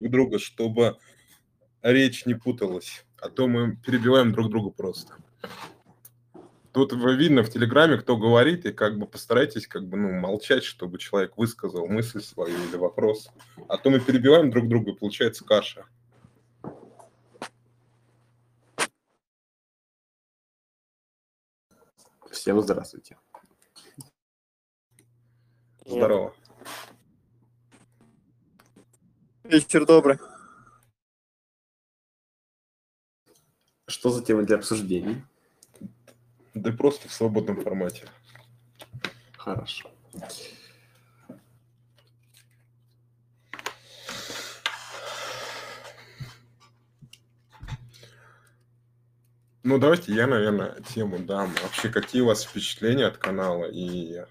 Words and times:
друга, 0.00 0.38
чтобы 0.38 0.98
речь 1.82 2.26
не 2.26 2.34
путалась, 2.34 3.04
а 3.20 3.28
то 3.28 3.48
мы 3.48 3.76
перебиваем 3.76 4.32
друг 4.32 4.50
друга 4.50 4.70
просто. 4.70 5.16
Тут 6.72 6.92
видно 6.92 7.42
в 7.42 7.50
Телеграме, 7.50 7.96
кто 7.96 8.18
говорит, 8.18 8.66
и 8.66 8.72
как 8.72 8.98
бы 8.98 9.06
постарайтесь 9.06 9.66
как 9.66 9.86
бы, 9.86 9.96
ну, 9.96 10.12
молчать, 10.12 10.62
чтобы 10.62 10.98
человек 10.98 11.38
высказал 11.38 11.88
мысль 11.88 12.20
свою 12.20 12.54
или 12.68 12.76
вопрос. 12.76 13.30
А 13.68 13.78
то 13.78 13.88
мы 13.88 13.98
перебиваем 13.98 14.50
друг 14.50 14.68
друга, 14.68 14.90
и 14.90 14.94
получается 14.94 15.44
каша. 15.44 15.86
Всем 22.30 22.60
здравствуйте. 22.60 23.16
Здорово. 25.86 26.34
Вечер 29.48 29.86
добрый. 29.86 30.18
Что 33.86 34.10
за 34.10 34.24
тема 34.24 34.42
для 34.42 34.56
обсуждений? 34.56 35.22
Да 36.54 36.72
просто 36.72 37.08
в 37.08 37.12
свободном 37.12 37.62
формате. 37.62 38.08
Хорошо. 39.38 39.88
Ну, 49.62 49.78
давайте 49.78 50.12
я, 50.12 50.26
наверное, 50.26 50.80
тему 50.94 51.20
дам. 51.20 51.54
Вообще, 51.62 51.88
какие 51.88 52.22
у 52.22 52.26
вас 52.26 52.42
впечатления 52.42 53.06
от 53.06 53.18
канала? 53.18 53.66
И 53.70 54.24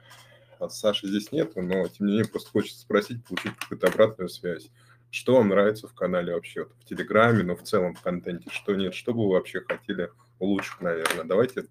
от 0.59 0.73
Саши 0.73 1.07
здесь 1.07 1.31
нету, 1.31 1.61
но 1.61 1.87
тем 1.87 2.07
не 2.07 2.13
менее 2.13 2.27
просто 2.27 2.49
хочется 2.49 2.81
спросить, 2.81 3.23
получить 3.25 3.55
какую-то 3.55 3.87
обратную 3.87 4.27
связь. 4.27 4.69
Что 5.11 5.37
вам 5.37 5.49
нравится 5.49 5.87
в 5.87 5.93
канале 5.93 6.33
вообще, 6.33 6.65
в 6.65 6.85
Телеграме, 6.85 7.43
но 7.43 7.55
в 7.55 7.63
целом 7.63 7.93
в 7.93 8.01
контенте, 8.01 8.49
что 8.51 8.75
нет, 8.75 8.93
что 8.93 9.13
бы 9.13 9.25
вы 9.25 9.33
вообще 9.33 9.61
хотели 9.61 10.11
улучшить, 10.39 10.81
наверное. 10.81 11.23
Давайте 11.23 11.65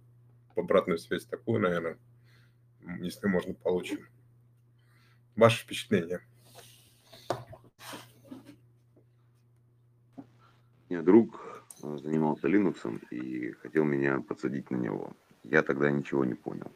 обратную 0.57 0.99
связь 0.99 1.27
такую, 1.27 1.61
наверное, 1.61 1.99
если 3.01 3.27
можно, 3.27 3.55
получим. 3.55 4.07
Ваше 5.37 5.65
впечатление. 5.65 6.21
Меня 10.89 11.03
друг 11.03 11.65
э, 11.83 11.99
занимался 11.99 12.47
Linux 12.47 13.05
и 13.11 13.53
хотел 13.53 13.85
меня 13.85 14.21
подсадить 14.21 14.71
на 14.71 14.77
него. 14.77 15.13
Я 15.43 15.63
тогда 15.63 15.91
ничего 15.91 16.25
не 16.25 16.35
понял. 16.35 16.71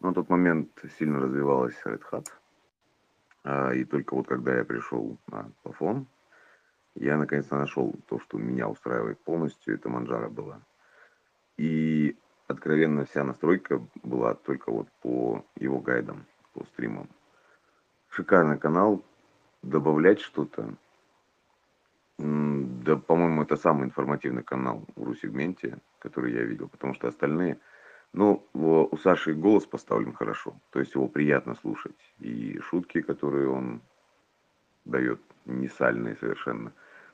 Но 0.00 0.08
на 0.08 0.14
тот 0.14 0.28
момент 0.30 0.70
сильно 0.98 1.20
развивалась 1.20 1.74
Red 1.84 2.02
Hat. 2.10 2.26
А, 3.44 3.72
и 3.72 3.84
только 3.84 4.14
вот 4.14 4.26
когда 4.26 4.56
я 4.56 4.64
пришел 4.64 5.18
на 5.28 5.50
плафон, 5.62 6.06
я 6.94 7.16
наконец-то 7.16 7.56
нашел 7.56 7.94
то, 8.08 8.18
что 8.18 8.38
меня 8.38 8.68
устраивает 8.68 9.20
полностью. 9.20 9.74
Это 9.74 9.88
Манжара 9.88 10.28
была. 10.28 10.60
И 11.56 12.16
откровенно 12.48 13.04
вся 13.04 13.24
настройка 13.24 13.80
была 14.02 14.34
только 14.34 14.70
вот 14.72 14.88
по 15.00 15.44
его 15.56 15.78
гайдам, 15.78 16.26
по 16.54 16.64
стримам. 16.64 17.08
Шикарный 18.08 18.58
канал. 18.58 19.04
Добавлять 19.62 20.20
что-то. 20.20 20.74
Да, 22.18 22.96
по-моему, 22.96 23.42
это 23.42 23.56
самый 23.56 23.84
информативный 23.84 24.42
канал 24.42 24.84
в 24.96 25.02
ру-сегменте, 25.02 25.78
который 25.98 26.32
я 26.32 26.42
видел, 26.42 26.68
потому 26.68 26.94
что 26.94 27.08
остальные 27.08 27.58
ну, 28.12 28.46
у 28.54 28.96
Саши 28.96 29.34
голос 29.34 29.66
поставлен 29.66 30.12
хорошо, 30.12 30.60
то 30.70 30.80
есть 30.80 30.94
его 30.94 31.08
приятно 31.08 31.54
слушать. 31.54 31.96
И 32.18 32.58
шутки, 32.60 33.00
которые 33.02 33.48
он 33.48 33.82
дает, 34.84 35.20
не 35.44 35.68
сальные 35.68 36.16
совершенно. 36.16 36.72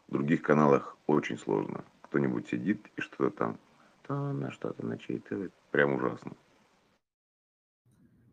В 0.08 0.12
других 0.12 0.42
каналах 0.42 0.96
очень 1.06 1.38
сложно. 1.38 1.84
Кто-нибудь 2.02 2.48
сидит 2.48 2.86
и 2.96 3.00
что-то 3.00 3.30
там, 3.30 3.58
то 4.06 4.14
на 4.14 4.50
что-то 4.50 4.86
начитывает. 4.86 5.52
Прям 5.70 5.94
ужасно. 5.94 6.32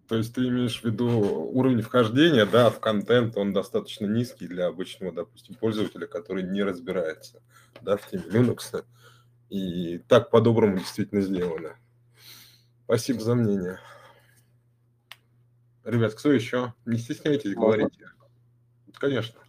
То 0.08 0.18
есть 0.18 0.36
ты 0.36 0.48
имеешь 0.50 0.82
в 0.82 0.84
виду 0.84 1.08
уровень 1.08 1.82
вхождения, 1.82 2.46
да, 2.46 2.70
в 2.70 2.82
контент, 2.82 3.38
он 3.38 3.54
достаточно 3.54 4.06
низкий 4.06 4.46
для 4.46 4.68
обычного, 4.68 5.14
допустим, 5.14 5.56
пользователя, 5.56 6.06
который 6.06 6.44
не 6.44 6.64
разбирается, 6.64 7.42
да, 7.82 7.96
в 7.96 8.06
теме 8.08 8.24
Linux. 8.24 8.84
И 9.50 10.00
так 10.10 10.30
по-доброму 10.30 10.78
действительно 10.78 11.22
сделано. 11.22 11.78
Спасибо 12.92 13.22
за 13.22 13.36
мнение. 13.36 13.80
Ребят, 15.86 16.14
кто 16.14 16.30
еще? 16.30 16.74
Не 16.86 16.98
стесняйтесь, 16.98 17.56
говорите. 17.56 18.10
Конечно. 19.00 19.40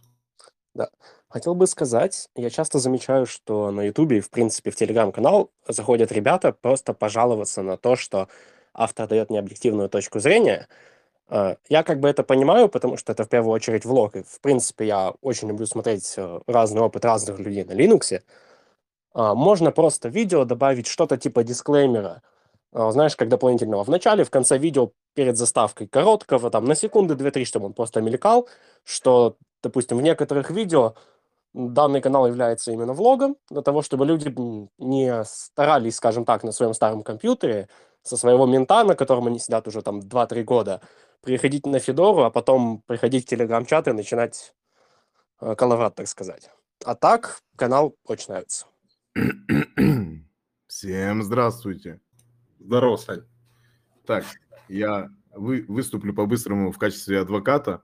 Да. 0.73 0.89
Хотел 1.27 1.53
бы 1.53 1.67
сказать, 1.67 2.29
я 2.37 2.49
часто 2.49 2.79
замечаю, 2.79 3.25
что 3.25 3.69
на 3.71 3.81
Ютубе 3.81 4.19
и, 4.19 4.21
в 4.21 4.29
принципе, 4.29 4.71
в 4.71 4.77
Телеграм-канал 4.77 5.51
заходят 5.67 6.13
ребята 6.13 6.53
просто 6.53 6.93
пожаловаться 6.93 7.63
на 7.63 7.75
то, 7.75 7.97
что 7.97 8.29
автор 8.73 9.09
дает 9.09 9.29
необъективную 9.29 9.89
точку 9.89 10.21
зрения. 10.21 10.69
А, 11.27 11.57
я 11.67 11.83
как 11.83 11.99
бы 11.99 12.07
это 12.07 12.23
понимаю, 12.23 12.69
потому 12.69 12.95
что 12.95 13.11
это 13.11 13.25
в 13.25 13.29
первую 13.29 13.51
очередь 13.51 13.83
влог. 13.83 14.15
И, 14.15 14.23
в 14.23 14.39
принципе, 14.39 14.87
я 14.87 15.15
очень 15.19 15.49
люблю 15.49 15.65
смотреть 15.65 16.13
э, 16.15 16.39
разный 16.47 16.79
опыт 16.79 17.03
разных 17.03 17.39
людей 17.39 17.65
на 17.65 17.73
Linux. 17.73 18.21
А, 19.13 19.35
можно 19.35 19.73
просто 19.73 20.07
видео 20.07 20.45
добавить 20.45 20.87
что-то 20.87 21.17
типа 21.17 21.43
дисклеймера– 21.43 22.21
знаешь, 22.73 23.15
как 23.15 23.29
дополнительного. 23.29 23.83
В 23.83 23.89
начале, 23.89 24.23
в 24.23 24.29
конце 24.29 24.57
видео, 24.57 24.91
перед 25.13 25.37
заставкой 25.37 25.87
короткого, 25.87 26.49
там, 26.49 26.65
на 26.65 26.75
секунды 26.75 27.13
2-3, 27.13 27.45
чтобы 27.45 27.67
он 27.67 27.73
просто 27.73 28.01
мелькал, 28.01 28.49
что, 28.83 29.37
допустим, 29.61 29.97
в 29.97 30.01
некоторых 30.01 30.49
видео 30.49 30.95
данный 31.53 32.01
канал 32.01 32.27
является 32.27 32.71
именно 32.71 32.93
влогом, 32.93 33.35
для 33.49 33.61
того, 33.61 33.81
чтобы 33.81 34.05
люди 34.05 34.33
не 34.79 35.23
старались, 35.23 35.97
скажем 35.97 36.25
так, 36.25 36.43
на 36.43 36.51
своем 36.51 36.73
старом 36.73 37.03
компьютере, 37.03 37.69
со 38.01 38.17
своего 38.17 38.45
мента, 38.45 38.83
на 38.83 38.95
котором 38.95 39.27
они 39.27 39.39
сидят 39.39 39.67
уже 39.67 39.81
там 39.81 39.99
2-3 39.99 40.43
года, 40.43 40.81
приходить 41.21 41.65
на 41.65 41.79
Федору, 41.79 42.23
а 42.23 42.31
потом 42.31 42.81
приходить 42.85 43.25
в 43.25 43.29
телеграм-чат 43.29 43.87
и 43.87 43.93
начинать 43.93 44.53
э, 45.39 45.55
коловрат, 45.55 45.95
так 45.95 46.07
сказать. 46.07 46.49
А 46.83 46.95
так, 46.95 47.39
канал 47.55 47.95
очень 48.05 48.25
нравится. 48.29 48.65
Всем 50.67 51.23
здравствуйте. 51.23 52.02
Здорово, 52.63 52.95
Сань. 52.95 53.23
Так, 54.05 54.23
я 54.69 55.09
вы, 55.35 55.65
выступлю 55.67 56.13
по-быстрому 56.13 56.71
в 56.71 56.77
качестве 56.77 57.19
адвоката. 57.19 57.83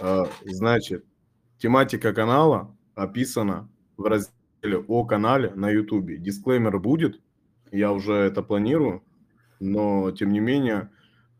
А, 0.00 0.28
значит, 0.44 1.04
тематика 1.58 2.14
канала 2.14 2.76
описана 2.94 3.68
в 3.96 4.04
разделе 4.04 4.78
о 4.86 5.04
канале 5.04 5.50
на 5.54 5.68
YouTube. 5.68 6.20
Дисклеймер 6.20 6.78
будет, 6.78 7.20
я 7.72 7.92
уже 7.92 8.14
это 8.14 8.40
планирую, 8.44 9.02
но 9.58 10.12
тем 10.12 10.30
не 10.30 10.38
менее 10.38 10.92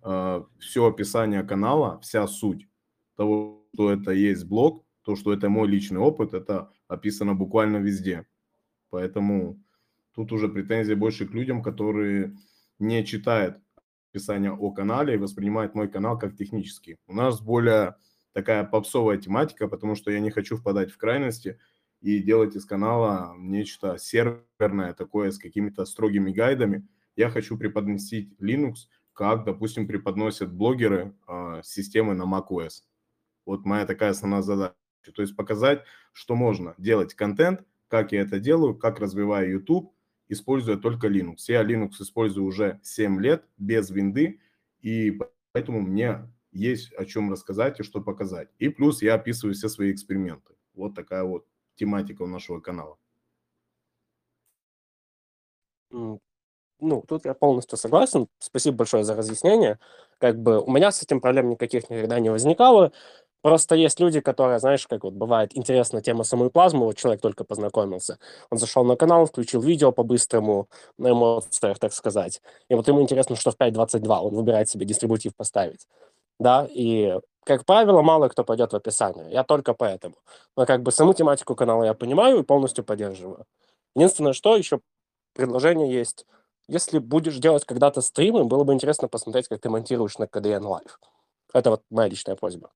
а, 0.03 0.47
все 0.59 0.85
описание 0.85 1.45
канала, 1.45 2.01
вся 2.01 2.27
суть 2.27 2.67
того, 3.15 3.69
что 3.73 3.93
это 3.93 4.11
есть 4.11 4.47
блог, 4.47 4.85
то, 5.03 5.15
что 5.15 5.33
это 5.33 5.49
мой 5.49 5.69
личный 5.69 6.01
опыт, 6.01 6.35
это 6.35 6.73
описано 6.89 7.37
буквально 7.37 7.77
везде. 7.77 8.27
Поэтому 8.91 9.63
Тут 10.17 10.33
уже 10.33 10.49
претензии 10.49 10.95
больше 10.95 11.27
к 11.27 11.35
людям, 11.35 11.63
которые 11.63 12.35
не 12.79 13.05
читают 13.05 13.59
описание 14.11 14.51
о 14.51 14.71
канале 14.73 15.15
и 15.15 15.19
воспринимают 15.19 15.75
мой 15.75 15.89
канал 15.89 16.19
как 16.19 16.35
технический. 16.37 16.97
У 17.07 17.13
нас 17.13 17.43
более 17.43 17.97
такая 18.33 18.65
попсовая 18.65 19.19
тематика, 19.19 19.69
потому 19.69 19.95
что 19.95 20.11
я 20.11 20.21
не 20.21 20.31
хочу 20.31 20.57
впадать 20.57 20.91
в 20.91 20.97
крайности 20.97 21.61
и 22.01 22.19
делать 22.19 22.57
из 22.57 22.65
канала 22.65 23.35
нечто 23.37 23.99
серверное, 23.99 24.95
такое 24.95 25.31
с 25.31 25.39
какими-то 25.39 25.85
строгими 25.85 26.33
гайдами. 26.33 26.89
Я 27.15 27.29
хочу 27.29 27.59
преподносить 27.59 28.33
Linux, 28.41 28.89
как, 29.13 29.45
допустим, 29.45 29.87
преподносят 29.87 30.51
блогеры 30.51 31.15
э, 31.29 31.61
системы 31.63 32.15
на 32.15 32.23
macOS. 32.23 32.85
Вот 33.45 33.67
моя 33.67 33.85
такая 33.85 34.11
основная 34.11 34.43
задача. 34.43 34.75
То 35.15 35.21
есть 35.21 35.37
показать, 35.37 35.83
что 36.13 36.37
можно 36.37 36.75
делать 36.79 37.13
контент, 37.15 37.65
как 37.89 38.13
я 38.13 38.23
это 38.23 38.41
делаю, 38.41 38.75
как 38.75 38.99
развиваю 38.99 39.51
YouTube, 39.51 39.93
используя 40.29 40.77
только 40.77 41.09
Linux. 41.09 41.45
Я 41.49 41.65
Linux 41.65 42.01
использую 42.01 42.47
уже 42.47 42.81
7 42.83 43.21
лет 43.21 43.45
без 43.59 43.91
винды, 43.91 44.41
и 44.81 45.19
поэтому 45.53 45.81
мне 45.81 46.29
есть 46.53 46.93
о 46.95 47.05
чем 47.05 47.31
рассказать 47.31 47.81
и 47.81 47.83
что 47.83 48.01
показать. 48.01 48.49
И 48.59 48.69
плюс 48.69 49.03
я 49.03 49.15
описываю 49.15 49.55
все 49.55 49.69
свои 49.69 49.93
эксперименты. 49.93 50.55
Вот 50.75 50.95
такая 50.95 51.25
вот 51.25 51.47
тематика 51.75 52.23
у 52.23 52.27
нашего 52.27 52.61
канала. 52.61 52.99
Ну, 55.91 57.03
тут 57.09 57.25
я 57.25 57.33
полностью 57.33 57.79
согласен. 57.79 58.29
Спасибо 58.39 58.79
большое 58.79 59.05
за 59.05 59.15
разъяснение. 59.15 59.79
Как 60.19 60.39
бы 60.39 60.61
у 60.61 60.71
меня 60.71 60.93
с 60.93 61.03
этим 61.03 61.21
проблем 61.21 61.49
никаких 61.49 61.89
никогда 61.89 62.21
не 62.21 62.31
возникало. 62.31 62.93
Просто 63.47 63.77
есть 63.77 64.01
люди, 64.01 64.19
которые, 64.19 64.59
знаешь, 64.59 64.89
как 64.89 65.05
вот 65.05 65.13
бывает, 65.15 65.57
интересна 65.57 66.03
тема 66.03 66.25
самой 66.25 66.51
плазмы, 66.51 66.85
вот 66.85 66.97
человек 66.97 67.21
только 67.21 67.45
познакомился, 67.45 68.19
он 68.51 68.59
зашел 68.59 68.85
на 68.85 68.97
канал, 68.97 69.27
включил 69.27 69.61
видео 69.61 69.93
по-быстрому, 69.93 70.69
на 70.99 71.13
эмоциях, 71.13 71.79
так 71.79 71.93
сказать, 71.93 72.43
и 72.69 72.75
вот 72.75 72.89
ему 72.89 73.01
интересно, 73.03 73.37
что 73.37 73.53
в 73.53 73.57
5.22 73.57 74.19
он 74.19 74.35
выбирает 74.35 74.69
себе 74.69 74.85
дистрибутив 74.85 75.37
поставить. 75.37 75.87
да, 76.41 76.67
и, 76.69 77.21
как 77.45 77.65
правило, 77.67 78.03
мало 78.03 78.29
кто 78.29 78.43
пойдет 78.45 78.73
в 78.73 78.77
описание. 78.77 79.31
Я 79.31 79.45
только 79.45 79.75
поэтому. 79.75 80.17
Но 80.57 80.67
как 80.67 80.83
бы 80.83 80.91
саму 80.91 81.15
тематику 81.15 81.55
канала 81.55 81.85
я 81.85 81.95
понимаю 81.95 82.41
и 82.41 82.43
полностью 82.43 82.85
поддерживаю. 82.85 83.47
Единственное, 83.95 84.33
что 84.33 84.57
еще 84.57 84.81
предложение 85.35 85.93
есть. 85.93 86.27
Если 86.69 86.99
будешь 86.99 87.39
делать 87.39 87.65
когда-то 87.65 88.01
стримы, 88.03 88.45
было 88.45 88.65
бы 88.65 88.75
интересно 88.75 89.09
посмотреть, 89.09 89.49
как 89.49 89.61
ты 89.61 89.71
монтируешь 89.71 90.19
на 90.19 90.25
KDN 90.25 90.63
Live. 90.63 90.99
Это 91.55 91.71
вот 91.71 91.83
моя 91.91 92.09
личная 92.09 92.37
просьба. 92.37 92.71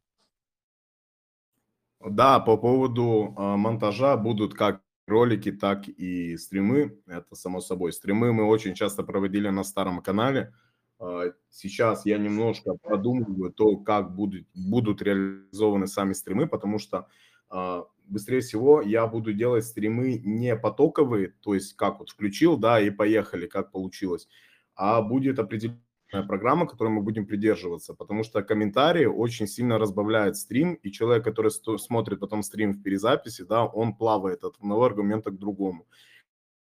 Да, 2.01 2.41
по 2.41 2.57
поводу 2.57 3.35
э, 3.37 3.57
монтажа 3.57 4.17
будут 4.17 4.55
как 4.55 4.83
ролики, 5.07 5.53
так 5.53 5.87
и 5.89 6.37
стримы. 6.39 6.99
Это 7.07 7.35
само 7.35 7.61
собой. 7.61 7.93
Стримы 7.93 8.33
мы 8.33 8.45
очень 8.45 8.75
часто 8.75 9.03
проводили 9.03 9.49
на 9.51 9.65
старом 9.65 10.01
канале. 10.01 10.55
Э, 10.99 11.33
сейчас 11.51 12.07
я 12.07 12.17
немножко 12.19 12.73
продумываю 12.83 13.53
то, 13.53 13.77
как 13.77 14.15
будут, 14.15 14.47
будут 14.55 15.03
реализованы 15.03 15.87
сами 15.87 16.15
стримы, 16.15 16.47
потому 16.49 16.79
что 16.79 17.07
э, 17.51 17.83
быстрее 18.07 18.41
всего 18.41 18.81
я 18.81 19.07
буду 19.07 19.35
делать 19.35 19.67
стримы 19.67 20.19
не 20.25 20.57
потоковые, 20.57 21.35
то 21.43 21.55
есть 21.55 21.75
как 21.77 21.99
вот 21.99 22.09
включил, 22.11 22.57
да, 22.57 22.81
и 22.81 22.89
поехали, 22.91 23.47
как 23.47 23.73
получилось, 23.73 24.27
а 24.75 25.03
будет 25.03 25.39
определенная 25.39 25.81
программа, 26.11 26.67
которой 26.67 26.89
мы 26.89 27.03
будем 27.03 27.27
придерживаться, 27.27 27.95
потому 27.95 28.25
что 28.25 28.43
комментарии 28.43 29.05
очень 29.05 29.47
сильно 29.47 29.79
разбавляют 29.79 30.37
стрим, 30.37 30.75
и 30.75 30.91
человек, 30.91 31.25
который 31.25 31.51
смотрит 31.51 32.21
потом 32.21 32.43
стрим 32.43 32.73
в 32.73 32.83
перезаписи, 32.83 33.43
да, 33.43 33.65
он 33.65 33.95
плавает 33.95 34.45
от 34.45 34.57
одного 34.57 34.85
аргумента 34.85 35.31
к 35.31 35.39
другому. 35.39 35.87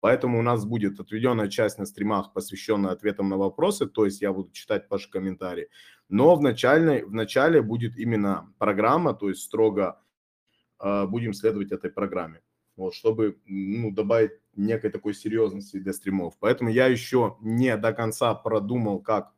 Поэтому 0.00 0.38
у 0.38 0.42
нас 0.42 0.64
будет 0.64 1.00
отведенная 1.00 1.48
часть 1.48 1.78
на 1.78 1.86
стримах, 1.86 2.32
посвященная 2.32 2.92
ответам 2.92 3.28
на 3.28 3.36
вопросы, 3.36 3.86
то 3.86 4.04
есть 4.04 4.22
я 4.22 4.32
буду 4.32 4.50
читать 4.52 4.88
ваши 4.90 5.10
комментарии. 5.10 5.68
Но 6.08 6.36
в 6.36 6.42
начале, 6.42 7.04
в 7.04 7.12
начале 7.12 7.62
будет 7.62 7.96
именно 7.96 8.52
программа, 8.58 9.14
то 9.14 9.28
есть 9.28 9.42
строго 9.42 10.00
э, 10.80 11.06
будем 11.06 11.32
следовать 11.32 11.72
этой 11.72 11.90
программе, 11.90 12.42
вот, 12.76 12.94
чтобы 12.94 13.40
ну, 13.46 13.90
добавить 13.90 14.32
некой 14.54 14.90
такой 14.90 15.14
серьезности 15.14 15.78
для 15.78 15.92
стримов. 15.92 16.34
Поэтому 16.38 16.70
я 16.70 16.86
еще 16.86 17.36
не 17.40 17.76
до 17.76 17.92
конца 17.92 18.34
продумал, 18.34 19.00
как 19.00 19.32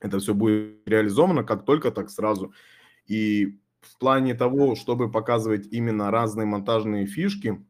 это 0.00 0.18
все 0.18 0.34
будет 0.34 0.86
реализовано, 0.86 1.44
как 1.44 1.64
только, 1.64 1.90
так 1.90 2.10
сразу. 2.10 2.52
И 3.06 3.58
в 3.80 3.98
плане 3.98 4.34
того, 4.34 4.74
чтобы 4.74 5.10
показывать 5.10 5.66
именно 5.70 6.10
разные 6.10 6.46
монтажные 6.46 7.06
фишки, 7.06 7.64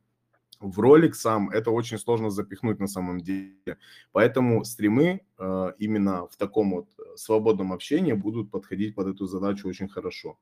в 0.60 0.80
ролик 0.80 1.14
сам 1.14 1.50
это 1.50 1.70
очень 1.70 1.98
сложно 1.98 2.30
запихнуть 2.30 2.78
на 2.78 2.86
самом 2.86 3.20
деле. 3.20 3.78
Поэтому 4.12 4.64
стримы 4.64 5.20
э, 5.38 5.72
именно 5.78 6.26
в 6.26 6.36
таком 6.36 6.70
вот 6.70 6.88
свободном 7.16 7.72
общении 7.72 8.12
будут 8.12 8.50
подходить 8.50 8.94
под 8.94 9.08
эту 9.08 9.26
задачу 9.26 9.68
очень 9.68 9.88
хорошо. 9.88 10.38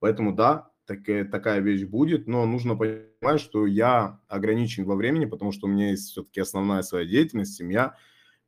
Поэтому 0.00 0.32
да, 0.32 0.70
так, 0.84 1.04
такая 1.30 1.60
вещь 1.60 1.84
будет, 1.84 2.26
но 2.26 2.44
нужно 2.44 2.74
понимать, 2.74 3.40
что 3.40 3.66
я 3.66 4.20
ограничен 4.26 4.84
во 4.84 4.96
времени, 4.96 5.26
потому 5.26 5.52
что 5.52 5.66
у 5.68 5.70
меня 5.70 5.90
есть 5.90 6.10
все-таки 6.10 6.40
основная 6.40 6.82
своя 6.82 7.06
деятельность, 7.06 7.54
семья, 7.54 7.94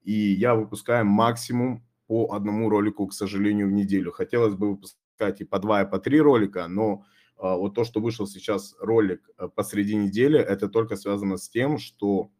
и 0.02 0.12
я 0.12 0.56
выпускаю 0.56 1.06
максимум 1.06 1.86
по 2.06 2.32
одному 2.32 2.68
ролику, 2.68 3.06
к 3.06 3.14
сожалению, 3.14 3.68
в 3.68 3.72
неделю. 3.72 4.12
Хотелось 4.12 4.54
бы 4.54 4.70
выпускать 4.70 5.40
и 5.40 5.44
по 5.44 5.58
два, 5.58 5.82
и 5.82 5.90
по 5.90 5.98
три 5.98 6.20
ролика, 6.20 6.66
но 6.68 7.04
а, 7.36 7.56
вот 7.56 7.74
то, 7.74 7.84
что 7.84 8.00
вышел 8.00 8.26
сейчас 8.26 8.74
ролик 8.78 9.28
э, 9.38 9.48
посреди 9.48 9.96
недели, 9.96 10.38
это 10.38 10.68
только 10.68 10.96
связано 10.96 11.36
с 11.36 11.48
тем, 11.48 11.78
что 11.78 12.30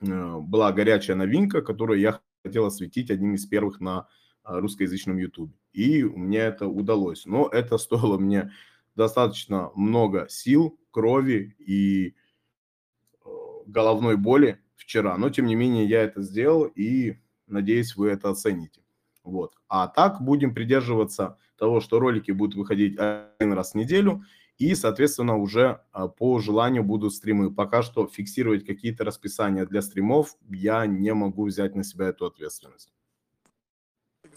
э, 0.00 0.36
была 0.38 0.72
горячая 0.72 1.16
новинка, 1.16 1.62
которую 1.62 2.00
я 2.00 2.20
хотел 2.44 2.66
осветить 2.66 3.10
одним 3.10 3.34
из 3.34 3.46
первых 3.46 3.80
на 3.80 4.08
а, 4.42 4.60
русскоязычном 4.60 5.18
YouTube. 5.18 5.52
И 5.72 6.04
мне 6.04 6.38
это 6.38 6.66
удалось. 6.66 7.26
Но 7.26 7.48
это 7.48 7.78
стоило 7.78 8.18
мне 8.18 8.52
достаточно 8.94 9.70
много 9.74 10.26
сил, 10.28 10.78
крови 10.90 11.54
и 11.58 12.08
э, 12.08 13.28
головной 13.66 14.16
боли 14.16 14.60
вчера. 14.76 15.18
Но, 15.18 15.30
тем 15.30 15.46
не 15.46 15.54
менее, 15.54 15.84
я 15.84 16.02
это 16.02 16.22
сделал, 16.22 16.64
и 16.64 17.18
Надеюсь, 17.46 17.96
вы 17.96 18.08
это 18.08 18.30
оцените. 18.30 18.82
Вот. 19.22 19.54
А 19.68 19.88
так 19.88 20.20
будем 20.22 20.54
придерживаться 20.54 21.38
того, 21.58 21.80
что 21.80 21.98
ролики 21.98 22.30
будут 22.30 22.54
выходить 22.54 22.96
один 22.98 23.52
раз 23.52 23.72
в 23.72 23.74
неделю, 23.74 24.24
и, 24.58 24.74
соответственно, 24.74 25.36
уже 25.36 25.82
а, 25.92 26.08
по 26.08 26.38
желанию 26.38 26.82
будут 26.82 27.14
стримы. 27.14 27.52
Пока 27.52 27.82
что 27.82 28.06
фиксировать 28.06 28.64
какие-то 28.64 29.04
расписания 29.04 29.66
для 29.66 29.82
стримов 29.82 30.34
я 30.48 30.86
не 30.86 31.12
могу 31.12 31.44
взять 31.44 31.74
на 31.74 31.84
себя 31.84 32.08
эту 32.08 32.26
ответственность. 32.26 32.92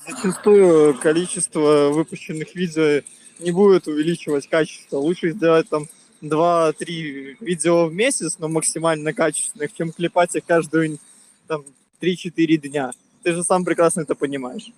Зачастую 0.07 0.97
количество 1.00 1.89
выпущенных 1.91 2.53
видео 2.56 3.01
не 3.39 3.51
будет 3.51 3.88
увеличивать 3.88 4.47
качество. 4.47 4.97
Лучше 4.97 5.31
сделать 5.31 5.69
там 5.69 5.85
2-3 6.21 7.38
видео 7.39 7.85
в 7.85 7.94
месяц, 7.94 8.39
но 8.39 8.50
максимально 8.50 9.13
качественных, 9.13 9.73
чем 9.73 9.91
клепать 9.91 10.35
их 10.35 10.45
каждую 10.45 11.00
там, 11.47 11.63
3-4 12.01 12.57
дня. 12.57 12.91
Ты 13.23 13.33
же 13.33 13.43
сам 13.43 13.65
прекрасно 13.65 14.01
это 14.01 14.15
понимаешь. 14.15 14.71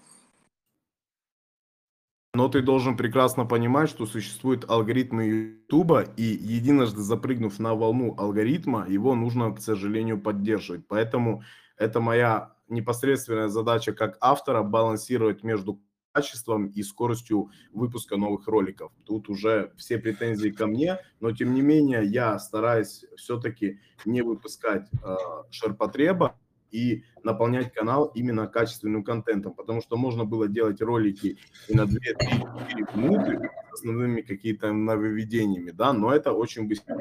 Но 2.33 2.47
ты 2.47 2.61
должен 2.61 2.95
прекрасно 2.95 3.45
понимать, 3.45 3.89
что 3.89 4.05
существуют 4.05 4.69
алгоритмы 4.69 5.25
Ютуба, 5.25 6.03
и 6.15 6.23
единожды 6.23 7.01
запрыгнув 7.01 7.59
на 7.59 7.75
волну 7.75 8.15
алгоритма, 8.17 8.87
его 8.87 9.15
нужно, 9.15 9.51
к 9.51 9.59
сожалению, 9.59 10.19
поддерживать. 10.19 10.87
Поэтому 10.87 11.43
это 11.77 11.99
моя 11.99 12.53
непосредственная 12.69 13.49
задача 13.49 13.91
как 13.91 14.17
автора 14.21 14.63
балансировать 14.63 15.43
между 15.43 15.81
качеством 16.13 16.67
и 16.67 16.83
скоростью 16.83 17.51
выпуска 17.73 18.17
новых 18.17 18.47
роликов. 18.47 18.91
Тут 19.05 19.29
уже 19.29 19.73
все 19.77 19.97
претензии 19.97 20.49
ко 20.49 20.67
мне, 20.67 20.99
но 21.19 21.31
тем 21.31 21.53
не 21.53 21.61
менее 21.61 22.03
я 22.05 22.39
стараюсь 22.39 23.05
все-таки 23.17 23.79
не 24.05 24.21
выпускать 24.21 24.89
э, 25.03 25.15
ширпотреба, 25.51 26.35
и 26.71 27.03
наполнять 27.23 27.73
канал 27.73 28.11
именно 28.15 28.47
качественным 28.47 29.03
контентом, 29.03 29.53
потому 29.53 29.81
что 29.81 29.97
можно 29.97 30.25
было 30.25 30.47
делать 30.47 30.81
ролики 30.81 31.37
и 31.67 31.73
на 31.75 31.85
2, 31.85 31.95
3, 31.95 32.29
4 32.69 32.87
минуты 32.95 33.49
с 33.71 33.73
основными 33.73 34.21
какими-то 34.21 34.71
нововведениями, 34.71 35.71
да, 35.71 35.93
но 35.93 36.13
это 36.13 36.31
очень 36.33 36.67
быстро 36.67 36.97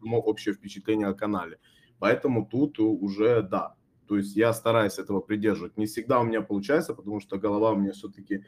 само 0.00 0.18
общее 0.18 0.54
впечатление 0.54 1.08
о 1.08 1.14
канале. 1.14 1.58
Поэтому 1.98 2.44
тут 2.44 2.78
уже 2.78 3.42
да, 3.42 3.74
то 4.06 4.16
есть 4.16 4.36
я 4.36 4.52
стараюсь 4.52 4.98
этого 4.98 5.20
придерживать. 5.20 5.76
Не 5.78 5.86
всегда 5.86 6.20
у 6.20 6.24
меня 6.24 6.42
получается, 6.42 6.94
потому 6.94 7.20
что 7.20 7.38
голова 7.38 7.72
у 7.72 7.76
меня 7.76 7.92
все-таки 7.92 8.44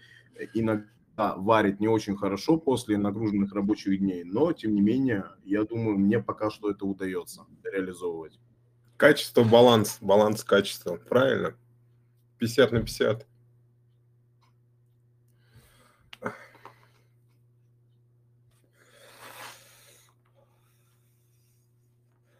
иногда 0.52 0.86
варит 1.16 1.80
не 1.80 1.88
очень 1.88 2.16
хорошо 2.16 2.58
после 2.58 2.98
нагруженных 2.98 3.54
рабочих 3.54 3.98
дней, 3.98 4.24
но 4.24 4.52
тем 4.52 4.74
не 4.74 4.82
менее, 4.82 5.24
я 5.44 5.64
думаю, 5.64 5.98
мне 5.98 6.20
пока 6.20 6.50
что 6.50 6.70
это 6.70 6.84
удается 6.84 7.46
реализовывать. 7.64 8.38
Качество, 8.96 9.44
баланс, 9.44 9.98
баланс 10.00 10.42
качества, 10.42 10.96
правильно? 10.96 11.54
50 12.38 12.72
на 12.72 12.80
50. 12.80 13.26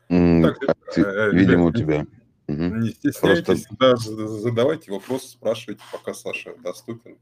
Так, 0.08 0.56
э, 0.96 1.02
э, 1.02 1.30
видимо, 1.32 1.64
у 1.64 1.72
тебя. 1.72 2.06
Не 2.48 2.90
стесняйтесь, 2.90 3.66
Просто... 3.66 3.76
да, 3.78 3.96
задавайте 3.96 4.92
вопросы, 4.92 5.28
спрашивайте, 5.28 5.82
пока 5.90 6.14
Саша 6.14 6.54
доступен. 6.62 7.18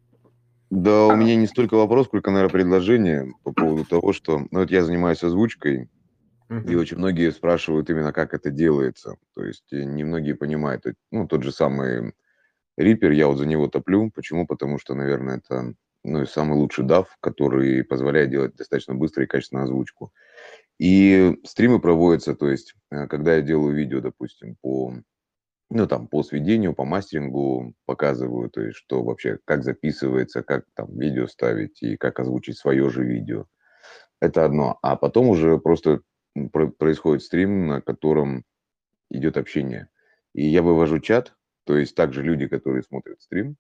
Да, 0.70 1.06
у 1.06 1.16
меня 1.16 1.36
не 1.36 1.46
столько 1.46 1.74
вопрос, 1.76 2.06
сколько, 2.06 2.30
наверное, 2.30 2.52
предложение 2.52 3.32
по 3.42 3.52
поводу 3.52 3.84
того, 3.84 4.12
что... 4.12 4.40
Ну, 4.50 4.60
вот 4.60 4.70
я 4.70 4.84
занимаюсь 4.84 5.22
озвучкой, 5.22 5.88
и 6.66 6.74
очень 6.74 6.98
многие 6.98 7.32
спрашивают 7.32 7.90
именно, 7.90 8.12
как 8.12 8.34
это 8.34 8.50
делается. 8.50 9.16
То 9.34 9.44
есть 9.44 9.72
э, 9.72 9.84
немногие 9.84 10.34
понимают. 10.34 10.84
Ну, 11.10 11.26
тот 11.26 11.42
же 11.42 11.52
самый 11.52 12.12
Reaper, 12.78 13.12
я 13.12 13.28
вот 13.28 13.38
за 13.38 13.46
него 13.46 13.68
топлю. 13.68 14.10
Почему? 14.14 14.46
Потому 14.46 14.78
что, 14.78 14.94
наверное, 14.94 15.38
это 15.38 15.74
ну, 16.04 16.26
самый 16.26 16.58
лучший 16.58 16.84
DAV, 16.84 17.06
который 17.20 17.82
позволяет 17.84 18.30
делать 18.30 18.56
достаточно 18.56 18.94
быстро 18.94 19.24
и 19.24 19.26
качественную 19.26 19.64
озвучку. 19.64 20.12
И 20.78 21.38
стримы 21.44 21.80
проводятся, 21.80 22.34
то 22.34 22.48
есть, 22.48 22.74
э, 22.90 23.06
когда 23.06 23.36
я 23.36 23.42
делаю 23.42 23.74
видео, 23.74 24.00
допустим, 24.00 24.56
по, 24.60 24.92
ну, 25.70 25.86
там, 25.86 26.08
по 26.08 26.22
сведению, 26.22 26.74
по 26.74 26.84
мастерингу, 26.84 27.74
показываю, 27.86 28.50
то 28.50 28.60
есть, 28.60 28.76
что 28.76 29.02
вообще, 29.02 29.38
как 29.44 29.62
записывается, 29.62 30.42
как 30.42 30.64
там 30.74 30.98
видео 30.98 31.26
ставить 31.26 31.82
и 31.82 31.96
как 31.96 32.20
озвучить 32.20 32.58
свое 32.58 32.90
же 32.90 33.04
видео. 33.04 33.46
Это 34.20 34.44
одно. 34.44 34.78
А 34.82 34.96
потом 34.96 35.28
уже 35.28 35.58
просто 35.58 36.00
происходит 36.78 37.22
стрим, 37.22 37.66
на 37.66 37.80
котором 37.80 38.44
идет 39.10 39.36
общение. 39.36 39.88
И 40.32 40.46
я 40.46 40.62
вывожу 40.62 40.98
чат, 40.98 41.34
то 41.64 41.76
есть 41.76 41.94
также 41.94 42.22
люди, 42.22 42.46
которые 42.48 42.82
смотрят 42.82 43.20
стрим, 43.22 43.56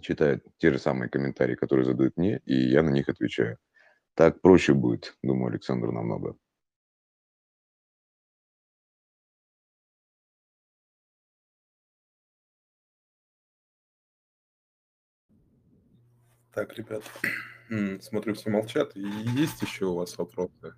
читают 0.00 0.44
те 0.58 0.72
же 0.72 0.78
самые 0.78 1.08
комментарии, 1.10 1.54
которые 1.54 1.84
задают 1.84 2.16
мне, 2.16 2.40
и 2.44 2.54
я 2.54 2.82
на 2.82 2.90
них 2.90 3.08
отвечаю. 3.08 3.58
Так 4.14 4.40
проще 4.40 4.74
будет, 4.74 5.16
думаю, 5.22 5.50
Александр, 5.50 5.92
намного. 5.92 6.36
Так, 16.52 16.76
ребят, 16.76 17.04
смотрю, 18.02 18.34
все 18.34 18.50
молчат. 18.50 18.92
Есть 18.94 19.62
еще 19.62 19.86
у 19.86 19.94
вас 19.94 20.18
вопросы? 20.18 20.74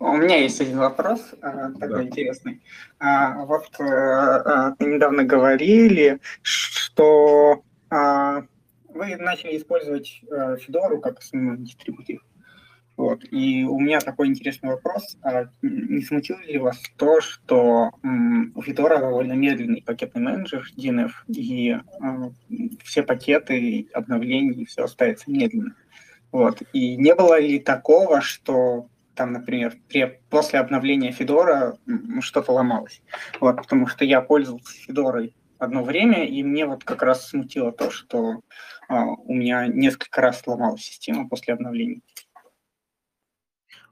У 0.00 0.16
меня 0.16 0.36
есть 0.36 0.60
один 0.60 0.78
вопрос, 0.78 1.34
а, 1.42 1.72
такой 1.72 1.88
Да. 1.88 2.02
интересный. 2.04 2.62
А, 3.00 3.44
Вот 3.44 3.68
э, 3.80 3.84
а, 3.84 4.74
вы 4.78 4.86
недавно 4.86 5.24
говорили, 5.24 6.20
что 6.42 7.62
вы 7.90 9.16
начали 9.16 9.56
использовать 9.56 10.20
э, 10.30 10.56
Федору 10.58 11.00
как 11.00 11.18
основной 11.20 11.58
дистрибутив. 11.58 12.20
Вот. 12.98 13.20
И 13.30 13.64
у 13.64 13.78
меня 13.78 14.00
такой 14.00 14.26
интересный 14.26 14.70
вопрос. 14.70 15.16
А 15.22 15.46
не 15.62 16.02
смутило 16.02 16.40
ли 16.40 16.58
вас 16.58 16.82
то, 16.96 17.20
что 17.20 17.92
у 18.54 18.62
Федора 18.62 18.98
довольно 18.98 19.34
медленный 19.34 19.82
пакетный 19.82 20.20
менеджер 20.20 20.68
DNF, 20.76 21.12
и 21.28 21.76
все 22.82 23.02
пакеты, 23.04 23.88
обновления, 23.94 24.62
и 24.62 24.64
все 24.64 24.82
остается 24.84 25.30
медленно? 25.30 25.76
Вот. 26.32 26.60
И 26.72 26.96
не 26.96 27.14
было 27.14 27.40
ли 27.40 27.58
такого, 27.60 28.20
что 28.20 28.88
там, 29.18 29.32
например, 29.32 29.76
при, 29.88 30.20
после 30.30 30.60
обновления 30.60 31.10
Федора 31.10 31.76
что-то 32.20 32.52
ломалось? 32.52 33.02
Вот, 33.40 33.56
потому 33.56 33.88
что 33.88 34.04
я 34.04 34.20
пользовался 34.20 34.72
Федорой 34.78 35.34
одно 35.58 35.82
время, 35.82 36.24
и 36.24 36.44
мне 36.44 36.66
вот 36.66 36.84
как 36.84 37.02
раз 37.02 37.28
смутило 37.28 37.72
то, 37.72 37.90
что 37.90 38.42
а, 38.88 39.06
у 39.06 39.34
меня 39.34 39.66
несколько 39.66 40.20
раз 40.20 40.40
сломалась 40.40 40.82
система 40.82 41.28
после 41.28 41.54
обновления. 41.54 42.00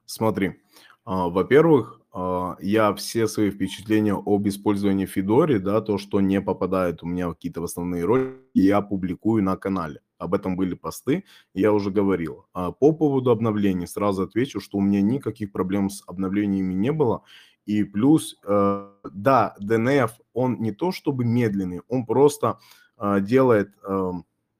Смотри, 0.04 0.62
а, 1.04 1.28
во-первых, 1.28 2.00
а, 2.12 2.56
я 2.60 2.94
все 2.94 3.26
свои 3.26 3.50
впечатления 3.50 4.14
об 4.14 4.46
использовании 4.46 5.06
Фидори, 5.06 5.58
да, 5.58 5.80
то, 5.80 5.98
что 5.98 6.20
не 6.20 6.40
попадает 6.40 7.02
у 7.02 7.06
меня 7.06 7.28
в 7.28 7.34
какие-то 7.34 7.64
основные 7.64 8.04
ролики, 8.04 8.38
я 8.54 8.80
публикую 8.80 9.42
на 9.42 9.56
канале. 9.56 10.02
Об 10.18 10.34
этом 10.34 10.56
были 10.56 10.74
посты, 10.74 11.24
я 11.54 11.72
уже 11.72 11.90
говорил. 11.90 12.46
А 12.52 12.72
по 12.72 12.92
поводу 12.92 13.30
обновлений 13.30 13.86
сразу 13.86 14.22
отвечу, 14.22 14.60
что 14.60 14.78
у 14.78 14.80
меня 14.80 15.02
никаких 15.02 15.52
проблем 15.52 15.90
с 15.90 16.02
обновлениями 16.06 16.74
не 16.74 16.92
было. 16.92 17.22
И 17.66 17.84
плюс, 17.84 18.36
э, 18.46 18.90
да, 19.12 19.56
DNF, 19.60 20.10
он 20.32 20.60
не 20.60 20.72
то 20.72 20.92
чтобы 20.92 21.24
медленный, 21.24 21.82
он 21.88 22.06
просто 22.06 22.58
э, 22.98 23.20
делает 23.20 23.70
э, 23.86 24.12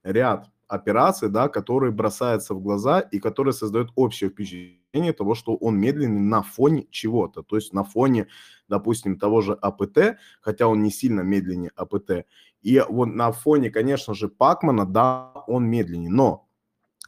ряд 0.03 0.51
операций, 0.69 1.29
да, 1.29 1.49
которые 1.49 1.93
бросаются 1.93 2.55
в 2.55 2.61
глаза 2.61 3.01
и 3.01 3.19
которые 3.19 3.55
создают 3.55 3.93
общее 3.95 4.31
впечатление 4.31 5.13
того, 5.13 5.35
что 5.35 5.55
он 5.57 5.79
медленный 5.79 6.21
на 6.21 6.43
фоне 6.43 6.87
чего-то, 6.91 7.43
то 7.43 7.57
есть 7.57 7.73
на 7.73 7.85
фоне, 7.85 8.27
допустим, 8.69 9.19
того 9.19 9.43
же 9.43 9.53
АПТ, 9.53 10.17
хотя 10.41 10.67
он 10.67 10.83
не 10.83 10.91
сильно 10.91 11.21
медленнее 11.21 11.71
АПТ, 11.77 12.27
и 12.63 12.83
вот 12.89 13.07
на 13.07 13.33
фоне, 13.33 13.71
конечно 13.71 14.15
же, 14.15 14.29
Пакмана, 14.29 14.87
да, 14.87 15.33
он 15.47 15.67
медленнее, 15.67 16.11
но 16.11 16.49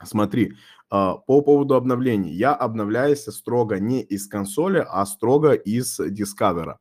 смотри, 0.04 0.54
а, 0.90 1.14
по 1.14 1.40
поводу 1.42 1.74
обновлений, 1.74 2.32
я 2.32 2.54
обновляюсь 2.54 3.24
строго 3.24 3.78
не 3.78 4.02
из 4.02 4.26
консоли, 4.26 4.84
а 4.88 5.04
строго 5.06 5.52
из 5.52 6.00
Discover, 6.00 6.76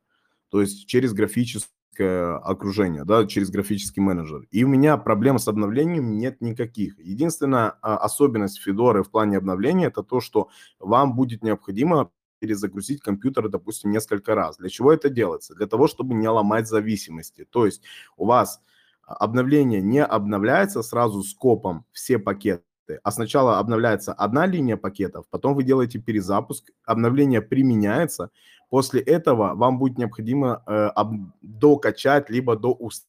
то 0.50 0.60
есть 0.60 0.86
через 0.86 1.12
графическое 1.12 2.36
окружение, 2.36 3.04
да, 3.04 3.26
через 3.26 3.50
графический 3.50 4.00
менеджер. 4.00 4.46
И 4.50 4.62
у 4.64 4.68
меня 4.68 4.96
проблем 4.96 5.38
с 5.38 5.48
обновлением 5.48 6.16
нет 6.16 6.40
никаких. 6.40 6.98
Единственная 6.98 7.74
а, 7.82 7.96
особенность 7.98 8.60
Федоры 8.60 9.02
в 9.02 9.10
плане 9.10 9.36
обновления 9.36 9.86
это 9.86 10.02
то, 10.02 10.20
что 10.20 10.48
вам 10.78 11.14
будет 11.14 11.42
необходимо 11.42 12.10
перезагрузить 12.38 13.00
компьютер, 13.00 13.48
допустим, 13.48 13.90
несколько 13.90 14.34
раз. 14.34 14.56
Для 14.56 14.68
чего 14.68 14.92
это 14.92 15.08
делается? 15.08 15.54
Для 15.54 15.66
того, 15.66 15.86
чтобы 15.88 16.14
не 16.14 16.28
ломать 16.28 16.68
зависимости. 16.68 17.46
То 17.50 17.66
есть 17.66 17.82
у 18.16 18.26
вас 18.26 18.60
обновление 19.06 19.80
не 19.80 20.04
обновляется 20.04 20.82
сразу 20.82 21.22
скопом 21.22 21.84
все 21.92 22.18
пакеты, 22.18 22.62
а 23.02 23.10
сначала 23.10 23.58
обновляется 23.58 24.12
одна 24.12 24.46
линия 24.46 24.76
пакетов, 24.76 25.26
потом 25.30 25.54
вы 25.54 25.62
делаете 25.62 25.98
перезапуск, 25.98 26.70
обновление 26.84 27.40
применяется, 27.40 28.30
после 28.68 29.00
этого 29.00 29.54
вам 29.54 29.78
будет 29.78 29.98
необходимо 29.98 30.62
э, 30.66 30.72
об, 30.72 31.14
докачать 31.40 32.30
либо 32.30 32.56
доустановить 32.56 33.08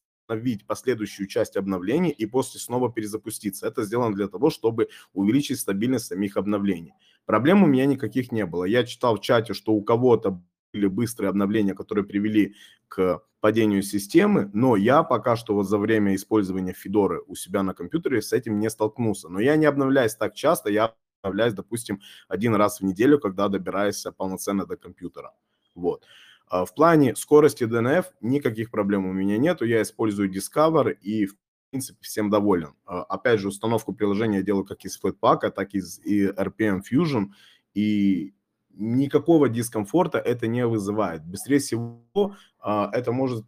последующую 0.66 1.26
часть 1.26 1.56
обновлений 1.56 2.10
и 2.10 2.26
после 2.26 2.60
снова 2.60 2.92
перезапуститься. 2.92 3.66
Это 3.66 3.84
сделано 3.84 4.14
для 4.14 4.28
того, 4.28 4.50
чтобы 4.50 4.88
увеличить 5.12 5.58
стабильность 5.60 6.06
самих 6.06 6.36
обновлений. 6.36 6.94
Проблем 7.26 7.62
у 7.62 7.66
меня 7.66 7.86
никаких 7.86 8.32
не 8.32 8.46
было. 8.46 8.64
Я 8.64 8.84
читал 8.84 9.16
в 9.16 9.20
чате, 9.20 9.54
что 9.54 9.72
у 9.72 9.82
кого-то 9.82 10.42
были 10.72 10.86
быстрые 10.86 11.30
обновления, 11.30 11.74
которые 11.74 12.04
привели 12.04 12.54
к 12.88 13.22
падению 13.40 13.82
системы, 13.82 14.50
но 14.52 14.76
я 14.76 15.02
пока 15.02 15.36
что 15.36 15.54
вот 15.54 15.68
за 15.68 15.78
время 15.78 16.14
использования 16.14 16.72
Федоры 16.72 17.22
у 17.26 17.34
себя 17.34 17.62
на 17.62 17.74
компьютере 17.74 18.20
с 18.22 18.32
этим 18.32 18.58
не 18.58 18.70
столкнулся. 18.70 19.28
Но 19.28 19.40
я 19.40 19.56
не 19.56 19.66
обновляюсь 19.66 20.14
так 20.14 20.34
часто, 20.34 20.70
я 20.70 20.94
обновляюсь, 21.22 21.54
допустим, 21.54 22.00
один 22.28 22.54
раз 22.54 22.80
в 22.80 22.84
неделю, 22.84 23.18
когда 23.18 23.48
добираюсь 23.48 24.04
полноценно 24.16 24.66
до 24.66 24.76
компьютера. 24.76 25.32
Вот. 25.74 26.04
А 26.50 26.64
в 26.64 26.74
плане 26.74 27.14
скорости 27.14 27.64
DNF 27.64 28.06
никаких 28.20 28.70
проблем 28.70 29.06
у 29.06 29.12
меня 29.12 29.38
нету, 29.38 29.64
я 29.64 29.80
использую 29.82 30.30
Discover 30.30 30.92
и 31.00 31.26
в 31.26 31.36
принципе 31.70 31.98
всем 32.02 32.28
доволен. 32.28 32.74
Опять 32.84 33.38
же, 33.38 33.48
установку 33.48 33.92
приложения 33.92 34.42
делаю 34.42 34.64
как 34.64 34.84
из 34.84 35.00
Flatpak, 35.00 35.48
так 35.52 35.74
и 35.74 35.78
из 35.78 36.00
и 36.00 36.26
RPM 36.26 36.80
Fusion, 36.82 37.28
и 37.72 38.34
никакого 38.70 39.48
дискомфорта 39.48 40.18
это 40.18 40.48
не 40.48 40.66
вызывает. 40.66 41.24
Быстрее 41.24 41.60
всего 41.60 42.34
это 42.60 43.12
может 43.12 43.46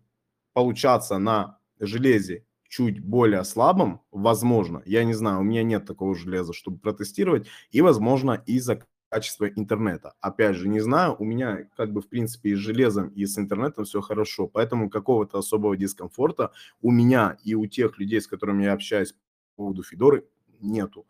получаться 0.53 1.19
на 1.19 1.59
железе 1.81 2.45
чуть 2.69 3.01
более 3.01 3.45
слабом, 3.45 4.01
возможно, 4.13 4.83
я 4.87 5.05
не 5.05 5.13
знаю, 5.13 5.41
у 5.41 5.43
меня 5.43 5.63
нет 5.63 5.85
такого 5.85 6.15
железа, 6.15 6.55
чтобы 6.55 6.79
протестировать, 6.79 7.47
и, 7.71 7.83
возможно, 7.83 8.43
из-за 8.47 8.77
качества 9.13 9.47
интернета. 9.47 10.15
Опять 10.23 10.57
же, 10.57 10.69
не 10.69 10.81
знаю, 10.81 11.15
у 11.19 11.25
меня 11.25 11.69
как 11.77 11.93
бы 11.93 12.01
в 12.01 12.09
принципе 12.09 12.51
и 12.51 12.55
с 12.55 12.59
железом, 12.59 13.09
и 13.09 13.27
с 13.27 13.39
интернетом 13.39 13.85
все 13.85 14.01
хорошо, 14.01 14.49
поэтому 14.49 14.89
какого-то 14.89 15.39
особого 15.39 15.77
дискомфорта 15.77 16.51
у 16.81 16.91
меня 16.91 17.37
и 17.45 17.55
у 17.55 17.67
тех 17.67 17.99
людей, 17.99 18.23
с 18.23 18.27
которыми 18.27 18.65
я 18.65 18.73
общаюсь 18.73 19.13
по 19.13 19.19
поводу 19.57 19.83
Федоры, 19.83 20.27
нету. 20.61 21.07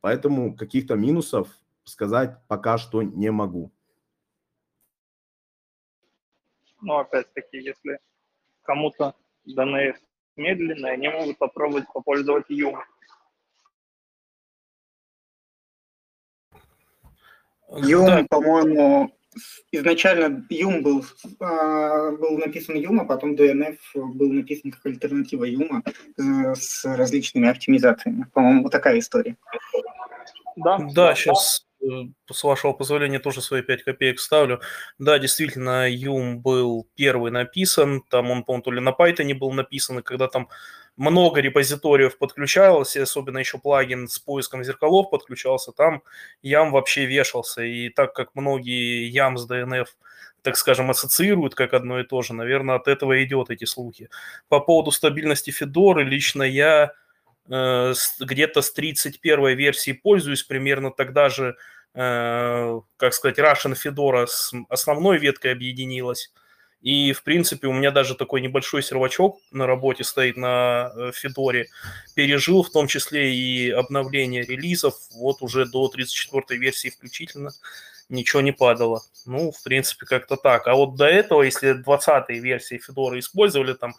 Поэтому 0.00 0.56
каких-то 0.56 0.94
минусов 0.94 1.48
сказать 1.84 2.38
пока 2.48 2.78
что 2.78 3.02
не 3.02 3.30
могу. 3.30 3.70
Ну, 6.80 6.96
опять-таки, 6.96 7.58
если 7.58 7.98
кому-то 8.62 9.14
DNF 9.46 9.96
медленный, 10.36 10.92
они 10.92 11.08
могут 11.10 11.36
попробовать 11.36 11.84
попользовать 11.92 12.48
Юм. 12.48 12.80
Юм, 17.76 18.06
да. 18.06 18.26
по-моему, 18.28 19.12
изначально 19.72 20.44
Юм 20.50 20.82
был, 20.82 21.04
а, 21.40 22.10
был 22.12 22.38
написан 22.38 22.76
Юм, 22.76 23.00
а 23.00 23.04
потом 23.04 23.34
DNF 23.34 23.76
был 23.94 24.32
написан 24.32 24.72
как 24.72 24.84
альтернатива 24.86 25.44
Юма 25.44 25.82
с 26.16 26.84
различными 26.84 27.48
оптимизациями. 27.48 28.26
По-моему, 28.32 28.64
вот 28.64 28.72
такая 28.72 28.98
история. 28.98 29.36
Да, 30.56 30.78
да, 30.92 31.14
сейчас 31.14 31.66
с 32.30 32.44
вашего 32.44 32.72
позволения, 32.72 33.18
тоже 33.18 33.40
свои 33.40 33.62
5 33.62 33.84
копеек 33.84 34.20
ставлю. 34.20 34.60
Да, 34.98 35.18
действительно, 35.18 35.88
Юм 35.88 36.40
был 36.40 36.86
первый 36.94 37.30
написан, 37.30 38.02
там 38.08 38.30
он, 38.30 38.44
по-моему, 38.44 38.62
то 38.62 38.70
ли 38.70 38.80
на 38.80 38.90
Python 38.90 39.32
был 39.34 39.52
написан, 39.52 39.98
и 39.98 40.02
когда 40.02 40.28
там 40.28 40.48
много 40.96 41.40
репозиториев 41.40 42.18
подключалось, 42.18 42.96
и 42.96 43.00
особенно 43.00 43.38
еще 43.38 43.58
плагин 43.58 44.08
с 44.08 44.18
поиском 44.18 44.64
зеркалов 44.64 45.10
подключался, 45.10 45.72
там 45.72 46.02
Ям 46.42 46.72
вообще 46.72 47.06
вешался. 47.06 47.62
И 47.62 47.88
так 47.88 48.12
как 48.14 48.34
многие 48.34 49.08
Ям 49.08 49.38
с 49.38 49.50
DNF 49.50 49.86
так 50.42 50.56
скажем, 50.56 50.90
ассоциируют 50.90 51.54
как 51.54 51.74
одно 51.74 52.00
и 52.00 52.04
то 52.04 52.22
же, 52.22 52.34
наверное, 52.34 52.76
от 52.76 52.88
этого 52.88 53.22
идет 53.22 53.50
эти 53.50 53.64
слухи. 53.64 54.08
По 54.48 54.60
поводу 54.60 54.90
стабильности 54.90 55.50
Федоры, 55.50 56.04
лично 56.04 56.42
я 56.42 56.92
э, 57.48 57.92
где-то 58.20 58.62
с 58.62 58.72
31 58.72 59.56
версии 59.56 59.92
пользуюсь, 59.92 60.42
примерно 60.42 60.90
тогда 60.90 61.28
же, 61.28 61.56
э, 61.94 62.80
как 62.96 63.14
сказать, 63.14 63.38
Russian 63.38 63.74
Fedora 63.74 64.26
с 64.26 64.52
основной 64.68 65.18
веткой 65.18 65.52
объединилась. 65.52 66.32
И, 66.82 67.12
в 67.12 67.22
принципе, 67.22 67.66
у 67.66 67.72
меня 67.72 67.90
даже 67.90 68.14
такой 68.14 68.40
небольшой 68.40 68.82
сервачок 68.82 69.38
на 69.50 69.66
работе 69.66 70.02
стоит 70.02 70.36
на 70.36 70.90
Федоре. 71.12 71.68
Пережил 72.14 72.62
в 72.62 72.70
том 72.70 72.86
числе 72.86 73.34
и 73.34 73.70
обновление 73.70 74.42
релизов. 74.42 74.94
Вот 75.14 75.42
уже 75.42 75.66
до 75.66 75.88
34 75.88 76.58
версии 76.58 76.88
включительно 76.88 77.50
ничего 78.08 78.40
не 78.40 78.52
падало. 78.52 79.02
Ну, 79.26 79.52
в 79.52 79.62
принципе, 79.62 80.06
как-то 80.06 80.36
так. 80.36 80.66
А 80.66 80.74
вот 80.74 80.96
до 80.96 81.06
этого, 81.06 81.42
если 81.42 81.72
20 81.72 82.30
версии 82.30 82.78
Федора 82.78 83.18
использовали 83.18 83.74
там, 83.74 83.94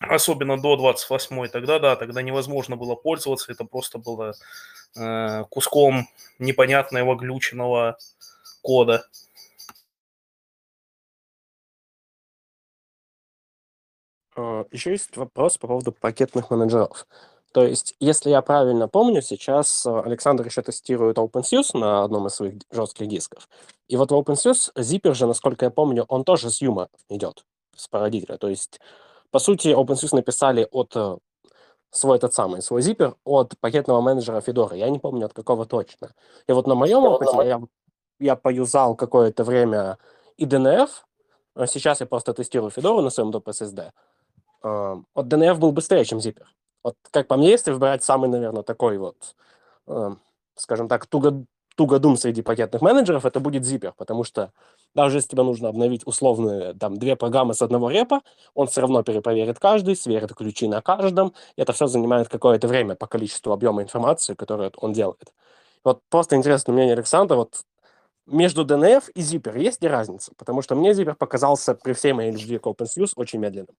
особенно 0.00 0.60
до 0.60 0.76
28 0.76 1.48
тогда 1.48 1.78
да, 1.78 1.96
тогда 1.96 2.22
невозможно 2.22 2.76
было 2.76 2.94
пользоваться. 2.94 3.52
Это 3.52 3.64
просто 3.64 3.98
было 3.98 4.34
э, 4.96 5.44
куском 5.50 6.08
непонятного 6.38 7.14
глюченного 7.14 7.98
кода. 8.62 9.06
Еще 14.36 14.90
есть 14.90 15.16
вопрос 15.16 15.58
по 15.58 15.68
поводу 15.68 15.92
пакетных 15.92 16.50
менеджеров. 16.50 17.06
То 17.54 17.64
есть, 17.64 17.94
если 18.00 18.30
я 18.30 18.42
правильно 18.42 18.88
помню, 18.88 19.22
сейчас 19.22 19.86
э, 19.86 20.00
Александр 20.04 20.44
еще 20.44 20.60
тестирует 20.60 21.18
OpenSUSE 21.18 21.78
на 21.78 22.02
одном 22.02 22.26
из 22.26 22.34
своих 22.34 22.54
жестких 22.72 23.06
дисков. 23.06 23.48
И 23.86 23.96
вот 23.96 24.10
в 24.10 24.14
OpenSUSE 24.14 24.74
Zipper 24.74 25.14
же, 25.14 25.28
насколько 25.28 25.64
я 25.64 25.70
помню, 25.70 26.04
он 26.08 26.24
тоже 26.24 26.50
с 26.50 26.60
Юма 26.60 26.88
идет, 27.08 27.44
с 27.76 27.86
породителя. 27.86 28.38
То 28.38 28.48
есть, 28.48 28.80
по 29.30 29.38
сути, 29.38 29.68
OpenSUSE 29.68 30.16
написали 30.16 30.66
от 30.72 30.96
э, 30.96 31.16
свой 31.92 32.16
этот 32.16 32.34
самый, 32.34 32.60
свой 32.60 32.82
Zipper 32.82 33.14
от 33.22 33.56
пакетного 33.60 34.00
менеджера 34.00 34.40
Fedora. 34.40 34.76
Я 34.76 34.90
не 34.90 34.98
помню, 34.98 35.26
от 35.26 35.32
какого 35.32 35.64
точно. 35.64 36.10
И 36.48 36.52
вот 36.52 36.66
на 36.66 36.74
моем 36.74 37.04
опыте 37.04 37.36
я, 37.46 37.62
я 38.18 38.34
поюзал 38.34 38.96
какое-то 38.96 39.44
время 39.44 39.98
и 40.36 40.44
DNF, 40.44 40.88
а 41.54 41.68
сейчас 41.68 42.00
я 42.00 42.06
просто 42.06 42.34
тестирую 42.34 42.72
Fedora 42.72 43.00
на 43.00 43.10
своем 43.10 43.30
доп. 43.30 43.46
SSD. 43.46 43.92
Э, 44.64 44.96
от 45.14 45.26
DNF 45.26 45.56
был 45.58 45.72
быстрее, 45.72 46.04
чем 46.04 46.18
Zipper. 46.18 46.46
Вот 46.82 46.96
как 47.10 47.28
по 47.28 47.36
мне, 47.36 47.50
если 47.50 47.70
выбирать 47.70 48.02
самый, 48.02 48.28
наверное, 48.28 48.62
такой 48.62 48.98
вот, 48.98 49.34
скажем 50.54 50.88
так, 50.88 51.06
туго, 51.06 51.46
тугодум 51.76 52.16
среди 52.16 52.42
пакетных 52.42 52.82
менеджеров, 52.82 53.24
это 53.24 53.40
будет 53.40 53.62
Zipper, 53.62 53.92
потому 53.96 54.24
что 54.24 54.52
даже 54.94 55.18
если 55.18 55.30
тебе 55.30 55.42
нужно 55.42 55.68
обновить 55.68 56.06
условные 56.06 56.74
там 56.74 56.96
две 56.96 57.16
программы 57.16 57.54
с 57.54 57.62
одного 57.62 57.90
репа, 57.90 58.22
он 58.54 58.66
все 58.68 58.80
равно 58.80 59.02
перепроверит 59.02 59.58
каждый, 59.58 59.96
сверит 59.96 60.34
ключи 60.34 60.68
на 60.68 60.82
каждом, 60.82 61.34
и 61.56 61.62
это 61.62 61.72
все 61.72 61.86
занимает 61.86 62.28
какое-то 62.28 62.68
время 62.68 62.94
по 62.94 63.06
количеству 63.06 63.52
объема 63.52 63.82
информации, 63.82 64.34
которую 64.34 64.72
он 64.76 64.92
делает. 64.92 65.32
Вот 65.84 66.00
просто 66.08 66.36
интересно 66.36 66.72
мнение 66.72 66.94
Александра, 66.94 67.36
вот 67.36 67.62
между 68.26 68.64
DNF 68.64 69.10
и 69.14 69.20
Zipper 69.20 69.58
есть 69.58 69.82
ли 69.82 69.88
разница? 69.88 70.32
Потому 70.36 70.62
что 70.62 70.74
мне 70.74 70.92
Zipper 70.92 71.14
показался 71.14 71.74
при 71.74 71.92
всей 71.92 72.12
моей 72.12 72.30
любви 72.30 72.58
к 72.58 72.66
OpenSUSE 72.66 73.12
очень 73.16 73.38
медленным. 73.40 73.74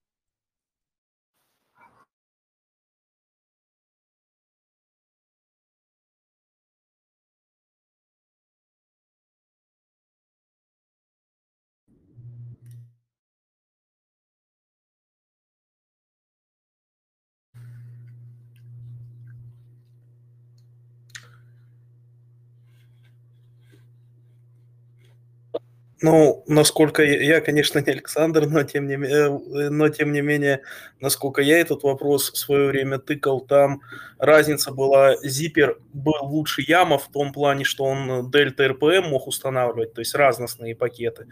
Ну, 26.06 26.44
насколько 26.46 27.02
я, 27.02 27.42
конечно, 27.42 27.80
не 27.80 27.92
Александр, 27.92 28.46
но 28.46 28.62
тем 28.62 28.86
не, 28.86 28.94
э, 28.94 29.70
но 29.72 29.90
тем 29.90 30.12
не 30.12 30.22
менее, 30.22 30.62
насколько 31.00 31.42
я 31.42 31.58
этот 31.58 31.82
вопрос 31.82 32.32
в 32.32 32.38
свое 32.38 32.68
время 32.68 33.00
тыкал, 33.00 33.42
там 33.42 33.82
разница 34.20 34.72
была, 34.72 35.16
Zipper 35.26 35.78
был 35.94 36.14
лучше 36.22 36.62
Яма 36.62 37.00
в 37.00 37.08
том 37.12 37.34
плане, 37.34 37.64
что 37.64 37.86
он 37.86 38.30
Delta 38.30 38.68
RPM 38.70 39.10
мог 39.10 39.26
устанавливать, 39.26 39.96
то 39.96 40.02
есть 40.02 40.14
разностные 40.14 40.76
пакеты, 40.76 41.26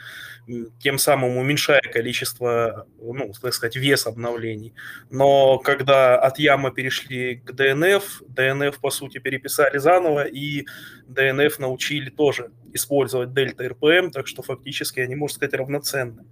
тем 0.80 0.98
самым 0.98 1.38
уменьшая 1.38 1.82
количество, 1.82 2.88
ну, 3.00 3.32
так 3.40 3.54
сказать, 3.54 3.76
вес 3.76 4.08
обновлений. 4.08 4.74
Но 5.12 5.60
когда 5.60 6.18
от 6.18 6.40
Яма 6.40 6.72
перешли 6.72 7.36
к 7.36 7.52
DNF, 7.52 8.04
DNF, 8.28 8.78
по 8.82 8.90
сути, 8.90 9.20
переписали 9.20 9.78
заново, 9.78 10.24
и 10.24 10.66
DNF 11.08 11.58
научили 11.60 12.10
тоже 12.10 12.50
использовать 12.74 13.30
Delta 13.30 13.70
RPM, 13.70 14.12
так 14.12 14.28
что 14.28 14.42
фактически 14.42 15.00
они, 15.00 15.16
можно 15.16 15.36
сказать, 15.36 15.54
равноценны. 15.54 16.26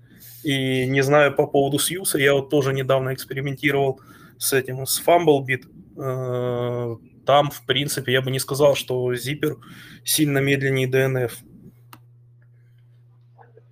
И 0.43 0.87
не 0.87 1.01
знаю 1.01 1.33
по 1.35 1.47
поводу 1.47 1.79
Сьюса, 1.79 2.17
я 2.17 2.33
вот 2.33 2.49
тоже 2.49 2.73
недавно 2.73 3.13
экспериментировал 3.13 4.01
с 4.37 4.53
этим, 4.53 4.85
с 4.85 5.01
Fumblebit. 5.05 5.65
Э, 5.97 6.95
там, 7.25 7.51
в 7.51 7.65
принципе, 7.65 8.13
я 8.13 8.21
бы 8.21 8.31
не 8.31 8.39
сказал, 8.39 8.75
что 8.75 9.13
Zipper 9.13 9.57
сильно 10.03 10.39
медленнее 10.39 10.89
DNF. 10.89 11.33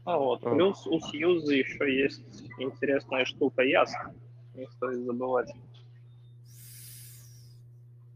А 0.05 0.17
вот, 0.17 0.41
плюс 0.41 0.85
у 0.87 0.99
Сьюза 0.99 1.53
еще 1.53 2.01
есть 2.01 2.21
интересная 2.59 3.25
штука 3.25 3.63
ясно. 3.63 4.13
Не 4.55 4.67
стоит 4.67 4.99
забывать. 5.05 5.51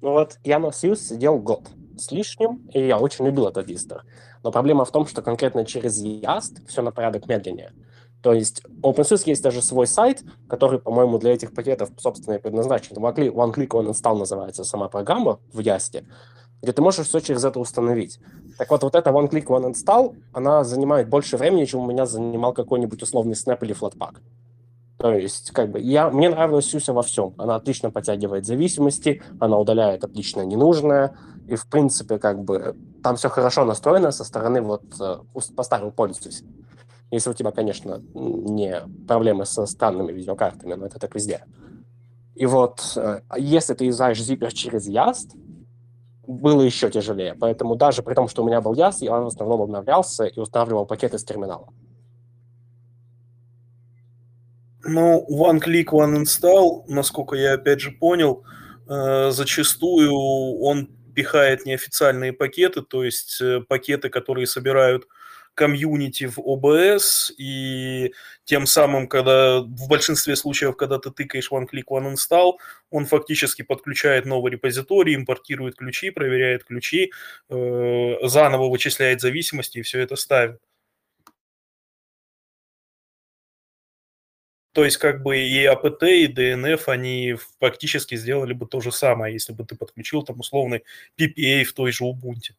Ну 0.02 0.12
вот, 0.12 0.38
я 0.44 0.60
на 0.60 0.72
Сьюз 0.72 1.02
сидел 1.02 1.39
год 1.39 1.70
с 1.98 2.12
лишним, 2.12 2.68
и 2.74 2.86
я 2.88 2.98
очень 2.98 3.26
любил 3.26 3.48
этот 3.48 3.66
дистр. 3.66 4.04
Но 4.44 4.52
проблема 4.52 4.86
в 4.86 4.92
том, 4.92 5.06
что 5.06 5.22
конкретно 5.22 5.66
через 5.66 6.04
Yast 6.04 6.68
все 6.68 6.82
на 6.82 6.92
порядок 6.92 7.28
медленнее. 7.28 7.72
То 8.22 8.34
есть 8.34 8.64
OpenSUSE 8.82 9.24
есть 9.26 9.44
даже 9.44 9.62
свой 9.62 9.86
сайт, 9.86 10.24
который, 10.48 10.80
по-моему, 10.80 11.18
для 11.18 11.34
этих 11.34 11.54
пакетов, 11.54 11.90
собственно, 11.98 12.36
и 12.36 12.40
предназначен. 12.40 12.96
One 12.96 13.14
Click, 13.54 13.68
One 13.68 13.90
Install 13.90 14.18
называется 14.18 14.64
сама 14.64 14.88
программа 14.88 15.40
в 15.52 15.60
Ясте, 15.60 16.06
где 16.62 16.72
ты 16.72 16.82
можешь 16.82 17.08
все 17.08 17.20
через 17.20 17.44
это 17.44 17.60
установить. 17.60 18.20
Так 18.58 18.72
вот, 18.72 18.84
вот 18.84 18.96
эта 18.96 19.10
One 19.10 19.30
Click 19.30 19.48
One 19.48 19.74
Install, 19.74 20.16
она 20.32 20.64
занимает 20.64 21.10
больше 21.10 21.36
времени, 21.36 21.66
чем 21.66 21.82
у 21.82 21.86
меня 21.86 22.06
занимал 22.06 22.54
какой-нибудь 22.54 23.02
условный 23.04 23.34
Snap 23.34 23.58
или 23.62 23.76
Flatpak. 23.76 24.16
То 24.98 25.12
есть, 25.12 25.52
как 25.52 25.70
бы, 25.70 25.82
я, 25.82 26.10
мне 26.10 26.30
нравилась 26.30 26.66
Сюся 26.68 26.94
во 26.94 27.02
всем. 27.02 27.34
Она 27.38 27.56
отлично 27.56 27.92
подтягивает 27.92 28.46
зависимости, 28.46 29.22
она 29.38 29.60
удаляет 29.60 30.06
отлично 30.06 30.44
ненужное, 30.44 31.18
и, 31.48 31.56
в 31.56 31.68
принципе, 31.68 32.20
как 32.20 32.44
бы, 32.44 32.76
там 33.02 33.16
все 33.16 33.30
хорошо 33.30 33.66
настроено 33.66 34.12
со 34.12 34.24
стороны 34.24 34.62
вот 34.62 34.84
э, 35.00 35.18
поставил 35.56 35.92
пользуюсь. 35.92 36.44
Если 37.12 37.30
у 37.30 37.34
тебя, 37.34 37.52
конечно, 37.52 38.02
не 38.14 38.82
проблемы 39.08 39.46
со 39.46 39.66
странными 39.66 40.12
видеокартами, 40.12 40.74
но 40.74 40.86
это 40.86 41.00
так 41.00 41.14
везде. 41.16 41.44
И 42.36 42.46
вот, 42.46 42.94
э, 42.96 43.22
если 43.38 43.74
ты 43.74 43.86
юзаешь 43.86 44.20
Zipper 44.20 44.52
через 44.52 44.88
Yast, 44.88 45.36
было 46.26 46.62
еще 46.62 46.90
тяжелее. 46.90 47.36
Поэтому 47.36 47.76
даже 47.76 48.02
при 48.02 48.14
том, 48.14 48.28
что 48.28 48.44
у 48.44 48.48
меня 48.48 48.62
был 48.62 48.74
Yast, 48.74 48.98
я 49.02 49.20
в 49.20 49.28
основном 49.28 49.62
обновлялся 49.62 50.26
и 50.26 50.40
устанавливал 50.40 50.86
пакеты 50.86 51.20
с 51.20 51.24
терминала. 51.24 51.68
Ну, 54.86 55.26
One 55.30 55.62
Click, 55.62 55.90
One 55.92 56.24
Install, 56.24 56.84
насколько 56.88 57.36
я 57.36 57.54
опять 57.54 57.80
же 57.80 57.92
понял, 57.92 58.44
э, 58.88 59.32
зачастую 59.32 60.14
он 60.14 60.90
пихает 61.13 61.65
неофициальные 61.65 62.34
пакеты, 62.34 62.82
то 62.82 63.04
есть 63.04 63.39
э, 63.41 63.62
пакеты, 63.62 64.10
которые 64.10 64.47
собирают 64.47 65.08
комьюнити 65.56 66.26
в 66.26 66.39
ОБС, 66.39 67.32
и 67.38 68.13
тем 68.43 68.65
самым, 68.65 69.08
когда 69.08 69.60
в 69.60 69.88
большинстве 69.88 70.36
случаев, 70.36 70.76
когда 70.76 70.97
ты 70.97 71.12
тыкаешь 71.12 71.52
One 71.52 71.67
Click 71.71 71.86
One 71.89 72.13
Install, 72.13 72.54
он 72.89 73.06
фактически 73.06 73.62
подключает 73.62 74.26
новый 74.26 74.52
репозиторий, 74.52 75.15
импортирует 75.15 75.76
ключи, 75.76 76.10
проверяет 76.10 76.63
ключи, 76.63 77.12
э, 77.49 78.15
заново 78.23 78.69
вычисляет 78.69 79.21
зависимости 79.21 79.80
и 79.80 79.82
все 79.84 79.99
это 79.99 80.15
ставит. 80.15 80.60
То 84.74 84.84
есть 84.84 84.98
как 84.98 85.22
бы 85.22 85.38
и 85.38 85.66
АПТ, 85.66 86.04
и 86.04 86.28
ДНФ, 86.28 86.90
они 86.90 87.36
фактически 87.60 88.16
сделали 88.16 88.54
бы 88.54 88.66
то 88.66 88.82
же 88.82 88.92
самое, 88.92 89.34
если 89.34 89.54
бы 89.54 89.64
ты 89.66 89.76
подключил 89.76 90.24
там 90.24 90.40
условный 90.40 90.84
PPA 91.18 91.64
в 91.64 91.74
той 91.74 91.92
же 91.92 92.06
Ubuntu. 92.06 92.54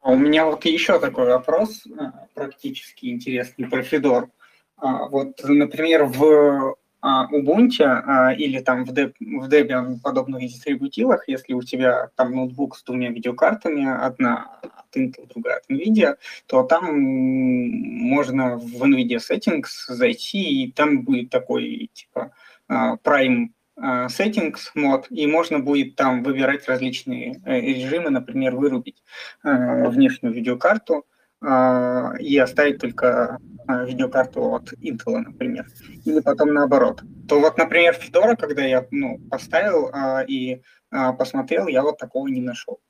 А 0.00 0.10
у 0.10 0.16
меня 0.16 0.46
вот 0.46 0.64
еще 0.64 0.98
такой 0.98 1.26
вопрос, 1.26 1.86
э, 1.86 1.90
практически 2.34 3.06
интересный 3.06 3.68
про 3.68 3.82
Федор. 3.82 4.30
А, 4.76 5.06
вот, 5.08 5.42
например, 5.42 6.04
в 6.04 6.76
Ubuntu 7.06 7.84
а, 7.84 8.32
или 8.32 8.58
там 8.60 8.84
в, 8.84 8.92
Deb, 8.92 9.14
в 9.20 9.48
Debian 9.48 10.00
подобных 10.02 10.42
дистрибутивах, 10.42 11.28
если 11.28 11.52
у 11.52 11.62
тебя 11.62 12.10
там 12.16 12.34
ноутбук 12.34 12.76
с 12.76 12.82
двумя 12.82 13.10
видеокартами, 13.10 13.86
одна 13.86 14.58
от 14.62 14.96
Intel, 14.96 15.28
другая 15.32 15.58
от 15.58 15.70
NVIDIA, 15.70 16.16
то 16.46 16.64
там 16.64 16.98
можно 16.98 18.56
в 18.56 18.82
NVIDIA 18.82 19.18
Settings 19.18 19.68
зайти, 19.88 20.64
и 20.64 20.72
там 20.72 21.02
будет 21.02 21.30
такой 21.30 21.90
типа 21.92 22.32
а, 22.68 22.96
Prime 22.96 23.48
settings 23.78 24.70
мод, 24.74 25.06
и 25.10 25.26
можно 25.26 25.58
будет 25.58 25.96
там 25.96 26.22
выбирать 26.22 26.66
различные 26.66 27.42
э, 27.44 27.60
режимы, 27.60 28.08
например, 28.08 28.56
вырубить 28.56 29.02
внешнюю 29.42 30.32
видеокарту, 30.32 31.04
и 31.42 32.38
оставить 32.38 32.80
только 32.80 33.38
видеокарту 33.68 34.54
от 34.54 34.72
Intel, 34.74 35.18
например, 35.18 35.66
или 36.04 36.20
потом 36.20 36.54
наоборот. 36.54 37.02
То 37.28 37.40
вот, 37.40 37.58
например, 37.58 37.94
Fedora, 37.94 38.36
когда 38.36 38.64
я 38.64 38.86
ну, 38.90 39.18
поставил 39.30 39.90
а, 39.92 40.22
и 40.22 40.62
а, 40.90 41.12
посмотрел, 41.12 41.66
я 41.66 41.82
вот 41.82 41.98
такого 41.98 42.28
не 42.28 42.40
нашел. 42.40 42.80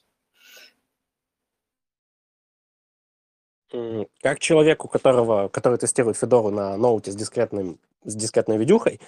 Как 4.22 4.38
человек, 4.38 4.84
у 4.84 4.88
которого, 4.88 5.48
который 5.48 5.78
тестирует 5.78 6.16
Федору 6.16 6.50
на 6.50 6.76
ноуте 6.76 7.10
с, 7.10 7.16
дискретным, 7.16 7.80
с 8.04 8.14
дискретной 8.14 8.58
видюхой, 8.58 9.00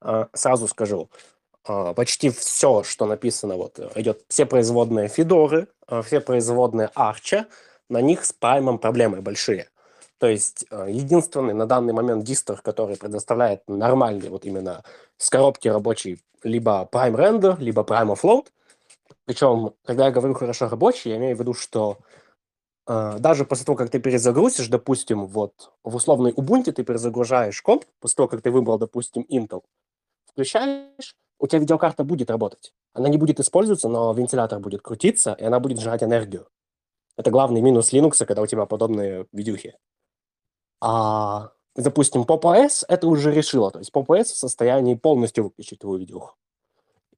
а, 0.00 0.28
сразу 0.34 0.68
скажу, 0.68 1.10
а, 1.64 1.94
почти 1.94 2.30
все, 2.30 2.82
что 2.82 3.06
написано, 3.06 3.56
вот 3.56 3.78
идет 3.96 4.24
все 4.28 4.46
производные 4.46 5.08
Федоры, 5.08 5.68
все 6.02 6.20
производные 6.20 6.90
Арча, 6.94 7.46
на 7.88 8.00
них 8.00 8.24
с 8.24 8.32
праймом 8.32 8.78
проблемы 8.78 9.20
большие. 9.20 9.68
То 10.18 10.28
есть 10.28 10.64
э, 10.70 10.86
единственный 10.90 11.54
на 11.54 11.66
данный 11.66 11.92
момент 11.92 12.24
дистр, 12.24 12.60
который 12.62 12.96
предоставляет 12.96 13.62
нормальный 13.68 14.28
вот 14.28 14.44
именно 14.44 14.82
с 15.18 15.28
коробки 15.28 15.68
рабочий 15.68 16.20
либо 16.42 16.88
Prime 16.90 17.14
Render, 17.14 17.56
либо 17.58 17.82
Prime 17.82 18.14
Offload. 18.14 18.46
Причем, 19.24 19.74
когда 19.84 20.06
я 20.06 20.10
говорю 20.10 20.34
хорошо 20.34 20.68
рабочий, 20.68 21.10
я 21.10 21.16
имею 21.16 21.36
в 21.36 21.40
виду, 21.40 21.54
что 21.54 21.98
э, 22.86 23.16
даже 23.18 23.44
после 23.44 23.66
того, 23.66 23.76
как 23.76 23.90
ты 23.90 23.98
перезагрузишь, 23.98 24.68
допустим, 24.68 25.26
вот 25.26 25.72
в 25.82 25.94
условной 25.96 26.32
Ubuntu 26.32 26.72
ты 26.72 26.84
перезагружаешь 26.84 27.60
комп, 27.62 27.84
после 28.00 28.16
того, 28.16 28.28
как 28.28 28.42
ты 28.42 28.50
выбрал, 28.50 28.78
допустим, 28.78 29.26
Intel, 29.30 29.62
включаешь, 30.30 31.16
у 31.38 31.46
тебя 31.46 31.58
видеокарта 31.58 32.04
будет 32.04 32.30
работать. 32.30 32.72
Она 32.92 33.08
не 33.08 33.18
будет 33.18 33.40
использоваться, 33.40 33.88
но 33.88 34.12
вентилятор 34.12 34.60
будет 34.60 34.82
крутиться, 34.82 35.34
и 35.38 35.44
она 35.44 35.58
будет 35.60 35.80
сжигать 35.80 36.02
энергию. 36.02 36.46
Это 37.16 37.30
главный 37.30 37.60
минус 37.60 37.92
Linux, 37.92 38.24
когда 38.24 38.42
у 38.42 38.46
тебя 38.46 38.66
подобные 38.66 39.26
видюхи. 39.32 39.76
А, 40.80 41.52
допустим, 41.76 42.22
PopOS 42.22 42.84
это 42.88 43.06
уже 43.06 43.32
решило. 43.32 43.70
То 43.70 43.78
есть 43.78 43.92
PopOS 43.92 44.24
в 44.24 44.36
состоянии 44.36 44.94
полностью 44.94 45.44
выключить 45.44 45.80
твою 45.80 45.98
видюху. 45.98 46.34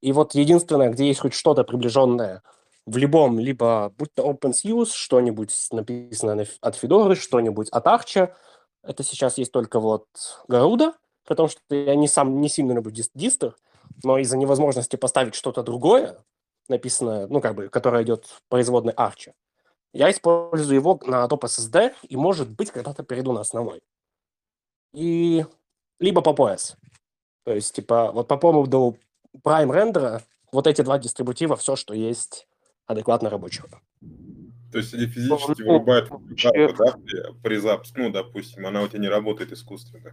И 0.01 0.13
вот 0.13 0.35
единственное, 0.35 0.91
где 0.91 1.07
есть 1.07 1.21
хоть 1.21 1.35
что-то 1.35 1.65
приближенное 1.65 2.43
в 2.85 2.97
любом, 2.97 3.39
либо 3.39 3.93
будь 3.99 4.15
то 4.15 4.31
OpenSUSE, 4.31 4.91
что-нибудь 4.93 5.53
написано 5.73 6.45
от 6.61 6.83
Fedora, 6.83 7.15
что-нибудь 7.15 7.69
от 7.71 7.87
Arch, 7.87 8.33
это 8.83 9.03
сейчас 9.03 9.39
есть 9.39 9.51
только 9.51 9.81
вот 9.81 10.07
Garuda, 10.49 10.93
потому 11.27 11.49
что 11.49 11.61
я 11.71 11.97
не 11.97 12.07
сам 12.07 12.41
не 12.41 12.49
сильно 12.49 12.73
люблю 12.73 12.93
дистр, 12.93 13.57
но 14.05 14.19
из-за 14.19 14.37
невозможности 14.37 14.97
поставить 14.97 15.35
что-то 15.35 15.63
другое, 15.63 16.19
написанное, 16.69 17.27
ну, 17.27 17.41
как 17.41 17.57
бы, 17.57 17.69
которое 17.69 18.05
идет 18.05 18.27
производной 18.49 18.93
Arch, 18.93 19.33
я 19.93 20.11
использую 20.11 20.75
его 20.75 21.01
на 21.07 21.27
топ 21.29 21.45
SSD 21.45 21.95
и, 22.09 22.17
может 22.17 22.49
быть, 22.51 22.71
когда-то 22.71 23.03
перейду 23.03 23.33
на 23.33 23.41
основной. 23.41 23.83
И 24.93 25.45
либо 25.99 26.23
по 26.23 26.31
PS. 26.31 26.77
То 27.45 27.53
есть, 27.53 27.75
типа, 27.75 28.13
вот 28.13 28.29
по 28.29 28.37
поводу 28.37 28.99
Prime 29.45 29.73
рендера, 29.73 30.23
вот 30.53 30.67
эти 30.67 30.83
два 30.83 30.99
дистрибутива, 30.99 31.57
все, 31.57 31.77
что 31.77 31.95
есть 31.95 32.49
адекватно 32.87 33.31
рабочего. 33.31 33.69
То 34.73 34.79
есть 34.79 34.95
и 34.95 35.07
физически 35.07 35.63
ну, 35.63 35.73
вырубает 35.73 36.09
карту, 36.09 36.75
да, 36.85 36.93
при, 36.93 37.43
при 37.43 37.57
запуске, 37.57 38.03
ну, 38.03 38.11
допустим, 38.11 38.67
она 38.67 38.83
у 38.83 38.89
тебя 38.89 39.01
не 39.01 39.09
работает 39.09 39.53
искусственно. 39.53 40.13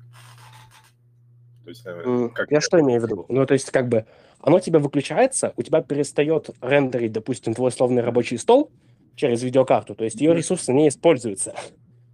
То 1.63 1.69
есть, 1.69 1.83
э, 1.85 2.29
как 2.33 2.51
Я 2.51 2.61
что 2.61 2.79
имею 2.79 3.01
в 3.01 3.03
виду? 3.03 3.25
Ну, 3.29 3.45
то 3.45 3.53
есть, 3.53 3.71
как 3.71 3.89
бы, 3.89 4.05
оно 4.39 4.59
тебя 4.59 4.79
выключается, 4.79 5.53
у 5.55 5.63
тебя 5.63 5.81
перестает 5.81 6.49
рендерить, 6.61 7.13
допустим, 7.13 7.53
твой 7.53 7.69
условный 7.69 8.01
рабочий 8.03 8.37
стол, 8.37 8.71
через 9.15 9.43
видеокарту, 9.43 9.95
то 9.95 10.03
есть 10.03 10.19
ее 10.21 10.33
ресурсы 10.33 10.73
не 10.73 10.87
используются. 10.87 11.53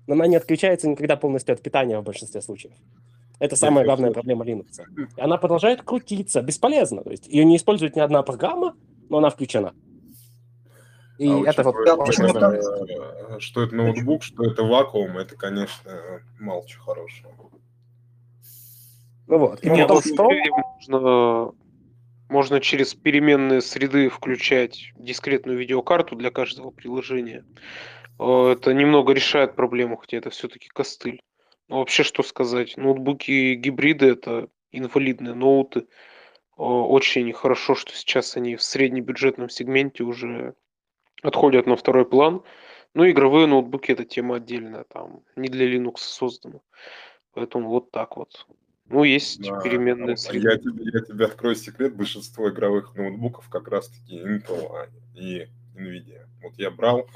Но 0.08 0.16
она 0.16 0.28
не 0.28 0.36
отключается 0.36 0.88
никогда 0.88 1.16
полностью 1.16 1.54
от 1.54 1.62
питания 1.62 2.00
в 2.00 2.04
большинстве 2.04 2.42
случаев. 2.42 2.74
Это 3.40 3.56
самая 3.56 3.86
главная 3.86 4.12
проблема 4.12 4.44
Linux. 4.44 4.82
И 5.16 5.22
она 5.22 5.38
продолжает 5.38 5.82
крутиться, 5.82 6.42
бесполезно. 6.42 7.04
То 7.04 7.12
есть 7.12 7.28
ее 7.28 7.46
не 7.46 7.56
использует 7.56 7.96
ни 7.96 8.02
одна 8.02 8.22
программа, 8.22 8.76
но 9.10 9.20
она 9.20 9.30
включена. 9.30 9.74
И 11.20 11.30
а 11.30 11.50
это 11.50 11.64
вот... 11.64 11.76
Почему 12.06 13.40
что 13.40 13.64
это 13.64 13.76
ноутбук, 13.76 14.24
что 14.24 14.44
это 14.46 14.64
вакуум, 14.64 15.18
это, 15.18 15.36
конечно, 15.36 15.92
мало 16.40 16.66
чего 16.68 16.84
хорошего. 16.84 17.32
Ну 19.28 19.38
вот. 19.38 19.60
И 19.62 19.70
потом 19.70 20.02
что... 20.02 20.30
Можно 20.76 21.52
можно 22.30 22.62
через 22.62 22.94
переменные 22.94 23.62
среды 23.62 24.08
включать 24.08 24.92
дискретную 24.96 25.58
видеокарту 25.58 26.16
для 26.16 26.30
каждого 26.30 26.70
приложения. 26.70 27.44
Э, 28.20 28.52
это 28.52 28.74
немного 28.74 29.14
решает 29.14 29.56
проблему, 29.56 29.98
хотя 29.98 30.18
это 30.18 30.30
все-таки 30.30 30.70
костыль. 30.70 31.22
Но 31.68 31.80
вообще 31.80 32.04
что 32.04 32.24
сказать? 32.24 32.78
Ноутбуки 32.78 33.56
гибриды 33.56 34.08
это 34.12 34.48
инвалидные 34.72 35.34
ноуты. 35.34 35.82
Э, 35.82 35.86
очень 36.62 37.34
хорошо, 37.34 37.76
что 37.76 37.94
сейчас 37.94 38.38
они 38.38 38.56
в 38.56 38.62
среднебюджетном 38.62 39.50
сегменте 39.50 40.04
уже 40.04 40.54
отходят 41.24 41.66
на 41.66 41.76
второй 41.76 42.06
план. 42.06 42.44
Ну, 42.94 43.10
игровые 43.10 43.48
ноутбуки 43.48 43.92
это 43.92 44.06
тема 44.06 44.38
отдельная, 44.38 44.84
там 44.84 45.22
не 45.36 45.48
для 45.48 45.68
Linux 45.72 45.98
создано. 45.98 46.62
Поэтому 47.34 47.70
вот 47.70 47.92
так 47.92 48.18
вот. 48.18 48.48
Ну, 48.90 49.04
есть 49.04 49.42
да, 49.42 49.60
переменные 49.62 50.18
среды. 50.18 50.50
Я 50.50 50.58
тебе, 50.58 50.92
я 50.92 51.00
тебе 51.02 51.26
открою 51.26 51.56
секрет, 51.56 51.96
большинство 51.96 52.50
игровых 52.50 52.96
ноутбуков 52.96 53.48
как 53.50 53.68
раз-таки 53.68 54.20
Intel 54.20 54.72
а, 54.72 54.88
и 55.14 55.48
NVIDIA. 55.76 56.26
Вот 56.42 56.54
я 56.58 56.72
брал 56.72 57.08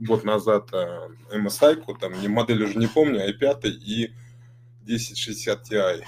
год 0.00 0.24
назад 0.24 0.70
э, 0.72 1.08
MSI, 1.30 1.84
там 2.00 2.20
не 2.20 2.28
модель 2.28 2.64
уже 2.64 2.78
не 2.78 2.88
помню, 2.88 3.20
i5 3.28 3.68
и 3.68 4.12
1060 4.84 5.70
Ti. 5.70 6.02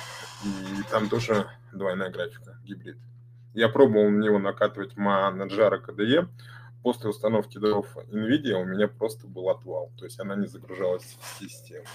И 0.45 0.91
там 0.91 1.09
тоже 1.09 1.47
двойная 1.73 2.11
графика, 2.11 2.59
гибрид. 2.65 2.97
Я 3.53 3.69
пробовал 3.69 4.11
на 4.11 4.23
него 4.23 4.39
накатывать 4.39 4.95
Manjaro 4.95 5.81
KDE. 5.85 6.29
После 6.83 7.09
установки 7.09 7.59
дров 7.59 7.87
NVIDIA 8.11 8.55
у 8.55 8.65
меня 8.65 8.89
просто 8.89 9.27
был 9.27 9.49
отвал. 9.49 9.91
То 9.97 10.05
есть 10.05 10.19
она 10.19 10.35
не 10.35 10.47
загружалась 10.47 11.17
в 11.21 11.39
систему. 11.41 11.87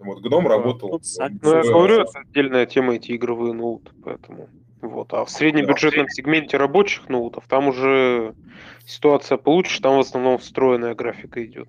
Вот 0.00 0.20
Гном 0.20 0.48
работал. 0.48 1.00
Ну, 1.42 1.54
я 1.54 1.62
говорю, 1.62 2.00
это 2.00 2.20
отдельная 2.20 2.66
тема 2.66 2.94
эти 2.94 3.14
игровые 3.14 3.52
ноуты, 3.52 3.90
поэтому. 4.02 4.48
Вот. 4.80 5.12
А 5.12 5.24
в 5.26 5.30
среднебюджетном 5.30 6.08
сегменте 6.08 6.56
рабочих 6.56 7.08
ноутов 7.08 7.44
там 7.46 7.68
уже 7.68 8.34
ситуация 8.86 9.36
получше, 9.36 9.82
там 9.82 9.96
в 9.96 10.00
основном 10.00 10.38
встроенная 10.38 10.94
графика 10.94 11.44
идет. 11.44 11.68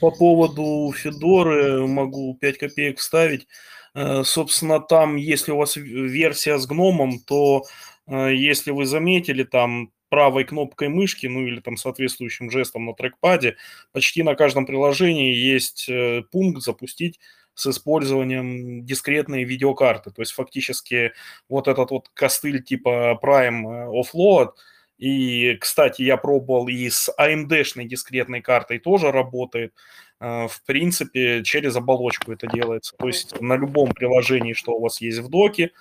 По 0.00 0.10
поводу 0.10 0.90
Федоры 0.96 1.86
могу 1.86 2.34
5 2.40 2.58
копеек 2.58 2.98
вставить. 2.98 3.46
Э, 3.94 4.22
собственно, 4.24 4.80
там, 4.80 5.16
если 5.16 5.52
у 5.52 5.58
вас 5.58 5.76
версия 5.76 6.58
с 6.58 6.66
гномом, 6.66 7.18
то 7.20 7.64
э, 8.06 8.34
если 8.34 8.70
вы 8.70 8.86
заметили, 8.86 9.42
там 9.42 9.90
правой 10.08 10.44
кнопкой 10.44 10.88
мышки, 10.88 11.26
ну 11.26 11.46
или 11.46 11.60
там 11.60 11.76
соответствующим 11.76 12.50
жестом 12.50 12.86
на 12.86 12.94
трекпаде, 12.94 13.56
почти 13.92 14.22
на 14.22 14.34
каждом 14.34 14.66
приложении 14.66 15.34
есть 15.34 15.88
э, 15.88 16.22
пункт 16.30 16.62
«Запустить 16.62 17.20
с 17.54 17.66
использованием 17.66 18.84
дискретной 18.84 19.44
видеокарты». 19.44 20.10
То 20.10 20.22
есть 20.22 20.32
фактически 20.32 21.12
вот 21.48 21.68
этот 21.68 21.90
вот 21.90 22.10
костыль 22.14 22.62
типа 22.62 23.18
Prime 23.22 23.64
э, 23.64 24.02
Offload, 24.02 24.50
и, 24.98 25.56
кстати, 25.60 26.02
я 26.02 26.16
пробовал 26.16 26.68
и 26.68 26.88
с 26.88 27.12
AMD-шной 27.18 27.84
дискретной 27.84 28.40
картой 28.40 28.78
тоже 28.78 29.12
работает. 29.12 29.74
Э, 30.20 30.46
в 30.48 30.62
принципе, 30.64 31.42
через 31.44 31.76
оболочку 31.76 32.32
это 32.32 32.46
делается. 32.46 32.96
То 32.96 33.06
есть 33.06 33.40
на 33.40 33.56
любом 33.56 33.92
приложении, 33.92 34.54
что 34.54 34.72
у 34.72 34.80
вас 34.80 35.00
есть 35.00 35.18
в 35.18 35.28
доке, 35.28 35.72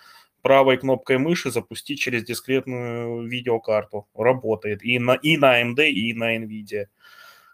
правой 0.46 0.78
кнопкой 0.78 1.18
мыши 1.18 1.50
запустить 1.50 2.00
через 2.00 2.24
дискретную 2.24 3.28
видеокарту. 3.28 4.08
Работает 4.14 4.84
и 4.84 5.00
на, 5.00 5.14
и 5.14 5.38
на 5.38 5.60
AMD, 5.60 5.90
и 5.90 6.14
на 6.14 6.38
NVIDIA. 6.38 6.86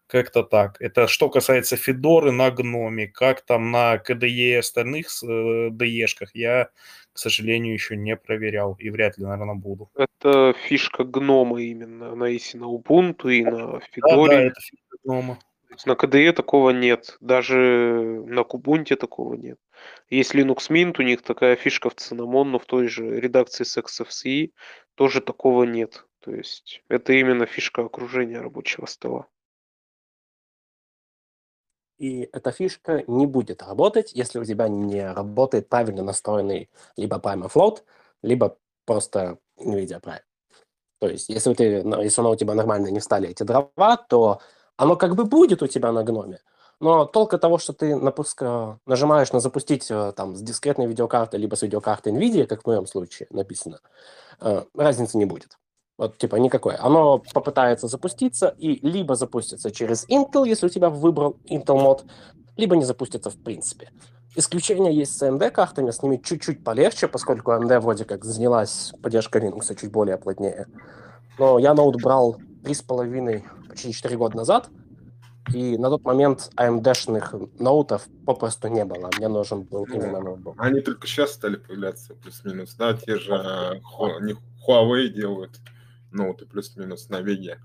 Как-то 0.07 0.43
так. 0.43 0.75
Это 0.81 1.07
что 1.07 1.29
касается 1.29 1.77
Федоры 1.77 2.33
на 2.33 2.51
Гноме. 2.51 3.07
Как 3.07 3.45
там 3.45 3.71
на 3.71 3.95
KDE 3.95 4.27
и 4.27 4.55
остальных 4.55 5.07
э, 5.23 5.69
DE-шках, 5.69 6.31
я, 6.33 6.67
к 7.13 7.17
сожалению, 7.17 7.73
еще 7.73 7.95
не 7.95 8.17
проверял. 8.17 8.75
И 8.77 8.89
вряд 8.89 9.17
ли, 9.17 9.23
наверное, 9.23 9.55
буду. 9.55 9.89
Это 9.95 10.53
фишка 10.67 11.05
Гнома 11.05 11.61
именно. 11.61 12.11
Она 12.11 12.27
есть 12.27 12.53
и 12.55 12.57
на 12.57 12.65
Ubuntu, 12.65 13.31
и 13.31 13.45
на 13.45 13.79
Федоре. 13.93 14.27
Да, 14.27 14.35
да, 14.35 14.41
это 14.41 14.59
фишка 14.59 14.97
Гнома. 15.05 15.39
На 15.85 15.93
KDE 15.93 16.33
такого 16.33 16.71
нет. 16.71 17.17
Даже 17.21 17.55
на 18.27 18.41
Kubuntu 18.41 18.95
такого 18.95 19.35
нет. 19.35 19.57
Есть 20.09 20.35
Linux 20.35 20.69
Mint, 20.69 20.95
у 20.99 21.01
них 21.01 21.21
такая 21.21 21.55
фишка 21.55 21.89
в 21.89 21.95
Cinnamon, 21.95 22.43
но 22.43 22.59
в 22.59 22.65
той 22.65 22.87
же 22.87 23.19
редакции 23.19 23.63
с 23.63 23.77
XFCE 23.77 24.51
тоже 24.95 25.21
такого 25.21 25.63
нет. 25.63 26.05
То 26.19 26.31
есть 26.31 26.83
это 26.89 27.13
именно 27.13 27.45
фишка 27.45 27.85
окружения 27.85 28.41
рабочего 28.41 28.85
стола. 28.85 29.27
И 31.97 32.27
эта 32.33 32.51
фишка 32.51 33.03
не 33.07 33.25
будет 33.25 33.61
работать, 33.63 34.11
если 34.13 34.39
у 34.39 34.45
тебя 34.45 34.67
не 34.67 35.13
работает 35.13 35.69
правильно 35.69 36.03
настроенный 36.03 36.69
либо 36.97 37.17
Prime 37.17 37.49
Float, 37.51 37.83
либо 38.23 38.57
просто 38.85 39.37
NVIDIA 39.57 40.01
Prime. 40.01 40.21
То 40.99 41.07
есть, 41.07 41.29
если, 41.29 41.53
ты, 41.53 41.63
если 41.63 42.21
оно 42.21 42.31
у 42.31 42.35
тебя 42.35 42.55
нормально 42.55 42.87
не 42.87 42.99
стали 42.99 43.29
эти 43.29 43.43
дрова, 43.43 43.97
то 43.97 44.41
оно 44.81 44.95
как 44.95 45.15
бы 45.15 45.25
будет 45.25 45.61
у 45.61 45.67
тебя 45.67 45.91
на 45.91 46.03
гноме, 46.03 46.39
но 46.79 47.05
толка 47.05 47.37
того, 47.37 47.59
что 47.59 47.71
ты 47.71 47.95
напуска, 47.95 48.79
нажимаешь 48.87 49.31
на 49.31 49.39
запустить 49.39 49.91
э, 49.91 50.11
там 50.15 50.35
с 50.35 50.41
дискретной 50.41 50.87
видеокарты, 50.87 51.37
либо 51.37 51.53
с 51.53 51.61
видеокарты 51.61 52.09
NVIDIA, 52.09 52.47
как 52.47 52.63
в 52.63 52.65
моем 52.65 52.87
случае 52.87 53.27
написано, 53.29 53.79
э, 54.39 54.63
разницы 54.75 55.19
не 55.19 55.25
будет. 55.25 55.59
Вот 55.99 56.17
типа 56.17 56.37
никакой. 56.37 56.73
Оно 56.77 57.21
попытается 57.31 57.87
запуститься 57.87 58.55
и 58.57 58.83
либо 58.83 59.13
запустится 59.13 59.69
через 59.69 60.09
Intel, 60.09 60.47
если 60.47 60.65
у 60.65 60.69
тебя 60.69 60.89
выбрал 60.89 61.37
Intel 61.47 61.79
мод, 61.79 62.05
либо 62.57 62.75
не 62.75 62.83
запустится 62.83 63.29
в 63.29 63.37
принципе. 63.37 63.91
Исключение 64.35 64.95
есть 64.95 65.15
с 65.15 65.21
AMD-картами, 65.21 65.91
с 65.91 66.01
ними 66.01 66.17
чуть-чуть 66.17 66.63
полегче, 66.63 67.07
поскольку 67.07 67.51
AMD 67.51 67.81
вроде 67.81 68.05
как 68.05 68.25
занялась 68.25 68.93
поддержкой 69.03 69.43
Linux 69.43 69.75
чуть 69.79 69.91
более 69.91 70.17
плотнее. 70.17 70.65
Но 71.37 71.59
я 71.59 71.75
ноут 71.75 72.01
брал 72.01 72.37
3,5, 72.63 73.43
почти 73.71 73.93
4 73.93 74.17
года 74.17 74.37
назад, 74.37 74.69
И 75.53 75.77
на 75.77 75.89
тот 75.89 76.03
момент 76.03 76.51
AMD-шных 76.55 77.49
ноутов 77.59 78.07
попросту 78.25 78.67
не 78.67 78.85
было. 78.85 79.09
Мне 79.17 79.27
нужен 79.27 79.63
был 79.63 79.85
именно 79.85 80.19
ноутбук. 80.19 80.55
Они 80.59 80.81
только 80.81 81.07
сейчас 81.07 81.33
стали 81.33 81.55
появляться, 81.55 82.13
плюс-минус. 82.13 82.75
Да, 82.75 82.93
те 82.93 83.17
же 83.17 83.81
не 84.21 84.35
Huawei 84.67 85.07
делают 85.07 85.59
ноуты 86.11 86.45
плюс-минус 86.45 87.09
на 87.09 87.21
Веге 87.21 87.59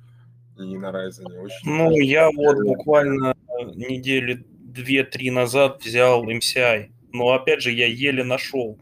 и 0.58 0.78
на 0.78 0.86
Ryzen. 0.86 1.38
Очень 1.38 1.70
Ну, 1.70 1.90
я 2.00 2.30
вот 2.30 2.56
буквально 2.64 3.34
недели 3.74 4.46
две-три 4.48 5.30
назад 5.30 5.84
взял 5.84 6.24
MCI. 6.24 6.90
Но 7.12 7.32
опять 7.32 7.62
же, 7.62 7.72
я 7.72 7.86
еле 7.86 8.24
нашел. 8.24 8.78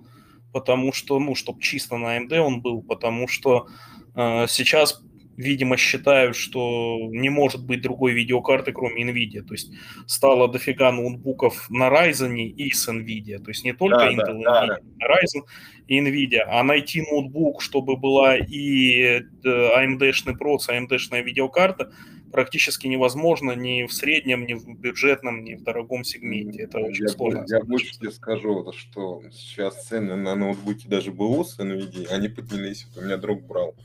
Потому 0.52 0.92
что, 0.92 1.18
ну, 1.18 1.34
чтобы 1.34 1.60
чисто 1.60 1.96
на 1.96 2.16
AMD 2.16 2.38
он 2.38 2.60
был, 2.62 2.80
потому 2.80 3.26
что 3.26 3.66
э, 4.14 4.46
сейчас, 4.48 5.02
видимо, 5.36 5.76
считают, 5.76 6.36
что 6.36 6.98
не 7.10 7.28
может 7.28 7.64
быть 7.64 7.82
другой 7.82 8.12
видеокарты, 8.12 8.72
кроме 8.72 9.04
NVIDIA. 9.04 9.42
То 9.42 9.54
есть 9.54 9.72
стало 10.06 10.48
дофига 10.48 10.92
ноутбуков 10.92 11.68
на 11.70 11.88
Ryzen 11.88 12.36
и 12.36 12.70
с 12.70 12.88
NVIDIA. 12.88 13.38
То 13.38 13.50
есть 13.50 13.64
не 13.64 13.72
только 13.72 13.98
Да, 13.98 14.12
Intel, 14.12 14.42
да, 14.42 14.66
NVIDIA, 14.66 14.82
да. 14.98 15.06
Ryzen 15.06 15.42
и 15.88 16.00
NVIDIA. 16.00 16.42
А 16.46 16.62
найти 16.62 17.02
ноутбук, 17.02 17.62
чтобы 17.62 17.96
была 17.96 18.36
и 18.36 19.02
э, 19.02 19.22
AMD-шный 19.44 20.36
проц, 20.36 20.68
AMD-шная 20.68 21.22
видеокарта, 21.22 21.92
практически 22.32 22.88
невозможно 22.88 23.52
ни 23.52 23.86
в 23.86 23.92
среднем, 23.92 24.44
ни 24.46 24.54
в 24.54 24.66
бюджетном, 24.80 25.44
ни 25.44 25.54
в 25.54 25.62
дорогом 25.62 26.02
сегменте. 26.02 26.62
Это 26.62 26.78
очень 26.78 27.04
я, 27.04 27.08
сложно. 27.08 27.44
Я 27.46 27.60
больше 27.60 27.96
тебе 27.96 28.10
скажу, 28.10 28.72
что 28.76 29.22
сейчас 29.30 29.86
цены 29.86 30.16
на 30.16 30.34
ноутбуки 30.34 30.88
даже 30.88 31.12
БУ 31.12 31.44
с 31.44 31.58
NVIDIA, 31.58 32.08
они 32.08 32.28
поднялись. 32.28 32.86
Вот 32.88 33.02
у 33.02 33.06
меня 33.06 33.18
друг 33.18 33.42
брал 33.42 33.76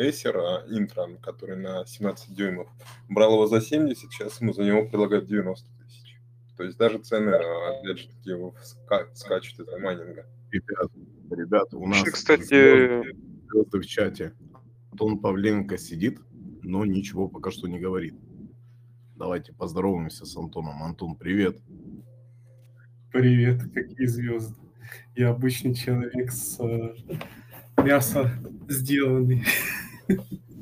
Acer 0.00 0.34
а, 0.34 0.66
Intron, 0.68 1.20
который 1.20 1.56
на 1.56 1.84
17 1.84 2.34
дюймов. 2.34 2.68
Брал 3.08 3.34
его 3.34 3.46
за 3.46 3.60
70, 3.60 4.10
сейчас 4.10 4.40
ему 4.40 4.52
за 4.52 4.62
него 4.62 4.86
предлагают 4.86 5.26
90 5.26 5.68
тысяч. 5.84 6.16
То 6.56 6.64
есть 6.64 6.78
даже 6.78 6.98
цены, 6.98 7.30
а, 7.30 7.78
опять 7.78 7.98
же, 7.98 8.08
таки, 8.08 8.30
ска- 8.30 9.14
скачут 9.14 9.60
из-за 9.60 9.78
майнинга. 9.78 10.26
Ребят, 10.50 10.90
ребят, 11.30 11.74
у 11.74 11.86
нас 11.86 12.02
кстати, 12.02 12.44
звезды, 12.44 13.16
звезды 13.50 13.78
в 13.78 13.86
чате. 13.86 14.32
Антон 14.90 15.18
Павленко 15.18 15.78
сидит, 15.78 16.18
но 16.62 16.84
ничего 16.84 17.28
пока 17.28 17.50
что 17.50 17.68
не 17.68 17.78
говорит. 17.78 18.14
Давайте 19.16 19.52
поздороваемся 19.52 20.24
с 20.24 20.36
Антоном. 20.36 20.82
Антон, 20.82 21.14
привет. 21.14 21.58
Привет, 23.12 23.62
какие 23.74 24.06
звезды. 24.06 24.54
Я 25.14 25.30
обычный 25.30 25.74
человек 25.74 26.32
с 26.32 26.58
э, 26.60 26.94
мяса 27.82 28.32
сделанный. 28.68 29.44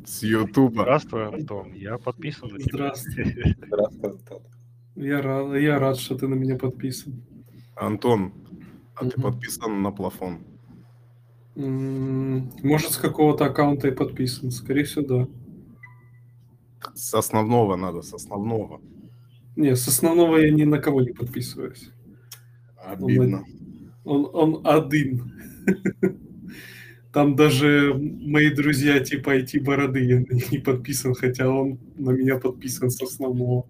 С 0.07 0.23
Ютуба. 0.23 0.83
Здравствуй, 0.83 1.27
Антон. 1.27 1.73
Я 1.75 1.99
подписан 1.99 2.49
на 2.51 2.59
тебя. 2.59 2.69
Здравствуй. 2.73 3.57
Здравствуй, 3.67 4.11
Антон. 4.11 4.43
Я 4.97 5.23
рад, 5.23 5.57
я 5.57 5.79
рад, 5.79 5.99
что 5.99 6.17
ты 6.17 6.27
на 6.29 6.35
меня 6.35 6.57
подписан. 6.57 7.23
Антон, 7.77 8.33
а 8.95 9.05
ты 9.05 9.21
Мгм. 9.21 9.23
подписан 9.23 9.83
на 9.83 9.91
плафон? 9.93 10.39
Может, 11.55 12.93
с 12.93 12.97
какого-то 12.97 13.47
аккаунта 13.47 13.89
и 13.89 13.91
подписан. 13.91 14.51
Скорее 14.51 14.85
всего, 14.85 15.05
да. 15.07 15.29
С 16.95 17.15
основного 17.15 17.77
надо, 17.77 18.03
с 18.03 18.13
основного. 18.15 18.81
Не, 19.57 19.75
с 19.75 19.89
основного 19.89 20.37
я 20.37 20.51
ни 20.51 20.65
на 20.65 20.79
кого 20.79 21.03
не 21.03 21.13
подписываюсь. 21.13 21.91
Обидно. 22.77 23.45
Он, 24.05 24.29
он 24.33 24.61
один. 24.65 25.33
Там 27.13 27.37
даже 27.37 27.95
мои 27.95 28.51
друзья 28.51 29.01
типа 29.01 29.39
IT-бороды 29.39 30.05
я 30.05 30.21
на 30.21 30.35
них 30.35 30.53
не 30.53 30.59
подписан, 30.59 31.15
хотя 31.15 31.49
он 31.49 31.79
на 31.97 32.11
меня 32.11 32.39
подписан 32.39 32.91
с 32.91 33.01
основного. 33.03 33.67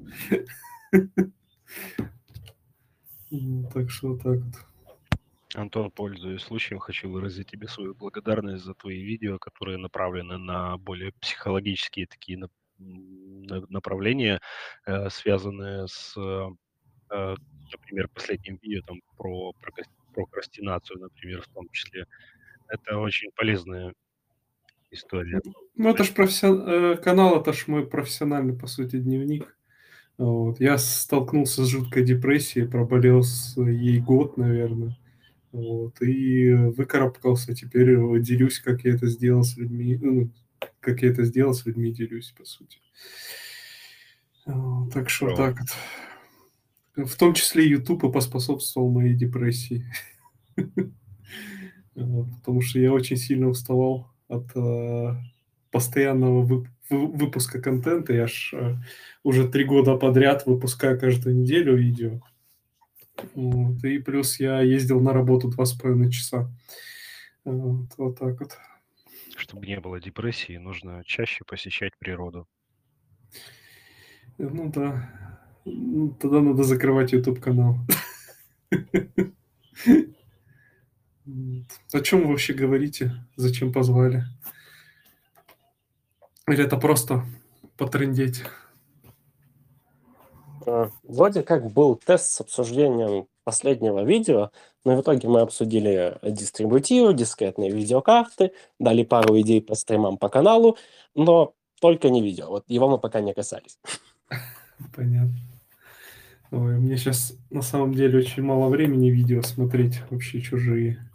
Так 3.75 3.91
что 3.91 4.17
так 4.17 4.39
вот. 4.39 4.55
Антон, 5.55 5.91
пользуясь 5.91 6.43
случаем, 6.43 6.79
хочу 6.79 7.11
выразить 7.11 7.51
тебе 7.51 7.69
свою 7.69 7.95
благодарность 7.95 8.65
за 8.65 8.75
твои 8.75 9.03
видео, 9.03 9.39
которые 9.39 9.79
направлены 9.79 10.37
на 10.37 10.77
более 10.77 11.13
психологические 11.21 12.07
такие 12.07 12.39
направления, 12.79 14.41
э, 14.87 15.09
связанные 15.11 15.89
с, 15.89 16.15
э, 16.17 17.35
например, 17.73 18.09
последним 18.09 18.59
видео 18.63 18.83
там 18.83 19.01
про 19.17 19.53
прокрастинацию, 20.15 21.01
например, 21.01 21.43
в 21.43 21.49
том 21.49 21.69
числе. 21.71 22.07
Это 22.69 22.99
очень 22.99 23.31
полезная 23.37 23.95
история. 24.91 25.41
Ну, 25.75 25.91
это 25.91 26.05
ж 26.05 26.13
профессион... 26.13 26.69
э, 26.69 26.97
канал, 26.97 27.41
это 27.41 27.53
ж 27.53 27.67
мой 27.67 27.87
профессиональный, 27.87 28.57
по 28.57 28.67
сути, 28.67 28.99
дневник. 28.99 29.57
Вот. 30.19 30.61
Я 30.61 30.79
столкнулся 30.79 31.65
с 31.65 31.69
жуткой 31.69 32.05
депрессией, 32.05 32.67
проболел 32.67 33.23
с 33.23 33.57
ей 33.57 34.01
год, 34.01 34.37
наверное. 34.37 34.99
Вот. 35.53 36.01
И 36.03 36.53
выкарабкался. 36.53 37.55
Теперь 37.55 37.97
делюсь, 38.21 38.59
как 38.59 38.85
я 38.85 38.95
это 38.95 39.07
сделал 39.07 39.45
с 39.45 39.57
людьми. 39.57 39.97
Ну, 40.01 40.31
как 40.81 41.03
я 41.03 41.11
это 41.11 41.25
сделал 41.25 41.55
с 41.55 41.65
людьми, 41.67 41.93
делюсь, 41.93 42.35
по 42.37 42.45
сути. 42.45 42.79
Вот, 44.47 44.93
Так 44.93 45.09
что 45.09 45.29
Здорово. 45.29 45.55
так 45.55 45.61
вот. 46.97 47.09
В 47.09 47.17
том 47.17 47.33
числе 47.35 47.69
YouTube 47.69 48.05
и 48.05 48.13
поспособствовал 48.13 48.91
моей 48.91 49.15
депрессии. 49.15 49.85
Потому 51.99 52.61
что 52.61 52.79
я 52.79 52.93
очень 52.93 53.17
сильно 53.17 53.49
уставал 53.49 54.09
от 54.29 54.47
э, 54.55 55.15
постоянного 55.71 56.47
вып- 56.47 56.69
вы- 56.91 57.07
выпуска 57.09 57.61
контента. 57.61 58.13
Я 58.13 58.27
ж 58.27 58.51
э, 58.55 58.77
уже 59.25 59.49
три 59.49 59.65
года 59.65 59.97
подряд 59.97 60.47
выпускаю 60.47 60.99
каждую 60.99 61.37
неделю 61.37 61.77
видео. 61.77 62.21
Вот, 63.35 63.83
И 63.85 63.99
плюс 63.99 64.39
я 64.39 64.61
ездил 64.61 65.01
на 65.01 65.13
работу 65.13 65.49
два 65.49 65.65
с 65.65 65.73
половиной 65.73 66.11
часа. 66.11 66.49
Вот, 67.45 67.89
вот 67.97 68.19
так 68.19 68.39
вот. 68.41 68.57
Чтобы 69.37 69.67
не 69.67 69.81
было 69.81 70.01
депрессии, 70.01 70.57
нужно 70.57 71.03
чаще 71.05 71.45
посещать 71.45 71.93
природу. 71.99 72.47
Ну 74.39 74.71
да. 74.73 75.11
Ну, 75.65 76.11
Тогда 76.21 76.41
надо 76.41 76.63
закрывать 76.63 77.13
YouTube 77.13 77.41
канал. 77.41 77.79
О 81.93 82.01
чем 82.01 82.23
вы 82.23 82.29
вообще 82.29 82.55
говорите? 82.55 83.13
Зачем 83.37 83.73
позвали? 83.73 84.25
Или 86.47 86.65
это 86.65 86.77
просто 86.77 87.25
потрындеть? 87.77 88.43
Э, 90.67 90.89
Вроде 91.03 91.43
как 91.43 91.71
был 91.71 91.97
тест 91.97 92.33
с 92.33 92.41
обсуждением 92.41 93.27
последнего 93.45 94.05
видео, 94.05 94.51
но 94.85 94.97
в 94.97 95.03
итоге 95.03 95.29
мы 95.29 95.41
обсудили 95.41 96.19
дистрибутивы, 96.23 97.15
дискретные 97.15 97.71
видеокарты, 97.71 98.53
дали 98.79 99.05
пару 99.05 99.39
идей 99.41 99.61
по 99.61 99.75
стримам 99.75 100.19
по 100.19 100.29
каналу, 100.29 100.77
но 101.15 101.55
только 101.81 102.11
не 102.11 102.23
видео. 102.23 102.49
Вот 102.49 102.65
его 102.69 102.89
мы 102.89 102.99
пока 102.99 103.21
не 103.21 103.35
касались. 103.35 103.79
Понятно. 104.95 105.39
Ой, 106.51 106.79
мне 106.79 106.97
сейчас 106.97 107.35
на 107.51 107.61
самом 107.63 107.93
деле 107.93 108.19
очень 108.19 108.43
мало 108.43 108.69
времени 108.69 109.11
видео 109.11 109.43
смотреть 109.43 110.01
вообще 110.11 110.41
чужие. 110.41 111.09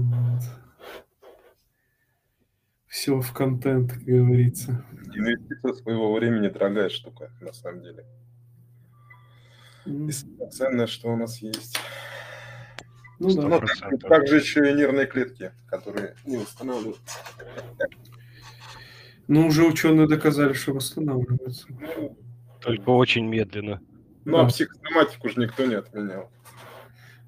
Вот. 0.00 0.42
Все 2.86 3.18
в 3.18 3.32
контент, 3.32 3.92
как 3.92 4.02
говорится. 4.02 4.84
Инвестиция 5.14 5.72
своего 5.72 6.12
времени 6.14 6.48
дорогая 6.48 6.90
штука, 6.90 7.30
на 7.40 7.52
самом 7.54 7.82
деле. 7.82 8.04
М, 9.86 10.08
И 10.08 10.12
самое 10.12 10.50
ценное, 10.50 10.86
что 10.86 11.08
у 11.08 11.16
нас 11.16 11.38
есть. 11.38 11.78
Ну 13.18 13.34
да. 13.48 13.60
Так- 13.60 14.00
также 14.02 14.36
еще 14.36 14.70
и 14.70 14.74
нервные 14.74 15.06
клетки, 15.06 15.52
которые 15.68 16.14
не 16.26 16.36
восстанавливаются. 16.36 17.18
Ну, 19.28 19.46
уже 19.46 19.64
ученые 19.64 20.06
доказали, 20.08 20.52
что 20.52 20.74
восстанавливаются. 20.74 21.66
Только 22.60 22.90
очень 22.90 23.26
медленно. 23.26 23.80
Ну, 24.26 24.36
а 24.38 24.42
Да. 24.42 24.48
психосоматику 24.48 25.28
же 25.30 25.40
никто 25.40 25.64
не 25.64 25.74
отменял. 25.76 26.30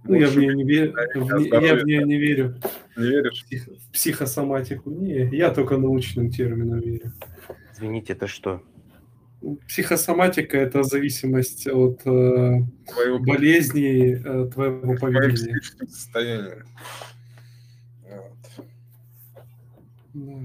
Ну, 0.05 0.15
я 0.15 0.29
в 0.29 0.37
нее 0.37 0.55
не 0.55 0.65
верю. 0.65 0.95
в 1.15 1.63
Я 1.63 1.75
в 1.75 1.85
нее 1.85 2.05
не 2.05 2.17
верю. 2.19 2.57
Не 2.97 3.07
веришь? 3.07 3.45
В 3.89 3.93
психосоматику. 3.93 4.91
Не, 4.91 5.29
я 5.37 5.51
только 5.51 5.77
научным 5.77 6.31
терминам 6.31 6.81
верю. 6.81 7.13
Извините, 7.75 8.13
это 8.15 8.27
что? 8.27 8.63
Психосоматика– 9.69 10.57
это 10.59 10.83
зависимость 10.83 11.69
от 11.69 12.01
э, 12.05 12.61
Твоего 12.93 13.19
болезней 13.21 14.15
э, 14.15 14.51
твоего 14.53 14.97
поведения. 14.97 15.61
состоянием. 15.87 16.65
Вот. 18.03 18.67
Да. 20.15 20.39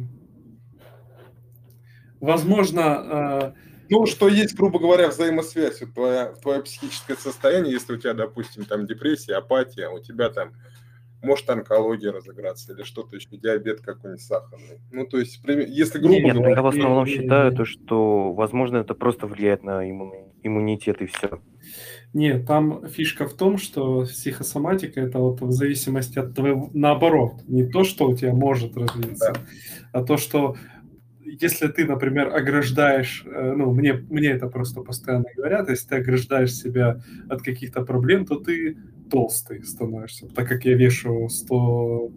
Возможно, 2.20 3.54
э, 3.58 3.63
Ну, 3.94 4.08
что 4.08 4.28
есть, 4.28 4.56
грубо 4.56 4.80
говоря, 4.80 5.10
взаимосвязь. 5.10 5.82
Вот 5.82 5.94
твоя, 5.94 6.34
твое 6.42 6.64
психическое 6.64 7.16
состояние, 7.16 7.74
если 7.74 7.94
у 7.94 7.98
тебя, 7.98 8.16
допустим, 8.16 8.66
там 8.66 8.88
депрессия, 8.88 9.36
апатия, 9.36 9.88
у 9.88 10.00
тебя 10.00 10.30
там 10.30 10.54
может 11.22 11.48
онкология 11.50 12.12
разыграться 12.12 12.74
или 12.74 12.82
что-то 12.84 13.16
еще, 13.16 13.28
диабет 13.32 13.82
какой-нибудь 13.82 14.24
сахарный. 14.24 14.80
Ну, 14.92 15.06
то 15.06 15.20
есть, 15.20 15.40
если 15.46 16.00
грубо 16.00 16.16
Нет, 16.16 16.36
говоря... 16.36 16.56
я 16.56 16.62
в 16.64 16.68
основном 16.68 17.06
считаю 17.06 17.56
то, 17.56 17.66
что, 17.66 18.34
возможно, 18.34 18.78
это 18.78 18.96
просто 18.96 19.28
влияет 19.28 19.64
на 19.64 19.88
имму- 19.88 20.34
иммунитет 20.42 21.02
и 21.02 21.06
все. 21.06 21.40
Нет, 22.14 22.46
там 22.46 22.88
фишка 22.88 23.28
в 23.28 23.34
том, 23.34 23.58
что 23.58 24.06
психосоматика 24.06 25.02
это 25.02 25.20
вот 25.20 25.42
в 25.42 25.52
зависимости 25.52 26.20
от 26.20 26.36
твоего, 26.36 26.70
наоборот, 26.74 27.44
не 27.48 27.66
то, 27.66 27.84
что 27.84 28.08
у 28.08 28.16
тебя 28.16 28.34
может 28.34 28.76
развиться, 28.76 29.34
а 29.92 30.04
то, 30.04 30.18
что 30.18 30.56
если 31.26 31.68
ты, 31.68 31.86
например, 31.86 32.34
ограждаешь, 32.36 33.24
э, 33.26 33.54
ну, 33.56 33.74
мне, 33.74 33.94
мне 33.94 34.30
это 34.30 34.48
просто 34.48 34.82
постоянно 34.82 35.26
говорят, 35.36 35.70
если 35.70 35.88
ты 35.88 35.96
ограждаешь 35.96 36.54
себя 36.54 37.02
от 37.30 37.42
каких-то 37.42 37.84
проблем, 37.84 38.26
то 38.26 38.36
ты 38.36 38.78
толстый 39.10 39.64
становишься. 39.64 40.28
Так 40.28 40.48
как 40.48 40.66
я 40.66 40.76
вешу 40.76 41.30
100, 41.30 42.12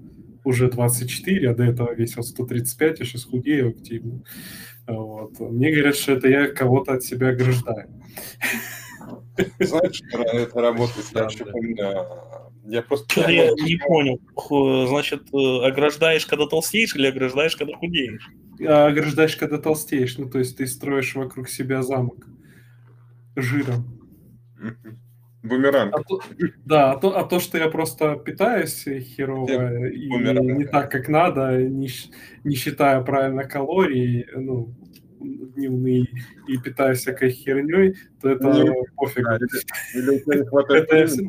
уже 0.44 0.70
24, 0.70 1.50
а 1.50 1.54
до 1.54 1.64
этого 1.64 1.92
весил 1.94 2.22
135, 2.22 3.00
я 3.00 3.04
сейчас 3.04 3.24
худею 3.24 3.70
активно. 3.70 4.22
Вот. 4.86 5.38
Мне 5.40 5.72
говорят, 5.72 5.96
что 5.96 6.12
это 6.12 6.28
я 6.28 6.48
кого-то 6.48 6.94
от 6.94 7.02
себя 7.02 7.30
ограждаю. 7.30 7.88
Знаешь, 9.58 10.02
это 10.12 10.60
работает, 10.60 11.06
я 11.14 11.24
еще 11.24 11.44
помню, 11.44 11.76
я 12.68 12.82
просто... 12.82 13.30
Я 13.30 13.50
не 13.50 13.76
понял. 13.76 14.20
Значит, 14.88 15.22
э, 15.32 15.66
ограждаешь, 15.66 16.26
когда 16.26 16.46
толстеешь, 16.46 16.94
или 16.96 17.06
ограждаешь, 17.06 17.56
когда 17.56 17.74
худеешь? 17.76 18.28
А 18.60 18.86
ограждаешь, 18.86 19.36
когда 19.36 19.58
толстеешь, 19.58 20.16
ну, 20.18 20.28
то 20.30 20.38
есть 20.38 20.56
ты 20.56 20.66
строишь 20.66 21.14
вокруг 21.14 21.48
себя 21.48 21.82
замок 21.82 22.26
жиром. 23.36 23.84
Бумеранг. 25.42 25.94
А 25.94 26.02
то- 26.02 26.20
да, 26.64 26.92
а 26.92 26.98
то, 26.98 27.16
а 27.16 27.24
то, 27.24 27.38
что 27.38 27.56
я 27.58 27.68
просто 27.68 28.16
питаюсь 28.16 28.82
херово 28.84 29.86
и 29.86 30.08
бумеранг, 30.08 30.58
не 30.58 30.64
так, 30.64 30.90
как 30.90 31.08
надо, 31.08 31.62
не, 31.62 31.88
не 32.44 32.54
считая 32.56 33.00
правильно 33.02 33.44
калорий, 33.44 34.26
ну, 34.34 34.74
дневные, 35.20 36.06
и 36.48 36.58
питаюсь 36.58 36.98
всякой 37.00 37.30
херней, 37.30 37.94
то 38.20 38.28
это 38.30 38.48
Не- 38.50 38.72
пофиг. 38.96 39.24
Да, 39.24 39.36
или- 39.36 39.98
или 40.00 40.16
у 40.16 40.20
тебя 40.24 40.36
не 40.40 40.46
хватает 40.48 40.84
Это 40.84 40.94
времени, 40.94 41.28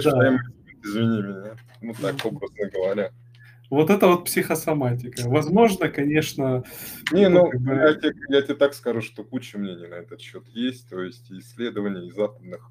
всего- 0.00 0.10
да. 0.10 0.38
извини 0.82 1.22
меня. 1.22 1.56
Ну, 1.82 1.94
так, 2.00 2.16
образно 2.24 2.68
говоря. 2.72 3.10
Вот 3.70 3.88
это 3.88 4.08
вот 4.08 4.24
психосоматика. 4.24 5.28
Возможно, 5.28 5.88
конечно... 5.88 6.64
Не, 7.12 7.28
ну, 7.28 7.48
как 7.48 7.60
бы- 7.60 7.74
я, 7.74 7.94
тебе, 7.94 8.12
я 8.28 8.42
тебе 8.42 8.54
так 8.56 8.74
скажу, 8.74 9.00
что 9.00 9.22
куча 9.22 9.58
мнений 9.58 9.86
на 9.86 9.94
этот 9.94 10.20
счет 10.20 10.42
есть, 10.48 10.88
то 10.88 11.00
есть 11.00 11.30
и 11.30 11.38
исследований 11.38 12.08
и 12.08 12.10
западных, 12.10 12.68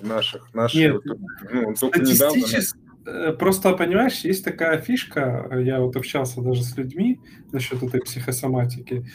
и 0.00 0.04
наших, 0.04 0.52
наших, 0.52 0.80
Нет, 0.80 0.94
вот, 0.94 1.18
ну, 1.52 1.74
только 1.74 2.00
недавно... 2.00 2.14
Статистически, 2.14 2.78
э, 3.06 3.32
просто, 3.38 3.72
понимаешь, 3.74 4.18
есть 4.24 4.44
такая 4.44 4.78
фишка, 4.78 5.46
э, 5.48 5.62
я 5.62 5.80
вот 5.80 5.94
общался 5.94 6.42
даже 6.42 6.64
с 6.64 6.76
людьми 6.76 7.20
насчет 7.52 7.80
этой 7.80 8.00
психосоматики. 8.00 9.06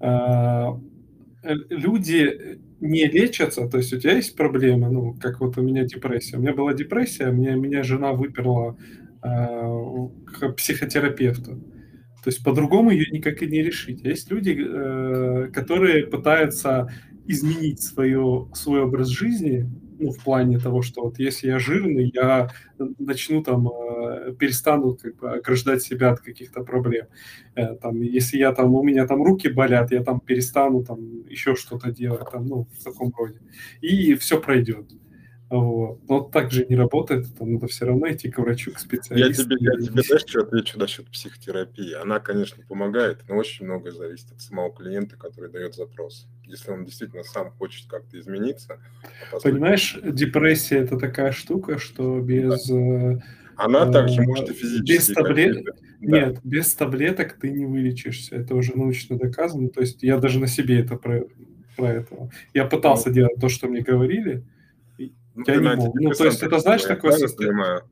А, 0.00 0.80
э, 1.42 1.54
Люди 1.68 2.58
не 2.80 3.04
лечатся, 3.06 3.68
то 3.68 3.76
есть 3.76 3.92
у 3.92 3.98
тебя 3.98 4.14
есть 4.14 4.34
проблемы, 4.34 4.88
ну, 4.90 5.14
как 5.20 5.40
вот 5.40 5.58
у 5.58 5.62
меня 5.62 5.84
депрессия. 5.84 6.38
У 6.38 6.40
меня 6.40 6.54
была 6.54 6.72
депрессия, 6.72 7.26
мне, 7.26 7.54
меня 7.54 7.82
жена 7.82 8.14
выперла 8.14 8.78
к 9.22 10.48
психотерапевту. 10.56 11.56
То 12.22 12.28
есть 12.28 12.44
по-другому 12.44 12.90
ее 12.90 13.06
никак 13.10 13.42
и 13.42 13.46
не 13.46 13.62
решить. 13.62 14.02
Есть 14.04 14.30
люди, 14.30 14.56
э, 14.58 15.48
которые 15.52 16.06
пытаются 16.06 16.90
изменить 17.26 17.80
свое, 17.82 18.48
свой 18.54 18.82
образ 18.82 19.08
жизни, 19.08 19.70
ну, 19.98 20.10
в 20.12 20.22
плане 20.24 20.58
того, 20.58 20.82
что 20.82 21.02
вот 21.02 21.18
если 21.18 21.48
я 21.48 21.58
жирный, 21.58 22.10
я 22.14 22.50
начну 22.98 23.42
там, 23.42 23.68
э, 23.68 24.34
перестану 24.38 24.96
как 24.96 25.16
бы 25.16 25.30
ограждать 25.32 25.82
себя 25.82 26.10
от 26.12 26.20
каких-то 26.20 26.62
проблем. 26.62 27.06
Э, 27.54 27.74
Там, 27.76 28.00
если 28.02 28.38
я 28.38 28.52
там, 28.52 28.74
у 28.74 28.82
меня 28.82 29.06
там 29.06 29.22
руки 29.22 29.48
болят, 29.48 29.92
я 29.92 30.02
там 30.02 30.20
перестану 30.20 30.84
там 30.84 31.26
еще 31.28 31.54
что-то 31.54 31.90
делать, 31.90 32.30
там, 32.32 32.46
ну, 32.46 32.66
в 32.78 32.84
таком 32.84 33.12
роде. 33.16 33.40
И 33.80 34.14
все 34.14 34.40
пройдет. 34.40 34.90
Вот. 35.50 35.98
Но 36.08 36.20
так 36.20 36.52
же 36.52 36.64
не 36.68 36.76
работает, 36.76 37.26
там 37.36 37.54
надо 37.54 37.66
все 37.66 37.84
равно 37.84 38.08
идти 38.10 38.30
к 38.30 38.38
врачу, 38.38 38.70
к 38.70 38.74
Я 38.74 38.78
специалисту. 38.80 39.44
тебе, 39.44 39.56
я 39.60 39.72
тебе, 39.84 40.02
знаешь, 40.02 40.22
что 40.24 40.42
отвечу 40.42 40.78
насчет 40.78 41.06
психотерапии? 41.08 41.92
Она, 41.94 42.20
конечно, 42.20 42.62
помогает, 42.68 43.18
но 43.28 43.36
очень 43.36 43.66
многое 43.66 43.92
зависит 43.92 44.30
от 44.30 44.40
самого 44.40 44.72
клиента, 44.72 45.16
который 45.16 45.50
дает 45.50 45.74
запрос. 45.74 46.28
Если 46.44 46.70
он 46.70 46.84
действительно 46.84 47.24
сам 47.24 47.50
хочет 47.50 47.86
как-то 47.88 48.18
измениться, 48.20 48.78
а 49.02 49.32
по 49.32 49.40
сути, 49.40 49.52
Понимаешь, 49.52 49.98
депрессия 50.04 50.78
это 50.78 50.96
такая 50.96 51.32
штука, 51.32 51.78
что 51.80 52.20
без... 52.20 52.70
э, 52.70 53.18
Она 53.56 53.90
также 53.90 54.22
э, 54.22 54.26
может 54.26 54.48
и 54.48 54.52
Без 54.52 54.58
физически 54.60 55.14
таблеток... 55.14 55.64
какие-то- 55.66 55.90
да. 56.00 56.06
Нет, 56.28 56.38
без 56.44 56.74
таблеток 56.74 57.32
ты 57.34 57.50
не 57.50 57.66
вылечишься. 57.66 58.36
Это 58.36 58.54
уже 58.54 58.74
научно 58.76 59.18
доказано. 59.18 59.68
То 59.68 59.80
есть 59.80 60.02
я 60.02 60.16
даже 60.18 60.38
на 60.38 60.46
себе 60.46 60.80
это 60.80 60.96
про, 60.96 61.24
про 61.76 61.88
это. 61.92 62.30
Я 62.54 62.64
пытался 62.66 63.10
делать 63.10 63.34
то, 63.40 63.48
что 63.50 63.66
мне 63.66 63.80
говорили. 63.82 64.42
Ну, 65.46 65.54
я 65.54 65.60
не 65.60 65.76
мог. 65.76 65.94
Ну, 65.94 66.10
то 66.10 66.24
есть 66.24 66.42
это, 66.42 66.58
знаешь, 66.58 66.82
такое 66.82 67.12
состояние... 67.12 67.82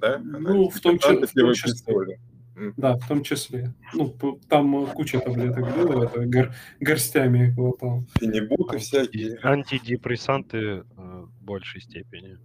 Да? 0.00 0.18
Ну, 0.18 0.68
в 0.68 0.80
том, 0.80 0.98
числе, 0.98 1.26
в 1.26 1.32
том 1.32 1.54
числе. 1.54 2.18
Да, 2.76 2.96
в 2.96 3.06
том 3.06 3.22
числе. 3.22 3.72
Ну, 3.94 4.14
там 4.48 4.84
э, 4.84 4.86
куча 4.86 5.20
таблеток 5.20 5.76
было, 5.76 6.04
это 6.04 6.26
гор- 6.26 6.52
горстями 6.80 7.50
глотал. 7.50 8.04
Фенибуты 8.18 8.78
всякие. 8.78 9.38
Антидепрессанты 9.42 10.58
э, 10.58 10.82
в 10.96 11.30
большей 11.40 11.80
степени. 11.80 12.38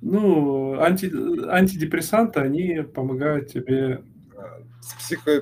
Ну, 0.00 0.80
анти, 0.80 1.12
антидепрессанты, 1.48 2.40
они 2.40 2.82
помогают 2.82 3.52
тебе... 3.52 4.02
С 4.80 4.94
психо- 4.94 5.40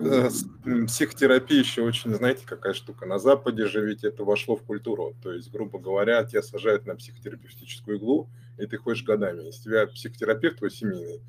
э, 0.64 0.86
психотерапия 0.86 1.58
еще 1.58 1.82
очень, 1.82 2.14
знаете, 2.14 2.44
какая 2.46 2.74
штука. 2.74 3.06
На 3.06 3.18
Западе 3.18 3.66
же 3.66 3.84
ведь 3.84 4.04
это 4.04 4.24
вошло 4.24 4.56
в 4.56 4.62
культуру. 4.62 5.14
То 5.22 5.32
есть, 5.32 5.50
грубо 5.50 5.78
говоря, 5.78 6.22
тебя 6.24 6.42
сажают 6.42 6.86
на 6.86 6.96
психотерапевтическую 6.96 7.98
иглу, 7.98 8.28
и 8.58 8.66
ты 8.66 8.76
ходишь 8.76 9.02
годами. 9.02 9.48
Из 9.48 9.58
тебя 9.58 9.86
психотерапевт 9.86 10.58
твой 10.58 10.70
семейный 10.70 11.20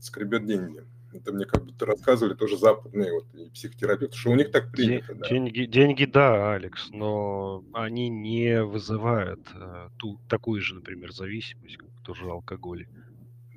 скребет 0.00 0.46
деньги. 0.46 0.84
Это 1.12 1.32
мне 1.32 1.46
как 1.46 1.64
будто 1.64 1.86
рассказывали 1.86 2.34
тоже 2.34 2.58
западные 2.58 3.12
вот, 3.12 3.24
и 3.34 3.48
психотерапевты, 3.50 4.16
что 4.16 4.30
у 4.30 4.34
них 4.34 4.50
так 4.50 4.70
принято. 4.70 5.14
да. 5.14 5.28
деньги, 5.28 5.64
деньги, 5.64 6.04
да, 6.04 6.52
Алекс, 6.54 6.90
но 6.90 7.64
они 7.72 8.10
не 8.10 8.62
вызывают 8.62 9.40
э, 9.54 9.88
ту, 9.96 10.20
такую 10.28 10.60
же, 10.60 10.74
например, 10.74 11.12
зависимость, 11.12 11.78
как 11.78 11.88
тоже 12.04 12.24
алкоголь. 12.30 12.86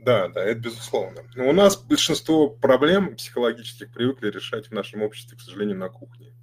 Да, 0.01 0.29
да, 0.29 0.43
это 0.43 0.59
безусловно. 0.59 1.21
Но 1.35 1.49
у 1.49 1.53
нас 1.53 1.77
большинство 1.77 2.49
проблем 2.49 3.15
психологических 3.15 3.91
привыкли 3.91 4.31
решать 4.31 4.67
в 4.67 4.71
нашем 4.71 5.03
обществе, 5.03 5.37
к 5.37 5.41
сожалению, 5.41 5.77
на 5.77 5.89
кухне. 5.89 6.33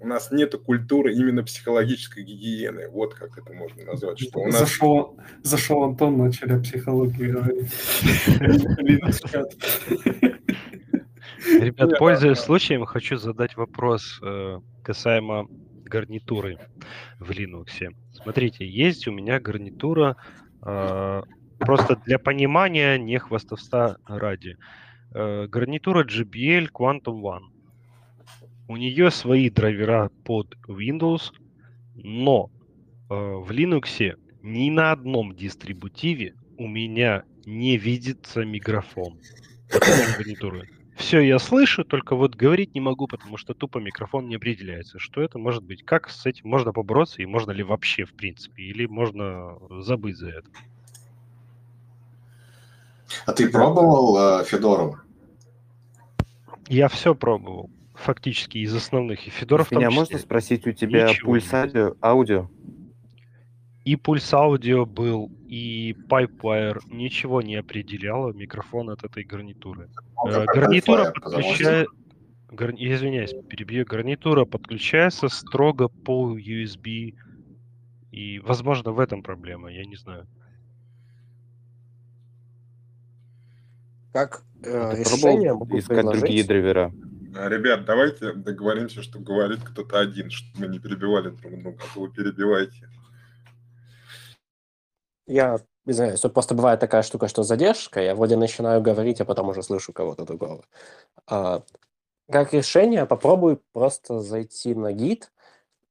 У 0.00 0.06
нас 0.06 0.32
нет 0.32 0.54
культуры 0.56 1.12
именно 1.14 1.44
психологической 1.44 2.24
гигиены. 2.24 2.88
Вот 2.88 3.14
как 3.14 3.36
это 3.38 3.52
можно 3.52 3.84
назвать. 3.84 4.18
Что 4.18 4.40
у 4.40 4.46
нас... 4.46 4.58
Зашел, 4.58 5.18
зашел 5.42 5.84
Антон, 5.84 6.16
начали 6.16 6.54
о 6.54 6.60
психологии 6.60 7.26
говорить. 7.26 7.70
Ребят, 11.60 11.98
пользуясь 11.98 12.38
случаем, 12.38 12.84
хочу 12.86 13.18
задать 13.18 13.56
вопрос 13.56 14.18
э, 14.22 14.60
касаемо 14.82 15.46
гарнитуры 15.84 16.58
в 17.18 17.30
Linux. 17.30 17.94
Смотрите, 18.14 18.66
есть 18.66 19.06
у 19.06 19.12
меня 19.12 19.38
гарнитура 19.38 20.16
э, 20.62 21.22
просто 21.60 21.96
для 22.06 22.18
понимания, 22.18 22.98
не 22.98 23.18
хвастовства 23.18 23.98
ради. 24.06 24.56
Э, 25.14 25.46
гарнитура 25.46 26.04
JBL 26.04 26.70
Quantum 26.72 27.20
One. 27.22 27.44
У 28.68 28.76
нее 28.76 29.10
свои 29.10 29.50
драйвера 29.50 30.10
под 30.24 30.56
Windows, 30.68 31.32
но 31.94 32.50
э, 33.08 33.14
в 33.14 33.50
Linux 33.50 34.16
ни 34.42 34.70
на 34.70 34.92
одном 34.92 35.34
дистрибутиве 35.34 36.34
у 36.56 36.66
меня 36.66 37.24
не 37.44 37.76
видится 37.76 38.44
микрофон 38.44 39.18
гарнитуры. 40.16 40.68
Все 40.96 41.20
я 41.20 41.38
слышу, 41.38 41.82
только 41.82 42.14
вот 42.14 42.36
говорить 42.36 42.74
не 42.74 42.80
могу, 42.80 43.06
потому 43.06 43.38
что 43.38 43.54
тупо 43.54 43.78
микрофон 43.78 44.28
не 44.28 44.34
определяется. 44.34 44.98
Что 44.98 45.22
это 45.22 45.38
может 45.38 45.64
быть? 45.64 45.82
Как 45.82 46.10
с 46.10 46.26
этим 46.26 46.50
можно 46.50 46.72
побороться 46.72 47.22
и 47.22 47.26
можно 47.26 47.52
ли 47.52 47.62
вообще 47.62 48.04
в 48.04 48.12
принципе? 48.12 48.64
Или 48.64 48.84
можно 48.84 49.58
забыть 49.80 50.18
за 50.18 50.28
это? 50.28 50.50
А 53.26 53.32
ты 53.32 53.48
пробовал 53.48 54.40
э, 54.40 54.44
Федору? 54.44 54.98
Я 56.68 56.88
все 56.88 57.14
пробовал. 57.14 57.70
Фактически 57.94 58.58
из 58.58 58.74
основных. 58.74 59.26
И 59.26 59.30
Федоров 59.30 59.70
Меня 59.70 59.88
числе. 59.88 60.00
можно 60.00 60.18
спросить 60.18 60.66
у 60.66 60.72
тебя 60.72 61.08
Ничего 61.08 61.32
пульс 61.32 61.52
аудио? 61.52 61.96
аудио? 62.02 62.50
И 63.84 63.96
пульс 63.96 64.32
аудио 64.32 64.86
был, 64.86 65.30
и 65.48 65.96
Pipewire 66.08 66.80
ничего 66.86 67.42
не 67.42 67.56
определяло 67.56 68.32
микрофон 68.32 68.90
от 68.90 69.04
этой 69.04 69.24
гарнитуры. 69.24 69.88
Ну, 70.24 70.30
Э, 70.30 70.44
Гарнитура 70.44 71.12
подключает... 71.12 71.88
Гар... 72.50 72.70
Я 72.74 72.94
извиняюсь, 72.94 73.32
перебью. 73.48 73.84
Гарнитура 73.86 74.44
подключается 74.44 75.28
строго 75.28 75.88
по 75.88 76.36
USB. 76.36 77.14
И, 78.12 78.38
возможно, 78.40 78.92
в 78.92 78.98
этом 79.00 79.22
проблема, 79.22 79.70
я 79.72 79.84
не 79.84 79.96
знаю. 79.96 80.26
Как 84.12 84.42
э, 84.64 84.92
ты 84.94 85.00
решение 85.00 85.54
могу 85.54 85.78
искать 85.78 86.04
другие 86.04 86.44
предложить... 86.44 86.46
драйвера? 86.46 86.92
А, 87.36 87.48
Ребят, 87.48 87.84
давайте 87.84 88.32
договоримся, 88.32 89.02
что 89.02 89.20
говорит 89.20 89.60
кто-то 89.62 90.00
один, 90.00 90.30
чтобы 90.30 90.66
мы 90.66 90.72
не 90.72 90.78
перебивали 90.80 91.30
друг 91.30 91.62
друга, 91.62 91.78
а 91.78 91.94
то 91.94 92.00
вы 92.00 92.10
перебиваете. 92.10 92.88
Я 95.26 95.60
извиняюсь, 95.86 96.20
тут 96.20 96.34
просто 96.34 96.54
бывает 96.54 96.80
такая 96.80 97.02
штука, 97.02 97.28
что 97.28 97.44
задержка, 97.44 98.00
я 98.00 98.14
вроде 98.14 98.36
начинаю 98.36 98.82
говорить, 98.82 99.20
а 99.20 99.24
потом 99.24 99.48
уже 99.48 99.62
слышу 99.62 99.92
кого-то 99.92 100.24
другого. 100.24 100.64
А, 101.28 101.62
как 102.28 102.52
решение, 102.52 103.06
попробуй 103.06 103.60
просто 103.72 104.20
зайти 104.20 104.74
на 104.74 104.92
гид 104.92 105.30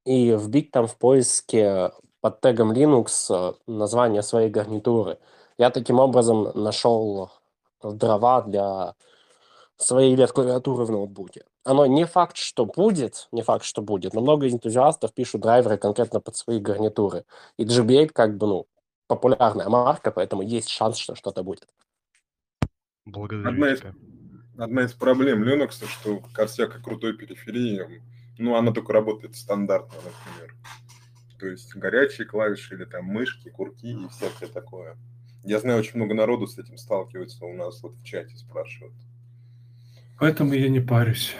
и 0.05 0.31
вбить 0.31 0.71
там 0.71 0.87
в 0.87 0.97
поиске 0.97 1.91
под 2.21 2.41
тегом 2.41 2.73
Linux 2.73 3.07
э, 3.29 3.53
название 3.67 4.23
своей 4.23 4.49
гарнитуры. 4.49 5.19
Я 5.57 5.69
таким 5.69 5.99
образом 5.99 6.51
нашел 6.53 7.31
дрова 7.83 8.41
для 8.41 8.95
своей 9.77 10.15
LED-клавиатуры 10.15 10.85
в 10.85 10.91
ноутбуке. 10.91 11.43
Оно 11.63 11.85
не 11.85 12.05
факт, 12.05 12.37
что 12.37 12.65
будет, 12.65 13.27
не 13.31 13.41
факт, 13.41 13.63
что 13.63 13.81
будет, 13.81 14.13
но 14.13 14.21
много 14.21 14.49
энтузиастов 14.49 15.13
пишут 15.13 15.41
драйверы 15.41 15.77
конкретно 15.77 16.19
под 16.19 16.35
свои 16.35 16.59
гарнитуры. 16.59 17.25
И 17.57 17.65
GB8 17.65 18.09
как 18.09 18.37
бы, 18.37 18.47
ну, 18.47 18.67
популярная 19.07 19.69
марка, 19.69 20.11
поэтому 20.11 20.41
есть 20.41 20.69
шанс, 20.69 20.97
что 20.97 21.15
что-то 21.15 21.43
будет. 21.43 21.67
Благодарю 23.05 23.49
Одна 23.49 23.71
из, 23.71 23.81
одна 24.57 24.83
из 24.83 24.93
проблем 24.93 25.43
Linux, 25.43 25.85
что 25.87 26.21
ко 26.33 26.45
всякой 26.45 26.83
крутой 26.83 27.17
периферии, 27.17 28.03
ну, 28.37 28.55
она 28.55 28.71
только 28.71 28.93
работает 28.93 29.35
стандартно, 29.35 29.95
например. 29.95 30.55
То 31.39 31.47
есть 31.47 31.73
горячие 31.75 32.27
клавиши 32.27 32.75
или 32.75 32.85
там 32.85 33.05
мышки, 33.05 33.49
курки 33.49 33.87
и 33.87 34.07
всякое 34.09 34.49
такое. 34.49 34.97
Я 35.43 35.59
знаю, 35.59 35.79
очень 35.79 35.95
много 35.95 36.13
народу 36.13 36.47
с 36.47 36.57
этим 36.57 36.77
сталкивается 36.77 37.45
у 37.45 37.53
нас 37.53 37.81
вот 37.81 37.95
в 37.95 38.03
чате 38.03 38.35
спрашивают. 38.35 38.93
Поэтому 40.19 40.53
я 40.53 40.69
не 40.69 40.81
парюсь. 40.81 41.33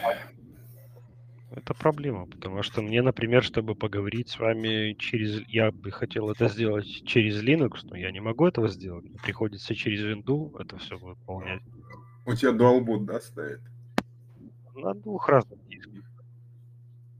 Это 1.51 1.73
проблема, 1.73 2.25
потому 2.27 2.63
что 2.63 2.81
мне, 2.81 3.01
например, 3.01 3.43
чтобы 3.43 3.75
поговорить 3.75 4.29
с 4.29 4.39
вами 4.39 4.93
через... 4.93 5.45
Я 5.47 5.71
бы 5.71 5.91
хотел 5.91 6.29
это 6.29 6.47
сделать 6.47 6.85
через 7.05 7.43
Linux, 7.43 7.79
но 7.83 7.97
я 7.97 8.11
не 8.11 8.19
могу 8.19 8.47
этого 8.47 8.69
сделать. 8.69 9.03
Мне 9.03 9.17
приходится 9.17 9.75
через 9.75 10.01
винду 10.01 10.55
это 10.59 10.77
все 10.77 10.97
выполнять. 10.97 11.61
У 12.25 12.33
тебя 12.35 12.51
дуалбот, 12.51 13.05
да, 13.05 13.19
стоит? 13.19 13.61
На 14.75 14.93
двух 14.93 15.27
разных 15.27 15.59
дисках. 15.67 16.03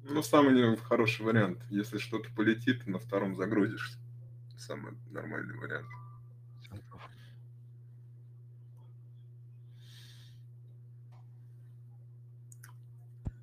Ну, 0.04 0.22
самый 0.22 0.78
хороший 0.78 1.26
вариант. 1.26 1.60
Если 1.70 1.98
что-то 1.98 2.30
полетит, 2.36 2.88
на 2.88 3.00
втором 3.00 3.36
загрузишься. 3.36 3.98
Самый 4.58 4.94
нормальный 5.12 5.58
вариант. 5.58 5.88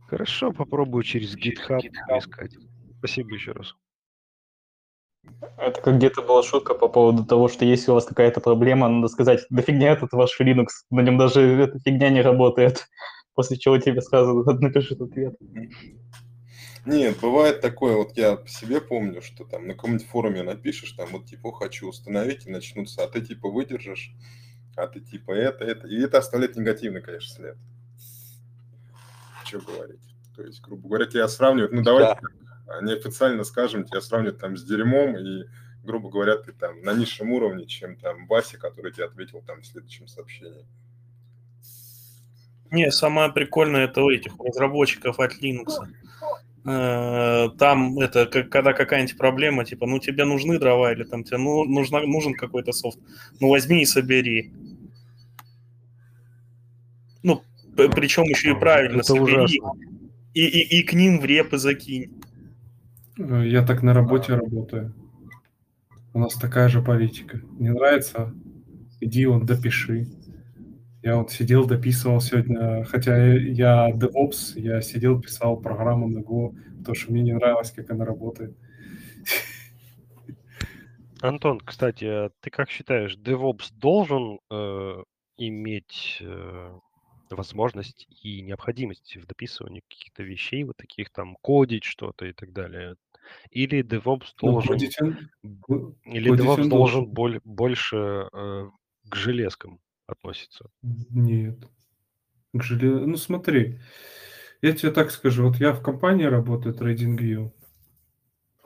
Хорошо, 0.09 0.53
попробую 0.53 1.03
через 1.03 1.37
GitHub 1.37 1.83
поискать. 2.09 2.53
Спасибо 2.99 3.35
еще 3.35 3.53
раз. 3.53 3.75
Это 5.59 5.81
как 5.81 5.97
где-то 5.97 6.23
была 6.23 6.43
шутка 6.43 6.75
по 6.75 6.89
поводу 6.89 7.25
того, 7.25 7.49
что 7.49 7.65
если 7.65 7.91
у 7.91 7.95
вас 7.95 8.07
какая-то 8.07 8.41
проблема, 8.41 8.89
надо 8.89 9.09
сказать, 9.09 9.45
да 9.51 9.63
фигня 9.63 9.93
этот 9.93 10.13
ваш 10.13 10.41
Linux, 10.41 10.67
на 10.91 11.01
нем 11.01 11.19
даже 11.19 11.41
эта 11.41 11.79
фигня 11.81 12.11
не 12.11 12.23
работает. 12.23 12.87
После 13.35 13.59
чего 13.59 13.79
тебе 13.79 14.01
сразу 14.01 14.45
напишут 14.61 15.01
ответ. 15.01 15.35
Нет, 16.87 17.19
бывает 17.21 17.61
такое, 17.61 17.97
вот 17.97 18.17
я 18.17 18.37
по 18.37 18.49
себе 18.49 18.81
помню, 18.81 19.21
что 19.21 19.45
там 19.45 19.67
на 19.67 19.75
каком-нибудь 19.75 20.07
форуме 20.07 20.45
напишешь, 20.45 20.93
там 20.93 21.09
вот 21.11 21.27
типа 21.27 21.51
хочу 21.51 21.89
установить, 21.89 22.47
и 22.47 22.51
начнутся, 22.51 23.03
а 23.03 23.09
ты 23.09 23.21
типа 23.23 23.51
выдержишь, 23.51 24.13
а 24.77 24.87
ты 24.87 25.01
типа 25.01 25.33
это, 25.33 25.65
это. 25.65 25.89
И 25.89 26.01
это 26.01 26.19
оставляет 26.19 26.55
негативный, 26.55 27.03
конечно, 27.03 27.35
след. 27.35 27.59
Что 29.47 29.61
говорить. 29.61 30.01
То 30.34 30.42
есть, 30.42 30.61
грубо 30.61 30.88
говоря, 30.88 31.07
тебя 31.07 31.28
сравнивают, 31.28 31.72
ну 31.72 31.82
давайте 31.82 32.20
так, 32.20 32.32
а, 32.66 32.82
неофициально 32.82 33.44
скажем, 33.44 33.84
тебя 33.84 34.01
сравнивают 34.01 34.38
там 34.38 34.57
с 34.57 34.64
дерьмом, 34.64 35.16
и, 35.16 35.44
грубо 35.82 36.11
говоря, 36.11 36.36
ты 36.36 36.53
там 36.53 36.82
на 36.82 36.92
низшем 36.92 37.30
уровне, 37.32 37.66
чем 37.66 37.97
там 37.97 38.26
Вася, 38.26 38.59
который 38.59 38.92
тебе 38.92 39.07
ответил 39.07 39.42
там 39.47 39.62
в 39.62 39.66
следующем 39.66 40.09
сообщении. 40.09 40.66
Не, 42.70 42.90
самое 42.90 43.32
прикольное 43.32 43.84
это 43.84 44.03
у 44.03 44.11
этих 44.11 44.32
разработчиков 44.38 45.20
от 45.20 45.32
Linux. 45.40 45.72
Э, 46.68 47.49
Там 47.59 47.99
это 48.01 48.26
как- 48.26 48.51
когда 48.51 48.72
какая-нибудь 48.72 49.16
проблема, 49.16 49.64
типа, 49.64 49.86
ну 49.86 50.01
тебе 50.01 50.24
нужны 50.24 50.59
дрова 50.59 50.92
или 50.92 51.05
там 51.05 51.22
тебе 51.22 51.38
ну, 51.38 51.64
нужна, 51.64 52.01
нужен 52.01 52.34
какой-то 52.34 52.72
софт, 52.72 52.99
ну 53.38 53.51
возьми 53.51 53.82
и 53.82 53.86
собери. 53.86 54.53
Ну, 57.22 57.44
причем 57.77 58.24
еще 58.24 58.53
и 58.53 58.55
правильно 58.55 59.01
Это 59.01 59.14
ужасно. 59.14 59.72
и, 60.35 60.41
и, 60.47 60.81
и 60.81 60.83
к 60.83 60.93
ним 60.95 61.20
в 61.20 61.24
репы 61.24 61.59
закинь. 61.59 62.20
Э, 63.18 63.43
Я 63.47 63.64
так 63.64 63.83
на 63.83 63.93
работе 63.95 64.35
работаю. 64.35 64.95
У 66.12 66.18
нас 66.18 66.35
такая 66.35 66.68
же 66.68 66.83
политика. 66.83 67.41
Не 67.59 67.70
нравится? 67.70 68.35
Иди 69.01 69.27
вон 69.27 69.45
допиши. 69.47 70.07
Я 71.03 71.16
вот 71.18 71.31
сидел, 71.31 71.66
дописывал 71.66 72.20
сегодня, 72.20 72.83
хотя 72.85 73.16
я 73.35 73.91
DevOps, 73.93 74.59
я 74.59 74.81
сидел, 74.81 75.20
писал 75.20 75.57
программу 75.57 76.09
на 76.09 76.18
Go, 76.18 76.57
потому 76.79 76.95
что 76.97 77.12
мне 77.12 77.22
не 77.22 77.33
нравилось, 77.33 77.70
как 77.70 77.91
она 77.91 78.05
работает. 78.05 78.57
Антон, 81.20 81.61
кстати, 81.61 82.05
а 82.05 82.31
ты 82.41 82.51
как 82.51 82.70
считаешь, 82.70 83.16
DevOps 83.16 83.72
должен 83.72 84.39
э, 84.51 85.03
иметь 85.39 86.18
э, 86.20 86.79
возможность 87.31 88.07
и 88.22 88.41
необходимость 88.43 89.16
в 89.16 89.27
дописывании 89.27 89.83
каких-то 89.89 90.22
вещей, 90.22 90.64
вот 90.64 90.77
таких 90.77 91.11
там 91.11 91.37
кодить 91.43 91.85
что-то 91.85 92.27
и 92.27 92.33
так 92.33 92.53
далее? 92.53 92.97
Или 93.51 93.83
DevOps 93.83 94.27
Ну, 94.43 94.53
должен, 94.53 94.79
он- 95.68 95.97
или 96.05 96.31
DevOps 96.33 96.37
должен 96.37 96.68
должен. 96.68 97.07
боль- 97.07 97.41
больше 97.45 98.29
э, 98.33 98.68
к 99.09 99.16
железкам 99.16 99.81
относиться? 100.07 100.66
Нет. 100.83 101.59
К 102.55 102.62
желе- 102.62 103.05
Ну 103.07 103.16
смотри, 103.16 103.81
я 104.62 104.72
тебе 104.72 104.93
так 104.93 105.11
скажу, 105.11 105.49
вот 105.49 105.57
я 105.57 105.72
в 105.72 105.83
компании 105.83 106.24
работаю, 106.24 106.74
TradingView. 106.74 107.51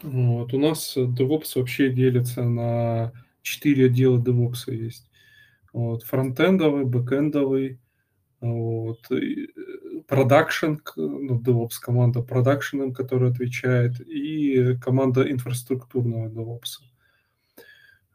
Вот, 0.03 0.55
у 0.55 0.59
нас 0.59 0.97
DevOps 0.97 1.53
вообще 1.57 1.91
делится 1.91 2.43
на 2.45 3.13
четыре 3.43 3.87
отдела 3.87 4.19
DevOps 4.19 4.71
есть. 4.73 5.11
Вот, 5.73 6.03
фронтендовый, 6.05 6.85
бэкэндовый, 6.85 7.81
вот, 8.41 9.11
э, 9.11 9.49
продакшн, 10.09 10.75
ну, 10.97 11.41
DevOps 11.41 11.79
команда 11.81 12.23
продакшеном, 12.23 12.95
которая 12.95 13.31
отвечает, 13.31 14.01
и 14.01 14.77
команда 14.81 15.31
инфраструктурного 15.31 16.29
DevOps. 16.29 16.81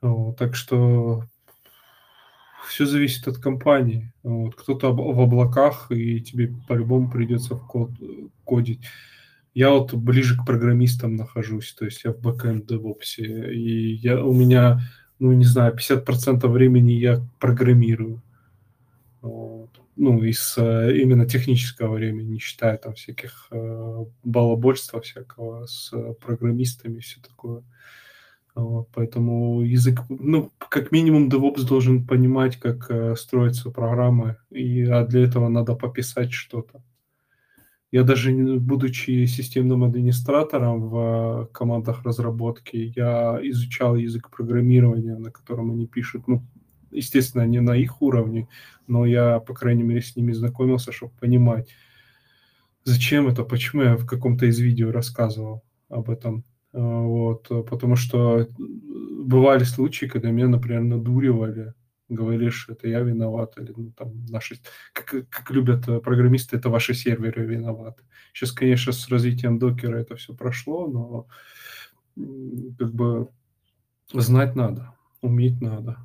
Вот, 0.02 0.38
так 0.38 0.56
что 0.56 1.24
все 2.68 2.86
зависит 2.86 3.28
от 3.28 3.38
компании. 3.38 4.12
Вот, 4.24 4.56
кто-то 4.56 4.94
в 4.94 5.20
облаках, 5.22 5.92
и 5.92 6.20
тебе 6.22 6.54
по-любому 6.68 7.10
придется 7.10 7.56
в 7.56 7.66
код 7.68 7.92
э, 8.02 8.28
кодить. 8.44 8.82
Я 9.54 9.70
вот 9.72 9.94
ближе 9.94 10.38
к 10.38 10.46
программистам 10.46 11.16
нахожусь, 11.16 11.74
то 11.74 11.86
есть 11.86 12.04
я 12.04 12.12
в 12.12 12.20
бэкэнд 12.20 12.70
DevOps, 12.70 13.20
и 13.20 13.94
я, 13.94 14.22
у 14.24 14.34
меня, 14.34 14.82
ну, 15.20 15.32
не 15.32 15.46
знаю, 15.46 15.76
50% 15.76 16.46
времени 16.48 16.92
я 16.92 17.26
программирую. 17.40 18.22
Вот. 19.22 19.85
Ну, 19.98 20.22
из 20.24 20.56
э, 20.58 20.98
именно 20.98 21.26
технического 21.26 21.96
времени, 21.96 22.34
не 22.34 22.40
считая 22.40 22.78
там 22.78 22.96
всяких 22.96 23.48
э, 23.52 24.06
балабольства 24.24 25.00
всякого 25.00 25.66
с 25.68 25.94
э, 25.94 26.14
программистами 26.16 26.98
и 26.98 27.02
все 27.02 27.22
такое. 27.22 27.64
Поэтому 28.94 29.62
язык, 29.62 30.00
ну, 30.08 30.52
как 30.58 30.94
минимум, 30.94 31.28
DevOps 31.28 31.68
должен 31.68 32.08
понимать, 32.08 32.58
как 32.58 32.90
э, 32.90 33.16
строятся 33.18 33.70
программы, 33.70 34.38
и, 34.50 34.84
а 34.84 35.06
для 35.06 35.26
этого 35.26 35.50
надо 35.50 35.76
пописать 35.76 36.32
что-то. 36.32 36.82
Я 37.92 38.04
даже, 38.04 38.32
будучи 38.34 39.26
системным 39.26 39.84
администратором 39.84 40.90
в 40.90 41.50
командах 41.54 42.04
разработки, 42.04 42.94
я 42.96 43.40
изучал 43.44 43.96
язык 43.96 44.30
программирования, 44.30 45.18
на 45.18 45.32
котором 45.32 45.72
они 45.72 45.86
пишут. 45.88 46.28
Ну, 46.28 46.46
естественно, 46.96 47.46
не 47.46 47.62
на 47.62 47.76
их 47.76 48.02
уровне, 48.02 48.48
но 48.88 49.06
я, 49.06 49.40
по 49.40 49.54
крайней 49.54 49.84
мере, 49.84 50.02
с 50.02 50.16
ними 50.16 50.34
знакомился, 50.34 50.92
чтобы 50.92 51.14
понимать, 51.20 51.70
зачем 52.84 53.28
это, 53.28 53.44
почему 53.44 53.82
я 53.84 53.98
в 53.98 54.06
каком-то 54.06 54.46
из 54.46 54.60
видео 54.60 54.92
рассказывал 54.92 55.64
об 55.90 56.10
этом. 56.10 56.44
А, 56.74 56.80
Вот, 56.80 57.48
потому 57.70 57.96
что 57.96 58.48
бывали 58.58 59.64
случаи, 59.64 60.06
когда 60.06 60.32
меня, 60.32 60.48
например, 60.48 60.84
надуривали, 60.84 61.74
что 62.50 62.74
это 62.74 62.88
я 62.88 63.00
виноват, 63.00 63.58
или 63.58 63.74
ну, 63.76 63.92
там 63.92 64.26
наши, 64.28 64.60
как, 64.94 65.28
как 65.30 65.52
любят 65.52 65.86
программисты, 66.04 66.58
это 66.58 66.70
ваши 66.70 66.94
серверы 66.94 67.46
виноваты. 67.46 68.04
Сейчас, 68.34 68.52
конечно, 68.52 68.92
с 68.92 69.10
развитием 69.10 69.58
докера 69.58 69.98
это 69.98 70.16
все 70.16 70.34
прошло, 70.36 70.88
но 70.88 71.28
как 72.78 72.94
бы 72.94 73.30
знать 74.14 74.56
надо, 74.56 74.94
уметь 75.22 75.62
надо. 75.62 75.98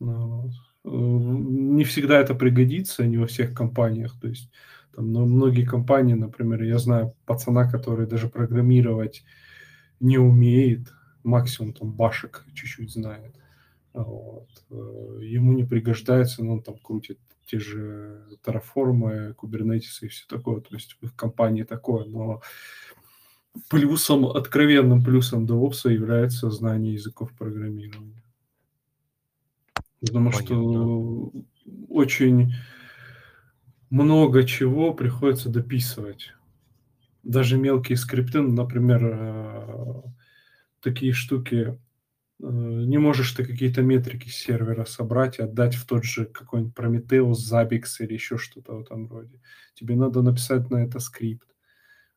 Ну, 0.00 0.50
не 0.84 1.84
всегда 1.84 2.20
это 2.20 2.34
пригодится, 2.34 3.06
не 3.06 3.16
во 3.16 3.26
всех 3.26 3.54
компаниях. 3.54 4.18
То 4.20 4.28
есть 4.28 4.50
там, 4.94 5.12
но 5.12 5.26
многие 5.26 5.64
компании, 5.64 6.14
например, 6.14 6.62
я 6.62 6.78
знаю 6.78 7.14
пацана, 7.26 7.70
который 7.70 8.06
даже 8.06 8.28
программировать 8.28 9.24
не 10.00 10.18
умеет, 10.18 10.92
максимум 11.22 11.72
там 11.72 11.92
башек 11.92 12.44
чуть-чуть 12.54 12.92
знает. 12.92 13.34
Вот. 13.92 14.48
Э, 14.70 15.18
ему 15.22 15.52
не 15.52 15.64
пригождается, 15.64 16.44
но 16.44 16.54
он 16.54 16.62
там 16.62 16.76
крутит 16.78 17.18
те 17.46 17.58
же 17.58 18.22
Terraform, 18.44 19.34
Kubernetes 19.34 20.02
и 20.02 20.08
все 20.08 20.24
такое. 20.28 20.60
То 20.60 20.74
есть 20.74 20.96
в 21.00 21.14
компании 21.14 21.62
такое, 21.62 22.04
но 22.04 22.42
плюсом, 23.68 24.26
откровенным 24.26 25.04
плюсом 25.04 25.46
DevOps 25.46 25.90
является 25.90 26.50
знание 26.50 26.94
языков 26.94 27.32
программирования. 27.38 28.23
Потому 30.06 30.30
Понятно. 30.30 30.44
что 30.46 31.32
очень 31.88 32.52
много 33.90 34.44
чего 34.44 34.92
приходится 34.92 35.48
дописывать. 35.48 36.32
Даже 37.22 37.56
мелкие 37.56 37.96
скрипты, 37.96 38.42
ну, 38.42 38.52
например, 38.52 39.00
э, 39.04 40.02
такие 40.82 41.12
штуки, 41.12 41.78
э, 42.40 42.46
не 42.46 42.98
можешь 42.98 43.32
ты 43.32 43.44
какие-то 43.44 43.80
метрики 43.82 44.28
с 44.28 44.34
сервера 44.34 44.84
собрать 44.84 45.38
и 45.38 45.42
отдать 45.42 45.74
в 45.74 45.86
тот 45.86 46.04
же 46.04 46.26
какой-нибудь 46.26 46.74
Prometheus, 46.74 47.36
Zabbix 47.50 47.84
или 48.00 48.12
еще 48.14 48.36
что-то 48.36 48.74
в 48.74 48.80
этом 48.80 49.08
роде. 49.08 49.40
Тебе 49.74 49.96
надо 49.96 50.20
написать 50.20 50.70
на 50.70 50.84
это 50.84 50.98
скрипт. 50.98 51.48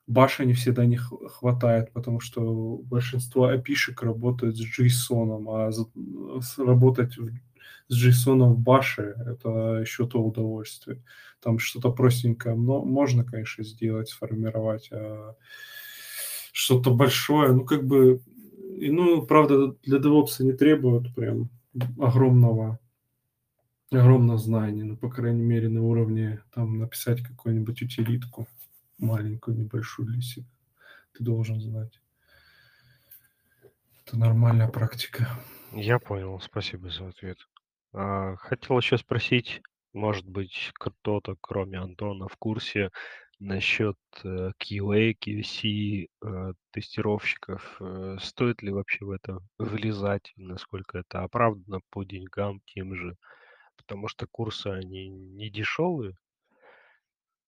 Баша 0.08 0.46
не 0.46 0.54
всегда 0.54 0.86
не 0.86 0.98
хватает, 0.98 1.92
потому 1.94 2.22
что 2.22 2.78
большинство 2.84 3.46
опишек 3.46 4.02
работают 4.02 4.58
с 4.58 4.80
JSON, 4.80 5.46
а 5.48 6.64
работать 6.64 7.18
с 7.88 8.06
JSON 8.06 8.54
в 8.54 8.60
баше 8.60 9.16
это 9.26 9.80
еще 9.80 10.08
то 10.08 10.22
удовольствие. 10.22 11.04
Там 11.42 11.60
что-то 11.60 11.92
простенькое 11.92 12.56
но 12.56 12.84
можно, 12.84 13.24
конечно, 13.24 13.64
сделать, 13.64 14.10
сформировать, 14.10 14.90
а 14.92 15.36
что-то 16.52 16.94
большое, 16.94 17.54
ну, 17.54 17.66
как 17.66 17.86
бы, 17.86 18.22
и, 18.78 18.90
ну, 18.90 19.22
правда, 19.26 19.76
для 19.84 20.00
DevOps 20.00 20.44
не 20.44 20.54
требуют 20.54 21.14
прям 21.14 21.50
огромного 22.00 22.80
огромного 23.92 24.38
знания, 24.38 24.84
ну, 24.84 24.98
по 24.98 25.10
крайней 25.10 25.44
мере, 25.44 25.70
на 25.70 25.82
уровне 25.82 26.42
там 26.54 26.80
написать 26.80 27.22
какую-нибудь 27.22 27.82
утилитку 27.82 28.48
маленькую, 28.98 29.58
небольшую 29.58 30.08
для 30.10 30.22
себя. 30.22 30.48
Ты 31.14 31.24
должен 31.24 31.62
знать. 31.62 32.02
Это 34.06 34.18
нормальная 34.18 34.68
практика. 34.68 35.28
Я 35.72 36.00
понял, 36.00 36.40
спасибо 36.42 36.90
за 36.90 37.08
ответ. 37.08 37.38
А, 38.00 38.36
хотел 38.36 38.78
еще 38.78 39.00
спросить, 39.00 39.64
может 39.91 40.28
быть, 40.28 40.70
кто-то, 40.76 41.36
кроме 41.41 41.80
Антона, 41.80 42.28
в 42.28 42.38
курсе 42.38 42.91
насчет 43.39 43.98
э, 44.24 44.52
QA, 44.60 45.16
QC, 45.20 46.06
э, 46.24 46.54
тестировщиков. 46.72 47.78
Э, 47.80 48.18
стоит 48.22 48.62
ли 48.62 48.72
вообще 48.72 49.04
в 49.04 49.10
это 49.10 49.39
влезать, 49.58 50.32
насколько 50.36 51.00
это 51.00 51.24
оправдано 51.24 51.80
по 51.89 52.04
деньгам 52.04 52.62
тем 52.68 52.95
же? 52.95 53.18
Потому 53.78 54.08
что 54.08 54.28
курсы, 54.28 54.68
они 54.68 55.10
не 55.10 55.50
дешевые. 55.50 56.16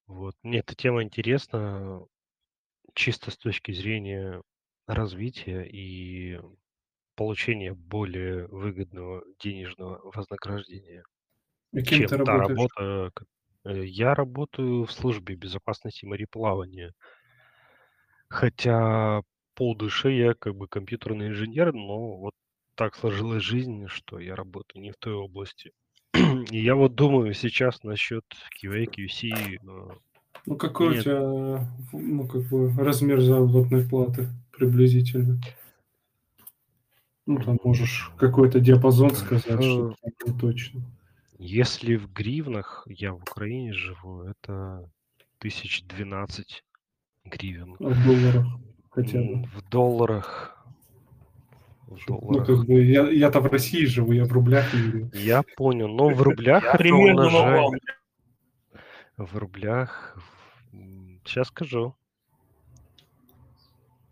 Вот. 0.07 0.33
Мне 0.41 0.59
эта 0.59 0.73
тема 0.73 1.03
интересна 1.03 2.01
чисто 2.95 3.29
с 3.29 3.37
точки 3.37 3.71
зрения 3.71 4.41
развития 4.87 5.63
и 5.71 6.39
получения 7.19 7.73
более 7.75 8.47
выгодного 8.47 9.23
денежного 9.39 10.01
вознаграждения, 10.15 11.03
И 11.73 11.81
кем 11.81 12.05
чем 12.05 12.05
ты 12.05 12.15
та 12.23 12.37
работаешь? 12.37 12.67
работа. 12.67 13.11
к- 13.15 13.25
э, 13.65 13.85
Я 13.85 14.15
работаю 14.15 14.85
в 14.85 14.91
службе 14.93 15.35
безопасности 15.35 16.05
мореплавания. 16.05 16.93
Хотя 18.29 19.21
по 19.55 19.73
душе 19.75 20.15
я 20.15 20.33
как 20.33 20.55
бы 20.55 20.67
компьютерный 20.67 21.27
инженер, 21.27 21.73
но 21.73 22.17
вот 22.17 22.33
так 22.75 22.95
сложилась 22.95 23.43
жизнь, 23.43 23.87
что 23.87 24.19
я 24.19 24.35
работаю 24.35 24.81
не 24.81 24.91
в 24.91 24.97
той 24.97 25.13
области. 25.13 25.71
И 26.13 26.59
я 26.63 26.75
вот 26.75 26.95
думаю 26.95 27.33
сейчас 27.33 27.83
насчет 27.83 28.23
QA, 28.51 28.87
QC. 28.87 29.55
э, 29.55 29.97
Ну, 30.45 30.55
какой 30.57 30.89
у 30.95 30.95
тебя, 30.95 31.67
ну, 31.93 32.27
как 32.27 32.41
бы, 32.49 32.73
размер 32.77 33.21
заработной 33.21 33.87
платы 33.87 34.29
приблизительно? 34.51 35.39
Ну, 37.29 37.37
там 37.39 37.59
можешь 37.63 38.11
какой-то 38.17 38.59
диапазон 38.59 39.11
сказать, 39.11 39.43
что 39.63 39.93
не 40.25 40.39
точно. 40.39 40.81
если 41.37 41.95
в 41.95 42.11
гривнах, 42.11 42.87
я 42.87 43.13
в 43.13 43.17
Украине 43.17 43.71
живу, 43.71 44.23
это 44.23 44.89
тысяч 45.37 45.83
двенадцать 45.83 46.63
гривен. 47.23 47.75
А 47.79 47.89
в 47.89 48.03
долларах 48.03 48.47
хотя 48.89 49.19
бы. 49.19 49.43
В 49.45 49.69
долларах, 49.69 50.57
в 51.85 51.99
Ну, 52.09 52.19
долларах. 52.19 52.47
как 52.47 52.65
бы, 52.65 52.83
я, 52.83 53.07
я-то 53.11 53.41
в 53.41 53.45
России 53.45 53.85
живу, 53.85 54.11
я 54.11 54.25
в 54.25 54.31
рублях 54.31 54.73
не. 54.73 55.11
Я 55.13 55.43
понял, 55.55 55.87
но 55.87 56.09
в 56.09 56.19
рублях 56.23 56.63
это 56.65 56.77
Примерно 56.79 57.27
умножай. 57.27 57.59
вам. 57.61 57.73
В 59.17 59.37
рублях, 59.37 60.17
сейчас 61.25 61.49
скажу. 61.49 61.93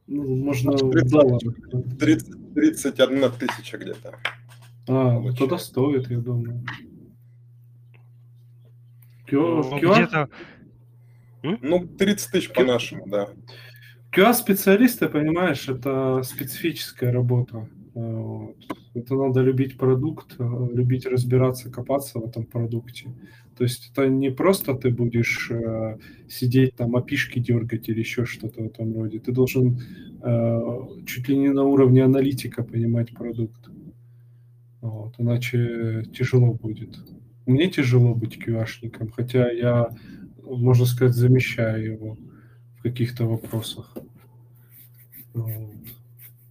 Ну, 0.08 0.36
можно 0.36 0.72
в 0.72 0.92
30, 0.92 1.12
долларах. 1.12 1.56
30 2.00 2.54
31 2.54 3.32
тысяча 3.32 3.78
где-то. 3.78 4.16
А, 4.88 5.20
ну, 5.20 5.34
тогда 5.34 5.58
стоит, 5.58 6.10
я 6.10 6.20
думаю. 6.20 6.64
Кё- 9.26 9.64
Ну, 9.70 9.78
QA 9.80 9.94
где-то... 9.96 10.30
Ну, 11.44 11.86
30 11.88 12.32
тысяч 12.32 12.52
по-нашему, 12.54 13.06
да. 13.08 13.28
QA-специалисты, 14.12 15.10
понимаешь, 15.10 15.68
это 15.68 16.24
специфическая 16.24 17.12
работа. 17.12 17.68
Э, 17.98 18.22
вот. 18.22 18.56
Это 18.94 19.16
надо 19.16 19.42
любить 19.42 19.78
продукт, 19.78 20.36
э, 20.40 20.68
любить 20.74 21.06
разбираться, 21.08 21.72
копаться 21.72 22.20
в 22.20 22.26
этом 22.26 22.46
продукте. 22.46 23.10
То 23.58 23.64
есть 23.64 23.92
это 23.92 24.08
не 24.08 24.30
просто 24.32 24.76
ты 24.76 24.92
будешь 24.92 25.50
э, 25.52 25.98
сидеть 26.30 26.76
там 26.76 26.96
опишки 26.96 27.40
дергать 27.40 27.90
или 27.90 28.00
еще 28.00 28.26
что-то 28.26 28.62
в 28.62 28.66
этом 28.68 28.94
роде. 28.94 29.20
Ты 29.20 29.32
должен 29.32 29.80
э, 30.22 30.62
чуть 31.08 31.30
ли 31.30 31.38
не 31.38 31.50
на 31.50 31.64
уровне 31.64 32.04
аналитика 32.04 32.64
понимать 32.64 33.14
продукт. 33.14 33.70
Вот, 34.82 35.16
иначе 35.18 36.04
тяжело 36.14 36.54
будет. 36.54 37.00
Мне 37.48 37.68
тяжело 37.70 38.14
быть 38.14 38.38
QA-шником, 38.38 39.10
хотя 39.10 39.50
я, 39.52 39.90
можно 40.44 40.86
сказать, 40.86 41.16
замещаю 41.16 41.94
его 41.94 42.18
в 42.78 42.84
каких-то 42.84 43.26
вопросах. 43.26 43.98
Вот. 45.34 45.97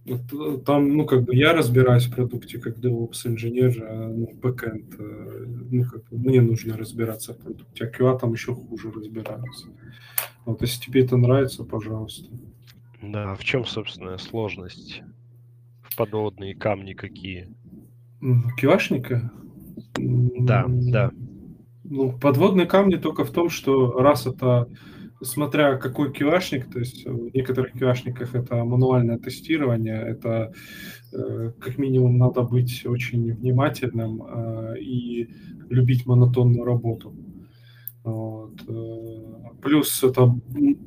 Э, 0.07 0.57
Там, 0.65 0.95
ну, 0.95 1.05
как 1.05 1.23
бы 1.23 1.35
я 1.35 1.53
разбираюсь 1.53 2.05
в 2.05 2.15
продукте 2.15 2.59
как 2.59 2.77
DevOps 2.77 3.25
инженер, 3.27 3.83
а 3.83 4.07
ну, 4.07 4.29
бэкэнд, 4.41 4.95
э, 4.99 5.45
ну, 5.71 5.83
как 5.83 6.03
бы 6.09 6.17
мне 6.17 6.41
нужно 6.41 6.77
разбираться 6.77 7.33
в 7.33 7.37
продукте, 7.39 7.85
а 7.85 7.89
QA 7.91 8.17
там 8.19 8.31
еще 8.33 8.53
хуже 8.53 8.91
разбираются. 8.91 9.67
Вот, 10.45 10.61
если 10.61 10.81
тебе 10.81 11.03
это 11.03 11.17
нравится, 11.17 11.63
пожалуйста. 11.65 12.29
Да, 13.01 13.35
в 13.35 13.43
чем, 13.43 13.65
собственно, 13.65 14.17
сложность? 14.17 15.01
В 15.83 15.95
подводные 15.97 16.55
камни 16.55 16.93
какие? 16.93 17.49
М, 18.21 18.45
QA-шника? 18.59 19.29
Да, 19.95 20.65
да. 20.67 21.11
Ну, 21.83 22.11
подводные 22.11 22.65
камни 22.65 22.95
только 22.95 23.23
в 23.23 23.31
том, 23.31 23.49
что 23.49 23.91
раз 23.99 24.25
это, 24.25 24.67
смотря 25.21 25.77
какой 25.77 26.11
QA-шник, 26.11 26.71
то 26.71 26.79
есть 26.79 27.05
в 27.05 27.33
некоторых 27.33 27.75
QA-шниках 27.75 28.35
это 28.35 28.63
мануальное 28.63 29.17
тестирование, 29.17 29.99
это 30.01 30.53
э, 31.13 31.51
как 31.59 31.77
минимум 31.77 32.17
надо 32.17 32.41
быть 32.43 32.85
очень 32.85 33.33
внимательным 33.33 34.21
э, 34.23 34.79
и 34.79 35.29
любить 35.69 36.05
монотонную 36.05 36.63
работу. 36.63 37.15
Вот. 38.03 38.61
э, 38.67 39.61
Плюс 39.61 40.03
это 40.03 40.33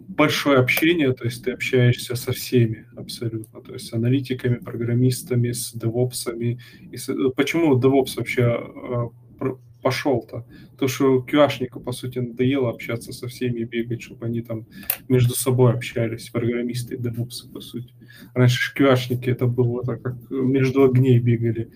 большое 0.09 0.59
общение, 0.59 1.13
то 1.13 1.25
есть 1.25 1.45
ты 1.45 1.53
общаешься 1.53 2.15
со 2.15 2.33
всеми 2.33 2.87
абсолютно, 2.97 3.61
то 3.61 3.73
есть 3.75 3.89
с 3.89 3.93
аналитиками, 3.93 4.57
программистами, 4.57 5.53
с 5.53 5.73
девопсами. 5.73 6.59
И 6.93 6.97
с- 6.97 7.09
э, 7.09 7.31
Почему 7.37 7.79
DevOps 7.79 8.17
вообще 8.17 8.43
э, 8.43 9.47
пошел-то? 9.83 10.45
То, 10.79 10.89
что 10.89 11.19
QA-шнику, 11.19 11.81
по 11.81 11.93
сути, 11.93 12.19
надоело 12.19 12.71
общаться 12.71 13.13
со 13.13 13.29
всеми 13.29 13.65
бегать, 13.65 14.03
чтобы 14.03 14.27
они 14.27 14.43
там 14.43 14.67
между 15.09 15.35
собой 15.35 15.73
общались, 15.73 16.31
программисты 16.31 16.95
и 16.95 16.99
DevOps, 16.99 17.53
по 17.53 17.61
сути. 17.61 17.95
Раньше 18.35 18.75
QA-шники 18.77 19.31
это 19.31 19.47
было 19.47 19.83
так, 19.85 20.03
как 20.03 20.17
между 20.31 20.85
огней 20.85 21.19
бегали 21.19 21.71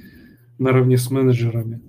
наравне 0.59 0.97
с 0.97 1.11
менеджерами. 1.11 1.81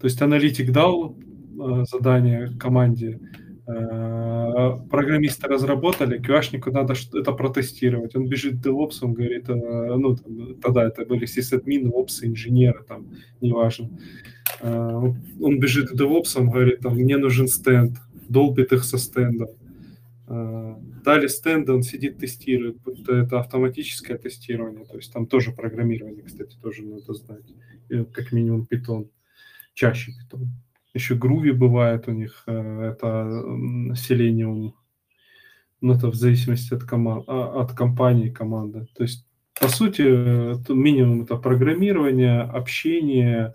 То 0.00 0.06
есть 0.06 0.20
аналитик 0.20 0.70
дал 0.70 1.16
э, 1.16 1.84
задание 1.90 2.50
команде, 2.58 3.20
Программисты 3.66 5.48
разработали, 5.48 6.20
QA-шнику 6.20 6.70
надо 6.70 6.94
это 7.14 7.32
протестировать. 7.32 8.14
Он 8.14 8.28
бежит 8.28 8.54
DevOps, 8.56 8.98
он 9.00 9.14
говорит, 9.14 9.48
э, 9.48 9.54
ну, 9.54 10.16
там, 10.16 10.56
тогда 10.60 10.84
это 10.84 11.06
были 11.06 11.24
сисадмины, 11.24 11.88
опсы, 11.88 12.26
инженеры, 12.26 12.84
там, 12.86 13.08
неважно. 13.40 13.88
Э, 14.60 15.12
Он 15.40 15.58
бежит 15.58 15.88
к 15.88 15.94
DevOps, 15.94 16.38
он 16.38 16.50
говорит, 16.50 16.80
там, 16.80 16.94
мне 16.94 17.16
нужен 17.16 17.48
стенд, 17.48 17.96
долбит 18.28 18.72
их 18.72 18.84
со 18.84 18.98
стендов. 18.98 19.48
Э, 20.28 20.74
Дали 21.02 21.26
стенды, 21.28 21.72
он 21.72 21.82
сидит, 21.82 22.18
тестирует. 22.18 22.76
Это 23.08 23.40
автоматическое 23.40 24.18
тестирование, 24.18 24.84
то 24.84 24.96
есть 24.96 25.10
там 25.12 25.26
тоже 25.26 25.52
программирование, 25.52 26.22
кстати, 26.22 26.56
тоже 26.62 26.82
надо 26.82 27.14
знать. 27.14 27.54
Как 28.12 28.32
минимум 28.32 28.66
Python, 28.70 29.08
чаще 29.72 30.12
Python. 30.12 30.48
Еще 30.94 31.16
Groovy 31.16 31.52
бывает 31.52 32.08
у 32.08 32.12
них, 32.12 32.44
э, 32.46 32.52
это 32.92 33.06
м, 33.06 33.92
Selenium, 33.92 34.72
ну, 35.80 35.92
это 35.92 36.08
в 36.08 36.14
зависимости 36.14 36.72
от, 36.74 36.84
команд, 36.84 37.28
от 37.28 37.72
компании, 37.72 38.30
команды. 38.30 38.86
То 38.94 39.02
есть, 39.02 39.26
по 39.60 39.68
сути, 39.68 40.02
э, 40.02 40.54
минимум 40.68 41.22
это 41.22 41.36
программирование, 41.36 42.42
общение, 42.42 43.54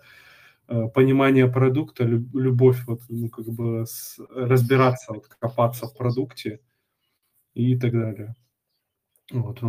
э, 0.68 0.88
понимание 0.94 1.46
продукта, 1.50 2.04
люб- 2.04 2.34
любовь, 2.34 2.84
вот, 2.86 3.00
ну, 3.08 3.28
как 3.28 3.46
бы 3.46 3.84
с- 3.86 4.18
разбираться, 4.36 5.12
вот, 5.14 5.26
копаться 5.26 5.86
в 5.86 5.96
продукте 5.96 6.60
и 7.54 7.76
так 7.78 7.92
далее. 7.92 8.34
Вот. 9.32 9.60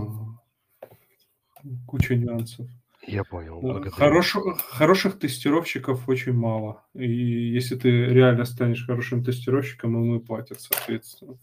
Куча 1.88 2.16
нюансов. 2.16 2.68
Я 3.08 3.24
понял, 3.24 3.60
благодарю. 3.60 3.92
хорош- 3.96 4.38
хороших 4.70 5.18
тестировщиков 5.20 6.08
очень 6.08 6.34
мало. 6.34 6.84
И 6.94 7.10
если 7.52 7.76
ты 7.76 7.90
реально 7.90 8.46
станешь 8.46 8.86
хорошим 8.86 9.24
тестировщиком, 9.24 9.94
ему 9.96 10.18
и 10.18 10.20
платят, 10.20 10.62
соответственно. 10.62 11.38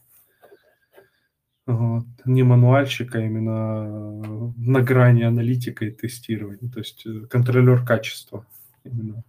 Вот. 1.67 2.05
Не 2.25 2.45
мануальщик, 2.45 3.15
а 3.15 3.21
именно 3.21 4.53
на 4.57 4.81
грани 4.81 5.23
аналитика 5.23 5.85
и 5.85 5.91
тестирования. 5.91 6.71
То 6.71 6.79
есть 6.79 7.05
э, 7.07 7.27
контролер 7.29 7.85
качества. 7.85 8.47
Именно. 8.85 9.23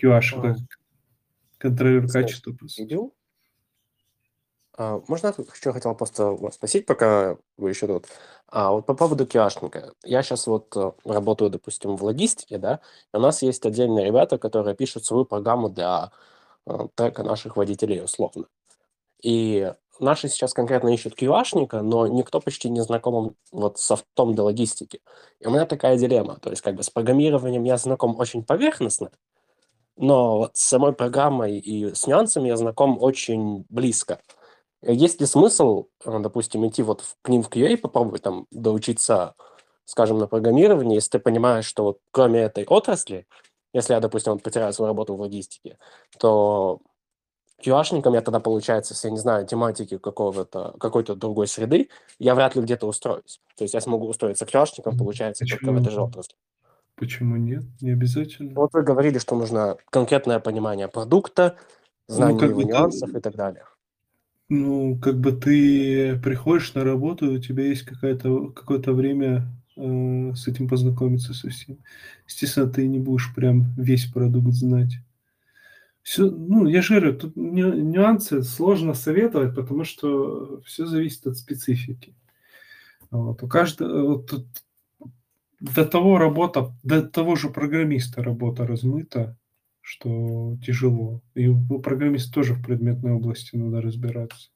QH 0.00 0.40
А, 0.42 0.56
контролер 1.58 2.08
качества. 2.08 2.56
Идем? 2.78 3.10
А, 4.82 5.00
Можно 5.08 5.32
тут 5.32 5.54
еще 5.54 5.72
хотел 5.72 5.94
просто 5.94 6.26
вас 6.32 6.54
спросить, 6.54 6.86
пока 6.86 7.36
вы 7.56 7.70
еще 7.70 7.86
тут. 7.86 8.06
А 8.48 8.72
вот 8.72 8.86
по 8.86 8.94
поводу 8.94 9.24
QA-шника. 9.24 9.92
Я 10.04 10.22
сейчас 10.22 10.46
вот 10.46 10.76
э, 10.76 10.92
работаю, 11.04 11.50
допустим, 11.50 11.96
в 11.96 12.04
логистике, 12.04 12.58
да, 12.58 12.80
и 13.14 13.16
у 13.16 13.20
нас 13.20 13.42
есть 13.42 13.64
отдельные 13.64 14.06
ребята, 14.06 14.38
которые 14.38 14.74
пишут 14.76 15.04
свою 15.04 15.24
программу 15.24 15.68
для 15.68 16.10
э, 16.66 16.88
трека 16.96 17.22
наших 17.22 17.56
водителей 17.56 18.02
условно. 18.02 18.46
И 19.22 19.72
наши 20.00 20.28
сейчас 20.28 20.52
конкретно 20.54 20.88
ищут 20.90 21.20
QA-шника, 21.20 21.82
но 21.82 22.06
никто 22.08 22.40
почти 22.40 22.68
не 22.70 22.82
знаком 22.82 23.36
вот 23.52 23.78
с 23.78 23.82
софтом 23.84 24.34
для 24.34 24.44
логистики. 24.44 25.00
И 25.40 25.46
у 25.46 25.50
меня 25.50 25.66
такая 25.66 25.96
дилемма. 25.96 26.38
То 26.40 26.50
есть 26.50 26.62
как 26.62 26.74
бы 26.74 26.82
с 26.82 26.90
программированием 26.90 27.64
я 27.64 27.76
знаком 27.78 28.18
очень 28.18 28.44
поверхностно, 28.44 29.12
но 29.96 30.38
вот 30.38 30.56
с 30.56 30.62
самой 30.62 30.92
программой 30.92 31.58
и 31.58 31.94
с 31.94 32.06
нюансами 32.06 32.48
я 32.48 32.56
знаком 32.56 32.98
очень 33.00 33.64
близко. 33.68 34.20
Есть 34.82 35.20
ли 35.20 35.26
смысл, 35.26 35.86
э, 36.04 36.18
допустим, 36.20 36.66
идти 36.66 36.82
вот 36.82 37.02
в- 37.02 37.16
к 37.22 37.28
ним 37.28 37.42
в 37.42 37.48
QA, 37.48 37.76
попробовать 37.76 38.22
там 38.22 38.46
доучиться, 38.50 39.34
скажем, 39.84 40.18
на 40.18 40.26
программировании, 40.26 40.96
если 40.96 41.10
ты 41.10 41.18
понимаешь, 41.20 41.66
что 41.66 41.84
вот 41.84 41.98
кроме 42.10 42.40
этой 42.40 42.64
отрасли, 42.66 43.26
если 43.72 43.94
я, 43.94 44.00
допустим, 44.00 44.32
вот 44.32 44.42
потеряю 44.42 44.72
свою 44.72 44.88
работу 44.88 45.14
в 45.14 45.20
логистике, 45.20 45.78
то 46.18 46.80
QA-шником 47.64 48.14
я 48.14 48.22
тогда, 48.22 48.40
получается, 48.40 48.94
если 48.94 49.08
я 49.08 49.12
не 49.12 49.18
знаю 49.20 49.46
тематики 49.46 49.96
какого-то, 49.98 50.74
какой-то 50.80 51.14
другой 51.14 51.46
среды, 51.46 51.88
я 52.18 52.34
вряд 52.34 52.56
ли 52.56 52.62
где-то 52.62 52.86
устроюсь. 52.88 53.40
То 53.56 53.62
есть 53.64 53.74
я 53.74 53.80
смогу 53.80 54.08
устроиться 54.08 54.44
QA-шником, 54.44 54.96
получается, 54.98 55.44
только 55.46 55.70
в 55.72 55.76
этой 55.76 55.90
же 55.90 55.90
Почему? 55.90 56.06
отрасли. 56.06 56.34
Почему 56.96 57.36
нет? 57.36 57.62
Не 57.80 57.92
обязательно. 57.92 58.52
Вот 58.54 58.70
вы 58.72 58.82
говорили, 58.82 59.18
что 59.18 59.36
нужно 59.36 59.76
конкретное 59.90 60.40
понимание 60.40 60.88
продукта, 60.88 61.56
Ну, 62.08 62.14
знание 62.16 62.38
как 62.40 62.50
его 62.50 62.62
нюансов 62.62 63.14
и 63.14 63.20
так 63.20 63.34
далее. 63.36 63.64
Ну, 64.52 64.98
как 64.98 65.18
бы 65.18 65.32
ты 65.32 66.20
приходишь 66.22 66.74
на 66.74 66.84
работу, 66.84 67.32
у 67.32 67.38
тебя 67.38 67.64
есть 67.64 67.84
какая-то, 67.84 68.48
какое-то 68.48 68.92
время 68.92 69.48
э, 69.76 70.32
с 70.34 70.46
этим 70.46 70.68
познакомиться 70.68 71.32
совсем. 71.32 71.78
Естественно, 72.28 72.70
ты 72.70 72.86
не 72.86 72.98
будешь 72.98 73.34
прям 73.34 73.72
весь 73.78 74.04
продукт 74.04 74.52
знать. 74.52 74.98
Все, 76.02 76.30
ну, 76.30 76.66
я 76.66 76.82
же 76.82 76.94
говорю, 76.94 77.18
тут 77.18 77.34
ню- 77.34 77.80
нюансы 77.80 78.42
сложно 78.42 78.92
советовать, 78.92 79.54
потому 79.54 79.84
что 79.84 80.60
все 80.66 80.84
зависит 80.84 81.26
от 81.26 81.38
специфики. 81.38 82.14
Вот. 83.10 83.42
У 83.42 83.48
каждого, 83.48 84.06
вот 84.06 84.30
тут 84.30 84.46
до 85.60 85.86
того 85.86 86.18
работа, 86.18 86.74
до 86.82 87.00
того 87.00 87.36
же 87.36 87.48
программиста 87.48 88.22
работа 88.22 88.66
размыта, 88.66 89.38
что 89.82 90.56
тяжело. 90.64 91.20
И 91.34 91.48
у 91.48 91.78
программиста 91.80 92.32
тоже 92.32 92.54
в 92.54 92.64
предметной 92.64 93.12
области 93.12 93.56
надо 93.56 93.82
разбираться. 93.82 94.50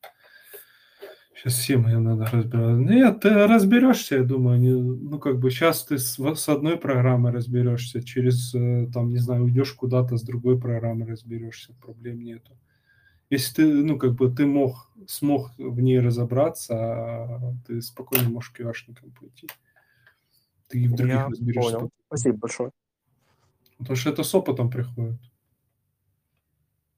Сейчас 1.35 1.55
всем 1.55 1.87
ее 1.87 1.99
надо 1.99 2.25
разбираться. 2.27 2.81
Нет, 2.81 3.21
ты 3.21 3.47
разберешься, 3.47 4.17
я 4.17 4.23
думаю. 4.23 4.59
Не, 4.59 4.71
ну, 4.71 5.19
как 5.19 5.39
бы 5.39 5.51
сейчас 5.51 5.85
ты 5.85 5.99
с, 5.99 6.17
с 6.19 6.49
одной 6.49 6.79
программой 6.79 7.33
разберешься, 7.33 8.03
через, 8.03 8.55
э, 8.55 8.89
там, 8.93 9.11
не 9.11 9.19
знаю, 9.19 9.45
уйдешь 9.45 9.75
куда-то 9.75 10.17
с 10.17 10.23
другой 10.23 10.59
программой 10.59 11.09
разберешься, 11.09 11.75
проблем 11.75 12.21
нету. 12.23 12.57
Если 13.29 13.55
ты, 13.55 13.67
ну, 13.67 13.99
как 13.99 14.15
бы 14.15 14.33
ты 14.33 14.47
мог, 14.47 14.91
смог 15.09 15.51
в 15.59 15.81
ней 15.81 15.99
разобраться, 16.01 16.75
а 16.75 17.55
ты 17.67 17.83
спокойно 17.83 18.31
можешь 18.31 18.53
QA-шником 18.57 19.13
пойти. 19.19 19.49
Ты 20.69 20.81
и 20.81 20.89
в 20.89 20.95
других 20.95 21.15
Я 21.15 21.27
разберешься. 21.27 21.73
понял. 21.73 21.91
Спасибо 22.07 22.39
большое. 22.39 22.71
Потому 23.79 23.97
что 23.97 24.11
это 24.11 24.23
с 24.23 24.35
опытом 24.35 24.71
приходит. 24.71 25.21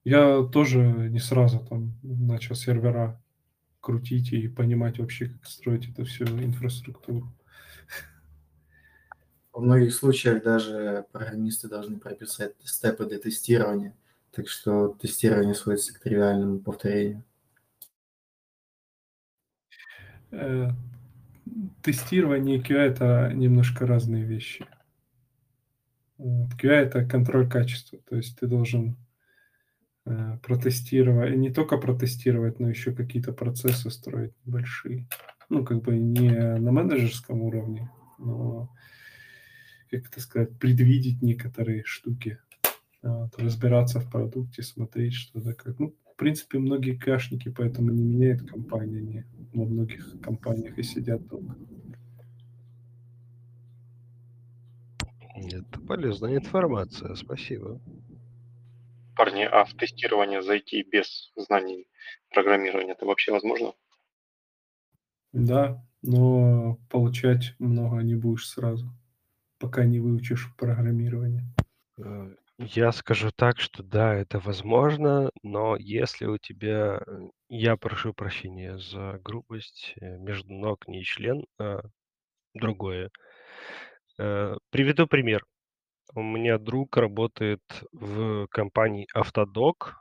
Я 0.03 0.43
тоже 0.43 0.79
не 0.79 1.19
сразу 1.19 1.59
там 1.59 1.93
начал 2.03 2.55
сервера 2.55 3.21
крутить 3.81 4.31
и 4.33 4.47
понимать 4.47 4.99
вообще, 4.99 5.29
как 5.29 5.45
строить 5.45 5.89
эту 5.89 6.05
всю 6.05 6.25
инфраструктуру. 6.25 7.33
В 9.51 9.61
многих 9.61 9.93
случаях 9.93 10.43
даже 10.43 11.05
программисты 11.11 11.67
должны 11.67 11.99
прописать 11.99 12.53
степы 12.63 13.05
для 13.05 13.19
тестирования, 13.19 13.93
так 14.31 14.47
что 14.47 14.89
тестирование 14.89 15.53
сводится 15.53 15.93
к 15.93 15.99
тривиальному 15.99 16.59
повторению. 16.59 17.23
Э, 20.31 20.69
Тестирование 21.81 22.57
и 22.57 22.61
QA– 22.61 22.77
это 22.77 23.31
немножко 23.33 23.87
разные 23.87 24.23
вещи. 24.23 24.65
QA– 26.19 26.71
это 26.71 27.05
контроль 27.05 27.49
качества, 27.49 27.99
то 28.09 28.17
есть 28.17 28.37
ты 28.37 28.47
должен 28.47 28.97
э, 30.05 30.37
протестировать, 30.43 31.35
не 31.35 31.51
только 31.51 31.77
протестировать, 31.77 32.59
но 32.59 32.69
еще 32.69 32.91
какие-то 32.93 33.31
процессы 33.31 33.89
строить 33.89 34.33
большие. 34.45 35.07
Ну, 35.49 35.65
как 35.65 35.81
бы 35.81 35.97
не 35.97 36.29
на 36.29 36.71
менеджерском 36.71 37.41
уровне, 37.41 37.89
но, 38.19 38.69
как 39.89 40.07
это 40.07 40.19
сказать, 40.19 40.57
предвидеть 40.59 41.21
некоторые 41.21 41.83
штуки, 41.85 42.37
вот, 43.01 43.37
разбираться 43.39 43.99
в 43.99 44.11
продукте, 44.11 44.61
смотреть 44.61 45.13
что-то 45.13 45.53
как. 45.53 45.79
Ну, 45.79 45.95
в 46.13 46.15
принципе, 46.17 46.59
многие 46.59 46.97
кашники 46.97 47.49
поэтому 47.49 47.91
не 47.91 48.03
меняют 48.03 48.47
компании, 48.47 48.99
они 48.99 49.23
во 49.53 49.65
многих 49.65 50.19
компаниях 50.21 50.77
и 50.77 50.83
сидят 50.83 51.25
долго. 51.27 51.55
Это 55.47 55.79
полезная 55.81 56.35
информация, 56.37 57.15
спасибо. 57.15 57.81
Парни, 59.15 59.43
а 59.43 59.65
в 59.65 59.75
тестирование 59.75 60.41
зайти 60.41 60.81
без 60.81 61.31
знаний 61.35 61.87
программирования 62.31 62.93
это 62.93 63.05
вообще 63.05 63.31
возможно? 63.31 63.73
Да, 65.33 65.83
но 66.03 66.77
получать 66.89 67.55
много 67.59 67.97
не 68.03 68.13
будешь 68.15 68.47
сразу, 68.47 68.89
пока 69.59 69.85
не 69.85 69.99
выучишь 69.99 70.53
программирование. 70.57 71.45
Э, 71.97 72.35
Я 72.57 72.91
скажу 72.91 73.31
так, 73.31 73.59
что 73.59 73.83
да, 73.83 74.13
это 74.15 74.39
возможно, 74.39 75.31
но 75.43 75.75
если 75.77 76.25
у 76.25 76.37
тебя, 76.37 77.01
э, 77.05 77.29
я 77.49 77.77
прошу 77.77 78.13
прощения 78.13 78.77
за 78.77 79.19
грубость, 79.23 79.93
э, 80.01 80.17
между 80.17 80.53
ног 80.53 80.87
не 80.87 81.03
член, 81.03 81.45
а 81.57 81.81
другое. 82.53 83.11
Э, 84.19 84.57
Приведу 84.69 85.07
пример. 85.07 85.45
У 86.15 86.21
меня 86.21 86.57
друг 86.59 86.97
работает 86.97 87.61
в 87.93 88.47
компании 88.47 89.07
Автодок. 89.13 89.95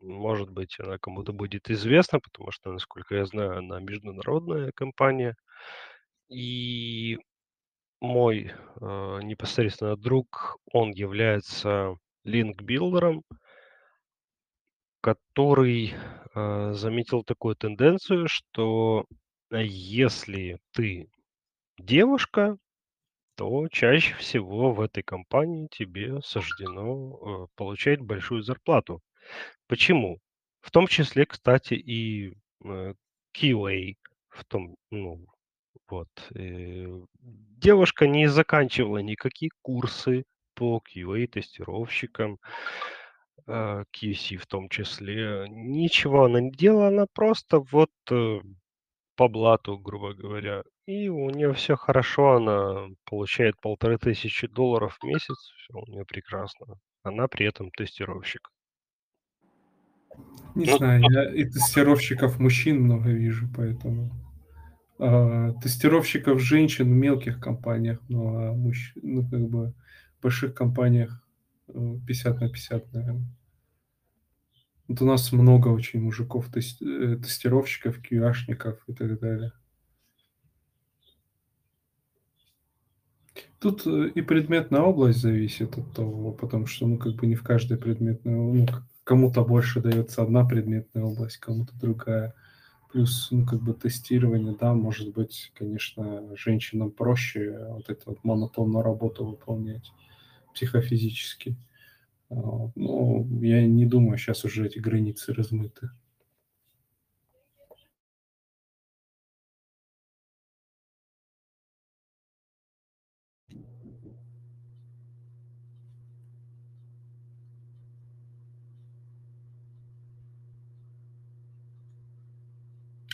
Может 0.00 0.50
быть, 0.50 0.78
она 0.80 0.98
кому-то 0.98 1.32
будет 1.32 1.70
известна, 1.70 2.20
потому 2.20 2.50
что, 2.52 2.72
насколько 2.72 3.14
я 3.16 3.26
знаю, 3.26 3.58
она 3.58 3.80
международная 3.80 4.72
компания. 4.72 5.36
И 6.30 7.18
мой 8.00 8.52
э, 8.80 9.20
непосредственно 9.22 9.96
друг, 9.96 10.58
он 10.72 10.92
является 10.92 11.96
линк-билдером. 12.24 13.24
который 15.00 15.94
э, 16.34 16.72
заметил 16.74 17.22
такую 17.24 17.56
тенденцию, 17.56 18.28
что 18.28 19.06
э, 19.50 19.62
если 19.64 20.58
ты 20.72 21.08
девушка, 21.78 22.56
то 23.40 23.68
чаще 23.68 24.14
всего 24.16 24.70
в 24.70 24.82
этой 24.82 25.02
компании 25.02 25.66
тебе 25.70 26.20
суждено 26.20 27.16
э, 27.16 27.46
получать 27.56 27.98
большую 28.02 28.42
зарплату. 28.42 29.00
Почему? 29.66 30.18
В 30.60 30.70
том 30.70 30.86
числе, 30.86 31.24
кстати, 31.24 31.72
и 31.72 32.34
э, 32.62 32.92
QA, 33.34 33.96
в 34.28 34.44
том, 34.44 34.76
ну, 34.90 35.24
вот. 35.88 36.08
э, 36.34 36.86
Девушка 37.22 38.06
не 38.06 38.26
заканчивала 38.26 38.98
никакие 38.98 39.50
курсы 39.62 40.24
по 40.52 40.82
QA-тестировщикам, 40.94 42.36
э, 43.46 43.84
QC 43.90 44.36
в 44.36 44.46
том 44.48 44.68
числе. 44.68 45.46
Ничего 45.48 46.24
она 46.24 46.42
не 46.42 46.52
делала, 46.52 46.88
она 46.88 47.06
просто 47.14 47.60
вот 47.60 47.90
э, 48.10 48.40
по 49.20 49.28
блату, 49.28 49.76
грубо 49.76 50.14
говоря. 50.14 50.62
И 50.86 51.10
у 51.10 51.28
нее 51.28 51.52
все 51.52 51.76
хорошо, 51.76 52.36
она 52.36 52.88
получает 53.04 53.54
полторы 53.60 53.98
тысячи 53.98 54.46
долларов 54.46 54.96
в 54.98 55.04
месяц, 55.04 55.36
все 55.58 55.74
у 55.74 55.84
нее 55.90 56.06
прекрасно. 56.06 56.78
Она 57.02 57.28
при 57.28 57.44
этом 57.46 57.70
тестировщик. 57.70 58.48
Не 60.54 60.64
Ну, 60.64 60.78
знаю, 60.78 61.02
я 61.10 61.34
и 61.34 61.44
тестировщиков 61.44 62.38
мужчин 62.38 62.80
много 62.80 63.10
вижу, 63.10 63.46
поэтому... 63.54 64.10
а, 64.98 65.52
тестировщиков 65.62 66.40
женщин 66.40 66.86
в 66.86 66.96
мелких 66.96 67.40
компаниях 67.40 68.00
много, 68.08 68.50
а 68.50 68.54
мужч- 68.54 68.98
ну, 69.02 69.22
как 69.28 69.48
бы 69.50 69.74
в 70.18 70.22
больших 70.22 70.54
компаниях 70.54 71.22
э, 71.68 71.72
50 72.06 72.40
на 72.40 72.48
50, 72.48 72.92
наверное. 72.94 73.26
Вот 74.90 75.02
у 75.02 75.06
нас 75.06 75.30
много 75.30 75.68
очень 75.68 76.00
мужиков, 76.00 76.48
э, 76.48 77.16
тестировщиков, 77.16 78.00
QA-шников 78.00 78.78
и 78.88 78.92
так 78.92 79.20
далее. 79.20 79.52
Тут 83.60 83.86
э, 83.86 84.08
и 84.12 84.20
предметная 84.20 84.80
область 84.80 85.20
зависит 85.20 85.78
от 85.78 85.94
того, 85.94 86.32
потому 86.32 86.66
что, 86.66 86.88
ну, 86.88 86.98
как 86.98 87.14
бы 87.14 87.28
не 87.28 87.36
в 87.36 87.44
каждой 87.44 87.78
предметной, 87.78 88.32
ну, 88.32 88.66
кому-то 89.04 89.44
больше 89.44 89.80
дается 89.80 90.24
одна 90.24 90.44
предметная 90.44 91.04
область, 91.04 91.36
кому-то 91.36 91.72
другая. 91.78 92.34
Плюс, 92.92 93.28
ну, 93.30 93.46
как 93.46 93.62
бы 93.62 93.74
тестирование, 93.74 94.56
да, 94.58 94.74
может 94.74 95.12
быть, 95.14 95.52
конечно, 95.54 96.34
женщинам 96.34 96.90
проще 96.90 97.64
вот 97.68 97.88
эту 97.90 98.10
вот 98.10 98.24
монотонную 98.24 98.82
работу 98.82 99.24
выполнять 99.24 99.92
психофизически. 100.52 101.56
Но 102.30 103.26
я 103.42 103.66
не 103.66 103.86
думаю, 103.86 104.16
сейчас 104.16 104.44
уже 104.44 104.66
эти 104.66 104.78
границы 104.78 105.34
размыты. 105.34 105.90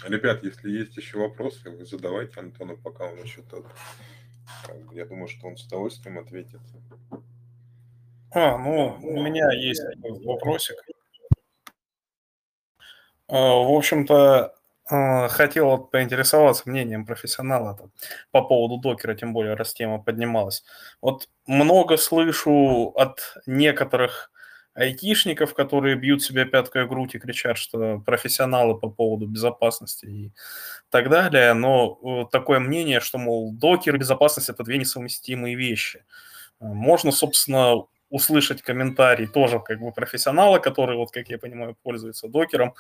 Ребят, 0.06 0.44
если 0.44 0.70
есть 0.70 0.96
еще 0.96 1.18
вопросы, 1.18 1.68
вы 1.68 1.84
задавайте 1.84 2.38
Антону, 2.38 2.76
пока 2.76 3.06
он 3.06 3.20
еще 3.22 3.42
тут. 3.42 3.66
Я 4.92 5.04
думаю, 5.04 5.26
что 5.26 5.48
он 5.48 5.56
с 5.56 5.64
удовольствием 5.64 6.18
ответит. 6.18 6.60
А, 8.36 8.58
ну, 8.58 8.98
у 9.02 9.22
меня 9.22 9.50
есть 9.52 9.82
вопросик. 10.26 10.76
А, 13.28 13.34
В 13.34 13.74
общем-то, 13.74 14.54
а, 14.90 15.28
хотел 15.28 15.78
поинтересоваться 15.78 16.64
мнением 16.66 17.06
профессионала 17.06 17.90
по 18.32 18.42
поводу 18.42 18.76
докера, 18.76 19.14
тем 19.14 19.32
более, 19.32 19.54
раз 19.54 19.72
тема 19.72 20.02
поднималась. 20.02 20.64
Вот 21.00 21.30
много 21.46 21.96
слышу 21.96 22.92
от 22.94 23.38
некоторых 23.46 24.30
айтишников, 24.74 25.54
которые 25.54 25.96
бьют 25.96 26.22
себя 26.22 26.44
пяткой 26.44 26.84
в 26.84 26.88
грудь 26.90 27.14
и 27.14 27.18
кричат, 27.18 27.56
что 27.56 28.00
профессионалы 28.00 28.78
по 28.78 28.90
поводу 28.90 29.26
безопасности 29.26 30.04
и 30.04 30.32
так 30.90 31.08
далее, 31.08 31.54
но 31.54 31.98
э, 32.04 32.30
такое 32.30 32.58
мнение, 32.60 33.00
что, 33.00 33.16
мол, 33.16 33.50
докер 33.54 33.94
и 33.94 33.98
безопасность– 33.98 34.48
это 34.50 34.62
две 34.62 34.76
несовместимые 34.76 35.56
вещи. 35.56 36.04
Э, 36.60 36.66
Можно, 36.66 37.10
собственно, 37.12 37.86
услышать 38.10 38.62
комментарий 38.62 39.26
тоже 39.26 39.60
как 39.60 39.80
бы 39.80 39.92
профессионала, 39.92 40.58
который, 40.58 40.96
вот 40.96 41.10
как 41.10 41.28
я 41.28 41.38
понимаю, 41.38 41.76
пользуется 41.82 42.28
докером, 42.28 42.74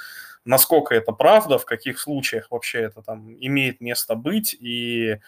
насколько 0.44 0.94
это 0.94 1.12
правда, 1.12 1.58
в 1.58 1.64
каких 1.64 1.98
случаях 1.98 2.50
вообще 2.50 2.80
это 2.82 3.02
там 3.02 3.34
имеет 3.40 3.80
место 3.80 4.14
быть 4.14 4.54
и, 4.58 5.08
э, 5.10 5.18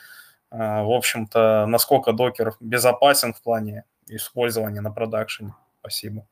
в 0.51 0.93
общем-то, 0.93 1.67
насколько 1.67 2.13
докер 2.13 2.55
безопасен 2.61 3.35
в 3.35 3.43
плане 3.43 3.85
использования 4.07 4.81
на 4.81 4.91
продакшене. 4.91 5.55
Спасибо. 5.81 6.27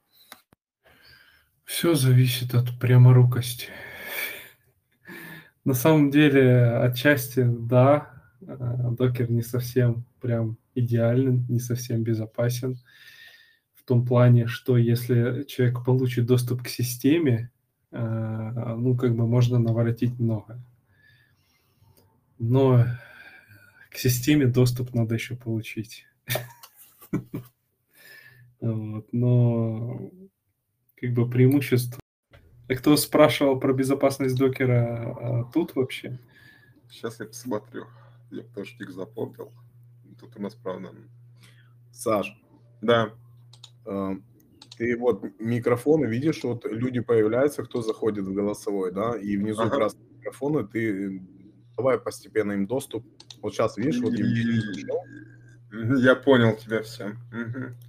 Все 1.65 1.95
зависит 1.95 2.55
от 2.55 2.79
пряморукости. 2.79 3.71
На 5.65 5.75
самом 5.75 6.13
деле, 6.13 6.77
отчасти, 6.77 7.45
да, 7.45 8.09
э, 8.41 8.57
докер 8.93 9.29
не 9.29 9.43
совсем 9.43 10.05
прям 10.21 10.59
идеален, 10.77 11.45
не 11.49 11.59
совсем 11.59 12.05
безопасен. 12.05 12.77
В 12.77 12.85
том 13.87 14.05
плане, 14.05 14.47
что 14.47 14.77
если 14.77 15.45
человек 15.45 15.85
получит 15.85 16.27
доступ 16.27 16.63
к 16.63 16.69
системе, 16.69 17.51
э, 17.93 17.99
ну, 18.77 18.97
как 18.97 19.15
бы 19.15 19.27
можно 19.27 19.59
наворотить 19.59 20.19
много. 20.19 20.61
Но 22.39 22.85
к 23.91 23.97
системе 23.97 24.47
доступ 24.47 24.93
надо 24.93 25.15
еще 25.15 25.37
получить. 25.37 26.07
Но 28.61 30.11
как 31.01 31.13
бы 31.13 31.31
преимущество. 31.31 32.01
А 32.69 32.75
кто 32.75 32.97
спрашивал 32.97 33.61
про 33.61 33.73
безопасность 33.73 34.37
докера 34.37 35.15
а, 35.17 35.45
тут 35.45 35.77
вообще? 35.77 36.19
Сейчас 36.91 37.21
я 37.21 37.27
посмотрю. 37.27 37.87
Я 38.31 38.43
тоже 38.43 38.77
тик 38.77 38.91
запомнил. 38.91 39.53
Тут 40.19 40.37
у 40.37 40.43
нас, 40.43 40.55
правда... 40.55 40.91
Саш. 41.93 42.37
Да. 42.83 43.13
Э, 43.87 44.17
Ты 44.77 44.97
вот 44.99 45.25
микрофоны 45.39 46.07
видишь, 46.07 46.45
вот 46.45 46.65
люди 46.67 47.01
появляются, 47.01 47.63
кто 47.63 47.81
заходит 47.83 48.27
в 48.27 48.35
голосовой, 48.35 48.93
да, 48.93 49.17
и 49.17 49.37
внизу 49.37 49.63
Ага. 49.63 49.77
красные 49.77 50.07
микрофоны, 50.19 50.67
ты 50.67 51.23
давай 51.77 51.99
постепенно 51.99 52.53
им 52.53 52.67
доступ. 52.67 53.05
Вот 53.43 53.55
сейчас, 53.55 53.77
видишь, 53.77 54.01
вот 54.01 54.13
Евгений 54.13 54.87
Я 56.03 56.15
понял 56.15 56.57
тебя 56.57 56.83
все. 56.83 57.17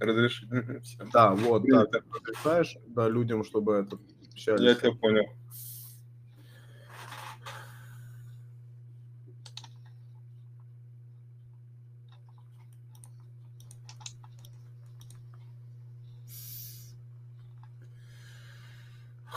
Разрешить. 0.00 0.48
Да, 1.12 1.34
вот, 1.34 1.62
да, 1.66 1.86
ты 1.86 2.00
разрешаешь, 2.12 2.76
да, 2.88 3.08
людям, 3.08 3.44
чтобы 3.44 3.74
это. 3.74 3.98
Я 4.46 4.74
тебя 4.74 4.92
понял. 4.92 5.24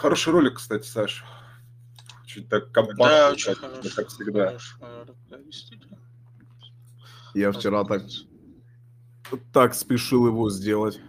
Хороший 0.02 0.34
ролик, 0.34 0.56
кстати, 0.56 0.88
Саш. 0.88 1.24
Чуть 2.26 2.49
так 2.49 2.72
компактный, 2.72 3.06
Да, 3.06 3.32
очень 3.32 3.54
как, 3.54 3.58
хороший, 3.60 3.91
как 3.95 4.08
всегда. 4.08 4.45
хороший 4.47 4.76
ролик, 4.82 5.16
да, 5.30 5.38
действительно. 5.38 5.97
Я 7.36 7.52
вчера 7.52 7.84
так, 7.84 8.02
так 9.54 9.76
спешил 9.76 10.26
его 10.26 10.49
сделать. 10.49 10.99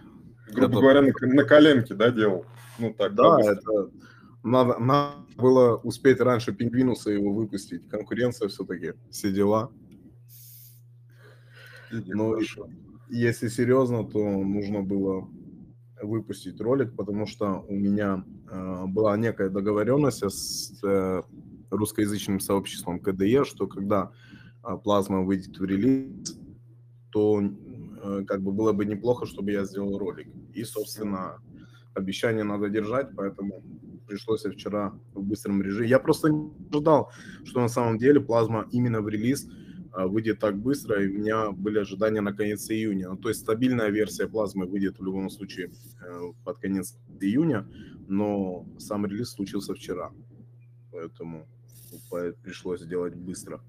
Грубо 0.47 0.67
Это- 0.67 0.79
говоря, 0.81 1.01
на, 1.01 1.11
на 1.33 1.43
коленке, 1.43 1.95
да, 1.95 2.11
делал? 2.11 2.45
Ну 2.77 2.93
так, 2.93 3.15
Да, 3.15 3.39
это 3.41 3.89
надо, 4.43 4.77
надо 4.77 5.15
было 5.37 5.77
успеть 5.77 6.19
раньше 6.19 6.53
пингвинуса 6.53 7.09
его 7.09 7.33
выпустить. 7.33 7.89
Конкуренция 7.89 8.47
все-таки, 8.49 8.93
все 9.09 9.31
дела. 9.31 9.71
Но 11.91 12.37
и- 12.37 12.45
если 13.09 13.47
серьезно, 13.47 14.03
то 14.05 14.19
нужно 14.19 14.81
было 14.81 15.27
выпустить 16.03 16.59
ролик, 16.61 16.95
потому 16.95 17.25
что 17.25 17.65
у 17.67 17.73
меня 17.73 18.23
э, 18.49 18.85
была 18.87 19.17
некая 19.17 19.49
договоренность 19.49 20.23
с 20.23 20.83
э, 20.83 21.21
русскоязычным 21.69 22.39
сообществом 22.39 22.99
КДЕ, 22.99 23.43
что 23.45 23.67
когда 23.67 24.11
э, 24.63 24.77
плазма 24.83 25.21
выйдет 25.21 25.57
в 25.57 25.65
релиз, 25.65 26.37
то 27.11 27.41
э, 27.41 28.23
как 28.25 28.41
бы 28.41 28.51
было 28.51 28.73
бы 28.73 28.85
неплохо, 28.85 29.25
чтобы 29.25 29.51
я 29.51 29.65
сделал 29.65 29.97
ролик. 29.97 30.27
И, 30.53 30.63
собственно, 30.63 31.39
обещание 31.93 32.43
надо 32.43 32.69
держать, 32.69 33.09
поэтому 33.15 33.63
пришлось 34.07 34.43
вчера 34.43 34.93
в 35.13 35.23
быстром 35.23 35.61
режиме. 35.61 35.87
Я 35.87 35.99
просто 35.99 36.29
не 36.29 36.51
ожидал, 36.71 37.11
что 37.45 37.61
на 37.61 37.69
самом 37.69 37.97
деле 37.97 38.19
плазма 38.19 38.67
именно 38.71 39.01
в 39.01 39.09
релиз 39.09 39.47
выйдет 39.95 40.39
так 40.39 40.57
быстро, 40.57 41.03
и 41.03 41.07
у 41.07 41.13
меня 41.19 41.51
были 41.51 41.79
ожидания 41.79 42.21
на 42.21 42.33
конец 42.33 42.69
июня. 42.69 43.09
Ну, 43.09 43.17
то 43.17 43.29
есть 43.29 43.41
стабильная 43.41 43.89
версия 43.89 44.27
плазмы 44.27 44.65
выйдет 44.65 44.97
в 44.99 45.03
любом 45.03 45.29
случае 45.29 45.71
э, 46.01 46.21
под 46.43 46.57
конец 46.59 46.97
июня, 47.21 47.67
но 48.07 48.65
сам 48.79 49.05
релиз 49.05 49.29
случился 49.31 49.73
вчера, 49.75 50.11
поэтому 50.91 51.47
по- 52.09 52.33
пришлось 52.43 52.81
сделать 52.81 53.13
быстро. 53.15 53.61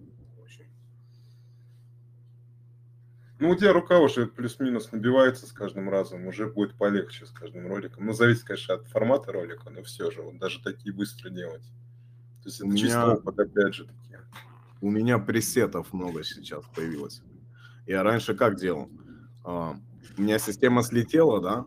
Ну, 3.41 3.51
у 3.51 3.57
тебя 3.57 3.73
рука 3.73 3.99
уже 3.99 4.27
плюс-минус 4.27 4.93
набивается 4.93 5.47
с 5.47 5.53
каждым 5.53 5.91
разом, 5.91 6.27
уже 6.27 6.47
будет 6.47 6.75
полегче 6.77 7.27
с 7.27 7.31
каждым 7.31 7.67
роликом. 7.67 8.07
Ну, 8.07 8.13
зависит, 8.13 8.45
конечно, 8.45 8.75
от 8.77 8.87
формата 8.87 9.33
ролика, 9.33 9.71
но 9.71 9.83
все 9.83 10.11
же, 10.13 10.23
вот 10.23 10.39
даже 10.39 10.63
такие 10.63 10.95
быстро 10.95 11.31
делать. 11.31 11.65
То 12.43 12.49
есть 12.49 12.63
У 12.63 12.69
это 12.69 12.77
чисто 12.79 12.97
меня- 12.97 13.13
опыт, 13.15 13.39
опять 13.39 13.75
же, 13.75 13.85
таки. 13.87 14.14
У 14.85 14.91
меня 14.91 15.19
пресетов 15.19 15.95
много 15.95 16.23
сейчас 16.25 16.63
появилось. 16.77 17.23
Я 17.87 18.03
раньше 18.03 18.35
как 18.35 18.57
делал? 18.61 18.91
А, 19.43 19.79
у 20.19 20.21
меня 20.21 20.39
система 20.39 20.83
слетела, 20.83 21.41
да, 21.41 21.65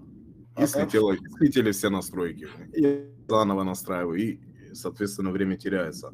и 0.55 0.61
Ага. 0.61 0.67
слетела, 0.67 1.13
и 1.13 1.17
слетели 1.39 1.71
все 1.71 1.89
настройки. 1.89 2.47
И 2.75 2.81
я 2.83 3.05
заново 3.27 3.63
настраиваю, 3.63 4.19
и, 4.19 4.39
соответственно, 4.75 5.31
время 5.31 5.57
теряется. 5.57 6.13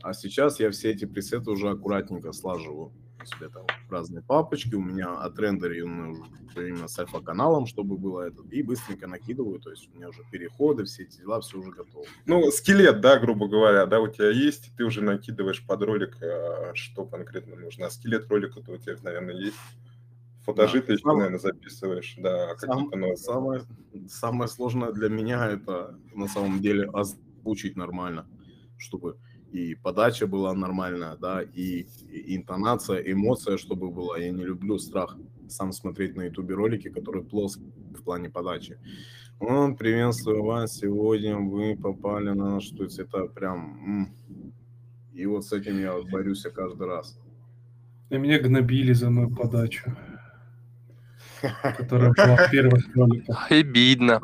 А 0.00 0.12
сейчас 0.14 0.60
я 0.60 0.70
все 0.70 0.92
эти 0.92 1.04
пресеты 1.04 1.50
уже 1.50 1.68
аккуратненько 1.68 2.30
слаживаю 2.32 2.92
у 3.22 3.26
себя 3.26 3.48
там 3.48 3.64
разные 3.90 4.22
папочки. 4.22 4.74
У 4.74 4.80
меня 4.80 5.12
отрендерены 5.20 6.20
уже 6.46 6.68
именно 6.68 6.88
с 6.88 6.98
альфа-каналом, 6.98 7.66
чтобы 7.66 7.96
было 7.96 8.22
это. 8.22 8.42
И 8.50 8.62
быстренько 8.62 9.06
накидываю. 9.06 9.58
То 9.60 9.70
есть 9.70 9.88
у 9.92 9.96
меня 9.96 10.08
уже 10.08 10.22
переходы, 10.30 10.84
все 10.84 11.02
эти 11.04 11.18
дела, 11.18 11.40
все 11.40 11.58
уже 11.58 11.70
готово. 11.70 12.04
Ну, 12.26 12.50
скелет, 12.50 13.00
да, 13.00 13.18
грубо 13.18 13.48
говоря, 13.48 13.86
да, 13.86 14.00
у 14.00 14.08
тебя 14.08 14.30
есть, 14.30 14.72
ты 14.76 14.84
уже 14.84 15.02
накидываешь 15.02 15.64
под 15.66 15.82
ролик, 15.82 16.16
а, 16.22 16.72
что 16.74 17.04
конкретно 17.04 17.56
нужно. 17.56 17.86
А 17.86 17.90
скелет 17.90 18.28
ролика-то 18.28 18.72
у 18.72 18.76
тебя, 18.78 18.96
наверное, 19.02 19.34
есть. 19.34 19.56
Фотожи 20.44 20.80
Да. 20.80 20.86
ты 20.86 20.92
еще, 20.94 21.02
Сам- 21.02 21.16
наверное, 21.18 21.38
записываешь, 21.38 22.14
да, 22.18 22.56
Сам- 22.56 22.70
какие-то 22.70 22.96
новые. 22.96 23.16
самое, 23.18 23.62
самое 24.08 24.48
сложное 24.48 24.92
для 24.92 25.08
меня 25.10 25.46
это 25.46 25.98
на 26.14 26.26
самом 26.26 26.60
деле 26.60 26.88
озвучить 26.90 27.76
нормально, 27.76 28.26
чтобы 28.78 29.18
и 29.52 29.74
подача 29.74 30.26
была 30.26 30.54
нормальная, 30.54 31.16
да, 31.16 31.42
и, 31.42 31.86
и 32.10 32.36
интонация, 32.36 32.98
эмоция, 32.98 33.56
чтобы 33.56 33.90
была. 33.90 34.18
Я 34.18 34.30
не 34.30 34.44
люблю 34.44 34.78
страх 34.78 35.16
сам 35.48 35.72
смотреть 35.72 36.16
на 36.16 36.24
ютубе 36.24 36.54
ролики, 36.54 36.88
которые 36.90 37.24
плоские 37.24 37.72
в 37.94 38.02
плане 38.02 38.28
подачи. 38.28 38.78
Он, 39.40 39.76
приветствую 39.76 40.42
вас, 40.44 40.76
сегодня 40.76 41.38
вы 41.38 41.76
попали 41.76 42.30
на 42.30 42.54
наш 42.54 42.64
что 42.64 42.84
это 42.84 43.26
прям... 43.26 44.12
И 45.14 45.26
вот 45.26 45.44
с 45.44 45.52
этим 45.52 45.80
я 45.80 45.94
борюсь 46.12 46.46
каждый 46.54 46.86
раз. 46.86 47.18
И 48.10 48.18
меня 48.18 48.38
гнобили 48.38 48.92
за 48.92 49.10
мою 49.10 49.34
подачу, 49.34 49.96
которая 51.76 52.12
была 52.12 52.36
в 52.36 52.50
первых 52.50 52.94
роликах. 52.94 53.50
Обидно. 53.50 54.20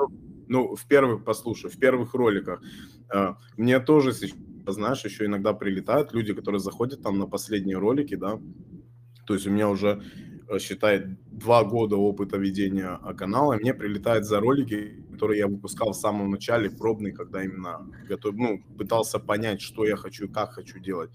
Ну, 0.48 0.74
в 0.76 0.86
первых, 0.86 1.24
послушай, 1.24 1.70
в 1.70 1.78
первых 1.78 2.14
роликах 2.14 2.62
э, 3.12 3.34
мне 3.56 3.80
тоже 3.80 4.12
знаешь, 4.66 5.04
еще 5.04 5.26
иногда 5.26 5.52
прилетают 5.52 6.12
люди, 6.12 6.32
которые 6.32 6.60
заходят 6.60 7.02
там 7.02 7.18
на 7.18 7.26
последние 7.26 7.78
ролики, 7.78 8.14
да, 8.14 8.40
то 9.26 9.34
есть 9.34 9.46
у 9.46 9.50
меня 9.50 9.68
уже, 9.68 10.02
э, 10.48 10.58
считай, 10.58 11.16
два 11.26 11.64
года 11.64 11.96
опыта 11.96 12.36
ведения 12.36 12.98
э, 13.02 13.14
канала, 13.14 13.54
и 13.54 13.60
мне 13.60 13.74
прилетают 13.74 14.24
за 14.24 14.40
ролики, 14.40 15.04
которые 15.12 15.38
я 15.38 15.46
выпускал 15.46 15.92
в 15.92 15.96
самом 15.96 16.30
начале, 16.30 16.70
пробные, 16.70 17.12
когда 17.12 17.42
именно 17.42 17.86
готов, 18.08 18.34
ну, 18.34 18.62
пытался 18.78 19.18
понять, 19.18 19.60
что 19.60 19.84
я 19.84 19.96
хочу 19.96 20.26
и 20.26 20.32
как 20.32 20.52
хочу 20.52 20.78
делать. 20.78 21.10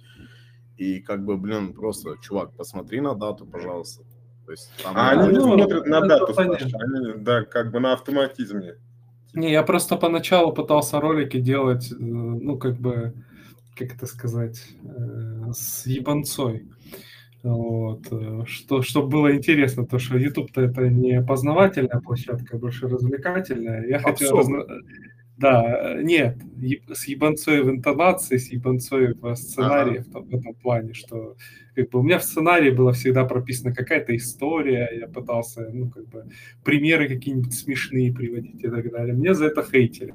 И 0.77 1.01
как 1.01 1.25
бы, 1.25 1.37
блин, 1.37 1.73
просто, 1.73 2.17
чувак, 2.21 2.55
посмотри 2.55 3.01
на 3.01 3.13
дату, 3.13 3.45
пожалуйста. 3.45 4.03
То 4.45 4.51
есть, 4.51 4.71
там 4.81 4.95
А 4.97 5.11
они 5.11 5.27
не 5.27 5.39
Ну, 5.39 5.41
смотрят 5.41 5.85
на 5.85 5.97
это 5.97 6.07
дату, 6.07 6.33
они, 6.37 7.23
да, 7.23 7.43
как 7.43 7.71
бы 7.71 7.79
на 7.79 7.93
автоматизме. 7.93 8.77
Не, 9.33 9.51
я 9.51 9.63
просто 9.63 9.95
поначалу 9.95 10.51
пытался 10.53 10.99
ролики 10.99 11.39
делать, 11.39 11.91
э, 11.91 11.95
ну, 11.99 12.57
как 12.57 12.77
бы, 12.77 13.13
как 13.75 13.95
это 13.95 14.05
сказать, 14.05 14.61
э, 14.83 15.51
с 15.53 15.85
ебанцой. 15.85 16.65
Вот, 17.43 18.07
э, 18.11 18.43
что, 18.47 18.81
чтобы 18.81 19.07
было 19.09 19.35
интересно, 19.35 19.85
то 19.85 19.97
что 19.99 20.17
YouTube-то 20.17 20.61
это 20.61 20.89
не 20.89 21.21
познавательная 21.21 22.01
площадка, 22.01 22.57
а 22.57 22.59
больше 22.59 22.87
развлекательная. 22.87 23.87
Я 23.87 23.99
хотел... 23.99 24.35
Попсовая. 24.35 24.61
разно- 24.65 24.81
Да, 25.39 25.95
э, 25.95 26.01
нет, 26.03 26.37
с 26.93 27.07
ебанцой 27.07 27.63
в 27.63 27.69
интонации, 27.69 28.35
с 28.37 28.51
ебанцой 28.51 29.13
в 29.13 29.35
сценарии 29.35 29.99
в, 29.99 30.11
том- 30.11 30.25
в 30.25 30.35
этом 30.35 30.53
плане, 30.55 30.93
что 30.93 31.37
как 31.75 31.89
бы 31.91 31.99
у 31.99 32.03
меня 32.03 32.19
в 32.19 32.23
сценарии 32.25 32.71
была 32.71 32.91
всегда 32.91 33.23
прописана 33.23 33.73
какая-то 33.73 34.13
история, 34.15 34.89
я 34.99 35.07
пытался, 35.07 35.69
ну, 35.71 35.89
как 35.89 36.09
бы, 36.09 36.25
примеры 36.65 37.07
какие-нибудь 37.07 37.53
смешные 37.53 38.13
приводить 38.13 38.61
и 38.61 38.67
так 38.67 38.91
далее. 38.91 39.15
Мне 39.15 39.33
за 39.33 39.45
это 39.45 39.63
хейтили. 39.63 40.13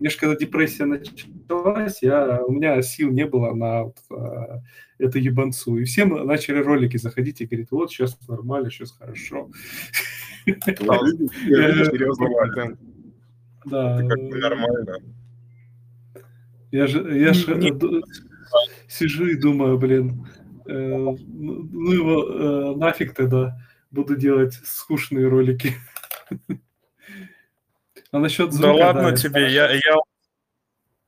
Мне 0.00 0.08
же 0.08 0.18
когда 0.18 0.34
депрессия 0.34 0.86
началась, 0.86 2.02
я, 2.02 2.42
у 2.46 2.52
меня 2.52 2.80
сил 2.80 3.10
не 3.10 3.26
было 3.26 3.52
на 3.54 3.82
вот, 3.84 3.98
а, 4.10 4.62
эту 4.96 5.18
ебанцу. 5.18 5.76
И 5.76 5.84
все 5.84 6.06
мы 6.06 6.24
начали 6.24 6.58
ролики 6.62 6.96
заходить 6.96 7.42
и 7.42 7.46
говорить, 7.46 7.70
вот 7.70 7.90
сейчас 7.92 8.18
нормально, 8.28 8.70
сейчас 8.70 8.92
хорошо. 8.92 9.50
Я- 10.46 10.54
Серьезный 11.90 12.28
контент. 12.54 12.80
Да. 13.64 14.00
Это 14.00 14.08
как 14.08 14.18
бы 14.18 14.38
нормально. 14.38 14.96
Я 16.70 16.86
же, 16.86 17.18
я 17.18 17.32
же 17.32 17.54
э, 17.54 17.72
ду- 17.72 18.02
сижу 18.88 19.26
и 19.26 19.36
думаю, 19.36 19.78
блин, 19.78 20.26
э, 20.66 20.72
ну 20.72 21.16
ну 21.18 21.92
его 21.92 22.72
э, 22.72 22.76
нафиг 22.76 23.14
тогда 23.14 23.56
буду 23.90 24.16
делать 24.16 24.54
скучные 24.64 25.28
ролики. 25.28 25.74
А 28.10 28.18
насчет 28.20 28.50
Да 28.50 28.56
звука, 28.56 28.70
ладно 28.70 29.08
я 29.08 29.16
тебе, 29.16 29.52
я, 29.52 29.72
я... 29.72 29.96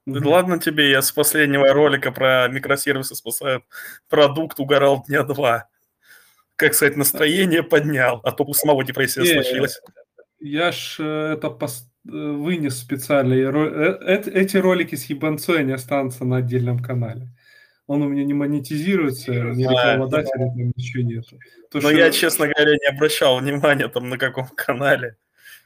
Да 0.06 0.28
Ладно 0.28 0.58
тебе, 0.58 0.90
я 0.90 1.02
с 1.02 1.12
последнего 1.12 1.72
ролика 1.72 2.10
про 2.10 2.48
микросервисы 2.48 3.14
спасают 3.14 3.62
продукт 4.08 4.58
угорал 4.58 5.04
дня 5.06 5.22
два. 5.22 5.68
Как 6.56 6.74
сказать, 6.74 6.96
настроение 6.96 7.62
поднял, 7.62 8.20
а 8.24 8.32
то 8.32 8.42
у 8.42 8.54
самого 8.54 8.82
депрессия 8.84 9.20
Не, 9.20 9.34
случилась. 9.34 9.80
Я 10.40 10.72
ж 10.72 10.96
э, 10.98 11.34
это 11.34 11.46
пос- 11.46 11.84
э, 11.84 11.95
вынес 12.08 12.78
специально. 12.78 13.34
э- 13.34 13.98
эт- 14.06 14.28
Эти 14.28 14.56
ролики 14.56 14.94
с 14.94 15.04
ебанцой, 15.06 15.60
они 15.60 15.72
останутся 15.72 16.24
на 16.24 16.36
отдельном 16.38 16.78
канале. 16.78 17.28
Он 17.86 18.02
у 18.02 18.08
меня 18.08 18.24
не 18.24 18.34
монетизируется, 18.34 19.32
ни 19.32 19.64
А, 19.64 19.70
рекламодателя, 19.70 20.46
там 20.46 20.72
ничего 20.76 21.02
нету. 21.04 21.38
То, 21.70 21.78
Но 21.78 21.88
что- 21.88 21.90
я, 21.92 22.10
честно 22.10 22.46
говоря, 22.48 22.72
не 22.72 22.86
обращал 22.96 23.38
внимания 23.40 23.88
там 23.88 24.08
на 24.08 24.18
каком 24.18 24.46
канале. 24.48 25.16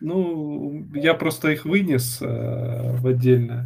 Ну, 0.00 0.86
я 0.94 1.14
просто 1.14 1.48
их 1.50 1.64
вынес 1.64 2.20
э, 2.22 2.26
в 2.26 3.06
отдельный 3.06 3.64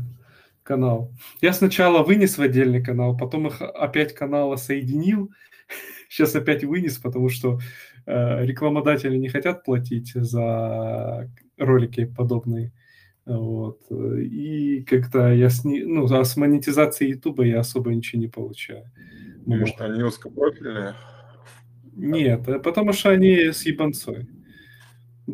канал. 0.62 1.10
Я 1.40 1.52
сначала 1.52 2.02
вынес 2.02 2.38
в 2.38 2.42
отдельный 2.42 2.82
канал, 2.82 3.16
потом 3.16 3.46
их 3.48 3.60
опять 3.60 4.14
канала 4.14 4.56
соединил. 4.56 5.30
Сейчас 6.08 6.34
опять 6.36 6.64
вынес, 6.64 6.98
потому 6.98 7.28
что 7.28 7.58
э, 8.06 8.44
рекламодатели 8.44 9.16
не 9.16 9.28
хотят 9.28 9.64
платить 9.64 10.12
за 10.14 11.28
ролики 11.56 12.04
подобные. 12.04 12.72
Вот. 13.26 13.80
И 13.90 14.82
как-то 14.82 15.32
я 15.32 15.48
с, 15.48 15.64
не- 15.64 15.84
ну, 15.84 16.04
а 16.04 16.24
с 16.24 16.36
монетизацией 16.36 17.12
Ютуба 17.12 17.44
я 17.44 17.60
особо 17.60 17.94
ничего 17.94 18.20
не 18.20 18.28
получаю. 18.28 18.90
Потому 19.44 19.66
что 19.66 19.84
они 19.86 20.02
узкопрофильные. 20.02 20.94
Нет, 21.96 22.48
э, 22.48 22.58
потому 22.58 22.92
что 22.92 23.10
они 23.10 23.52
с 23.52 23.64
ебанцой. 23.66 24.28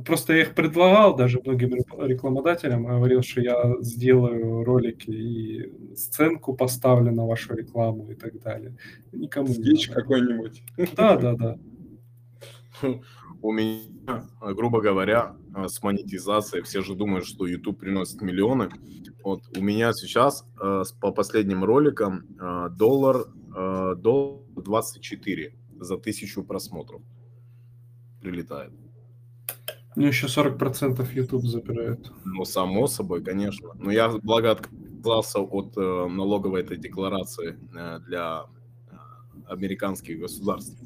Просто 0.06 0.34
я 0.34 0.42
их 0.42 0.54
предлагал 0.54 1.16
даже 1.16 1.40
многим 1.44 1.74
рек- 1.74 2.06
рекламодателям, 2.08 2.86
говорил, 2.86 3.22
что 3.22 3.40
я 3.40 3.76
сделаю 3.80 4.62
ролики 4.62 5.10
и 5.10 5.96
сценку 5.96 6.54
поставлю 6.54 7.10
на 7.10 7.26
вашу 7.26 7.54
рекламу 7.54 8.08
и 8.10 8.14
так 8.14 8.40
далее. 8.40 8.76
Никому 9.10 9.48
Скетч 9.48 9.88
какой-нибудь. 9.88 10.62
Да, 10.96 11.16
да, 11.16 11.34
да. 11.34 11.58
У 13.42 13.52
меня, 13.52 13.80
грубо 14.40 14.80
говоря, 14.80 15.36
э, 15.54 15.68
с 15.68 15.82
монетизацией, 15.82 16.62
все 16.62 16.82
же 16.82 16.94
думают, 16.94 17.26
что 17.26 17.46
YouTube 17.46 17.80
приносит 17.80 18.22
миллионы. 18.22 18.70
Вот 19.24 19.42
у 19.56 19.62
меня 19.62 19.92
сейчас 19.92 20.44
э, 20.60 20.82
по 21.00 21.12
последним 21.12 21.64
роликам 21.64 22.24
э, 22.40 22.68
доллар, 22.70 23.26
э, 23.56 23.94
доллар 23.96 24.40
24 24.56 25.54
за 25.80 25.96
тысячу 25.96 26.42
просмотров 26.42 27.02
прилетает. 28.20 28.72
Ну, 29.96 30.06
еще 30.06 30.26
40% 30.26 31.06
YouTube 31.12 31.44
забирает. 31.44 32.12
Ну, 32.24 32.44
само 32.44 32.86
собой, 32.86 33.22
конечно. 33.24 33.70
Но 33.74 33.90
я, 33.90 34.08
благо, 34.08 34.52
отказался 34.52 35.40
от 35.40 35.76
э, 35.76 36.06
налоговой 36.08 36.60
этой 36.60 36.76
декларации 36.76 37.58
э, 37.74 37.98
для 38.06 38.44
э, 38.90 38.94
американских 39.48 40.20
государств. 40.20 40.78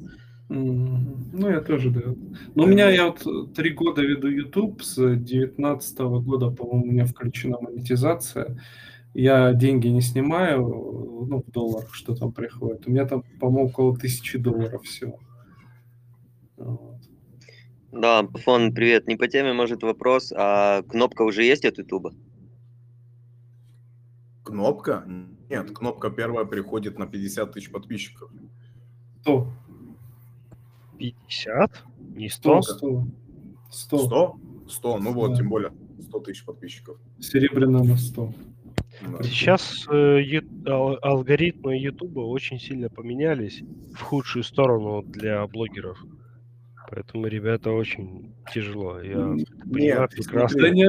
Ну, 0.48 1.48
я 1.48 1.60
тоже, 1.60 1.90
да. 1.90 2.14
Но 2.54 2.64
у 2.64 2.66
меня, 2.66 2.90
я 2.90 3.06
вот 3.06 3.54
три 3.54 3.70
года 3.70 4.02
веду 4.02 4.28
YouTube, 4.28 4.82
с 4.82 5.16
19 5.16 5.98
года, 5.98 6.50
по-моему, 6.50 6.82
у 6.82 6.92
меня 6.92 7.06
включена 7.06 7.58
монетизация. 7.60 8.60
Я 9.14 9.52
деньги 9.54 9.88
не 9.88 10.02
снимаю, 10.02 10.60
ну, 11.28 11.42
в 11.46 11.50
долларах, 11.50 11.94
что 11.94 12.14
там 12.14 12.32
приходит. 12.32 12.86
У 12.86 12.90
меня 12.90 13.06
там, 13.06 13.22
по-моему, 13.40 13.68
около 13.68 13.96
тысячи 13.96 14.38
долларов 14.38 14.82
всего. 14.82 15.20
Вот. 16.56 17.00
Да, 17.92 18.26
Фон, 18.44 18.74
привет. 18.74 19.06
Не 19.06 19.16
по 19.16 19.28
теме, 19.28 19.52
может, 19.52 19.82
вопрос. 19.82 20.32
А 20.36 20.82
кнопка 20.82 21.22
уже 21.22 21.44
есть 21.44 21.64
от 21.64 21.78
Ютуба? 21.78 22.12
Кнопка? 24.42 25.04
Нет, 25.48 25.70
кнопка 25.70 26.10
первая 26.10 26.44
приходит 26.44 26.98
на 26.98 27.06
50 27.06 27.52
тысяч 27.52 27.70
подписчиков. 27.70 28.30
100. 29.22 29.48
50? 30.98 31.84
Не 32.14 32.28
100? 32.28 32.62
100. 32.62 33.06
100. 33.70 33.98
100? 33.98 34.40
100, 34.68 34.98
ну 34.98 35.12
вот, 35.12 35.30
Да. 35.30 35.36
тем 35.36 35.48
более 35.48 35.72
100 36.00 36.20
тысяч 36.20 36.44
подписчиков. 36.44 36.98
Серебряная 37.20 37.82
на 37.82 37.96
100. 37.96 38.32
Да. 39.02 39.22
Сейчас 39.24 39.86
э, 39.90 40.40
алгоритмы 41.02 41.76
Ютуба 41.78 42.20
очень 42.20 42.60
сильно 42.60 42.88
поменялись 42.88 43.62
в 43.94 44.00
худшую 44.00 44.44
сторону 44.44 45.02
для 45.02 45.46
блогеров. 45.46 45.98
Поэтому, 46.90 47.26
ребята, 47.26 47.72
очень 47.72 48.34
тяжело. 48.54 49.00
Я 49.00 49.34
Нет, 49.64 50.10
прекрасно. 50.10 50.48
смотри, 50.48 50.80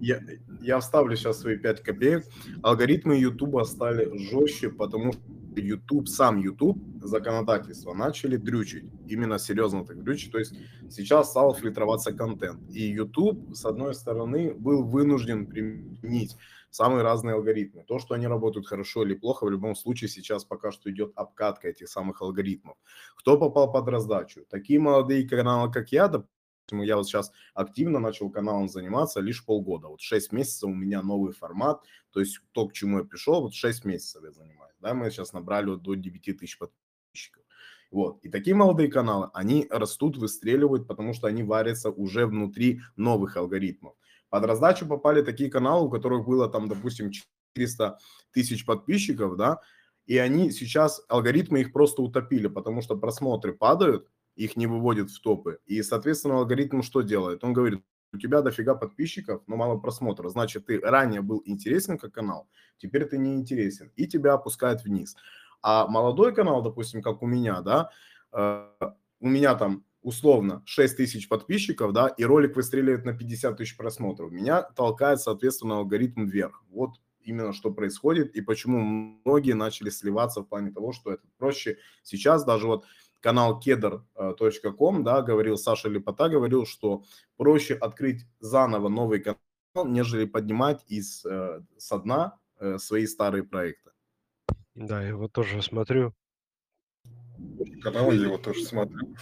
я, 0.00 0.20
я 0.62 0.80
вставлю 0.80 1.14
сейчас 1.16 1.40
свои 1.40 1.58
5 1.58 1.82
копеек. 1.82 2.24
Алгоритмы 2.62 3.16
Ютуба 3.18 3.64
стали 3.64 4.08
жестче, 4.30 4.70
потому 4.70 5.12
что 5.12 5.22
YouTube, 5.58 6.08
сам 6.08 6.38
YouTube, 6.38 6.78
законодательство 7.02 7.94
начали 7.94 8.36
дрючить. 8.36 8.84
Именно 9.06 9.38
серьезно 9.38 9.84
так 9.84 10.02
дрючить. 10.02 10.32
То 10.32 10.38
есть 10.38 10.54
сейчас 10.90 11.30
стал 11.30 11.54
фильтроваться 11.54 12.12
контент. 12.12 12.60
И 12.70 12.82
YouTube, 12.82 13.54
с 13.54 13.64
одной 13.64 13.94
стороны, 13.94 14.54
был 14.54 14.84
вынужден 14.84 15.46
применить 15.46 16.36
самые 16.70 17.02
разные 17.02 17.34
алгоритмы. 17.34 17.84
То, 17.84 17.98
что 17.98 18.14
они 18.14 18.26
работают 18.26 18.66
хорошо 18.66 19.04
или 19.04 19.14
плохо, 19.14 19.44
в 19.44 19.50
любом 19.50 19.74
случае 19.74 20.08
сейчас 20.08 20.44
пока 20.44 20.72
что 20.72 20.90
идет 20.90 21.12
обкатка 21.16 21.68
этих 21.68 21.88
самых 21.88 22.22
алгоритмов. 22.22 22.76
Кто 23.16 23.38
попал 23.38 23.70
под 23.70 23.88
раздачу? 23.88 24.44
Такие 24.48 24.80
молодые 24.80 25.28
каналы, 25.28 25.70
как 25.70 25.92
я, 25.92 26.08
допустим, 26.08 26.32
я 26.72 26.96
вот 26.96 27.06
сейчас 27.06 27.32
активно 27.54 27.98
начал 27.98 28.30
каналом 28.30 28.68
заниматься 28.68 29.20
лишь 29.20 29.44
полгода. 29.44 29.88
Вот 29.88 30.00
6 30.00 30.32
месяцев 30.32 30.70
у 30.70 30.74
меня 30.74 31.02
новый 31.02 31.32
формат, 31.32 31.82
то 32.10 32.20
есть 32.20 32.40
то, 32.52 32.66
к 32.66 32.72
чему 32.72 32.98
я 32.98 33.04
пришел, 33.04 33.42
вот 33.42 33.54
6 33.54 33.84
месяцев 33.84 34.22
я 34.24 34.32
занимаюсь. 34.32 34.71
Да, 34.82 34.94
мы 34.94 35.10
сейчас 35.10 35.32
набрали 35.32 35.70
вот 35.70 35.82
до 35.82 35.94
9 35.94 36.36
тысяч 36.36 36.58
подписчиков. 36.58 37.44
Вот. 37.92 38.18
И 38.24 38.28
такие 38.28 38.56
молодые 38.56 38.90
каналы, 38.90 39.30
они 39.32 39.66
растут, 39.70 40.16
выстреливают, 40.16 40.88
потому 40.88 41.14
что 41.14 41.28
они 41.28 41.44
варятся 41.44 41.90
уже 41.90 42.26
внутри 42.26 42.80
новых 42.96 43.36
алгоритмов. 43.36 43.94
Под 44.28 44.44
раздачу 44.44 44.86
попали 44.86 45.22
такие 45.22 45.50
каналы, 45.50 45.86
у 45.86 45.90
которых 45.90 46.26
было 46.26 46.48
там, 46.48 46.68
допустим, 46.68 47.12
400 47.54 47.98
тысяч 48.32 48.66
подписчиков, 48.66 49.36
да, 49.36 49.60
и 50.06 50.18
они 50.18 50.50
сейчас, 50.50 51.04
алгоритмы 51.08 51.60
их 51.60 51.72
просто 51.72 52.02
утопили, 52.02 52.48
потому 52.48 52.82
что 52.82 52.96
просмотры 52.96 53.52
падают, 53.52 54.08
их 54.34 54.56
не 54.56 54.66
выводят 54.66 55.10
в 55.10 55.20
топы. 55.20 55.58
И, 55.66 55.82
соответственно, 55.82 56.38
алгоритм 56.38 56.82
что 56.82 57.02
делает? 57.02 57.44
Он 57.44 57.52
говорит, 57.52 57.84
у 58.12 58.18
тебя 58.18 58.42
дофига 58.42 58.74
подписчиков, 58.74 59.42
но 59.46 59.56
мало 59.56 59.78
просмотров. 59.78 60.32
Значит, 60.32 60.66
ты 60.66 60.80
ранее 60.80 61.22
был 61.22 61.42
интересен 61.44 61.98
как 61.98 62.12
канал, 62.12 62.48
теперь 62.78 63.06
ты 63.06 63.18
не 63.18 63.34
интересен. 63.34 63.90
И 63.96 64.06
тебя 64.06 64.34
опускает 64.34 64.84
вниз. 64.84 65.16
А 65.62 65.86
молодой 65.86 66.34
канал, 66.34 66.62
допустим, 66.62 67.02
как 67.02 67.22
у 67.22 67.26
меня, 67.26 67.60
да, 67.60 67.90
э, 68.32 68.66
у 69.20 69.28
меня 69.28 69.54
там 69.54 69.84
условно 70.02 70.62
6 70.66 70.96
тысяч 70.96 71.28
подписчиков, 71.28 71.92
да, 71.92 72.08
и 72.08 72.24
ролик 72.24 72.56
выстреливает 72.56 73.04
на 73.04 73.16
50 73.16 73.56
тысяч 73.56 73.76
просмотров. 73.76 74.32
Меня 74.32 74.62
толкает, 74.62 75.20
соответственно, 75.20 75.76
алгоритм 75.76 76.26
вверх. 76.26 76.64
Вот 76.70 76.90
именно 77.20 77.52
что 77.52 77.72
происходит 77.72 78.34
и 78.34 78.40
почему 78.40 78.80
многие 79.24 79.52
начали 79.52 79.90
сливаться 79.90 80.40
в 80.40 80.46
плане 80.46 80.72
того, 80.72 80.92
что 80.92 81.12
это 81.12 81.22
проще. 81.38 81.78
Сейчас 82.02 82.44
даже 82.44 82.66
вот 82.66 82.84
канал 83.22 83.58
кедр.ком, 83.58 85.04
да, 85.04 85.22
говорил 85.22 85.56
Саша 85.56 85.88
Лепота, 85.88 86.28
говорил, 86.28 86.66
что 86.66 87.04
проще 87.36 87.74
открыть 87.74 88.26
заново 88.40 88.88
новый 88.88 89.20
канал, 89.20 89.86
нежели 89.86 90.26
поднимать 90.26 90.84
из, 90.88 91.24
э, 91.24 91.62
со 91.78 91.98
дна 91.98 92.38
э, 92.60 92.78
свои 92.78 93.06
старые 93.06 93.44
проекты. 93.44 93.90
Да, 94.74 95.02
я 95.02 95.08
его 95.08 95.28
тоже 95.28 95.62
смотрю. 95.62 96.12
Канал 97.82 98.12
я 98.12 98.26
его 98.26 98.38
тоже 98.38 98.64
смотрю. 98.64 99.14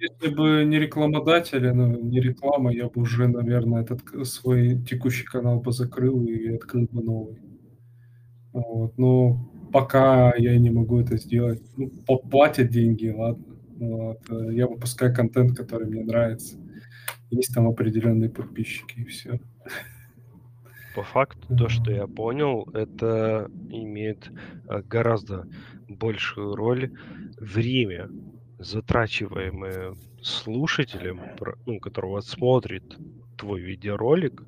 Если 0.00 0.34
бы 0.34 0.64
не 0.64 0.80
рекламодатели, 0.80 1.70
ну, 1.70 2.00
не 2.00 2.20
реклама, 2.20 2.72
я 2.72 2.88
бы 2.88 3.02
уже, 3.02 3.28
наверное, 3.28 3.82
этот 3.82 4.26
свой 4.26 4.82
текущий 4.84 5.24
канал 5.24 5.60
бы 5.60 5.70
закрыл 5.70 6.24
и 6.26 6.56
открыл 6.56 6.88
бы 6.90 7.02
новый. 7.02 7.40
Вот. 8.52 8.98
Но 8.98 9.48
пока 9.76 10.32
я 10.36 10.58
не 10.58 10.70
могу 10.70 11.00
это 11.00 11.18
сделать. 11.18 11.60
Ну, 11.76 11.90
платят 12.30 12.70
деньги, 12.70 13.08
ладно. 13.08 13.44
Вот. 13.78 14.20
э, 14.30 14.54
Я 14.54 14.66
выпускаю 14.68 15.14
контент, 15.14 15.54
который 15.54 15.86
мне 15.86 16.02
нравится. 16.02 16.56
Есть 17.28 17.52
там 17.54 17.68
определенные 17.68 18.30
подписчики, 18.30 19.00
и 19.00 19.04
все. 19.04 19.38
По 20.94 21.02
факту, 21.02 21.54
то, 21.54 21.68
что 21.68 21.92
я 21.92 22.06
понял, 22.06 22.66
это 22.72 23.50
имеет 23.68 24.30
э, 24.70 24.80
гораздо 24.80 25.46
большую 25.88 26.56
роль 26.56 26.90
время, 27.38 28.08
затрачиваемое 28.58 29.94
слушателем, 30.22 31.20
ну, 31.66 31.80
который 31.80 32.06
вот 32.06 32.24
смотрит 32.24 32.96
твой 33.36 33.60
видеоролик, 33.60 34.42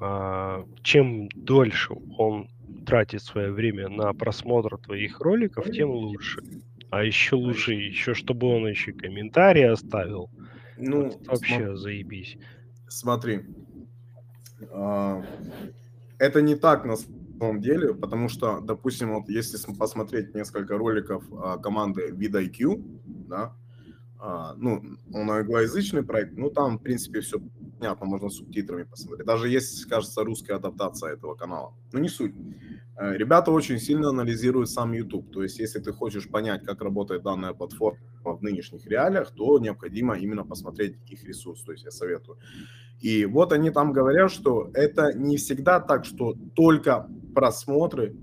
а, 0.00 0.64
чем 0.82 1.28
дольше 1.34 1.94
он 2.16 2.48
тратит 2.88 3.22
свое 3.22 3.52
время 3.52 3.88
на 3.88 4.12
просмотр 4.14 4.78
твоих 4.78 5.20
роликов, 5.20 5.70
тем 5.70 5.90
лучше. 5.90 6.42
А 6.90 7.04
еще 7.04 7.36
лучше, 7.36 7.74
еще 7.74 8.14
чтобы 8.14 8.46
он 8.46 8.66
еще 8.66 8.92
комментарии 8.92 9.64
оставил. 9.64 10.30
Ну, 10.78 11.04
Вот 11.10 11.26
вообще 11.26 11.64
смо- 11.66 11.76
заебись. 11.76 12.38
Смотри, 12.88 13.40
а, 14.72 15.22
это 16.18 16.40
не 16.40 16.54
так 16.54 16.86
на 16.86 16.96
самом 16.96 17.60
деле, 17.60 17.94
потому 17.94 18.28
что, 18.30 18.60
допустим, 18.60 19.12
вот 19.14 19.28
если 19.28 19.58
см- 19.58 19.78
посмотреть 19.78 20.34
несколько 20.34 20.78
роликов 20.78 21.24
а, 21.32 21.58
команды 21.58 22.10
VidIQ, 22.10 22.82
да, 23.28 23.54
а, 24.18 24.54
ну, 24.56 24.82
он 25.12 25.30
англоязычный 25.30 26.02
проект, 26.02 26.36
ну, 26.38 26.50
там, 26.50 26.78
в 26.78 26.82
принципе, 26.82 27.20
все 27.20 27.38
понятно, 27.78 28.06
можно 28.06 28.30
субтитрами 28.30 28.84
посмотреть. 28.84 29.26
Даже 29.26 29.48
есть, 29.48 29.84
кажется, 29.86 30.24
русская 30.24 30.56
адаптация 30.56 31.12
этого 31.12 31.34
канала. 31.34 31.74
Но 31.92 31.98
не 31.98 32.08
суть. 32.08 32.34
Э, 32.96 33.16
Ребята 33.16 33.50
очень 33.50 33.78
сильно 33.78 34.08
анализируют 34.08 34.70
сам 34.70 34.92
YouTube. 34.92 35.30
То 35.32 35.42
есть, 35.42 35.58
если 35.58 35.80
ты 35.80 35.92
хочешь 35.92 36.28
понять, 36.28 36.64
как 36.64 36.82
работает 36.82 37.22
данная 37.22 37.52
платформа 37.52 37.98
в 38.24 38.42
нынешних 38.42 38.86
реалиях, 38.86 39.30
то 39.30 39.58
необходимо 39.58 40.16
именно 40.18 40.44
посмотреть 40.44 40.96
их 41.06 41.24
ресурс. 41.24 41.62
То 41.62 41.72
есть, 41.72 41.84
я 41.84 41.90
советую. 41.90 42.38
И 43.00 43.24
вот 43.26 43.52
они 43.52 43.70
там 43.70 43.92
говорят, 43.92 44.30
что 44.30 44.70
это 44.74 45.12
не 45.12 45.36
всегда 45.36 45.80
так, 45.80 46.04
что 46.04 46.34
только 46.54 47.08
просмотры, 47.34 48.16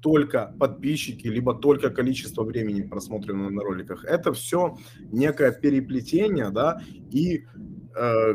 только 0.00 0.54
подписчики, 0.58 1.26
либо 1.26 1.54
только 1.54 1.90
количество 1.90 2.44
времени 2.44 2.82
просмотрено 2.82 3.50
на 3.50 3.62
роликах. 3.62 4.04
Это 4.04 4.32
все 4.32 4.76
некое 5.12 5.52
переплетение, 5.52 6.50
да, 6.50 6.80
и 7.10 7.44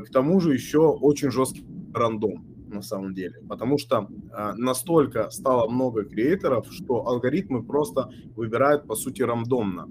к 0.06 0.10
тому 0.12 0.40
же 0.40 0.54
еще 0.54 0.80
очень 0.80 1.32
жесткий 1.32 1.66
рандом 1.94 2.46
на 2.74 2.82
самом 2.82 3.14
деле, 3.14 3.40
потому 3.48 3.78
что 3.78 4.08
э, 4.32 4.54
настолько 4.58 5.30
стало 5.30 5.70
много 5.70 6.04
креаторов, 6.04 6.68
что 6.72 7.08
алгоритмы 7.08 7.64
просто 7.64 8.10
выбирают 8.36 8.88
по 8.88 8.96
сути 8.96 9.22
рандомно. 9.22 9.88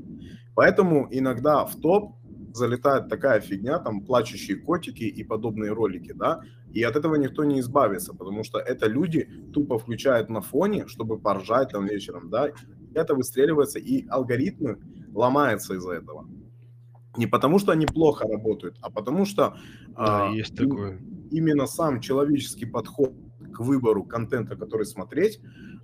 Поэтому 0.54 1.08
иногда 1.10 1.64
в 1.64 1.76
топ 1.76 2.16
залетает 2.54 3.08
такая 3.08 3.40
фигня, 3.40 3.78
там 3.78 4.02
плачущие 4.02 4.58
котики 4.58 5.04
и 5.04 5.24
подобные 5.24 5.72
ролики, 5.72 6.12
да, 6.12 6.42
и 6.72 6.82
от 6.82 6.96
этого 6.96 7.14
никто 7.14 7.44
не 7.44 7.60
избавится, 7.60 8.14
потому 8.14 8.44
что 8.44 8.58
это 8.58 8.86
люди 8.86 9.28
тупо 9.54 9.78
включают 9.78 10.28
на 10.28 10.40
фоне, 10.40 10.86
чтобы 10.86 11.18
поржать 11.18 11.70
там 11.70 11.86
вечером, 11.86 12.28
да, 12.30 12.50
это 12.94 13.14
выстреливается, 13.14 13.78
и 13.78 14.06
алгоритмы 14.08 14.78
ломаются 15.14 15.74
из-за 15.74 15.92
этого. 15.92 16.26
Не 17.16 17.26
потому 17.26 17.58
что 17.58 17.72
они 17.72 17.86
плохо 17.86 18.26
работают, 18.26 18.76
а 18.80 18.90
потому 18.90 19.24
что 19.26 19.56
Да, 19.88 20.28
а, 20.28 20.32
есть 20.32 20.56
такое. 20.56 20.98
именно 21.30 21.66
сам 21.66 22.00
человеческий 22.00 22.66
подход 22.66 23.12
к 23.52 23.60
выбору 23.60 24.04
контента, 24.04 24.56
который 24.56 24.86
смотреть, 24.86 25.40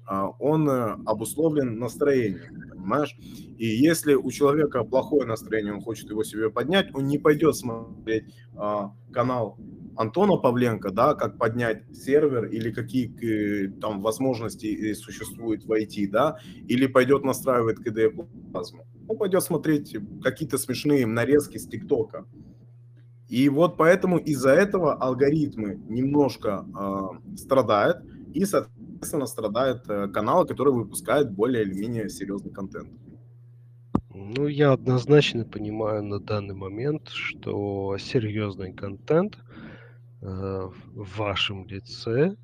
а, 0.07 0.31
он 0.39 0.69
э, 0.69 0.97
обусловлен 1.05 1.79
настроением, 1.79 2.71
понимаешь? 2.71 3.15
И 3.59 3.67
если 3.67 4.15
у 4.15 4.31
человека 4.31 4.83
плохое 4.85 5.27
настроение, 5.27 5.75
он 5.75 5.83
хочет 5.83 6.09
его 6.09 6.25
себе 6.25 6.49
поднять, 6.49 6.95
он 6.95 7.07
не 7.07 7.19
пойдет 7.19 7.57
смотреть 7.57 8.25
а, 8.57 8.95
канал 9.13 9.59
Антона 9.97 10.37
Павленко, 10.37 10.91
да, 10.93 11.15
как 11.15 11.37
поднять 11.37 11.85
сервер 11.95 12.47
или 12.47 12.73
какие 12.73 13.69
там 13.81 14.01
возможности 14.01 14.67
э, 14.67 14.95
существуют 14.95 15.65
в 15.65 15.73
IT, 15.73 16.09
да, 16.11 16.39
или 16.69 16.87
пойдет 16.87 17.25
настраивать 17.25 17.79
KDE 17.87 18.11
плазму. 18.51 18.87
Он 19.09 19.17
пойдет 19.17 19.43
смотреть 19.43 19.97
какие-то 20.23 20.59
смешные 20.59 21.07
нарезки 21.07 21.59
с 21.59 21.67
ТикТока. 21.67 22.27
И 23.29 23.49
вот 23.49 23.77
поэтому 23.77 24.19
из-за 24.19 24.51
этого 24.51 24.95
алгоритмы 24.95 25.81
немножко 25.89 26.65
э, 26.65 27.37
страдают, 27.37 27.99
и, 28.33 28.45
соответственно, 28.45 29.27
страдают 29.27 29.89
э, 29.89 30.09
каналы, 30.09 30.47
которые 30.47 30.75
выпускают 30.75 31.31
более 31.31 31.63
или 31.63 31.75
менее 31.75 32.09
серьезный 32.09 32.53
контент. 32.53 32.89
Ну, 34.15 34.47
я 34.47 34.73
однозначно 34.73 35.45
понимаю 35.45 36.03
на 36.05 36.21
данный 36.21 36.55
момент, 36.55 37.09
что 37.09 37.97
серьезный 37.99 38.73
контент 38.73 39.39
э, 40.21 40.71
в 40.95 41.19
вашем 41.19 41.67
лице, 41.67 42.37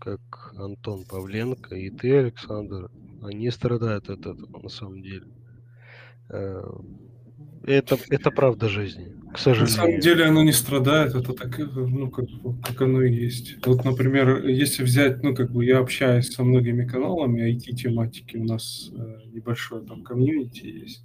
как 0.00 0.52
Антон 0.56 1.04
Павленко 1.04 1.74
и 1.74 1.90
ты, 1.90 2.18
Александр, 2.18 2.90
они 3.22 3.50
страдают 3.50 4.10
от 4.10 4.26
этого 4.26 4.62
на 4.62 4.68
самом 4.68 5.02
деле. 5.02 5.26
Э, 6.30 6.62
это, 7.64 7.98
это 8.10 8.30
правда 8.30 8.68
жизни, 8.68 9.12
к 9.28 9.32
На 9.32 9.38
сожалению. 9.38 9.74
самом 9.76 10.00
деле 10.00 10.24
оно 10.26 10.42
не 10.42 10.52
страдает, 10.52 11.14
это 11.14 11.32
так, 11.32 11.58
ну, 11.58 12.10
как, 12.10 12.26
как 12.62 12.80
оно 12.82 13.02
и 13.02 13.12
есть. 13.12 13.56
Вот, 13.66 13.84
например, 13.84 14.46
если 14.46 14.84
взять, 14.84 15.22
ну, 15.22 15.34
как 15.34 15.50
бы 15.50 15.64
я 15.64 15.78
общаюсь 15.78 16.32
со 16.32 16.44
многими 16.44 16.86
каналами 16.86 17.50
IT-тематики, 17.52 18.36
у 18.36 18.44
нас 18.44 18.90
э, 18.94 19.18
небольшое 19.32 19.84
там 19.84 20.02
комьюнити 20.04 20.66
есть. 20.66 21.04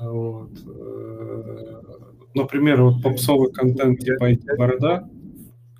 Вот. 0.00 0.52
э, 0.66 1.80
Например, 2.34 2.82
вот 2.82 3.02
попсовый 3.02 3.52
контент 3.52 4.00
типа 4.00 4.32
IT-борода. 4.32 5.08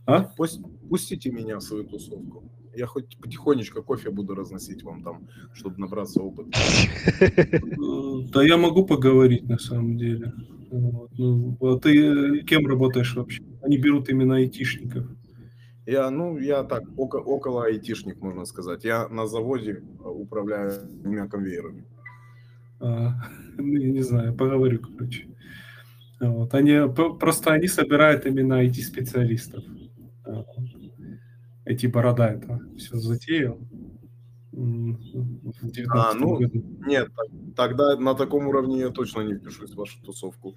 А? 0.06 0.22
Пусть, 0.36 0.60
пустите 0.88 1.30
меня 1.30 1.56
в 1.56 1.62
свою 1.62 1.84
тусовку. 1.84 2.44
Я 2.76 2.86
хоть 2.86 3.16
потихонечку 3.18 3.82
кофе 3.82 4.10
буду 4.10 4.34
разносить 4.34 4.82
вам 4.82 5.02
там, 5.02 5.28
чтобы 5.54 5.78
набраться 5.78 6.20
опыта. 6.22 6.50
Э, 7.20 7.30
Да 8.32 8.42
я 8.42 8.56
могу 8.56 8.84
поговорить 8.84 9.48
на 9.48 9.58
самом 9.58 9.96
деле. 9.96 10.32
Вот. 10.70 11.10
Ну, 11.18 11.56
а 11.60 11.78
ты 11.78 12.40
э, 12.40 12.42
кем 12.44 12.66
работаешь 12.66 13.14
вообще? 13.16 13.42
Они 13.62 13.78
берут 13.78 14.08
именно 14.08 14.36
айтишников. 14.36 15.04
Я, 15.86 16.10
ну, 16.10 16.38
я 16.38 16.64
так, 16.64 16.82
око- 16.96 17.20
около 17.20 17.64
айтишник, 17.66 18.20
можно 18.22 18.44
сказать. 18.46 18.84
Я 18.84 19.08
на 19.08 19.26
заводе 19.26 19.82
э, 20.04 20.08
управляю 20.08 20.72
двумя 21.02 21.28
конвейерами. 21.28 21.84
А, 22.80 23.12
ну, 23.58 23.66
я 23.78 23.90
не 23.90 24.02
знаю, 24.02 24.34
поговорю, 24.34 24.78
короче. 24.80 25.26
Вот. 26.20 26.54
Они, 26.54 26.72
п- 26.92 27.14
просто 27.20 27.52
они 27.52 27.68
собирают 27.68 28.26
именно 28.26 28.64
IT-специалистов. 28.64 29.62
А, 31.66 31.70
IT-борода 31.70 32.28
это 32.32 32.60
все 32.76 32.96
затеял 32.98 33.58
в 34.52 35.70
19 35.70 35.86
А, 35.90 36.14
ну, 36.14 36.36
году. 36.38 36.62
нет, 36.86 37.08
тогда 37.56 37.96
на 37.96 38.14
таком 38.14 38.46
уровне 38.46 38.78
я 38.80 38.90
точно 38.90 39.22
не 39.22 39.34
впишусь 39.34 39.70
в 39.72 39.76
вашу 39.76 40.00
тусовку. 40.04 40.54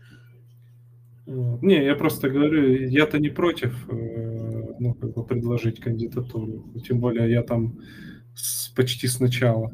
Не, 1.26 1.84
я 1.84 1.95
просто 1.95 2.30
говорю, 2.30 2.88
я-то 2.88 3.20
не 3.20 3.30
против 3.30 3.74
э, 3.89 4.76
ну, 4.80 4.93
как 4.93 5.14
бы 5.14 5.26
предложить 5.26 5.80
кандидатуру. 5.80 6.64
Тем 6.88 6.99
более 6.99 7.30
я 7.32 7.41
там 7.43 7.80
с- 8.36 8.70
почти 8.70 9.08
сначала. 9.08 9.72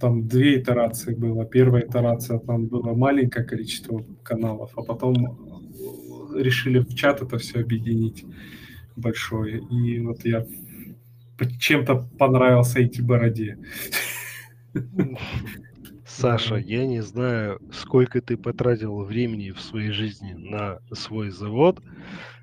Там 0.00 0.26
две 0.26 0.58
итерации 0.60 1.14
было. 1.14 1.44
Первая 1.44 1.82
итерация 1.86 2.38
там 2.38 2.66
было 2.66 2.94
маленькое 2.94 3.44
количество 3.44 4.02
каналов, 4.22 4.70
а 4.76 4.82
потом 4.82 5.14
решили 6.34 6.78
в 6.78 6.94
чат 6.94 7.20
это 7.20 7.36
все 7.36 7.60
объединить 7.60 8.24
большое. 8.98 9.60
И 9.70 10.00
вот 10.00 10.24
я 10.24 10.46
чем-то 11.58 12.08
понравился 12.18 12.80
эти 12.80 13.00
бороде. 13.00 13.58
Саша, 16.04 16.56
я 16.56 16.86
не 16.86 17.00
знаю, 17.00 17.60
сколько 17.72 18.20
ты 18.20 18.36
потратил 18.36 19.04
времени 19.04 19.50
в 19.52 19.60
своей 19.60 19.92
жизни 19.92 20.32
на 20.32 20.80
свой 20.92 21.30
завод, 21.30 21.80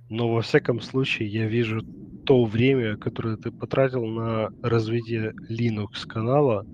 но 0.09 0.33
во 0.33 0.41
всяком 0.41 0.79
случае 0.81 1.27
я 1.27 1.47
вижу 1.47 1.83
то 2.25 2.45
время, 2.45 2.97
которое 2.97 3.37
ты 3.37 3.51
потратил 3.51 4.05
на 4.05 4.49
развитие 4.61 5.33
Linux 5.49 6.07
канала, 6.07 6.65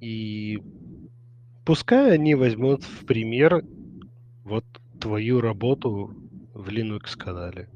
и 0.00 0.60
пускай 1.64 2.14
они 2.14 2.34
возьмут 2.34 2.82
в 2.82 3.06
пример 3.06 3.62
вот 4.44 4.64
твою 5.00 5.40
работу 5.40 6.14
в 6.52 6.68
Linux 6.68 7.16
канале. 7.16 7.68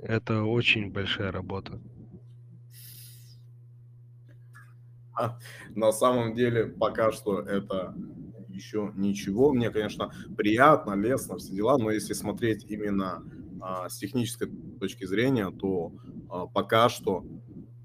Это 0.00 0.44
очень 0.44 0.90
большая 0.90 1.32
работа. 1.32 1.80
А, 5.14 5.38
На 5.74 5.92
самом 5.92 6.34
деле, 6.34 6.66
пока 6.66 7.10
что 7.12 7.40
это 7.40 7.94
еще 8.48 8.92
ничего. 8.96 9.52
Мне, 9.52 9.70
конечно, 9.70 10.12
приятно, 10.36 10.94
лестно, 10.94 11.36
все 11.38 11.54
дела, 11.54 11.78
но 11.78 11.90
если 11.90 12.12
смотреть 12.12 12.64
именно 12.68 13.22
а, 13.60 13.88
с 13.88 13.98
технической 13.98 14.48
точки 14.80 15.04
зрения, 15.04 15.50
то 15.50 15.92
а, 16.28 16.46
пока 16.46 16.88
что 16.88 17.24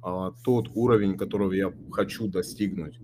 а, 0.01 0.31
тот 0.43 0.69
уровень, 0.73 1.17
которого 1.17 1.51
я 1.53 1.73
хочу 1.91 2.27
достигнуть 2.27 2.99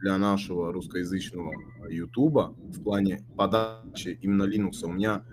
для 0.00 0.18
нашего 0.18 0.72
русскоязычного 0.72 1.52
Ютуба 1.88 2.54
в 2.58 2.82
плане 2.82 3.24
подачи 3.36 4.18
именно 4.20 4.44
Linux 4.44 4.84
у 4.84 4.88
меня 4.88 5.24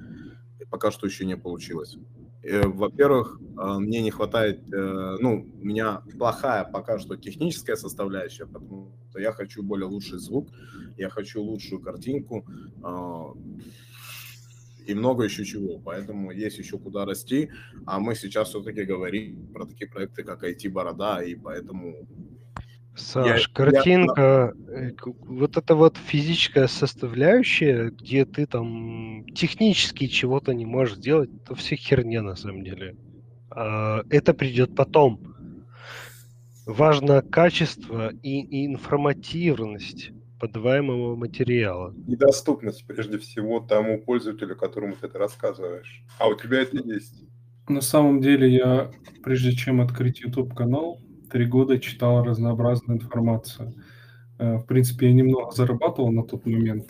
пока 0.69 0.91
что 0.91 1.07
еще 1.07 1.25
не 1.25 1.35
получилось. 1.35 1.97
Э, 2.43 2.67
Во-первых, 2.67 3.39
а, 3.57 3.79
мне 3.79 4.01
не 4.01 4.11
хватает, 4.11 4.61
э, 4.73 5.17
ну, 5.19 5.45
у 5.61 5.65
меня 5.65 6.01
плохая 6.17 6.63
пока 6.63 6.97
что 6.97 7.17
техническая 7.17 7.75
составляющая, 7.75 8.45
потому 8.45 8.91
что 9.09 9.19
я 9.19 9.33
хочу 9.33 9.61
более 9.61 9.87
лучший 9.87 10.19
звук, 10.19 10.49
я 10.97 11.09
хочу 11.09 11.41
лучшую 11.41 11.81
картинку 11.81 12.45
а, 12.81 13.33
и 14.85 14.93
много 14.93 15.23
еще 15.23 15.43
чего. 15.45 15.79
Поэтому 15.79 16.31
есть 16.31 16.57
еще 16.57 16.77
куда 16.77 17.05
расти. 17.05 17.51
А 17.85 17.99
мы 17.99 18.15
сейчас 18.15 18.49
все-таки 18.49 18.83
говорим 18.83 19.47
про 19.53 19.65
такие 19.65 19.89
проекты, 19.89 20.23
как 20.23 20.43
IT-борода, 20.43 21.21
и 21.23 21.35
поэтому... 21.35 22.07
Саш, 22.99 23.25
я- 23.25 23.35
я- 23.37 23.45
картинка, 23.53 24.53
э, 24.67 24.91
к- 24.91 25.07
вот 25.25 25.57
это 25.57 25.75
вот 25.75 25.97
физическая 25.97 26.67
составляющая, 26.67 27.89
где 27.89 28.25
ты 28.25 28.45
там 28.45 29.25
технически 29.33 30.07
чего-то 30.07 30.53
не 30.53 30.65
можешь 30.65 30.97
сделать, 30.97 31.29
это 31.43 31.55
все 31.55 31.75
херня 31.75 32.21
на 32.21 32.35
самом 32.35 32.63
деле. 32.63 32.95
А, 33.51 34.03
Это 34.09 34.33
придет 34.33 34.75
потом. 34.75 35.19
Важно 36.65 37.21
качество 37.23 38.11
и, 38.21 38.41
и 38.41 38.65
информативность 38.67 40.11
подаваемого 40.39 41.15
материала. 41.15 41.93
И 42.07 42.15
доступность 42.15 42.85
прежде 42.85 43.17
всего 43.17 43.59
тому 43.59 43.99
пользователю, 43.99 44.55
которому 44.55 44.93
ты 44.95 45.07
это 45.07 45.17
рассказываешь. 45.17 46.03
А 46.19 46.27
у 46.27 46.35
тебя 46.35 46.61
это 46.61 46.77
есть. 46.77 47.23
На 47.67 47.81
самом 47.81 48.21
деле 48.21 48.49
я, 48.49 48.91
прежде 49.23 49.51
чем 49.51 49.81
открыть 49.81 50.21
YouTube 50.21 50.53
канал, 50.55 50.99
три 51.29 51.45
года 51.45 51.79
читал 51.79 52.23
разнообразную 52.23 52.99
информацию. 52.99 53.73
Э, 54.39 54.57
В 54.57 54.65
принципе, 54.65 55.07
я 55.07 55.13
немного 55.13 55.51
зарабатывал 55.51 56.11
на 56.11 56.23
тот 56.23 56.45
момент. 56.45 56.85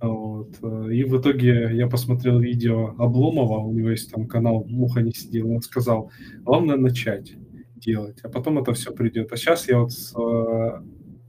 Вот. 0.00 0.56
э, 0.62 0.88
И 0.92 1.04
в 1.04 1.20
итоге 1.20 1.70
я 1.76 1.86
посмотрел 1.86 2.38
видео 2.38 2.94
Обломова, 2.98 3.58
у 3.58 3.72
него 3.72 3.90
есть 3.90 4.10
там 4.12 4.26
канал 4.26 4.64
«Муха 4.68 5.02
не 5.02 5.12
сидела», 5.12 5.48
он 5.48 5.62
сказал, 5.62 6.10
главное 6.42 6.76
начать 6.76 7.34
делать, 7.76 8.20
а 8.22 8.28
потом 8.28 8.58
это 8.58 8.72
все 8.72 8.92
придет. 8.92 9.32
А 9.32 9.36
сейчас 9.36 9.68
я 9.68 9.78
вот 9.80 9.92
с, 9.92 10.14
э, 10.14 10.82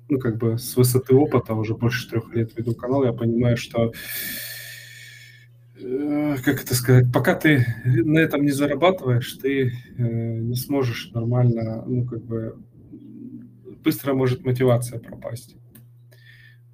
ну, 0.09 0.19
как 0.19 0.37
бы 0.37 0.57
с 0.57 0.75
высоты 0.77 1.15
опыта, 1.15 1.53
уже 1.53 1.75
больше 1.75 2.09
трех 2.09 2.33
лет 2.35 2.57
веду 2.57 2.73
канал, 2.75 3.03
я 3.03 3.13
понимаю, 3.13 3.57
что 3.57 3.91
как 6.43 6.63
это 6.63 6.73
сказать, 6.73 7.11
пока 7.11 7.35
ты 7.35 7.65
на 7.85 8.19
этом 8.19 8.43
не 8.43 8.51
зарабатываешь, 8.51 9.33
ты 9.33 9.73
э, 9.97 10.37
не 10.39 10.55
сможешь 10.55 11.11
нормально, 11.13 11.83
ну, 11.85 12.05
как 12.05 12.23
бы, 12.23 12.57
быстро 13.83 14.13
может 14.13 14.45
мотивация 14.45 14.99
пропасть. 14.99 15.55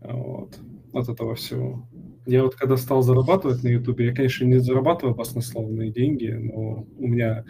Вот. 0.01 0.59
От 0.93 1.09
этого 1.09 1.35
всего. 1.35 1.87
Я 2.25 2.43
вот 2.43 2.55
когда 2.55 2.77
стал 2.77 3.01
зарабатывать 3.01 3.63
на 3.63 3.69
Ютубе, 3.69 4.07
я, 4.07 4.13
конечно, 4.13 4.45
не 4.45 4.59
зарабатываю 4.59 5.15
баснословные 5.15 5.91
деньги, 5.91 6.29
но 6.29 6.85
у 6.97 7.07
меня, 7.07 7.43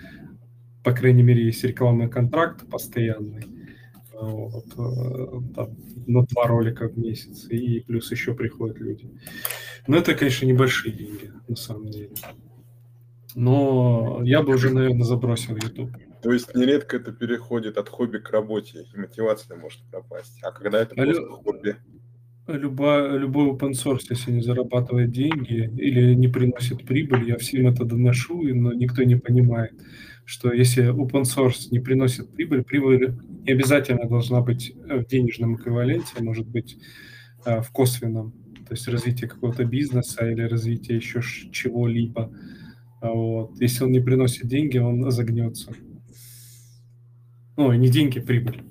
по 0.83 0.91
крайней 0.93 1.23
мере, 1.23 1.45
есть 1.45 1.63
рекламный 1.63 2.09
контракт 2.09 2.67
постоянный. 2.69 3.56
Вот, 4.19 4.65
э, 4.77 5.53
там, 5.56 5.77
на 6.07 6.23
два 6.23 6.48
ролика 6.48 6.89
в 6.89 6.98
месяц, 6.98 7.48
и 7.49 7.81
плюс 7.81 8.11
еще 8.11 8.34
приходят 8.34 8.80
люди. 8.80 9.10
Но 9.85 9.98
это, 9.98 10.15
конечно, 10.15 10.45
небольшие 10.45 10.94
деньги, 10.94 11.31
на 11.48 11.56
самом 11.56 11.91
деле. 11.91 12.10
Но 13.35 14.22
я 14.23 14.41
бы 14.41 14.56
уже, 14.56 14.73
наверное, 14.73 15.03
забросил 15.03 15.56
YouTube. 15.56 15.91
То 16.23 16.34
есть 16.34 16.56
нередко 16.56 16.98
это 16.98 17.11
переходит 17.11 17.77
от 17.77 17.89
хобби 17.89 18.18
к 18.18 18.31
работе, 18.31 18.88
и 18.94 18.98
мотивация 18.98 19.56
может 19.56 19.80
пропасть. 19.91 20.39
А 20.41 20.52
когда 20.52 20.81
это 20.81 20.95
Алло. 20.99 21.14
просто 21.14 21.30
хобби, 21.30 21.76
Люба, 22.48 23.18
любой 23.18 23.49
open 23.52 23.72
source, 23.72 24.06
если 24.10 24.31
не 24.31 24.41
зарабатывает 24.41 25.11
деньги 25.11 25.69
или 25.77 26.14
не 26.14 26.30
приносит 26.30 26.85
прибыль, 26.85 27.27
я 27.27 27.38
всем 27.38 27.68
это 27.68 27.84
доношу, 27.84 28.41
но 28.56 28.72
никто 28.72 29.03
не 29.03 29.18
понимает, 29.18 29.73
что 30.27 30.51
если 30.51 30.91
open 30.91 31.23
source 31.23 31.69
не 31.71 31.79
приносит 31.79 32.29
прибыль, 32.33 32.61
прибыль 32.61 33.15
не 33.45 33.53
обязательно 33.53 34.09
должна 34.09 34.41
быть 34.41 34.73
э, 34.75 34.97
в 34.97 35.07
денежном 35.07 35.55
эквиваленте, 35.55 36.21
может 36.21 36.45
быть 36.45 36.77
э, 37.45 37.61
в 37.61 37.71
косвенном, 37.71 38.33
то 38.67 38.73
есть 38.73 38.89
развитие 38.89 39.29
какого-то 39.29 39.63
бизнеса 39.63 40.29
или 40.29 40.41
развитие 40.41 40.97
еще 40.97 41.21
чего-либо. 41.21 42.29
А 42.99 43.09
Вот. 43.09 43.61
Если 43.61 43.85
он 43.85 43.93
не 43.93 44.01
приносит 44.01 44.47
деньги, 44.47 44.77
он 44.77 45.09
загнется. 45.11 45.71
Ну, 47.55 47.71
не 47.71 47.87
деньги, 47.87 48.19
прибыль. 48.19 48.63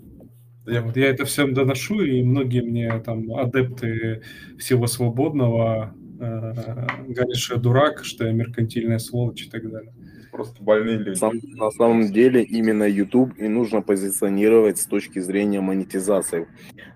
Я, 0.67 0.83
вот, 0.83 0.99
я 0.99 1.07
это 1.07 1.25
всем 1.25 1.55
доношу, 1.55 2.03
и 2.03 2.23
многие 2.23 2.61
мне 2.61 2.99
там 2.99 3.35
адепты 3.35 4.21
всего 4.59 4.87
свободного 4.87 5.95
э, 6.21 6.87
говорят, 7.09 7.37
что 7.37 7.55
я 7.55 7.61
дурак, 7.61 8.05
что 8.05 8.27
я 8.27 8.33
меркантильная 8.33 8.99
сволочь 8.99 9.47
и 9.47 9.49
так 9.49 9.71
далее. 9.71 9.95
Просто 10.37 10.63
больные 10.63 10.99
люди. 10.99 11.19
Сам- 11.19 11.41
на 11.43 11.71
самом 11.71 12.13
деле 12.13 12.43
именно 12.43 12.85
YouTube 12.85 13.33
и 13.39 13.49
нужно 13.49 13.81
позиционировать 13.81 14.79
с 14.79 14.85
точки 14.85 15.19
зрения 15.19 15.63
монетизации. 15.63 16.47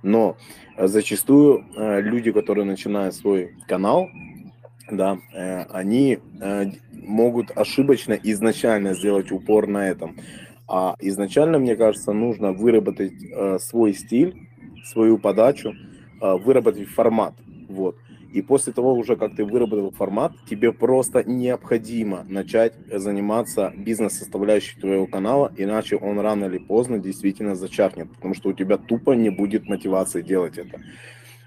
Но 0.02 0.36
э, 0.76 0.86
зачастую 0.86 1.64
э, 1.74 2.02
люди, 2.02 2.32
которые 2.32 2.66
начинают 2.66 3.14
свой 3.14 3.56
канал, 3.66 4.10
да, 4.90 5.18
э, 5.34 5.62
они 5.70 6.18
э, 6.40 6.66
могут 6.92 7.50
ошибочно 7.56 8.12
изначально 8.12 8.92
сделать 8.92 9.32
упор 9.32 9.66
на 9.66 9.88
этом. 9.88 10.16
А 10.68 10.96
изначально, 11.00 11.58
мне 11.58 11.76
кажется, 11.76 12.12
нужно 12.12 12.52
выработать 12.52 13.14
э, 13.22 13.58
свой 13.58 13.94
стиль, 13.94 14.34
свою 14.84 15.16
подачу, 15.16 15.72
э, 16.20 16.34
выработать 16.44 16.88
формат. 16.88 17.34
Вот. 17.70 17.96
И 18.32 18.42
после 18.42 18.72
того, 18.72 18.94
уже 18.94 19.16
как 19.16 19.34
ты 19.34 19.44
выработал 19.44 19.90
формат, 19.90 20.32
тебе 20.48 20.72
просто 20.72 21.24
необходимо 21.24 22.24
начать 22.28 22.74
заниматься 22.92 23.72
бизнес-составляющей 23.76 24.80
твоего 24.80 25.06
канала, 25.06 25.52
иначе 25.56 25.96
он 25.96 26.20
рано 26.20 26.44
или 26.44 26.58
поздно 26.58 26.98
действительно 26.98 27.56
зачахнет, 27.56 28.10
потому 28.12 28.34
что 28.34 28.50
у 28.50 28.52
тебя 28.52 28.78
тупо 28.78 29.12
не 29.12 29.30
будет 29.30 29.68
мотивации 29.68 30.22
делать 30.22 30.58
это. 30.58 30.80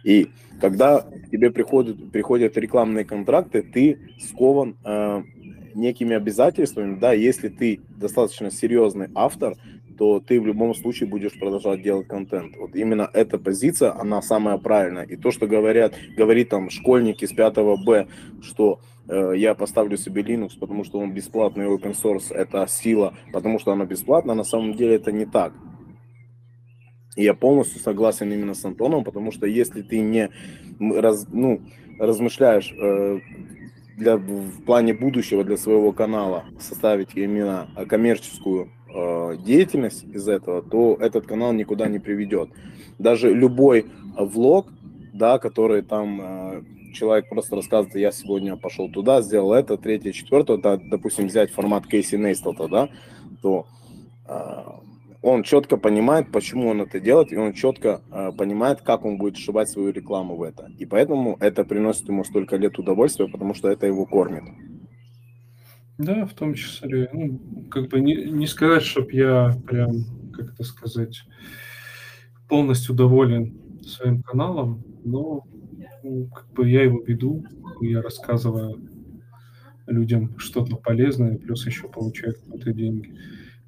И 0.04 0.30
когда 0.60 1.06
тебе 1.32 1.52
приходят, 1.52 2.12
приходят 2.12 2.58
рекламные 2.58 3.06
контракты, 3.06 3.62
ты 3.62 4.00
скован 4.20 4.76
э, 4.84 5.24
некими 5.76 6.16
обязательствами, 6.16 7.00
да, 7.00 7.14
если 7.14 7.48
ты 7.48 7.80
достаточно 7.98 8.52
серьезный 8.52 9.08
автор, 9.16 9.56
то 9.98 10.20
ты 10.20 10.40
в 10.40 10.46
любом 10.46 10.74
случае 10.76 11.10
будешь 11.10 11.38
продолжать 11.38 11.82
делать 11.82 12.08
контент. 12.08 12.56
Вот 12.58 12.76
именно 12.76 13.10
эта 13.14 13.38
позиция, 13.38 13.94
она 14.00 14.22
самая 14.22 14.58
правильная. 14.58 15.04
И 15.04 15.16
то, 15.16 15.32
что 15.32 15.48
говорят, 15.48 15.94
говорит 16.18 16.50
там 16.50 16.70
школьники 16.70 17.26
с 17.26 17.34
5 17.34 17.56
Б, 17.86 18.08
что 18.42 18.80
э, 19.08 19.34
я 19.36 19.56
поставлю 19.56 19.98
себе 19.98 20.22
Linux, 20.22 20.52
потому 20.60 20.84
что 20.84 21.00
он 21.00 21.14
бесплатный 21.14 21.66
open 21.66 21.96
source, 21.96 22.34
это 22.34 22.66
сила, 22.68 23.14
потому 23.32 23.60
что 23.60 23.72
она 23.72 23.86
бесплатна, 23.86 24.34
на 24.34 24.44
самом 24.44 24.74
деле 24.74 24.96
это 24.96 25.12
не 25.12 25.26
так. 25.26 25.54
И 27.16 27.24
я 27.24 27.34
полностью 27.34 27.80
согласен 27.80 28.32
именно 28.32 28.56
с 28.56 28.66
Антоном, 28.66 29.04
потому 29.04 29.32
что 29.32 29.46
если 29.46 29.84
ты 29.84 30.00
не 30.00 30.30
раз, 30.80 31.28
ну, 31.32 31.62
размышляешь 32.00 32.74
э, 32.76 33.20
для, 33.98 34.18
в 34.18 34.64
плане 34.66 34.94
будущего 34.94 35.44
для 35.44 35.58
своего 35.58 35.92
канала, 35.92 36.46
составить 36.60 37.16
именно 37.16 37.70
коммерческую 37.88 38.72
э, 38.94 39.38
деятельность 39.44 40.04
из 40.04 40.28
этого, 40.28 40.62
то 40.62 40.98
этот 41.00 41.26
канал 41.26 41.54
никуда 41.54 41.88
не 41.88 42.00
приведет. 42.00 42.50
Даже 43.00 43.34
любой 43.34 43.86
влог, 44.18 44.68
да, 45.14 45.40
который 45.40 45.82
там 45.82 46.20
э, 46.22 46.64
человек 46.94 47.30
просто 47.30 47.56
рассказывает, 47.56 47.96
я 47.96 48.12
сегодня 48.12 48.56
пошел 48.56 48.90
туда, 48.90 49.22
сделал 49.22 49.54
это, 49.54 49.78
третье, 49.78 50.12
четвертое, 50.12 50.58
да, 50.58 50.78
допустим, 50.78 51.28
взять 51.28 51.52
формат 51.52 51.88
Кейси 51.88 52.16
Нейстата, 52.16 52.68
да, 52.68 52.90
то 53.42 53.66
э, 54.28 54.64
он 55.22 55.44
четко 55.44 55.78
понимает, 55.78 56.32
почему 56.32 56.70
он 56.70 56.82
это 56.82 57.00
делает, 57.00 57.32
и 57.32 57.38
он 57.38 57.54
четко 57.54 58.02
э, 58.12 58.32
понимает, 58.38 58.82
как 58.82 59.06
он 59.06 59.18
будет 59.18 59.38
сшивать 59.38 59.70
свою 59.70 59.92
рекламу 59.92 60.36
в 60.36 60.44
это. 60.44 60.70
И 60.78 60.86
поэтому 60.86 61.38
это 61.40 61.64
приносит 61.64 62.08
ему 62.10 62.24
столько 62.24 62.58
лет 62.58 62.78
удовольствия, 62.78 63.28
потому 63.28 63.54
что 63.54 63.70
это 63.70 63.88
его 63.88 64.06
кормит. 64.06 64.44
Да, 65.98 66.26
в 66.26 66.34
том 66.34 66.56
числе. 66.56 67.10
Ну, 67.14 67.40
как 67.70 67.90
бы 67.90 68.00
не, 68.00 68.16
не 68.16 68.48
сказать, 68.48 68.84
чтобы 68.84 69.12
я 69.14 69.56
прям, 69.68 70.06
как 70.34 70.54
это 70.54 70.64
сказать, 70.64 71.24
полностью 72.48 72.96
доволен 72.96 73.58
своим 73.86 74.24
каналом, 74.24 74.84
но 75.04 75.46
ну, 76.04 76.28
как 76.28 76.52
бы 76.54 76.70
я 76.70 76.84
его 76.84 77.02
веду, 77.02 77.46
я 77.82 78.02
рассказываю 78.02 78.82
людям 79.88 80.38
что-то 80.38 80.78
полезное, 80.78 81.38
плюс 81.38 81.66
еще 81.66 81.88
получаю 81.88 82.36
какие-то 82.36 82.74
деньги. 82.74 83.16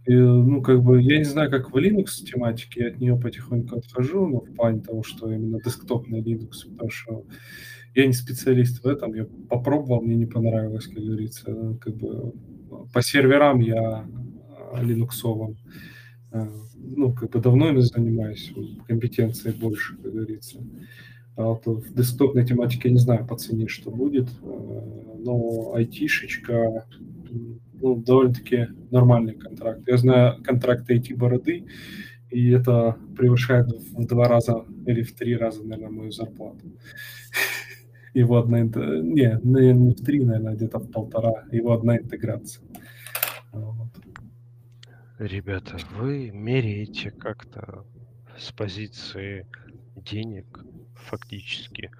И, 0.05 0.13
ну, 0.13 0.61
как 0.61 0.83
бы, 0.83 1.01
я 1.01 1.17
не 1.17 1.23
знаю, 1.23 1.49
как 1.49 1.71
в 1.71 1.77
Linux 1.77 2.23
тематике, 2.23 2.81
я 2.81 2.87
от 2.89 2.99
нее 2.99 3.17
потихоньку 3.17 3.77
отхожу, 3.77 4.27
но 4.27 4.41
в 4.41 4.53
плане 4.53 4.81
того, 4.81 5.03
что 5.03 5.31
именно 5.31 5.59
десктопный 5.61 6.21
Linux, 6.21 6.69
потому 6.69 6.89
что 6.89 7.25
я 7.95 8.07
не 8.07 8.13
специалист 8.13 8.83
в 8.83 8.87
этом, 8.87 9.13
я 9.13 9.25
попробовал, 9.49 10.01
мне 10.01 10.15
не 10.15 10.25
понравилось, 10.25 10.87
как 10.87 11.03
говорится. 11.03 11.77
Как 11.81 11.95
бы 11.95 12.33
по 12.93 13.01
серверам 13.01 13.59
я 13.61 14.07
линуксовым. 14.81 15.57
а, 16.31 16.47
Ну, 16.77 17.13
как 17.13 17.31
бы 17.31 17.39
давно 17.39 17.69
ими 17.69 17.79
занимаюсь, 17.79 18.53
компетенции 18.87 19.51
больше, 19.51 19.95
как 19.97 20.11
говорится. 20.13 20.59
А 21.37 21.43
вот 21.43 21.65
в 21.65 21.93
десктопной 21.93 22.45
тематике 22.45 22.89
я 22.89 22.93
не 22.93 22.99
знаю 22.99 23.25
по 23.27 23.35
цене, 23.37 23.67
что 23.67 23.91
будет, 23.91 24.27
а, 24.43 25.17
но 25.19 25.73
айтишечка, 25.75 26.85
ну, 27.81 27.95
довольно-таки 27.97 28.67
нормальный 28.91 29.35
контракт. 29.35 29.81
Я 29.87 29.97
знаю 29.97 30.41
контракт 30.43 30.89
IT-бороды, 30.89 31.65
и 32.31 32.49
это 32.51 32.97
превышает 33.17 33.67
в 33.67 34.05
два 34.07 34.27
раза 34.27 34.65
или 34.85 35.03
в 35.03 35.13
три 35.15 35.35
раза, 35.35 35.63
наверное, 35.63 35.89
мою 35.91 36.11
зарплату. 36.11 36.71
Его 38.15 38.37
одна 38.37 38.61
Не, 38.61 39.39
не 39.43 39.73
не 39.73 39.93
в 39.93 40.01
три, 40.01 40.23
наверное, 40.23 40.55
где-то 40.55 40.79
в 40.79 40.89
полтора. 40.89 41.43
Его 41.51 41.73
одна 41.73 41.97
интеграция. 41.97 42.65
Вот. 43.51 43.89
Ребята, 45.19 45.77
вы 45.97 46.31
меряете 46.31 47.11
как-то 47.11 47.85
с 48.37 48.53
позиции 48.53 49.45
денег 49.97 50.45
фактически. 50.95 51.91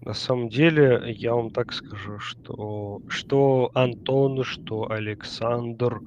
На 0.00 0.14
самом 0.14 0.48
деле, 0.48 1.12
я 1.14 1.34
вам 1.34 1.50
так 1.50 1.74
скажу, 1.74 2.18
что 2.18 3.02
что 3.08 3.70
Антон, 3.74 4.42
что 4.44 4.90
Александр, 4.90 6.00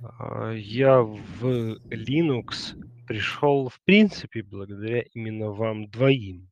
а, 0.00 0.52
я 0.52 1.02
в 1.02 1.76
Linux 1.90 2.76
пришел 3.08 3.68
в 3.68 3.80
принципе 3.80 4.44
благодаря 4.44 5.02
именно 5.12 5.50
вам 5.50 5.88
двоим. 5.88 6.48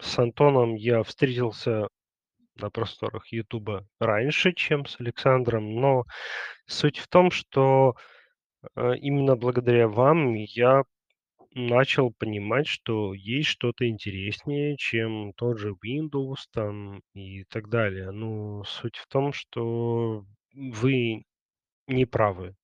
С 0.00 0.18
Антоном 0.18 0.74
я 0.74 1.02
встретился 1.02 1.88
на 2.56 2.70
просторах 2.70 3.28
Ютуба 3.32 3.86
раньше, 4.00 4.52
чем 4.52 4.86
с 4.86 5.00
Александром, 5.00 5.80
но 5.80 6.04
суть 6.66 6.98
в 6.98 7.08
том, 7.08 7.30
что 7.30 7.94
э, 8.76 8.96
именно 8.98 9.36
благодаря 9.36 9.88
вам 9.88 10.34
я 10.34 10.84
начал 11.54 12.12
понимать, 12.12 12.66
что 12.66 13.14
есть 13.14 13.48
что-то 13.48 13.88
интереснее, 13.88 14.76
чем 14.76 15.32
тот 15.34 15.58
же 15.58 15.74
Windows 15.84 16.46
там 16.52 17.02
и 17.14 17.44
так 17.44 17.68
далее. 17.68 18.10
Ну, 18.10 18.64
суть 18.64 18.96
в 18.96 19.08
том, 19.08 19.32
что 19.32 20.24
вы 20.54 21.24
не 21.86 22.04
правы 22.06 22.54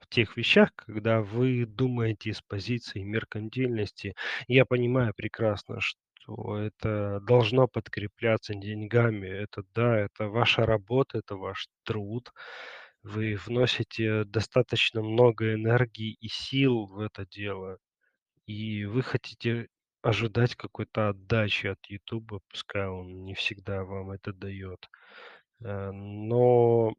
в 0.00 0.08
тех 0.08 0.36
вещах, 0.36 0.72
когда 0.76 1.22
вы 1.22 1.66
думаете 1.66 2.32
с 2.32 2.42
позиции 2.42 3.02
меркантильности. 3.02 4.14
Я 4.48 4.64
понимаю 4.66 5.14
прекрасно, 5.16 5.80
что 5.80 6.00
это 6.28 7.20
должно 7.20 7.68
подкрепляться 7.68 8.54
деньгами. 8.54 9.26
Это 9.28 9.64
да, 9.74 9.98
это 9.98 10.28
ваша 10.28 10.66
работа, 10.66 11.18
это 11.18 11.36
ваш 11.36 11.68
труд. 11.84 12.32
Вы 13.02 13.36
вносите 13.36 14.24
достаточно 14.24 15.02
много 15.02 15.54
энергии 15.54 16.16
и 16.20 16.28
сил 16.28 16.86
в 16.86 17.00
это 17.00 17.26
дело. 17.26 17.78
И 18.46 18.84
вы 18.84 19.02
хотите 19.02 19.68
ожидать 20.02 20.54
какой-то 20.56 21.08
отдачи 21.10 21.66
от 21.68 21.84
Ютуба, 21.86 22.40
пускай 22.48 22.86
он 22.86 23.24
не 23.24 23.34
всегда 23.34 23.84
вам 23.84 24.12
это 24.12 24.32
дает. 24.32 24.88
Э, 25.60 25.90
Но 25.92 26.94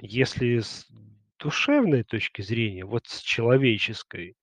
если 0.00 0.58
с 0.58 0.86
душевной 1.38 2.04
точки 2.04 2.42
зрения, 2.42 2.84
вот 2.84 3.06
с 3.08 3.20
человеческой, 3.20 4.36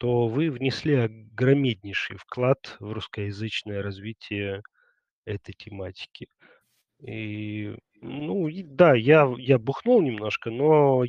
то 0.00 0.28
вы 0.28 0.50
внесли 0.50 0.94
огромнейший 0.94 2.16
вклад 2.16 2.76
в 2.80 2.90
русскоязычное 2.90 3.82
развитие 3.82 4.62
этой 5.26 5.52
тематики. 5.52 6.26
И, 7.02 7.76
ну, 8.00 8.48
и 8.48 8.62
да, 8.62 8.94
я, 8.94 9.30
я 9.36 9.58
бухнул 9.58 10.00
немножко, 10.00 10.50
но 10.50 11.04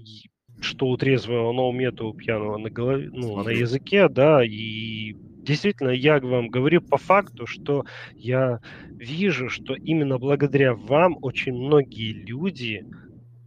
что 0.59 0.87
у 0.87 0.97
трезвого 0.97 1.53
на 1.53 1.61
уме, 1.61 1.91
то 1.91 2.09
у 2.09 2.13
пьяного 2.13 2.57
на 2.57 2.69
голове, 2.69 3.09
ну, 3.13 3.41
на 3.41 3.51
языке, 3.51 4.09
да, 4.09 4.43
и 4.43 5.13
действительно, 5.13 5.91
я 5.91 6.19
вам 6.19 6.49
говорю 6.49 6.81
по 6.81 6.97
факту, 6.97 7.47
что 7.47 7.85
я 8.13 8.59
вижу, 8.89 9.47
что 9.47 9.73
именно 9.73 10.19
благодаря 10.19 10.73
вам 10.73 11.17
очень 11.21 11.53
многие 11.53 12.11
люди 12.11 12.85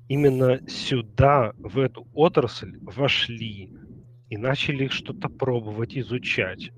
именно 0.09 0.67
сюда, 0.67 1.53
в 1.59 1.79
эту 1.79 2.07
отрасль 2.15 2.79
вошли 2.81 3.71
и 4.35 4.37
начали 4.37 4.89
что-то 4.89 5.29
пробовать, 5.29 5.97
изучать. 5.97 6.73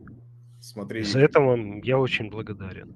Смотри, 0.60 1.02
За 1.02 1.20
это 1.20 1.40
вам 1.40 1.80
я 1.82 1.98
очень 1.98 2.28
благодарен. 2.28 2.94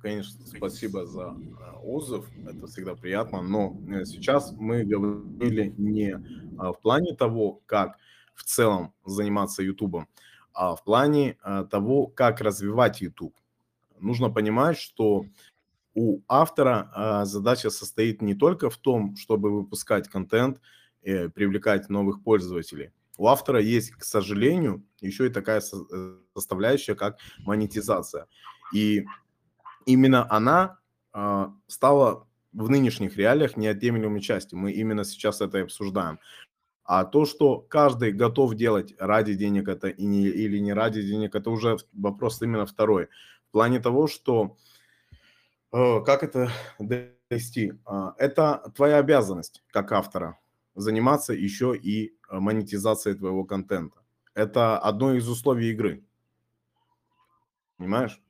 конечно, 0.00 0.46
спасибо 0.46 1.04
за 1.04 1.36
э, 1.36 1.76
отзыв, 1.82 2.24
это 2.46 2.66
всегда 2.66 2.94
приятно, 2.94 3.42
но 3.42 3.76
э, 3.88 4.04
сейчас 4.06 4.52
мы 4.52 4.84
говорили 4.84 5.74
не 5.76 6.16
а, 6.58 6.72
в 6.72 6.80
плане 6.80 7.14
того, 7.14 7.60
как 7.66 7.98
в 8.34 8.44
целом 8.44 8.94
заниматься 9.04 9.62
Ютубом, 9.62 10.08
а 10.54 10.74
в 10.74 10.82
плане 10.84 11.36
а, 11.42 11.64
того, 11.64 12.06
как 12.06 12.40
развивать 12.40 13.02
YouTube. 13.02 13.34
Нужно 14.00 14.30
понимать, 14.30 14.78
что 14.78 15.26
у 15.94 16.20
автора 16.28 17.22
задача 17.24 17.70
состоит 17.70 18.22
не 18.22 18.34
только 18.34 18.70
в 18.70 18.76
том, 18.76 19.16
чтобы 19.16 19.50
выпускать 19.50 20.08
контент, 20.08 20.60
э, 21.02 21.28
привлекать 21.28 21.90
новых 21.90 22.22
пользователей. 22.22 22.90
У 23.16 23.28
автора 23.28 23.60
есть, 23.60 23.92
к 23.92 24.04
сожалению, 24.04 24.84
еще 25.00 25.26
и 25.26 25.30
такая 25.30 25.60
со- 25.60 25.86
составляющая, 26.34 26.94
как 26.94 27.18
монетизация. 27.38 28.26
И 28.74 29.04
именно 29.86 30.30
она 30.30 30.78
а, 31.12 31.54
стала 31.66 32.26
в 32.52 32.68
нынешних 32.70 33.16
реалиях 33.16 33.56
неотъемлемой 33.56 34.20
частью. 34.20 34.58
Мы 34.58 34.72
именно 34.72 35.04
сейчас 35.04 35.40
это 35.40 35.58
и 35.58 35.62
обсуждаем. 35.62 36.18
А 36.84 37.04
то, 37.04 37.24
что 37.24 37.58
каждый 37.58 38.12
готов 38.12 38.54
делать 38.54 38.94
ради 38.98 39.34
денег 39.34 39.68
это 39.68 39.88
и 39.88 40.06
не, 40.06 40.26
или 40.26 40.58
не 40.58 40.72
ради 40.72 41.02
денег, 41.02 41.34
это 41.34 41.50
уже 41.50 41.78
вопрос 41.92 42.40
именно 42.42 42.64
второй. 42.64 43.08
В 43.48 43.52
плане 43.52 43.80
того, 43.80 44.06
что 44.06 44.56
э, 45.72 46.00
как 46.04 46.22
это 46.22 46.50
довести? 46.78 47.72
А, 47.84 48.14
Это 48.18 48.72
твоя 48.74 48.98
обязанность 48.98 49.64
как 49.68 49.90
автора 49.92 50.38
заниматься 50.76 51.32
еще 51.32 51.76
и 51.76 52.14
э, 52.30 52.38
монетизацией 52.38 53.16
твоего 53.16 53.44
контента. 53.44 53.96
Это 54.34 54.78
одно 54.78 55.14
из 55.14 55.28
условий 55.28 55.70
игры. 55.70 56.04
Понимаешь? 57.78 58.20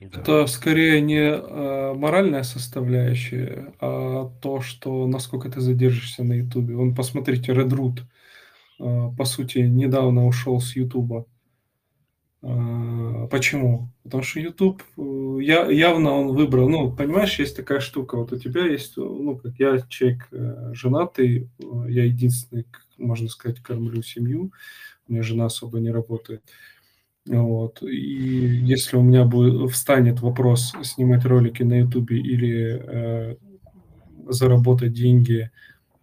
Это 0.00 0.46
скорее 0.46 1.00
не 1.00 1.20
э, 1.20 1.94
моральная 1.94 2.42
составляющая, 2.42 3.74
а 3.80 4.32
то, 4.40 4.60
что 4.60 5.06
насколько 5.06 5.50
ты 5.50 5.60
задержишься 5.60 6.24
на 6.24 6.32
Ютубе. 6.32 6.74
Вон, 6.74 6.94
посмотрите, 6.94 7.52
Redroot, 7.52 8.00
э, 8.80 9.10
по 9.16 9.24
сути, 9.24 9.58
недавно 9.58 10.26
ушел 10.26 10.60
с 10.60 10.74
Ютуба. 10.74 11.26
Э, 12.42 13.28
почему? 13.30 13.88
Потому 14.02 14.22
что 14.22 14.40
YouTube, 14.40 14.82
э, 14.96 15.38
я, 15.42 15.70
явно 15.70 16.12
он 16.12 16.28
выбрал, 16.34 16.68
ну, 16.68 16.92
понимаешь, 16.92 17.38
есть 17.38 17.56
такая 17.56 17.80
штука, 17.80 18.16
вот 18.16 18.32
у 18.32 18.38
тебя 18.38 18.66
есть, 18.66 18.96
ну, 18.96 19.36
как 19.36 19.52
я 19.58 19.80
человек 19.88 20.28
э, 20.32 20.72
женатый, 20.74 21.48
я 21.88 22.04
единственный, 22.04 22.66
можно 22.98 23.28
сказать, 23.28 23.60
кормлю 23.60 24.02
семью, 24.02 24.52
у 25.08 25.12
меня 25.12 25.22
жена 25.22 25.46
особо 25.46 25.78
не 25.78 25.90
работает. 25.90 26.42
Вот. 27.26 27.82
И 27.82 28.64
если 28.64 28.96
у 28.96 29.02
меня 29.02 29.24
будет, 29.24 29.70
встанет 29.70 30.20
вопрос 30.20 30.72
снимать 30.82 31.24
ролики 31.24 31.62
на 31.62 31.78
Ютубе 31.78 32.18
или 32.18 32.82
э, 32.84 33.36
заработать 34.28 34.92
деньги 34.92 35.50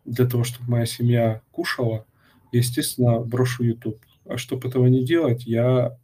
для 0.06 0.26
того, 0.26 0.46
чтобы 0.46 0.72
моя 0.72 0.86
семья 0.86 1.42
кушала, 1.52 2.06
естественно, 2.54 3.20
брошу 3.20 3.64
YouTube. 3.64 4.00
А 4.26 4.38
чтобы 4.38 4.70
этого 4.70 4.88
не 4.88 5.04
делать, 5.04 5.46
я 5.46 5.98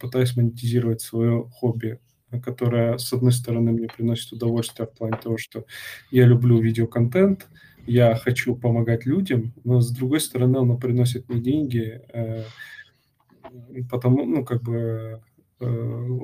пытаюсь 0.00 0.36
монетизировать 0.36 1.00
свое 1.00 1.48
хобби, 1.52 1.98
которое, 2.42 2.96
с 2.98 3.12
одной 3.12 3.32
стороны, 3.32 3.72
мне 3.72 3.88
приносит 3.88 4.32
удовольствие 4.32 4.86
в 4.88 4.96
плане 4.96 5.16
того, 5.22 5.36
что 5.36 5.64
я 6.10 6.26
люблю 6.26 6.58
видеоконтент, 6.60 7.48
я 7.86 8.14
хочу 8.14 8.56
помогать 8.56 9.06
людям, 9.06 9.52
но 9.64 9.80
с 9.80 9.90
другой 9.90 10.20
стороны, 10.20 10.58
оно 10.58 10.78
приносит 10.78 11.28
мне 11.28 11.40
деньги, 11.40 12.00
э, 12.12 12.44
потому, 13.90 14.24
ну, 14.24 14.44
как 14.44 14.62
бы, 14.62 15.20
э, 15.60 16.18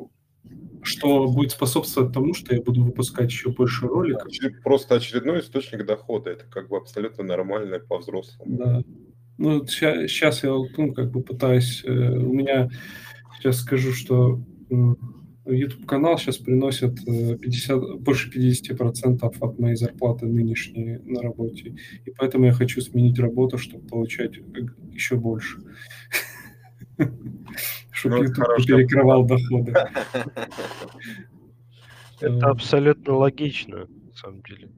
что 0.83 1.27
будет 1.27 1.51
способствовать 1.51 2.13
тому, 2.13 2.35
что 2.35 2.55
я 2.55 2.63
буду 2.63 2.85
выпускать 2.85 3.31
еще 3.31 3.51
больше 3.51 3.89
роликов. 3.89 4.31
Просто 4.63 4.95
очередной 4.95 5.41
источник 5.41 5.85
дохода. 5.85 6.31
Это 6.31 6.45
как 6.45 6.69
бы 6.69 6.77
абсолютно 6.77 7.25
нормально 7.25 7.81
по-взрослому. 7.81 8.57
Да. 8.57 8.83
Ну, 9.39 9.67
сейчас 9.67 10.45
я, 10.45 10.51
ну, 10.51 10.95
как 10.95 11.11
бы 11.11 11.23
пытаюсь... 11.23 11.83
э, 11.85 11.91
У 11.91 12.33
меня, 12.33 12.71
сейчас 13.47 13.63
скажу, 13.63 13.93
что 13.93 14.41
YouTube 15.45 15.87
канал 15.87 16.19
сейчас 16.19 16.39
приносит 16.39 16.99
э, 17.07 17.37
50, 17.37 18.01
больше 18.01 18.31
50% 18.31 19.21
от 19.23 19.59
моей 19.61 19.77
зарплаты 19.77 20.27
нынешней 20.27 20.99
на 21.05 21.23
работе. 21.23 21.77
И 22.05 22.11
поэтому 22.11 22.47
я 22.47 22.53
хочу 22.53 22.81
сменить 22.81 23.19
работу, 23.19 23.57
чтобы 23.57 23.87
получать 23.87 24.37
э, 24.39 24.43
еще 24.91 25.15
больше. 25.17 25.59
Чтобы 27.93 28.17
Ну, 28.17 28.23
YouTube 28.25 28.67
перекрывал 28.67 29.25
доходы. 29.25 29.73
Это 32.21 32.47
абсолютно 32.49 33.15
логично, 33.15 33.87
на 33.87 34.15
самом 34.15 34.43
деле. 34.43 34.69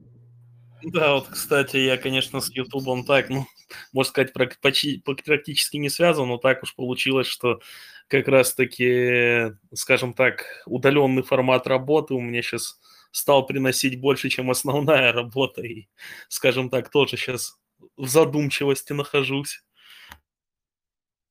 Да, 0.83 1.15
вот, 1.15 1.27
кстати, 1.27 1.77
я, 1.77 1.97
конечно, 1.97 2.39
с 2.39 2.49
Ютубом 2.55 3.03
так, 3.03 3.29
ну, 3.29 3.45
можно 3.91 4.09
сказать, 4.09 4.33
практически 4.33 5.77
не 5.77 5.89
связан, 5.89 6.27
но 6.27 6.37
так 6.37 6.63
уж 6.63 6.75
получилось, 6.75 7.27
что 7.27 7.59
как 8.09 8.27
раз-таки, 8.27 9.53
скажем 9.73 10.13
так, 10.13 10.45
удаленный 10.65 11.23
формат 11.23 11.67
работы 11.67 12.15
у 12.15 12.19
меня 12.19 12.41
сейчас 12.41 12.79
стал 13.11 13.45
приносить 13.45 14.01
больше, 14.01 14.29
чем 14.29 14.51
основная 14.51 15.13
работа, 15.13 15.61
и, 15.61 15.87
скажем 16.27 16.69
так, 16.69 16.89
тоже 16.89 17.17
сейчас 17.17 17.57
в 17.95 18.07
задумчивости 18.07 18.93
нахожусь. 18.93 19.63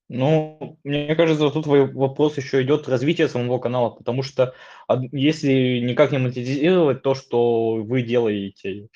Ну, 0.09 0.79
мне 0.85 1.15
кажется, 1.15 1.51
тут 1.51 1.67
вопрос 1.67 2.39
еще 2.39 2.63
идет 2.63 2.89
развитие 2.89 3.29
самого 3.29 3.59
канала, 3.59 3.91
потому 3.91 4.23
что 4.23 4.55
если 5.13 5.81
никак 5.81 6.13
не 6.13 6.19
монетизировать 6.19 7.03
то, 7.03 7.15
что 7.15 7.75
вы 7.75 8.01
делаете, 8.03 8.89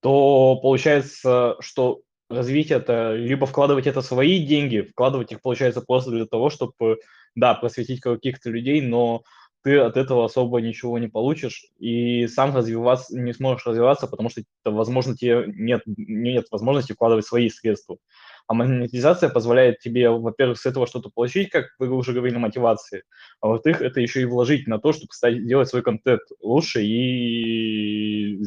то 0.00 0.56
получается, 0.62 1.56
что 1.58 2.02
развитие 2.28 2.78
это 2.78 3.14
либо 3.14 3.46
вкладывать 3.46 3.88
это 3.88 4.00
свои 4.00 4.46
деньги, 4.46 4.82
вкладывать 4.82 5.32
их 5.32 5.42
получается 5.42 5.80
просто 5.80 6.12
для 6.12 6.26
того, 6.26 6.50
чтобы, 6.50 7.00
да, 7.34 7.54
просветить 7.54 8.00
каких-то 8.00 8.50
людей, 8.50 8.80
но 8.80 9.22
ты 9.62 9.78
от 9.78 9.96
этого 9.96 10.24
особо 10.24 10.60
ничего 10.60 10.98
не 10.98 11.08
получишь 11.08 11.66
и 11.78 12.26
сам 12.28 12.56
развиваться 12.56 13.18
не 13.18 13.32
сможешь 13.34 13.66
развиваться, 13.66 14.06
потому 14.06 14.30
что, 14.30 14.42
возможно, 14.64 15.14
тебе 15.16 15.44
нет, 15.46 15.82
нет 15.86 16.46
возможности 16.50 16.92
вкладывать 16.92 17.26
свои 17.26 17.50
средства. 17.50 17.98
А 18.46 18.54
монетизация 18.54 19.28
позволяет 19.28 19.78
тебе, 19.78 20.10
во-первых, 20.10 20.58
с 20.58 20.66
этого 20.66 20.86
что-то 20.86 21.10
получить, 21.14 21.50
как 21.50 21.66
вы 21.78 21.90
уже 21.90 22.12
говорили, 22.12 22.38
мотивации, 22.38 23.04
а 23.40 23.48
во-вторых, 23.48 23.82
это 23.82 24.00
еще 24.00 24.22
и 24.22 24.24
вложить 24.24 24.66
на 24.66 24.78
то, 24.78 24.92
чтобы 24.92 25.12
стать, 25.12 25.46
делать 25.46 25.68
свой 25.68 25.82
контент 25.82 26.22
лучше 26.40 26.82
и, 26.82 28.42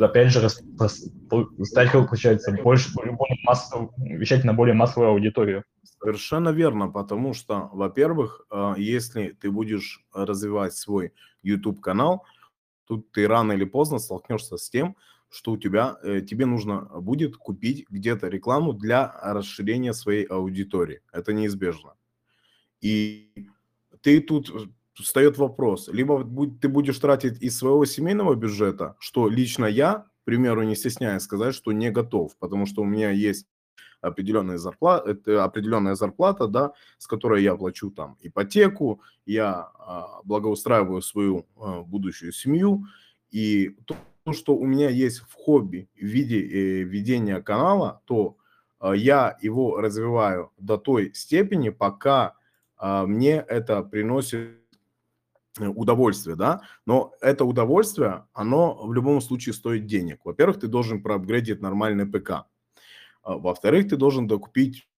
опять 0.00 0.30
же, 0.30 0.48
стать, 0.48 1.92
получается, 1.92 2.52
больше, 2.52 2.92
более 2.94 3.16
массовым, 3.44 3.90
вещать 3.96 4.44
на 4.44 4.52
более 4.52 4.74
массовую 4.74 5.10
аудиторию. 5.10 5.64
Совершенно 5.82 6.50
верно, 6.50 6.88
потому 6.88 7.34
что, 7.34 7.70
во-первых, 7.72 8.46
э, 8.50 8.74
если 8.78 9.36
ты 9.40 9.50
будешь 9.50 10.04
развивать 10.12 10.74
свой 10.74 11.12
YouTube-канал, 11.42 12.24
тут 12.86 13.10
ты 13.12 13.26
рано 13.26 13.52
или 13.52 13.64
поздно 13.64 13.98
столкнешься 13.98 14.56
с 14.56 14.70
тем, 14.70 14.96
что 15.30 15.52
у 15.52 15.58
тебя, 15.58 15.98
э, 16.02 16.20
тебе 16.20 16.46
нужно 16.46 16.82
будет 17.00 17.36
купить 17.36 17.86
где-то 17.90 18.28
рекламу 18.28 18.72
для 18.72 19.12
расширения 19.22 19.92
своей 19.92 20.24
аудитории. 20.24 21.00
Это 21.12 21.32
неизбежно. 21.32 21.94
И 22.80 23.50
ты 24.00 24.20
тут 24.20 24.50
встает 25.02 25.38
вопрос, 25.38 25.88
либо 25.88 26.24
ты 26.60 26.68
будешь 26.68 26.98
тратить 26.98 27.40
из 27.42 27.58
своего 27.58 27.84
семейного 27.84 28.34
бюджета, 28.34 28.96
что 28.98 29.28
лично 29.28 29.66
я, 29.66 30.06
к 30.22 30.24
примеру, 30.24 30.62
не 30.62 30.76
стесняюсь 30.76 31.22
сказать, 31.22 31.54
что 31.54 31.72
не 31.72 31.90
готов, 31.90 32.36
потому 32.38 32.66
что 32.66 32.82
у 32.82 32.84
меня 32.84 33.10
есть 33.10 33.46
определенная 34.00 34.58
зарплата, 34.58 35.16
определенная 35.44 35.94
зарплата, 35.94 36.46
да, 36.46 36.72
с 36.98 37.06
которой 37.06 37.42
я 37.42 37.56
плачу 37.56 37.90
там 37.90 38.16
ипотеку, 38.20 39.02
я 39.26 39.70
а, 39.78 40.20
благоустраиваю 40.24 41.02
свою 41.02 41.46
а, 41.56 41.82
будущую 41.82 42.32
семью, 42.32 42.84
и 43.30 43.76
то, 43.86 43.96
то, 44.24 44.32
что 44.32 44.56
у 44.56 44.64
меня 44.64 44.88
есть 44.88 45.20
в 45.20 45.34
хобби 45.34 45.88
в 45.96 46.04
виде 46.04 46.40
э, 46.40 46.82
ведения 46.82 47.40
канала, 47.42 48.00
то 48.04 48.36
а, 48.78 48.92
я 48.92 49.36
его 49.42 49.80
развиваю 49.80 50.52
до 50.58 50.78
той 50.78 51.12
степени, 51.14 51.70
пока 51.70 52.34
мне 52.80 53.44
это 53.48 53.82
приносит 53.82 54.57
удовольствие, 55.60 56.36
да, 56.36 56.62
но 56.86 57.12
это 57.20 57.44
удовольствие, 57.44 58.26
оно 58.32 58.86
в 58.86 58.92
любом 58.92 59.20
случае 59.20 59.52
стоит 59.52 59.86
денег. 59.86 60.20
Во-первых, 60.24 60.60
ты 60.60 60.68
должен 60.68 61.02
проапгрейдить 61.02 61.60
нормальный 61.60 62.06
ПК. 62.06 62.30
А, 63.22 63.36
Во-вторых, 63.36 63.88
ты 63.88 63.96
должен 63.96 64.26
докупить 64.26 64.88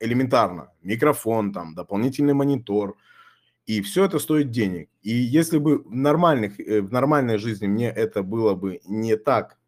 элементарно 0.00 0.72
микрофон, 0.82 1.52
там, 1.52 1.74
дополнительный 1.74 2.34
монитор, 2.34 2.96
и 3.66 3.80
все 3.82 4.04
это 4.04 4.18
стоит 4.18 4.50
денег. 4.50 4.88
И 5.02 5.10
если 5.10 5.58
бы 5.58 5.78
в, 5.82 5.94
нормальных, 5.94 6.60
э, 6.60 6.80
в 6.82 6.92
нормальной 6.92 7.38
жизни 7.38 7.66
мне 7.66 7.88
это 7.88 8.22
было 8.22 8.54
бы 8.54 8.80
не 8.84 9.16
так, 9.16 9.58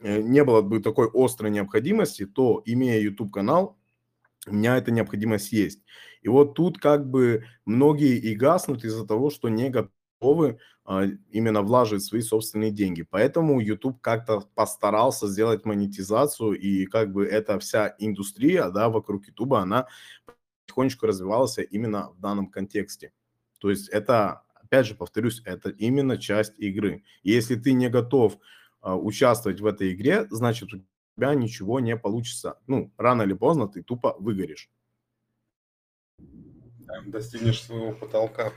э, 0.00 0.20
не 0.20 0.44
было 0.44 0.62
бы 0.62 0.80
такой 0.80 1.10
острой 1.12 1.50
необходимости, 1.50 2.24
то, 2.26 2.62
имея 2.64 3.00
YouTube-канал, 3.00 3.76
у 4.46 4.54
меня 4.54 4.76
эта 4.76 4.90
необходимость 4.92 5.52
есть. 5.52 5.80
И 6.24 6.28
вот 6.28 6.54
тут 6.54 6.78
как 6.78 7.08
бы 7.08 7.44
многие 7.66 8.16
и 8.16 8.34
гаснут 8.34 8.82
из-за 8.82 9.06
того, 9.06 9.28
что 9.28 9.50
не 9.50 9.68
готовы 9.68 10.58
а, 10.86 11.04
именно 11.30 11.60
влаживать 11.60 12.02
свои 12.02 12.22
собственные 12.22 12.70
деньги. 12.70 13.02
Поэтому 13.02 13.60
YouTube 13.60 14.00
как-то 14.00 14.40
постарался 14.54 15.28
сделать 15.28 15.66
монетизацию, 15.66 16.52
и 16.52 16.86
как 16.86 17.12
бы 17.12 17.26
эта 17.26 17.58
вся 17.58 17.94
индустрия 17.98 18.70
да, 18.70 18.88
вокруг 18.88 19.26
YouTube, 19.26 19.52
она 19.52 19.86
потихонечку 20.66 21.06
развивалась 21.06 21.58
именно 21.70 22.10
в 22.12 22.20
данном 22.20 22.46
контексте. 22.46 23.12
То 23.60 23.68
есть 23.68 23.90
это, 23.90 24.44
опять 24.54 24.86
же, 24.86 24.94
повторюсь, 24.94 25.42
это 25.44 25.68
именно 25.68 26.16
часть 26.16 26.58
игры. 26.58 27.04
И 27.22 27.32
если 27.32 27.56
ты 27.56 27.74
не 27.74 27.90
готов 27.90 28.38
а, 28.80 28.96
участвовать 28.96 29.60
в 29.60 29.66
этой 29.66 29.92
игре, 29.92 30.26
значит, 30.30 30.72
у 30.72 30.78
тебя 31.18 31.34
ничего 31.34 31.80
не 31.80 31.98
получится. 31.98 32.58
Ну, 32.66 32.94
рано 32.96 33.22
или 33.22 33.34
поздно 33.34 33.68
ты 33.68 33.82
тупо 33.82 34.16
выгоришь. 34.18 34.70
Достигнешь 37.06 37.62
своего 37.62 37.92
потолка. 37.92 38.52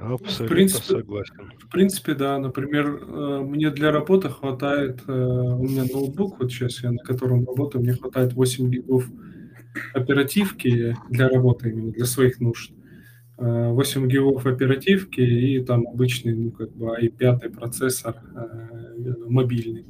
Абсолютно 0.00 0.46
в 0.46 0.48
принципе, 0.48 0.84
согласен. 0.84 1.52
В 1.58 1.68
принципе, 1.68 2.14
да. 2.14 2.38
Например, 2.38 2.86
э, 2.86 3.40
мне 3.40 3.70
для 3.70 3.90
работы 3.90 4.28
хватает, 4.28 5.00
э, 5.08 5.12
у 5.12 5.62
меня 5.62 5.84
ноутбук, 5.92 6.38
вот 6.38 6.52
сейчас 6.52 6.82
я 6.82 6.92
на 6.92 6.98
котором 6.98 7.44
работаю, 7.44 7.82
мне 7.82 7.94
хватает 7.94 8.32
8 8.32 8.70
гигов 8.70 9.06
оперативки 9.94 10.96
для 11.10 11.28
работы, 11.28 11.70
именно 11.70 11.90
для 11.90 12.04
своих 12.04 12.40
нужд. 12.40 12.72
8 13.38 14.04
э, 14.04 14.08
гигов 14.08 14.46
оперативки 14.46 15.20
и 15.20 15.64
там 15.64 15.86
обычный, 15.88 16.34
ну, 16.34 16.50
как 16.52 16.70
бы 16.76 16.96
i5 16.96 17.50
процессор 17.50 18.16
мобильный. 19.26 19.86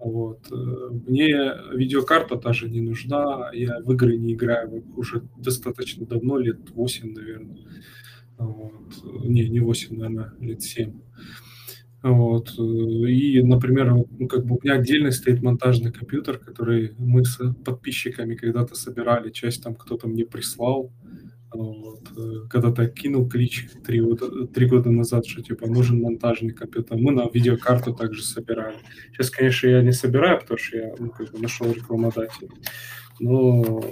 Вот. 0.00 0.50
Мне 0.50 1.52
видеокарта 1.74 2.36
даже 2.36 2.68
не 2.70 2.80
нужна, 2.80 3.50
я 3.52 3.80
в 3.80 3.92
игры 3.92 4.16
не 4.16 4.32
играю 4.32 4.82
уже 4.96 5.22
достаточно 5.38 6.06
давно, 6.06 6.38
лет 6.38 6.70
8, 6.70 7.12
наверное. 7.12 7.58
Вот. 8.38 9.04
Не, 9.24 9.48
не 9.48 9.60
8, 9.60 9.96
наверное, 9.96 10.32
лет 10.40 10.62
7. 10.62 11.00
Вот. 12.02 12.58
И, 12.58 13.42
например, 13.42 13.92
ну, 13.92 14.26
как 14.26 14.46
бы 14.46 14.56
у 14.56 14.60
меня 14.62 14.76
отдельно 14.76 15.10
стоит 15.10 15.42
монтажный 15.42 15.92
компьютер, 15.92 16.38
который 16.38 16.94
мы 16.96 17.24
с 17.26 17.38
подписчиками 17.64 18.36
когда-то 18.36 18.74
собирали, 18.74 19.30
часть 19.30 19.62
там 19.62 19.74
кто-то 19.74 20.08
мне 20.08 20.24
прислал. 20.24 20.90
Вот. 21.52 22.08
Когда-то 22.48 22.86
кинул 22.88 23.28
клич 23.28 23.68
три 23.84 24.00
года, 24.00 24.46
три 24.46 24.66
года 24.66 24.90
назад, 24.90 25.26
что 25.26 25.42
типа 25.42 25.66
нужен 25.66 26.00
монтажный 26.00 26.52
компьютер. 26.52 26.96
Мы 26.96 27.12
на 27.12 27.28
видеокарту 27.28 27.94
также 27.94 28.22
собирали. 28.22 28.76
Сейчас, 29.12 29.30
конечно, 29.30 29.66
я 29.68 29.82
не 29.82 29.92
собираю, 29.92 30.40
потому 30.40 30.58
что 30.58 30.76
я 30.76 30.94
ну, 30.98 31.10
как 31.10 31.32
бы 31.32 31.38
нашел 31.40 31.72
рекламодателя. 31.72 32.48
Но 33.18 33.82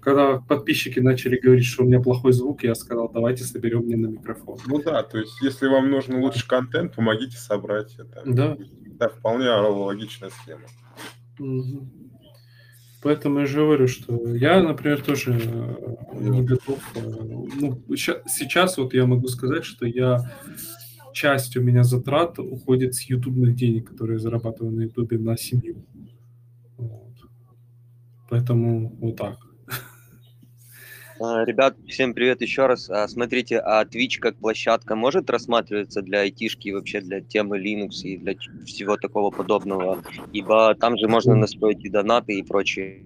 когда 0.00 0.38
подписчики 0.38 1.00
начали 1.00 1.38
говорить, 1.38 1.64
что 1.64 1.82
у 1.82 1.86
меня 1.86 2.00
плохой 2.00 2.32
звук, 2.32 2.62
я 2.62 2.76
сказал, 2.76 3.10
давайте 3.10 3.42
соберем 3.42 3.80
мне 3.80 3.96
на 3.96 4.06
микрофон. 4.06 4.58
Ну 4.66 4.80
да, 4.80 5.02
то 5.02 5.18
есть 5.18 5.40
если 5.42 5.66
вам 5.66 5.90
нужен 5.90 6.22
лучший 6.22 6.46
контент, 6.46 6.94
помогите 6.94 7.36
собрать 7.36 7.94
это. 7.98 8.22
Да. 8.24 8.56
Да, 9.00 9.08
вполне 9.08 9.48
логичная 9.50 10.30
схема. 10.30 10.66
Угу. 11.38 12.09
Поэтому 13.02 13.40
я 13.40 13.46
же 13.46 13.60
говорю, 13.60 13.88
что 13.88 14.28
я, 14.36 14.62
например, 14.62 15.02
тоже 15.02 15.40
э, 15.42 16.20
не 16.20 16.42
готов. 16.42 16.78
Э, 16.94 17.00
ну, 17.00 17.82
сейчас 17.96 18.76
вот 18.76 18.92
я 18.92 19.06
могу 19.06 19.28
сказать, 19.28 19.64
что 19.64 19.86
я 19.86 20.30
часть 21.12 21.56
у 21.56 21.62
меня 21.62 21.82
затрат 21.82 22.38
уходит 22.38 22.94
с 22.94 23.02
ютубных 23.02 23.54
денег, 23.54 23.90
которые 23.90 24.16
я 24.16 24.20
зарабатываю 24.20 24.72
на 24.72 24.82
ютубе 24.82 25.18
на 25.18 25.36
семью. 25.36 25.84
Поэтому 28.28 28.94
вот 29.00 29.16
так. 29.16 29.38
А, 31.22 31.44
ребят, 31.44 31.76
всем 31.86 32.14
привет 32.14 32.40
еще 32.40 32.64
раз. 32.64 32.88
А, 32.88 33.06
смотрите, 33.06 33.58
а 33.58 33.84
Twitch 33.84 34.18
как 34.20 34.36
площадка 34.36 34.96
может 34.96 35.28
рассматриваться 35.28 36.00
для 36.00 36.20
айтишки 36.20 36.68
и 36.68 36.72
вообще 36.72 37.02
для 37.02 37.20
темы 37.20 37.58
Linux 37.58 37.90
и 38.04 38.16
для 38.16 38.34
всего 38.64 38.96
такого 38.96 39.30
подобного? 39.30 40.02
Ибо 40.32 40.74
там 40.74 40.96
же 40.96 41.08
можно 41.08 41.34
настроить 41.34 41.84
и 41.84 41.90
донаты 41.90 42.38
и 42.38 42.42
прочее. 42.42 43.04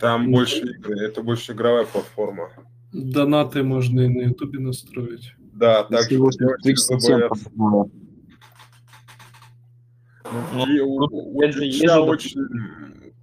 Там 0.00 0.32
больше 0.32 0.58
игры, 0.58 0.98
это 0.98 1.22
больше 1.22 1.52
игровая 1.52 1.84
платформа. 1.84 2.50
Донаты 2.92 3.62
можно 3.62 4.00
и 4.00 4.08
на 4.08 4.22
Ютубе 4.22 4.58
настроить. 4.58 5.32
Да, 5.52 5.84
так 5.84 6.10
же 6.10 6.18
ну, 10.52 10.66
и 10.66 10.80
у, 10.80 10.96
у 10.96 11.42
Twitch 11.44 11.86
очень 12.00 12.40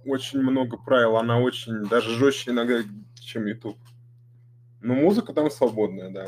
очень 0.06 0.40
много 0.40 0.78
правил, 0.78 1.18
она 1.18 1.38
очень 1.38 1.84
даже 1.84 2.10
жестче 2.16 2.52
иногда, 2.52 2.82
чем 3.20 3.46
YouTube. 3.46 3.76
Но 4.84 4.92
музыка 4.92 5.32
там 5.32 5.50
свободная, 5.50 6.10
да. 6.10 6.26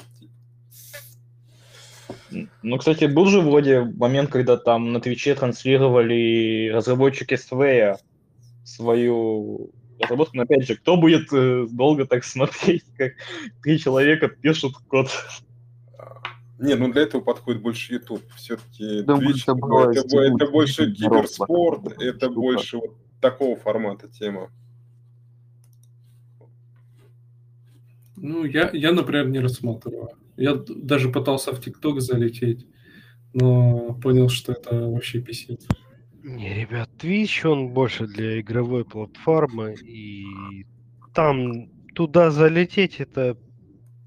Ну, 2.62 2.78
кстати, 2.78 3.04
был 3.04 3.26
же 3.26 3.42
вроде 3.42 3.82
момент, 3.82 4.30
когда 4.30 4.56
там 4.56 4.94
на 4.94 5.00
Твиче 5.00 5.34
транслировали 5.34 6.70
разработчики 6.72 7.34
Sway 7.34 7.98
свою 8.64 9.70
разработку, 10.00 10.38
но 10.38 10.44
опять 10.44 10.66
же, 10.66 10.76
кто 10.76 10.96
будет 10.96 11.30
э, 11.34 11.66
долго 11.70 12.06
так 12.06 12.24
смотреть, 12.24 12.84
как 12.96 13.12
три 13.62 13.78
человека 13.78 14.28
пишут 14.28 14.76
код? 14.88 15.10
Не, 16.58 16.76
ну 16.76 16.90
для 16.90 17.02
этого 17.02 17.20
подходит 17.20 17.60
больше 17.60 17.92
YouTube. 17.92 18.22
Все-таки 18.36 19.02
Twitch, 19.02 19.42
это, 19.46 20.00
это, 20.00 20.18
это 20.18 20.50
больше 20.50 20.92
киберспорт, 20.92 22.00
это 22.00 22.30
больше 22.30 22.78
вот 22.78 22.96
такого 23.20 23.56
формата 23.56 24.08
тема? 24.08 24.50
Ну, 28.16 28.44
я, 28.44 28.70
я, 28.72 28.92
например, 28.92 29.28
не 29.28 29.40
рассматриваю. 29.40 30.10
Я 30.36 30.54
даже 30.54 31.10
пытался 31.10 31.52
в 31.52 31.60
ТикТок 31.60 32.00
залететь, 32.00 32.66
но 33.34 33.94
понял, 34.02 34.28
что 34.28 34.52
это 34.52 34.88
вообще 34.90 35.20
писец. 35.20 35.66
Не, 36.22 36.54
ребят, 36.54 36.90
Twitch, 36.98 37.46
он 37.46 37.68
больше 37.72 38.06
для 38.06 38.40
игровой 38.40 38.84
платформы, 38.84 39.74
и 39.74 40.24
там 41.14 41.68
туда 41.94 42.30
залететь, 42.30 43.00
это 43.00 43.38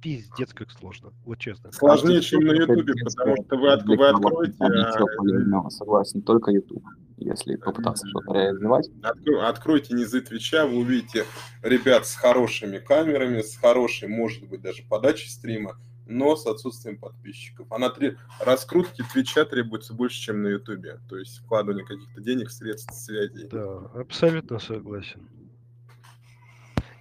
пиздец 0.01 0.53
как 0.53 0.71
сложно, 0.71 1.13
вот 1.25 1.37
честно. 1.39 1.71
Сложнее, 1.71 2.21
чем 2.21 2.41
на 2.41 2.51
Ютубе, 2.51 2.93
потому 3.03 3.35
что 3.43 3.57
вы, 3.57 3.71
от, 3.71 3.83
вы 3.85 4.07
откроете... 4.07 4.55
А... 4.59 5.69
Согласен, 5.69 6.21
только 6.21 6.51
Ютуб, 6.51 6.83
если 7.17 7.55
попытаться 7.55 8.07
что-то 8.07 8.33
реализовать. 8.33 8.89
Откро... 9.03 9.47
Откройте 9.47 9.93
низы 9.93 10.21
Твича, 10.21 10.65
вы 10.65 10.77
увидите 10.77 11.25
ребят 11.61 12.05
с 12.05 12.15
хорошими 12.15 12.77
камерами, 12.77 13.41
с 13.41 13.57
хорошей, 13.57 14.07
может 14.07 14.47
быть, 14.47 14.61
даже 14.61 14.83
подачей 14.83 15.29
стрима, 15.29 15.77
но 16.07 16.35
с 16.35 16.45
отсутствием 16.47 16.97
подписчиков. 16.97 17.67
А 17.71 17.77
на 17.77 17.89
три... 17.89 18.17
раскрутки 18.43 19.03
Твича 19.13 19.45
требуется 19.45 19.93
больше, 19.93 20.19
чем 20.19 20.41
на 20.41 20.47
Ютубе. 20.47 20.99
То 21.07 21.17
есть 21.17 21.39
вкладывание 21.39 21.85
каких-то 21.85 22.21
денег, 22.21 22.49
средств, 22.49 22.93
связей. 22.93 23.47
Да, 23.47 23.79
абсолютно 23.93 24.59
согласен. 24.59 25.29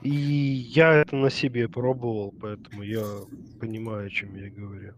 И 0.03 0.11
я 0.11 0.95
это 0.95 1.17
на 1.17 1.31
себе 1.31 1.69
пробовал, 1.69 2.33
поэтому 2.41 2.83
я 2.83 3.05
понимаю, 3.61 4.07
о 4.07 4.11
чем 4.11 4.37
я 4.37 4.51
говорю. 4.51 4.95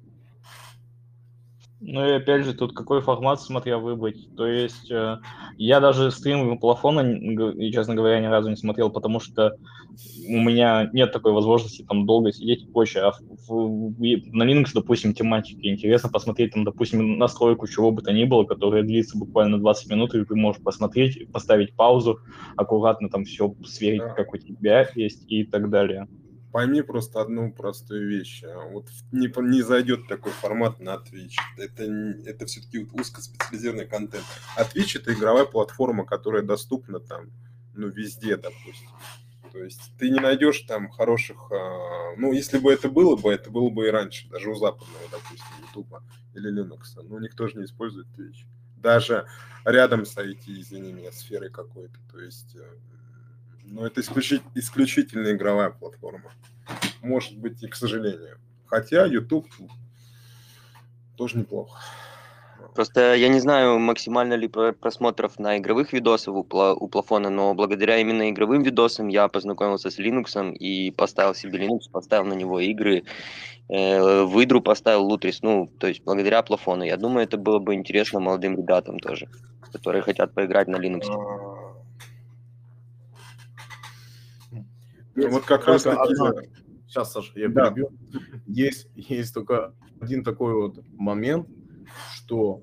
Ну 1.82 2.06
и 2.06 2.12
опять 2.12 2.44
же, 2.44 2.52
тут 2.52 2.74
какой 2.74 3.00
формат 3.00 3.40
смотря 3.40 3.78
выбрать. 3.78 4.28
То 4.36 4.46
есть 4.46 4.90
э, 4.90 5.16
я 5.56 5.80
даже 5.80 6.10
стримы 6.10 6.58
плафона, 6.58 7.02
честно 7.72 7.94
говоря, 7.94 8.20
ни 8.20 8.26
разу 8.26 8.50
не 8.50 8.56
смотрел, 8.56 8.90
потому 8.90 9.18
что 9.18 9.56
у 10.28 10.40
меня 10.40 10.90
нет 10.92 11.10
такой 11.10 11.32
возможности 11.32 11.82
там 11.88 12.04
долго 12.04 12.32
сидеть 12.32 12.64
и 12.64 12.66
прочее. 12.66 13.04
А 13.04 13.12
в, 13.12 13.48
в, 13.48 13.98
на 13.98 14.42
Linux, 14.42 14.72
допустим, 14.74 15.14
тематики 15.14 15.68
интересно 15.68 16.10
посмотреть 16.10 16.52
там, 16.52 16.64
допустим, 16.64 17.18
настройку 17.18 17.66
чего 17.66 17.90
бы 17.90 18.02
то 18.02 18.12
ни 18.12 18.24
было, 18.24 18.44
которая 18.44 18.82
длится 18.82 19.16
буквально 19.16 19.58
20 19.58 19.90
минут, 19.90 20.14
и 20.14 20.22
ты 20.22 20.34
можешь 20.34 20.62
посмотреть, 20.62 21.32
поставить 21.32 21.74
паузу, 21.74 22.20
аккуратно 22.56 23.08
там 23.08 23.24
все 23.24 23.54
сверить, 23.64 24.02
как 24.16 24.34
у 24.34 24.36
тебя 24.36 24.86
есть 24.94 25.24
и 25.32 25.44
так 25.44 25.70
далее. 25.70 26.08
Пойми 26.52 26.82
просто 26.82 27.20
одну 27.20 27.52
простую 27.52 28.08
вещь. 28.08 28.42
А 28.44 28.68
вот 28.68 28.88
не, 29.12 29.32
не 29.48 29.62
зайдет 29.62 30.08
такой 30.08 30.32
формат 30.32 30.80
на 30.80 30.96
Twitch. 30.96 31.36
Это, 31.56 31.84
это 32.28 32.46
все-таки 32.46 32.84
вот 32.84 33.00
узкоспециализированный 33.00 33.86
контент. 33.86 34.24
А 34.56 34.64
Twitch 34.64 34.98
это 34.98 35.12
игровая 35.12 35.44
платформа, 35.44 36.04
которая 36.04 36.42
доступна 36.42 36.98
там, 36.98 37.30
ну, 37.74 37.88
везде, 37.88 38.36
допустим. 38.36 38.88
То 39.52 39.58
есть 39.58 39.92
ты 39.98 40.10
не 40.10 40.20
найдешь 40.20 40.60
там 40.62 40.90
хороших... 40.90 41.50
А, 41.52 42.14
ну, 42.16 42.32
если 42.32 42.58
бы 42.58 42.72
это 42.72 42.88
было 42.88 43.16
бы, 43.16 43.32
это 43.32 43.50
было 43.50 43.70
бы 43.70 43.86
и 43.86 43.90
раньше, 43.90 44.28
даже 44.28 44.50
у 44.50 44.54
западного, 44.54 45.04
допустим, 45.10 45.46
YouTube 45.62 46.02
или 46.34 46.52
Linux. 46.52 47.00
Но 47.02 47.18
никто 47.18 47.48
же 47.48 47.58
не 47.58 47.64
использует 47.64 48.06
Twitch. 48.16 48.44
Даже 48.76 49.26
рядом 49.64 50.06
с 50.06 50.16
IT, 50.16 50.42
извини 50.46 50.92
меня, 50.92 51.12
сферой 51.12 51.50
какой-то. 51.50 51.98
То 52.10 52.20
есть 52.20 52.56
э, 52.56 52.74
но 53.70 53.86
это 53.86 54.00
исключить, 54.00 54.42
исключительно 54.54 55.32
игровая 55.32 55.70
платформа. 55.70 56.32
Может 57.02 57.38
быть 57.38 57.62
и 57.62 57.68
к 57.68 57.76
сожалению. 57.76 58.38
Хотя 58.66 59.06
YouTube 59.06 59.46
тоже 61.16 61.38
неплохо. 61.38 61.78
Просто 62.74 63.14
я 63.14 63.28
не 63.28 63.40
знаю, 63.40 63.78
максимально 63.78 64.34
ли 64.34 64.48
про- 64.48 64.72
просмотров 64.72 65.38
на 65.38 65.58
игровых 65.58 65.92
видосов 65.92 66.36
у, 66.36 66.42
пла- 66.42 66.76
у 66.78 66.88
плафона, 66.88 67.30
но 67.30 67.54
благодаря 67.54 67.98
именно 67.98 68.30
игровым 68.30 68.62
видосам 68.62 69.08
я 69.08 69.28
познакомился 69.28 69.90
с 69.90 69.98
Linux 69.98 70.52
и 70.54 70.90
поставил 70.90 71.34
себе 71.34 71.58
Linux, 71.58 71.90
поставил 71.90 72.26
на 72.26 72.34
него 72.34 72.60
игры, 72.60 73.02
э, 73.68 74.60
поставил 74.60 75.04
Лутрис, 75.04 75.42
ну, 75.42 75.68
то 75.78 75.88
есть 75.88 76.04
благодаря 76.04 76.42
плафону. 76.42 76.84
Я 76.84 76.96
думаю, 76.96 77.24
это 77.24 77.38
было 77.38 77.58
бы 77.58 77.74
интересно 77.74 78.20
молодым 78.20 78.56
ребятам 78.56 78.98
тоже, 79.00 79.28
которые 79.72 80.02
хотят 80.02 80.32
поиграть 80.32 80.68
на 80.68 80.76
Linux. 80.76 81.06
Ну, 85.14 85.28
вот 85.30 85.44
как 85.44 85.66
раз 85.66 85.82
таки... 85.82 85.96
одна- 86.12 86.42
Сейчас, 86.86 87.12
Саша, 87.12 87.32
я 87.38 87.48
Да. 87.48 87.66
перебью. 87.66 87.90
Есть, 88.46 88.88
есть 88.96 89.32
только 89.34 89.74
один 90.00 90.24
такой 90.24 90.54
вот 90.54 90.84
момент, 90.92 91.46
что 92.14 92.62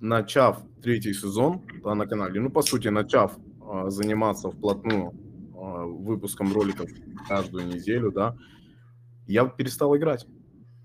начав 0.00 0.58
третий 0.82 1.14
сезон 1.14 1.62
да, 1.82 1.94
на 1.94 2.06
канале, 2.06 2.40
ну, 2.40 2.50
по 2.50 2.62
сути, 2.62 2.88
начав 2.88 3.38
а, 3.62 3.88
заниматься 3.88 4.50
вплотную 4.50 5.12
а, 5.54 5.86
выпуском 5.86 6.52
роликов 6.52 6.90
каждую 7.28 7.66
неделю, 7.66 8.10
да, 8.12 8.36
я 9.26 9.46
перестал 9.46 9.96
играть. 9.96 10.26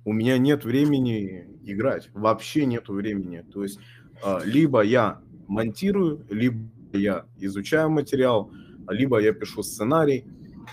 У 0.05 0.13
меня 0.13 0.37
нет 0.37 0.63
времени 0.63 1.47
играть, 1.63 2.09
вообще 2.13 2.65
нету 2.65 2.93
времени. 2.93 3.43
То 3.53 3.63
есть 3.63 3.79
а, 4.23 4.41
либо 4.45 4.81
я 4.81 5.19
монтирую, 5.47 6.25
либо 6.29 6.69
я 6.93 7.25
изучаю 7.37 7.89
материал, 7.89 8.51
либо 8.89 9.19
я 9.19 9.34
пишу 9.34 9.64
сценарий, 9.64 10.26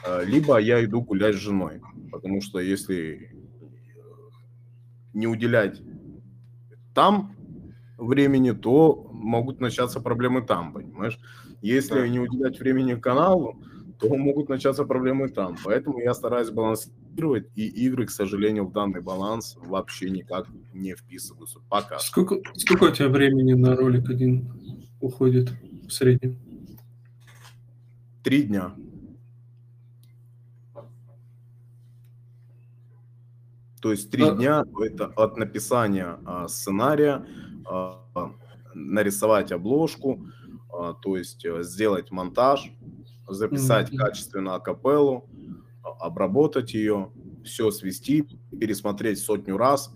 а, 0.07 0.23
либо 0.23 0.59
я 0.59 0.85
иду 0.85 1.03
гулять 1.03 1.37
с 1.37 1.39
женой. 1.39 1.81
Потому 2.11 2.41
что 2.41 2.59
если 2.61 3.31
не 5.13 5.27
уделять 5.27 5.81
там 6.95 7.35
времени, 7.99 8.53
то 8.53 9.09
могут 9.13 9.61
начаться 9.61 10.01
проблемы 10.01 10.43
там, 10.43 10.73
понимаешь? 10.73 11.19
Если 11.63 12.09
не 12.09 12.21
уделять 12.21 12.59
времени 12.59 12.95
каналу, 12.95 13.63
то 13.99 14.15
могут 14.17 14.49
начаться 14.49 14.85
проблемы 14.85 15.29
там. 15.29 15.57
Поэтому 15.65 15.99
я 15.99 16.15
стараюсь 16.15 16.51
балансировать, 16.51 17.47
и 17.55 17.67
игры, 17.87 18.07
к 18.07 18.11
сожалению, 18.11 18.67
в 18.67 18.73
данный 18.73 19.01
баланс 19.01 19.57
вообще 19.65 20.11
никак 20.11 20.47
не 20.73 20.95
вписываются. 20.95 21.61
Пока. 21.69 21.99
Сколько, 21.99 22.41
сколько 22.57 22.85
у 22.85 22.91
тебя 22.91 23.09
времени 23.09 23.55
на 23.55 23.77
ролик 23.77 24.11
один 24.11 24.53
уходит 25.01 25.53
в 25.87 25.91
среднем? 25.91 26.39
Три 28.25 28.43
дня. 28.45 28.75
То 33.83 33.91
есть 33.91 34.11
три 34.11 34.25
дня 34.31 34.65
это 34.81 35.09
от 35.09 35.37
написания 35.37 36.19
а, 36.25 36.49
сценария, 36.49 37.27
а, 37.67 38.33
нарисовать 38.75 39.53
обложку, 39.53 40.27
а, 40.73 40.95
то 40.95 41.19
есть 41.19 41.45
э, 41.45 41.63
сделать 41.63 42.11
монтаж, 42.11 42.73
записать 43.29 43.91
Мгм. 43.93 43.99
качественно 43.99 44.55
акапеллу, 44.55 45.29
обработать 45.83 46.73
ее, 46.73 47.13
все 47.45 47.71
свести, 47.71 48.27
пересмотреть 48.59 49.19
сотню 49.19 49.59
раз, 49.59 49.93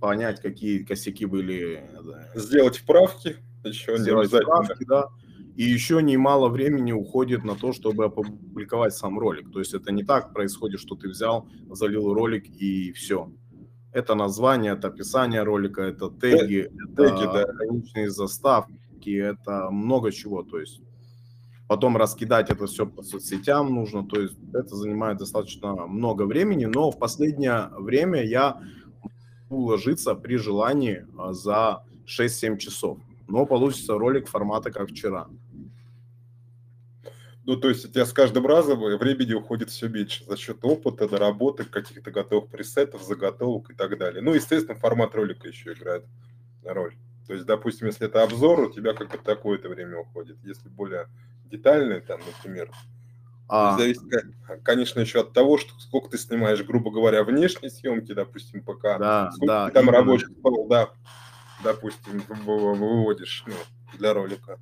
понять, 0.00 0.40
какие 0.42 0.82
косяки 0.82 1.24
были. 1.24 1.88
э, 2.34 2.38
Сделать 2.38 2.78
вправки, 2.78 3.36
еще 3.62 3.92
не 3.92 3.98
сделать 3.98 4.26
обязательно. 4.32 4.62
вправки, 4.64 4.84
да. 4.84 5.08
И 5.58 5.64
еще 5.64 6.00
немало 6.00 6.48
времени 6.48 6.92
уходит 6.92 7.42
на 7.42 7.56
то, 7.56 7.72
чтобы 7.72 8.04
опубликовать 8.04 8.94
сам 8.94 9.18
ролик. 9.18 9.50
То 9.50 9.58
есть 9.58 9.74
это 9.74 9.90
не 9.90 10.04
так 10.04 10.32
происходит, 10.32 10.78
что 10.78 10.94
ты 10.94 11.08
взял, 11.08 11.48
залил 11.68 12.14
ролик 12.14 12.46
и 12.46 12.92
все. 12.92 13.32
Это 13.92 14.14
название, 14.14 14.74
это 14.74 14.86
описание 14.86 15.42
ролика, 15.42 15.82
это 15.82 16.10
теги, 16.10 16.70
это 16.72 16.86
теги, 16.94 17.24
да. 17.24 17.42
ограниченные 17.42 18.08
заставки, 18.08 19.10
это 19.10 19.68
много 19.72 20.12
чего. 20.12 20.44
То 20.44 20.60
есть 20.60 20.80
потом 21.66 21.96
раскидать 21.96 22.50
это 22.50 22.66
все 22.68 22.86
по 22.86 23.02
соцсетям 23.02 23.74
нужно. 23.74 24.06
То 24.06 24.20
есть 24.20 24.38
это 24.54 24.76
занимает 24.76 25.18
достаточно 25.18 25.74
много 25.88 26.22
времени, 26.22 26.66
но 26.66 26.92
в 26.92 27.00
последнее 27.00 27.68
время 27.80 28.24
я 28.24 28.62
уложиться 29.50 30.14
при 30.14 30.36
желании 30.36 31.04
а, 31.18 31.32
за 31.32 31.82
6-7 32.06 32.58
часов. 32.58 32.98
Но 33.26 33.44
получится 33.44 33.98
ролик 33.98 34.28
формата 34.28 34.70
как 34.70 34.90
вчера. 34.90 35.26
Ну, 37.48 37.56
то 37.56 37.70
есть 37.70 37.82
у 37.86 37.88
тебя 37.88 38.04
с 38.04 38.12
каждым 38.12 38.46
разом 38.46 38.78
времени 38.98 39.32
уходит 39.32 39.70
все 39.70 39.88
меньше 39.88 40.22
за 40.26 40.36
счет 40.36 40.58
опыта, 40.60 41.08
доработок, 41.08 41.70
каких-то 41.70 42.10
готовых 42.10 42.50
пресетов, 42.50 43.02
заготовок 43.02 43.70
и 43.70 43.74
так 43.74 43.96
далее. 43.96 44.20
Ну, 44.20 44.34
естественно, 44.34 44.78
формат 44.78 45.14
ролика 45.14 45.48
еще 45.48 45.72
играет 45.72 46.04
роль. 46.62 46.94
То 47.26 47.32
есть, 47.32 47.46
допустим, 47.46 47.86
если 47.86 48.06
это 48.06 48.22
обзор, 48.22 48.60
у 48.60 48.70
тебя 48.70 48.92
как 48.92 49.10
бы 49.10 49.16
такое-то 49.16 49.70
время 49.70 49.96
уходит. 49.96 50.36
Если 50.44 50.68
более 50.68 51.08
детальный, 51.46 52.02
там, 52.02 52.20
например, 52.20 52.70
А. 53.48 53.78
зависит, 53.78 54.02
ко- 54.10 54.58
конечно, 54.58 55.00
еще 55.00 55.22
от 55.22 55.32
того, 55.32 55.56
что 55.56 55.72
сколько 55.80 56.10
ты 56.10 56.18
снимаешь, 56.18 56.62
грубо 56.62 56.90
говоря, 56.90 57.24
внешней 57.24 57.70
съемки, 57.70 58.12
допустим, 58.12 58.62
пока, 58.62 58.98
Да, 58.98 59.30
сколько 59.32 59.46
да, 59.46 59.66
ты 59.68 59.72
там 59.72 59.84
именно. 59.84 59.96
рабочих 59.96 60.28
да, 60.68 60.90
допустим, 61.64 62.22
выводишь 62.28 63.42
ну, 63.46 63.54
для 63.98 64.12
ролика. 64.12 64.60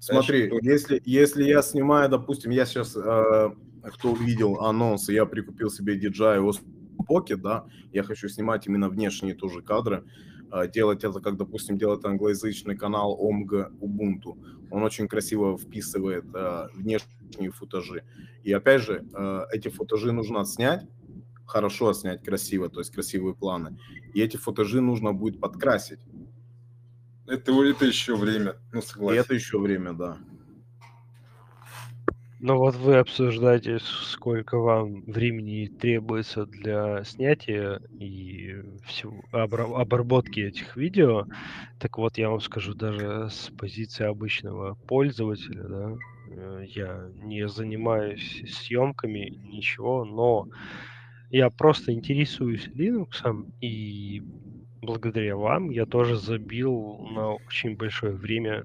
Смотри, 0.00 0.48
Знаешь, 0.48 0.64
если, 0.64 1.02
если 1.04 1.44
я 1.44 1.62
снимаю, 1.62 2.08
допустим, 2.08 2.50
я 2.50 2.64
сейчас, 2.64 2.96
э, 2.96 3.50
кто 3.82 4.12
увидел 4.12 4.60
анонсы, 4.60 5.12
я 5.12 5.26
прикупил 5.26 5.70
себе 5.70 5.98
DJI 5.98 6.40
Osmo 6.42 6.64
Pocket, 7.06 7.36
да, 7.36 7.66
я 7.92 8.02
хочу 8.02 8.28
снимать 8.28 8.66
именно 8.66 8.88
внешние 8.88 9.34
тоже 9.34 9.60
кадры, 9.60 10.04
э, 10.52 10.68
делать 10.68 11.04
это, 11.04 11.20
как, 11.20 11.36
допустим, 11.36 11.76
делает 11.76 12.04
англоязычный 12.04 12.76
канал 12.76 13.18
OMG 13.20 13.78
Ubuntu. 13.80 14.38
Он 14.70 14.82
очень 14.82 15.06
красиво 15.06 15.58
вписывает 15.58 16.24
э, 16.34 16.68
внешние 16.74 17.50
футажи. 17.50 18.02
И 18.42 18.52
опять 18.52 18.82
же, 18.82 19.04
э, 19.14 19.40
эти 19.52 19.68
футажи 19.68 20.12
нужно 20.12 20.40
отснять, 20.40 20.86
хорошо 21.46 21.88
отснять, 21.88 22.22
красиво, 22.22 22.68
то 22.68 22.80
есть 22.80 22.92
красивые 22.92 23.34
планы. 23.34 23.76
И 24.14 24.22
эти 24.22 24.36
футажи 24.38 24.80
нужно 24.80 25.12
будет 25.12 25.40
подкрасить. 25.40 25.98
Это, 27.30 27.52
это 27.62 27.84
еще 27.84 28.16
время, 28.16 28.56
ну, 28.72 28.80
И 28.80 28.84
согласен. 28.84 29.20
это 29.20 29.34
еще 29.34 29.58
время, 29.60 29.92
да. 29.92 30.18
Ну 32.40 32.56
вот 32.56 32.74
вы 32.74 32.96
обсуждаете, 32.96 33.78
сколько 33.80 34.58
вам 34.58 35.02
времени 35.02 35.70
требуется 35.78 36.46
для 36.46 37.04
снятия 37.04 37.80
и 38.00 38.56
всего, 38.84 39.22
обра- 39.32 39.80
обработки 39.80 40.40
этих 40.40 40.74
видео. 40.76 41.26
Так 41.78 41.98
вот, 41.98 42.18
я 42.18 42.30
вам 42.30 42.40
скажу, 42.40 42.74
даже 42.74 43.28
с 43.30 43.50
позиции 43.56 44.06
обычного 44.06 44.74
пользователя, 44.88 45.62
да, 45.68 45.94
э, 46.30 46.64
я 46.74 47.10
не 47.22 47.46
занимаюсь 47.46 48.42
съемками, 48.48 49.30
ничего, 49.52 50.04
но 50.04 50.48
я 51.28 51.48
просто 51.50 51.92
интересуюсь 51.92 52.68
Linux, 52.74 53.22
и 53.60 54.22
благодаря 54.82 55.36
вам 55.36 55.70
я 55.70 55.86
тоже 55.86 56.16
забил 56.16 56.98
на 57.12 57.34
очень 57.34 57.76
большое 57.76 58.12
время 58.14 58.64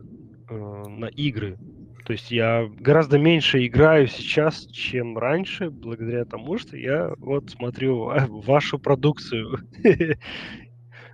э, 0.49 0.83
на 0.87 1.05
игры. 1.05 1.57
То 2.05 2.13
есть 2.13 2.29
я 2.31 2.69
гораздо 2.79 3.17
меньше 3.17 3.65
играю 3.65 4.07
сейчас, 4.07 4.67
чем 4.67 5.17
раньше, 5.17 5.71
благодаря 5.71 6.23
тому, 6.25 6.57
что 6.57 6.77
я 6.77 7.13
вот 7.17 7.49
смотрю 7.49 7.97
ва- 7.97 8.27
вашу 8.29 8.77
продукцию. 8.77 9.59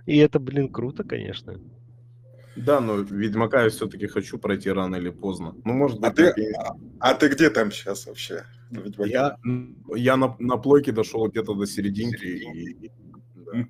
И 0.06 0.16
это, 0.18 0.38
блин, 0.38 0.68
круто, 0.68 1.04
конечно. 1.04 1.58
Да, 2.56 2.80
но 2.80 2.96
Ведьмака 2.96 3.62
я 3.62 3.70
все-таки 3.70 4.06
хочу 4.06 4.38
пройти 4.38 4.70
рано 4.70 4.96
или 4.96 5.08
поздно. 5.08 5.54
Ну, 5.64 5.72
может 5.72 5.98
быть, 6.00 6.10
А 6.10 6.12
ты, 6.12 6.26
например, 6.26 6.54
а, 6.58 6.76
а 7.00 7.14
ты 7.14 7.28
где 7.28 7.48
там 7.48 7.70
сейчас 7.72 8.06
вообще? 8.06 8.44
я, 8.98 9.38
я 9.96 10.16
на, 10.16 10.36
на 10.38 10.58
плойке 10.58 10.92
дошел 10.92 11.26
где-то 11.28 11.54
до 11.54 11.66
серединки. 11.66 12.24
И, 12.26 12.90
да. 13.36 13.66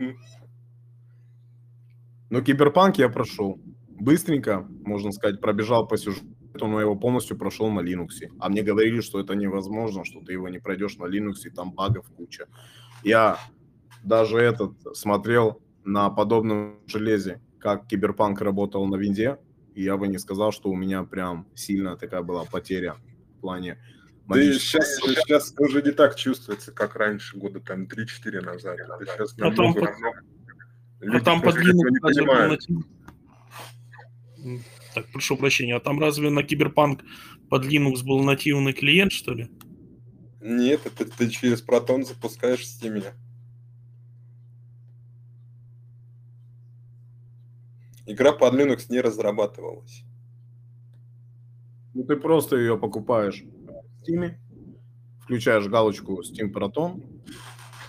Но 2.33 2.41
Киберпанк 2.41 2.97
я 2.97 3.11
прошел. 3.11 3.61
Быстренько, 3.91 4.67
можно 4.87 5.13
сказать, 5.13 5.39
пробежал 5.39 5.87
по 5.87 5.99
сюжету, 5.99 6.27
но 6.55 6.77
я 6.77 6.87
его 6.87 6.97
полностью 6.97 7.37
прошел 7.37 7.71
на 7.71 7.81
Linux. 7.81 8.27
А 8.39 8.49
мне 8.49 8.63
говорили, 8.63 9.03
что 9.03 9.21
это 9.21 9.35
невозможно, 9.35 10.03
что 10.07 10.21
ты 10.21 10.33
его 10.33 10.49
не 10.49 10.59
пройдешь 10.59 10.97
на 10.97 11.05
Linux, 11.05 11.45
и 11.45 11.51
там 11.51 11.73
багов 11.73 12.07
куча. 12.17 12.47
Я 13.05 13.39
даже 14.03 14.39
этот 14.39 14.73
смотрел 14.97 15.61
на 15.85 16.09
подобном 16.09 16.79
железе, 16.87 17.43
как 17.59 17.87
Киберпанк 17.87 18.41
работал 18.41 18.87
на 18.87 18.97
винде, 18.97 19.37
и 19.75 19.83
я 19.83 19.99
бы 19.99 20.09
не 20.09 20.17
сказал, 20.17 20.53
что 20.53 20.71
у 20.71 20.75
меня 20.75 21.05
прям 21.05 21.47
сильно 21.55 21.99
такая 21.99 22.23
была 22.23 22.47
потеря 22.47 22.97
в 23.37 23.41
плане 23.43 23.77
Да 24.27 24.37
магического. 24.37 24.87
сейчас, 24.87 25.23
сейчас 25.23 25.55
уже 25.59 25.83
не 25.83 25.93
так 25.93 26.17
чувствуется, 26.17 26.73
как 26.73 26.97
раньше, 26.97 27.37
года 27.37 27.61
там 27.61 27.83
3-4 27.83 28.41
назад. 28.41 28.79
Это 28.79 29.05
сейчас 29.05 29.35
А 29.35 29.55
там 29.55 29.75
намного, 29.75 30.23
под- 31.11 31.27
намного- 31.27 31.59
А 31.59 31.63
люди 31.83 31.99
там 32.01 32.01
под 32.01 32.17
Linux 32.17 32.85
Так, 34.95 35.07
прошу 35.13 35.37
прощения, 35.37 35.75
а 35.77 35.81
там 35.81 35.99
разве 36.01 36.31
на 36.31 36.43
Киберпанк 36.43 37.03
под 37.49 37.65
Linux 37.65 38.05
был 38.05 38.23
нативный 38.23 38.73
клиент, 38.73 39.13
что 39.13 39.33
ли? 39.35 39.49
Нет, 40.41 40.81
это 40.87 41.05
ты 41.07 41.31
через 41.31 41.65
Proton 41.65 42.05
запускаешь 42.05 42.61
в 42.61 42.65
Steam. 42.85 43.05
Игра 48.07 48.33
под 48.33 48.55
Linux 48.55 48.87
не 48.89 49.01
разрабатывалась. 49.01 50.05
Ну, 51.95 52.05
ты 52.05 52.17
просто 52.17 52.57
ее 52.57 52.77
покупаешь 52.77 53.43
в 53.45 54.03
Steam, 54.11 54.35
включаешь 55.23 55.67
галочку 55.69 56.21
Steam 56.23 56.51
Proton, 56.53 57.03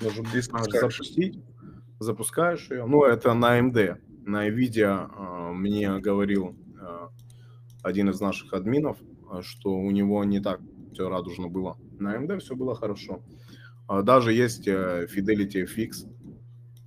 нажимаешь 0.01 0.45
запустить, 0.45 1.39
запускаешь 2.03 2.69
ее. 2.69 2.85
Ну, 2.85 3.03
это 3.03 3.33
на 3.33 3.59
AMD. 3.59 3.97
На 4.25 4.47
NVIDIA 4.47 5.09
э, 5.09 5.51
мне 5.53 5.99
говорил 5.99 6.55
э, 6.79 7.07
один 7.81 8.09
из 8.09 8.21
наших 8.21 8.53
админов, 8.53 8.97
что 9.41 9.73
у 9.73 9.91
него 9.91 10.23
не 10.23 10.39
так 10.39 10.61
все 10.93 11.09
радужно 11.09 11.47
было. 11.47 11.77
На 11.99 12.15
AMD 12.15 12.39
все 12.39 12.55
было 12.55 12.75
хорошо. 12.75 13.21
А 13.87 14.01
Даже 14.01 14.31
есть 14.31 14.67
э, 14.67 15.07
Fidelity 15.13 15.65
FX, 15.65 16.07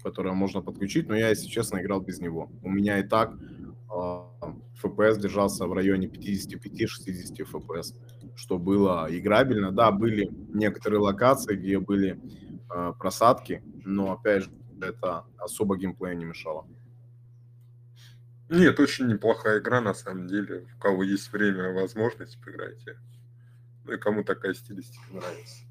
которое 0.02 0.32
можно 0.32 0.62
подключить, 0.62 1.08
но 1.08 1.16
я, 1.16 1.28
если 1.28 1.48
честно, 1.48 1.80
играл 1.80 2.00
без 2.00 2.20
него. 2.20 2.50
У 2.62 2.70
меня 2.70 3.00
и 3.00 3.02
так 3.02 3.34
а, 3.90 4.30
FPS 4.82 5.20
держался 5.20 5.66
в 5.66 5.72
районе 5.72 6.06
55-60 6.06 7.44
FPS, 7.52 7.94
что 8.34 8.58
было 8.58 9.08
играбельно. 9.10 9.72
Да, 9.72 9.90
были 9.90 10.30
некоторые 10.54 11.00
локации, 11.00 11.56
где 11.56 11.80
были 11.80 12.20
просадки, 12.98 13.62
но, 13.84 14.12
опять 14.12 14.44
же, 14.44 14.50
это 14.80 15.24
особо 15.38 15.76
геймплею 15.76 16.16
не 16.16 16.24
мешало. 16.24 16.66
Нет, 18.48 18.78
очень 18.78 19.08
неплохая 19.08 19.58
игра, 19.58 19.80
на 19.80 19.94
самом 19.94 20.28
деле. 20.28 20.68
У 20.76 20.78
кого 20.78 21.02
есть 21.02 21.32
время 21.32 21.70
и 21.70 21.72
возможность, 21.72 22.40
поиграйте. 22.40 22.98
Ну 23.84 23.92
и 23.92 23.98
кому 23.98 24.22
такая 24.22 24.54
стилистика 24.54 25.04
нравится. 25.12 25.64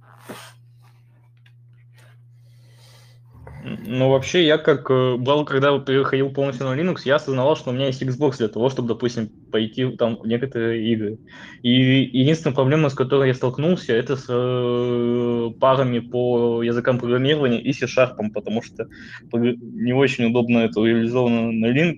Ну, 3.64 4.12
вообще, 4.12 4.46
я 4.46 4.60
как 4.60 4.92
э, 4.92 5.16
брал, 5.18 5.44
когда 5.44 5.78
переходил 5.80 6.30
полностью 6.30 6.68
на 6.68 6.80
Linux, 6.80 7.02
я 7.06 7.16
осознавал, 7.16 7.56
что 7.56 7.72
у 7.72 7.74
меня 7.74 7.88
есть 7.88 8.02
Xbox 8.04 8.38
для 8.38 8.48
того, 8.48 8.70
чтобы, 8.70 8.90
допустим, 8.90 9.28
пойти 9.52 9.88
там 9.98 10.18
в 10.18 10.28
некоторые 10.28 10.88
игры. 10.92 11.18
И 11.64 11.72
единственная 11.72 12.54
проблема, 12.54 12.90
с 12.90 12.94
которой 12.94 13.30
я 13.30 13.34
столкнулся, 13.34 13.94
это 13.94 14.18
с 14.18 14.26
э, 14.30 15.50
парами 15.60 16.00
по 16.00 16.62
языкам 16.62 17.00
программирования 17.00 17.60
и 17.60 17.74
C-Sharp, 17.74 18.18
потому 18.34 18.62
что 18.62 18.88
не 19.32 19.94
очень 19.94 20.26
удобно 20.26 20.60
это 20.60 20.84
реализовано 20.84 21.52
на 21.52 21.66
Linux, 21.66 21.98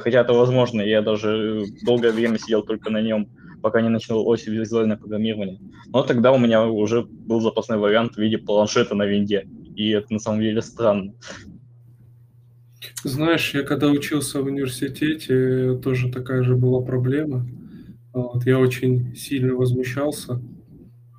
хотя 0.00 0.20
это 0.20 0.34
возможно, 0.34 0.82
я 0.82 1.00
даже 1.00 1.64
долгое 1.82 2.12
время 2.12 2.38
сидел 2.38 2.62
только 2.62 2.90
на 2.90 3.00
нем, 3.00 3.28
пока 3.62 3.80
не 3.80 3.88
началось 3.88 4.46
визуальное 4.46 4.98
программирование. 4.98 5.58
Но 5.88 6.02
тогда 6.02 6.32
у 6.32 6.38
меня 6.38 6.66
уже 6.66 7.04
был 7.04 7.40
запасной 7.40 7.78
вариант 7.78 8.16
в 8.16 8.18
виде 8.18 8.36
планшета 8.36 8.94
на 8.94 9.06
винде, 9.06 9.46
и 9.76 9.90
это 9.90 10.12
на 10.12 10.18
самом 10.18 10.40
деле 10.40 10.62
странно. 10.62 11.14
Знаешь, 13.04 13.54
я 13.54 13.62
когда 13.62 13.88
учился 13.88 14.40
в 14.40 14.46
университете, 14.46 15.78
тоже 15.82 16.10
такая 16.10 16.42
же 16.42 16.56
была 16.56 16.82
проблема. 16.82 17.46
Вот, 18.12 18.46
я 18.46 18.58
очень 18.58 19.14
сильно 19.14 19.54
возмущался. 19.54 20.40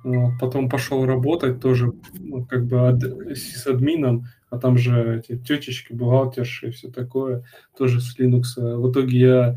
Вот, 0.04 0.32
потом 0.40 0.68
пошел 0.68 1.04
работать 1.04 1.60
тоже 1.60 1.92
ну, 2.18 2.44
как 2.44 2.66
бы 2.66 2.88
ад- 2.88 3.02
с 3.02 3.66
админом, 3.66 4.26
а 4.50 4.58
там 4.58 4.78
же 4.78 5.18
эти 5.18 5.38
тетечки, 5.38 5.92
бухгалтерши 5.92 6.68
и 6.68 6.70
все 6.70 6.88
такое, 6.88 7.44
тоже 7.76 8.00
с 8.00 8.18
Linux. 8.18 8.42
В 8.56 8.90
итоге 8.90 9.18
я 9.18 9.56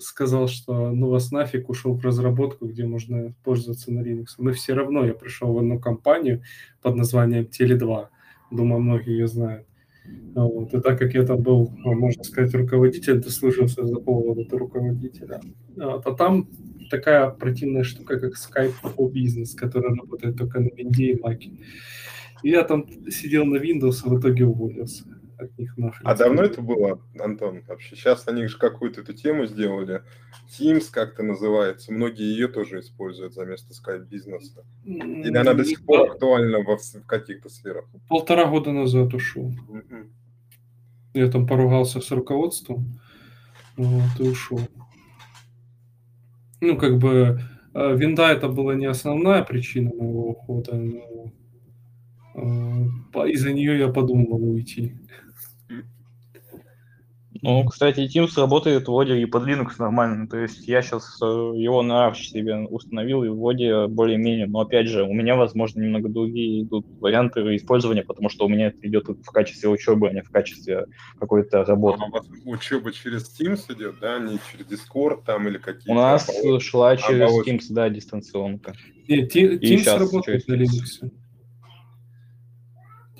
сказал, 0.00 0.48
что 0.48 0.90
ну 0.90 1.08
вас 1.08 1.32
нафиг, 1.32 1.68
ушел 1.68 1.94
в 1.94 2.04
разработку, 2.04 2.66
где 2.66 2.84
можно 2.84 3.34
пользоваться 3.44 3.92
на 3.92 4.00
Linux. 4.00 4.26
Но 4.38 4.52
все 4.52 4.74
равно 4.74 5.04
я 5.04 5.14
пришел 5.14 5.52
в 5.52 5.58
одну 5.58 5.80
компанию 5.80 6.42
под 6.80 6.96
названием 6.96 7.44
Теле2. 7.44 8.06
Думаю, 8.50 8.80
многие 8.80 9.12
ее 9.12 9.26
знают. 9.26 9.66
Вот. 10.34 10.74
И 10.74 10.80
так 10.80 10.98
как 10.98 11.14
я 11.14 11.24
там 11.24 11.42
был, 11.42 11.72
ну, 11.76 11.94
можно 11.94 12.24
сказать, 12.24 12.54
руководитель, 12.54 13.20
дослужился 13.20 13.86
за 13.86 13.96
полгода 13.96 14.44
руководителя. 14.56 15.40
Вот. 15.76 16.06
А 16.06 16.14
там 16.14 16.48
такая 16.90 17.30
противная 17.30 17.84
штука, 17.84 18.18
как 18.20 18.34
Skype 18.34 18.74
for 18.82 19.10
Business, 19.12 19.56
которая 19.56 19.94
работает 19.94 20.36
только 20.36 20.60
на 20.60 20.68
винде 20.68 21.12
и 21.12 21.20
маке. 21.20 21.52
И 22.42 22.50
я 22.50 22.64
там 22.64 22.86
сидел 23.08 23.44
на 23.44 23.56
Windows, 23.56 24.00
а 24.04 24.10
в 24.10 24.18
итоге 24.18 24.44
уволился 24.44 25.04
от 25.38 25.56
них 25.58 25.76
нахрен. 25.76 26.06
А 26.06 26.14
давно 26.14 26.42
это 26.42 26.60
было, 26.60 27.00
Антон, 27.18 27.62
вообще? 27.66 27.96
Сейчас 27.96 28.28
они 28.28 28.46
же 28.46 28.58
какую-то 28.58 29.00
эту 29.00 29.12
тему 29.12 29.46
сделали. 29.46 30.02
Teams 30.58 30.88
как-то 30.90 31.22
называется. 31.22 31.92
Многие 31.92 32.24
ее 32.24 32.48
тоже 32.48 32.80
используют 32.80 33.34
за 33.34 33.44
место 33.44 33.72
Skype 33.72 34.06
бизнеса. 34.06 34.64
Или 34.84 35.36
она 35.36 35.54
до 35.54 35.64
сих 35.64 35.84
пор 35.84 36.10
актуальна 36.10 36.60
во 36.60 36.76
в 36.76 37.06
каких-то 37.06 37.48
сферах? 37.48 37.84
Полтора 38.08 38.46
года 38.46 38.72
назад 38.72 39.14
ушел. 39.14 39.52
Мгм. 39.68 40.12
Я 41.14 41.30
там 41.30 41.46
поругался 41.46 42.00
с 42.00 42.10
руководством, 42.10 42.98
вот, 43.76 44.18
и 44.18 44.22
ушел. 44.22 44.60
Ну, 46.60 46.78
как 46.78 46.98
бы, 46.98 47.40
э, 47.74 47.96
винда 47.96 48.30
это 48.32 48.48
была 48.48 48.74
не 48.74 48.86
основная 48.86 49.42
причина 49.42 49.90
моего 49.94 50.30
ухода, 50.30 50.74
но 50.74 51.32
из-за 52.34 53.52
нее 53.52 53.78
я 53.78 53.88
подумал 53.88 54.42
уйти. 54.42 54.94
Ну, 57.44 57.64
кстати, 57.64 58.00
Teams 58.06 58.38
работает 58.40 58.86
вроде 58.86 59.18
и 59.18 59.26
под 59.26 59.48
Linux 59.48 59.72
нормально. 59.78 60.28
То 60.28 60.36
есть 60.38 60.68
я 60.68 60.80
сейчас 60.80 61.18
его 61.20 61.82
на 61.82 62.08
Arch 62.08 62.22
себе 62.22 62.56
установил 62.68 63.24
и 63.24 63.28
вроде 63.28 63.88
более-менее. 63.88 64.46
Но 64.46 64.60
опять 64.60 64.86
же, 64.86 65.02
у 65.02 65.12
меня, 65.12 65.34
возможно, 65.34 65.80
немного 65.82 66.08
другие 66.08 66.62
идут 66.62 66.86
варианты 67.00 67.40
использования, 67.56 68.04
потому 68.04 68.28
что 68.28 68.46
у 68.46 68.48
меня 68.48 68.68
это 68.68 68.78
идет 68.86 69.08
в 69.08 69.24
качестве 69.24 69.70
учебы, 69.70 70.08
а 70.08 70.12
не 70.12 70.22
в 70.22 70.30
качестве 70.30 70.86
какой-то 71.18 71.64
работы. 71.64 71.98
А 72.04 72.06
у 72.06 72.10
вас 72.12 72.26
учеба 72.44 72.92
через 72.92 73.36
Teams 73.40 73.74
идет, 73.74 73.96
да, 74.00 74.20
не 74.20 74.38
через 74.52 74.66
Discord 74.66 75.24
там 75.26 75.48
или 75.48 75.58
какие-то? 75.58 75.90
У 75.90 75.94
нас 75.94 76.28
оболочки? 76.28 76.68
шла 76.68 76.96
через 76.96 77.22
Оболочки. 77.28 77.50
Teams, 77.50 77.64
да, 77.70 77.90
дистанционка. 77.90 78.74
Не, 79.08 79.26
Ти- 79.26 79.40
И 79.56 79.76
Teams 79.78 79.98
работает 79.98 80.46
на 80.46 80.54
Linux. 80.54 81.10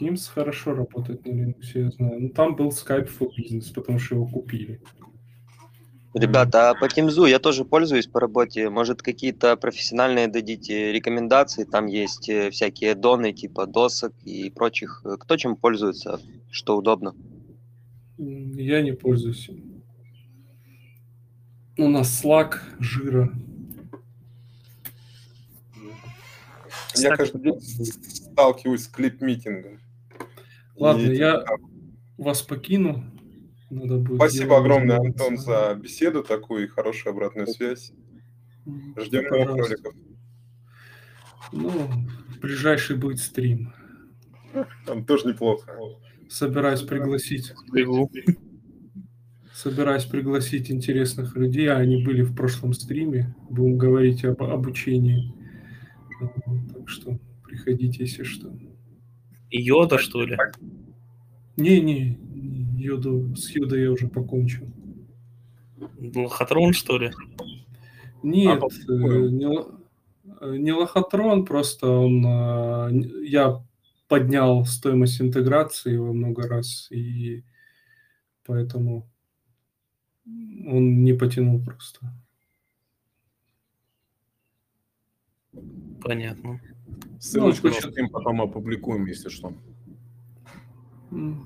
Teams 0.02 0.28
хорошо 0.28 0.74
работает 0.74 1.24
на 1.24 1.30
Linux, 1.30 1.62
я 1.74 1.90
знаю. 1.90 2.20
Ну, 2.20 2.28
там 2.30 2.56
был 2.56 2.70
Skype 2.70 3.08
for 3.08 3.28
Business, 3.38 3.72
потому 3.72 3.98
что 3.98 4.16
его 4.16 4.26
купили. 4.26 4.80
Ребята, 6.14 6.70
а 6.70 6.74
по 6.74 6.86
Teams 6.86 7.28
я 7.28 7.38
тоже 7.38 7.64
пользуюсь 7.64 8.06
по 8.06 8.20
работе. 8.20 8.68
Может, 8.68 9.00
какие-то 9.00 9.56
профессиональные 9.56 10.28
дадите 10.28 10.92
рекомендации? 10.92 11.64
Там 11.64 11.86
есть 11.86 12.28
э, 12.28 12.50
всякие 12.50 12.94
доны 12.94 13.32
типа 13.32 13.66
досок 13.66 14.12
и 14.24 14.50
прочих. 14.50 15.02
Кто 15.20 15.36
чем 15.36 15.56
пользуется? 15.56 16.20
Что 16.50 16.76
удобно? 16.76 17.14
Я 18.18 18.82
не 18.82 18.92
пользуюсь 18.92 19.48
им. 19.48 19.82
У 21.78 21.88
нас 21.88 22.22
Slack, 22.22 22.56
Жира. 22.78 23.32
Я 26.94 27.16
каждый 27.16 27.40
день 27.40 27.60
сталкиваюсь 27.60 28.84
с 28.84 28.88
клип-митингом. 28.88 29.81
Ладно, 30.82 31.12
И- 31.12 31.16
я 31.16 31.44
вас 32.18 32.42
покину. 32.42 33.04
Надо 33.70 33.98
будет 33.98 34.16
Спасибо 34.16 34.58
огромное, 34.58 34.96
заниматься. 34.98 35.24
Антон, 35.28 35.38
за 35.38 35.74
беседу 35.80 36.24
такую 36.24 36.64
и 36.64 36.66
хорошую 36.66 37.12
обратную 37.12 37.46
связь. 37.46 37.92
Ждем 38.96 39.24
новых 39.30 39.56
роликов. 39.56 39.94
Ну, 41.52 41.70
ближайший 42.40 42.96
будет 42.96 43.20
стрим. 43.20 43.72
Там 44.84 45.04
тоже 45.04 45.28
неплохо. 45.28 45.72
Собираюсь 46.28 46.82
пригласить. 46.82 47.54
Собираюсь 49.54 50.04
пригласить 50.04 50.70
интересных 50.70 51.36
людей, 51.36 51.68
а 51.70 51.76
они 51.76 52.02
были 52.02 52.22
в 52.22 52.34
прошлом 52.34 52.72
стриме. 52.72 53.36
Будем 53.48 53.78
говорить 53.78 54.24
об 54.24 54.42
обучении. 54.42 55.32
Так 56.74 56.88
что 56.88 57.18
приходите, 57.44 58.02
если 58.02 58.24
что. 58.24 58.52
Йода, 59.52 59.98
что 59.98 60.24
ли? 60.24 60.36
Не-не, 61.56 62.18
йоду, 62.78 63.36
с 63.36 63.50
йодой 63.50 63.82
я 63.82 63.90
уже 63.92 64.08
покончил. 64.08 64.66
Лохотрон, 66.14 66.72
что 66.72 66.98
ли? 66.98 67.10
Нет, 68.22 68.62
А, 68.62 68.66
э, 68.66 69.28
не, 69.28 69.58
э, 70.40 70.56
не 70.56 70.72
лохотрон, 70.72 71.44
просто 71.44 71.88
он, 71.88 72.24
н- 72.24 73.22
я 73.24 73.62
поднял 74.08 74.64
стоимость 74.64 75.20
интеграции 75.20 75.96
во 75.96 76.12
много 76.12 76.48
раз, 76.48 76.88
и 76.90 77.44
поэтому 78.46 79.08
он 80.24 81.02
не 81.02 81.12
потянул 81.12 81.62
просто. 81.62 82.00
Понятно. 86.00 86.60
Ссылочку 87.22 87.68
Ну, 87.68 87.74
на 87.74 87.80
стрим 87.80 88.08
потом 88.08 88.40
опубликуем, 88.42 89.06
если 89.06 89.28
что. 89.28 89.52
Ну, 91.12 91.36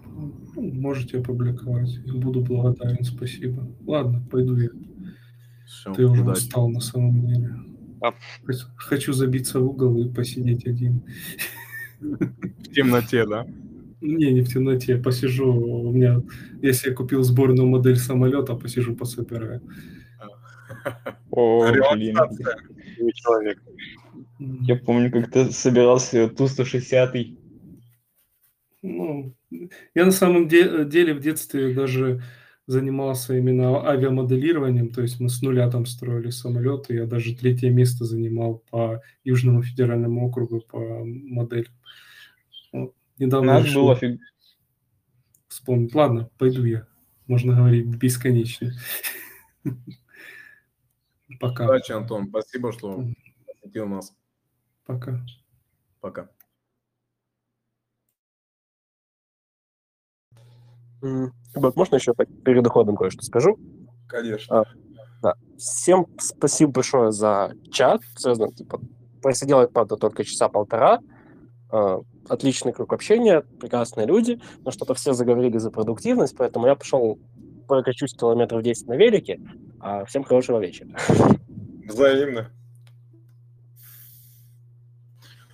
Можете 0.57 1.19
опубликовать. 1.19 2.01
Буду 2.15 2.41
благодарен, 2.41 3.05
спасибо. 3.05 3.69
Ладно, 3.87 4.27
пойду 4.31 4.57
я. 4.57 4.71
Всё, 5.67 5.93
Ты 5.93 6.07
уже 6.07 6.23
удачи. 6.23 6.39
устал 6.39 6.69
на 6.71 6.81
самом 6.81 7.27
деле. 7.27 7.55
Хо- 8.01 8.15
Хочу 8.77 9.13
забиться 9.13 9.61
в 9.61 9.67
угол 9.67 9.99
и 10.03 10.09
посидеть 10.11 10.67
один. 10.67 11.03
В 12.01 12.73
темноте, 12.75 13.27
да? 13.27 13.47
Не, 14.01 14.33
не 14.33 14.41
в 14.41 14.49
темноте. 14.49 14.97
Посижу. 14.97 15.53
У 15.53 15.93
меня, 15.93 16.23
если 16.63 16.89
я 16.89 16.95
купил 16.95 17.23
сборную 17.23 17.69
модель 17.69 17.97
самолета, 17.97 18.55
посижу, 18.55 18.97
пособираю. 18.97 19.61
О, 21.31 21.71
блин. 21.71 22.17
Человек. 23.15 23.63
Я 24.39 24.77
помню, 24.77 25.11
как-то 25.11 25.51
собирался 25.51 26.29
Ту-160. 26.29 27.37
Ну, 28.83 29.35
я 29.95 30.05
на 30.05 30.13
самом 30.13 30.49
де- 30.49 30.85
деле 30.85 31.15
в 31.15 31.21
детстве 31.21 31.75
даже 31.75 32.23
занимался 32.67 33.37
именно 33.37 33.87
авиамоделированием, 33.87 34.93
то 34.93 35.01
есть 35.03 35.21
мы 35.21 35.29
с 35.29 35.41
нуля 35.41 35.71
там 35.71 35.87
строили 35.87 36.31
самолеты, 36.31 36.95
я 36.95 37.07
даже 37.07 37.35
третье 37.37 37.71
место 37.71 38.05
занимал 38.05 38.63
по 38.71 39.01
Южному 39.25 39.63
федеральному 39.63 40.27
округу 40.27 40.61
по 40.61 41.05
моделям. 41.05 41.73
Вот. 42.73 42.95
Недавно 43.19 43.55
Нас 43.55 43.65
решил 43.65 43.85
было 43.85 43.97
фиг... 43.97 44.21
вспомнить. 45.49 45.95
Ладно, 45.95 46.29
пойду 46.39 46.65
я. 46.65 46.87
Можно 47.27 47.55
говорить 47.55 47.87
бесконечно. 47.87 48.73
Пока. 51.41 51.65
Удачи, 51.65 51.93
Антон. 51.93 52.29
Спасибо, 52.29 52.73
что 52.73 53.05
посетил 53.47 53.87
нас. 53.87 54.13
Пока. 54.87 55.21
Пока. 56.01 56.29
Вот, 61.01 61.77
можно 61.77 61.97
еще 61.97 62.15
перед 62.45 62.67
уходом 62.67 62.97
кое-что 62.97 63.23
скажу? 63.23 63.59
Конечно. 64.09 64.61
А, 64.61 64.65
да. 65.23 65.35
Всем 65.59 66.07
спасибо 66.19 66.73
большое 66.73 67.13
за 67.13 67.53
чат. 67.71 68.01
Серьезно, 68.17 68.53
типа, 68.53 68.81
просидел 69.23 69.61
я, 69.61 69.69
правда, 69.69 69.97
только 69.97 70.25
часа 70.25 70.49
полтора. 70.49 71.01
А, 71.71 72.01
Отличный 72.29 72.73
круг 72.73 72.93
общения, 72.93 73.43
прекрасные 73.61 74.07
люди, 74.07 74.41
но 74.65 74.73
что-то 74.73 74.95
все 74.95 75.13
заговорили 75.13 75.59
за 75.59 75.71
продуктивность, 75.71 76.37
поэтому 76.37 76.67
я 76.67 76.75
пошел 76.75 77.21
прокачусь 77.69 78.15
километров 78.15 78.63
10 78.63 78.89
на 78.89 78.95
велике. 78.95 79.41
А 79.81 80.05
всем 80.05 80.25
хорошего 80.25 80.59
вечера. 80.59 80.91
Взаимно. 81.87 82.51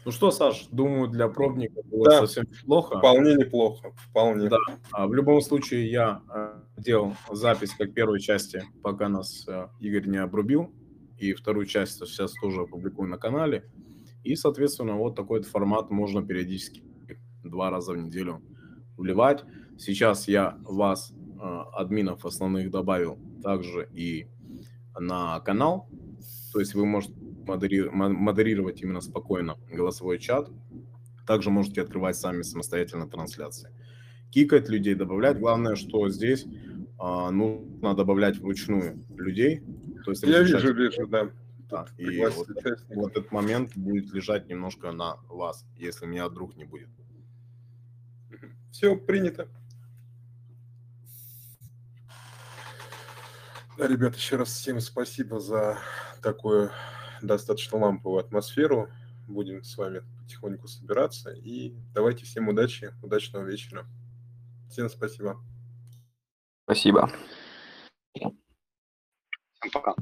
Ну 0.05 0.11
что, 0.11 0.31
Саш, 0.33 0.67
думаю, 0.71 1.09
для 1.09 1.29
пробника 1.29 1.81
было 1.85 2.05
Да. 2.05 2.19
совсем 2.21 2.45
неплохо. 2.51 2.99
Вполне 2.99 3.35
неплохо. 3.37 3.93
Вполне. 3.97 4.49
Да. 4.49 4.57
А 4.91 5.07
в 5.07 5.15
любом 5.15 5.41
случае, 5.41 5.91
я 5.91 6.23
э, 6.35 6.61
делал 6.77 7.15
запись 7.31 7.73
как 7.79 7.95
первой 7.95 8.19
части, 8.21 8.65
пока 8.83 9.09
нас 9.09 9.47
э, 9.49 9.69
Игорь 9.81 10.09
не 10.09 10.19
обрубил. 10.19 10.73
И 11.19 11.35
вторую 11.35 11.67
часть 11.67 11.99
сейчас 12.05 12.33
тоже 12.43 12.63
опубликую 12.63 13.09
на 13.09 13.17
канале. 13.17 13.65
И, 14.25 14.35
соответственно, 14.35 14.95
вот 14.97 15.15
такой 15.15 15.39
вот 15.39 15.47
формат 15.49 15.91
можно 15.91 16.23
периодически 16.27 16.83
два 17.45 17.71
раза 17.71 17.93
в 17.93 17.97
неделю 17.97 18.43
вливать. 18.97 19.45
Сейчас 19.79 20.27
я 20.27 20.59
вас, 20.65 21.13
э, 21.13 21.61
админов 21.75 22.25
основных, 22.25 22.71
добавил 22.73 23.19
также 23.43 23.89
и 23.93 24.27
на 24.99 25.39
канал. 25.41 25.89
То 26.53 26.59
есть 26.61 26.75
вы 26.75 26.87
можете 26.87 27.15
модери- 27.47 27.89
мо- 27.91 28.09
модерировать 28.09 28.83
именно 28.83 29.01
спокойно 29.01 29.57
голосовой 29.71 30.19
чат. 30.19 30.49
Также 31.27 31.51
можете 31.51 31.83
открывать 31.83 32.17
сами 32.17 32.43
самостоятельно 32.43 33.09
трансляции. 33.09 33.71
Кикать 34.31 34.69
людей, 34.69 34.95
добавлять. 34.95 35.39
Главное, 35.39 35.77
что 35.77 36.09
здесь 36.09 36.47
а, 36.99 37.31
нужно 37.31 37.95
добавлять 37.95 38.39
вручную 38.39 39.05
людей. 39.17 39.63
То 40.05 40.11
есть 40.13 40.23
Я 40.23 40.41
разрешать- 40.41 40.63
вижу, 40.65 40.75
вижу, 40.75 41.07
да. 41.07 41.31
Да, 41.69 41.87
и 41.97 42.19
вот, 42.21 42.51
участников. 42.51 42.97
вот 42.97 43.13
этот 43.13 43.33
момент 43.33 43.73
будет 43.77 44.13
лежать 44.13 44.47
немножко 44.49 44.93
на 44.93 45.17
вас, 45.29 45.65
если 45.77 46.05
меня 46.07 46.29
вдруг 46.29 46.55
не 46.57 46.65
будет. 46.65 46.89
Все 48.71 48.95
принято. 48.97 49.49
Да, 53.79 53.87
ребят, 53.89 54.17
еще 54.17 54.37
раз 54.37 54.51
всем 54.53 54.81
спасибо 54.81 55.41
за 55.41 55.79
такую 56.23 56.71
достаточно 57.27 57.79
ламповую 57.79 58.21
атмосферу. 58.21 58.89
Будем 59.29 59.63
с 59.63 59.77
вами 59.77 60.03
потихоньку 60.19 60.69
собираться. 60.69 61.31
И 61.31 61.75
давайте 61.95 62.25
всем 62.25 62.49
удачи, 62.49 62.93
удачного 63.03 63.45
вечера. 63.45 63.87
Всем 64.71 64.89
спасибо. 64.89 65.41
Спасибо. 66.65 67.11
Всем 68.15 69.71
пока. 69.73 69.95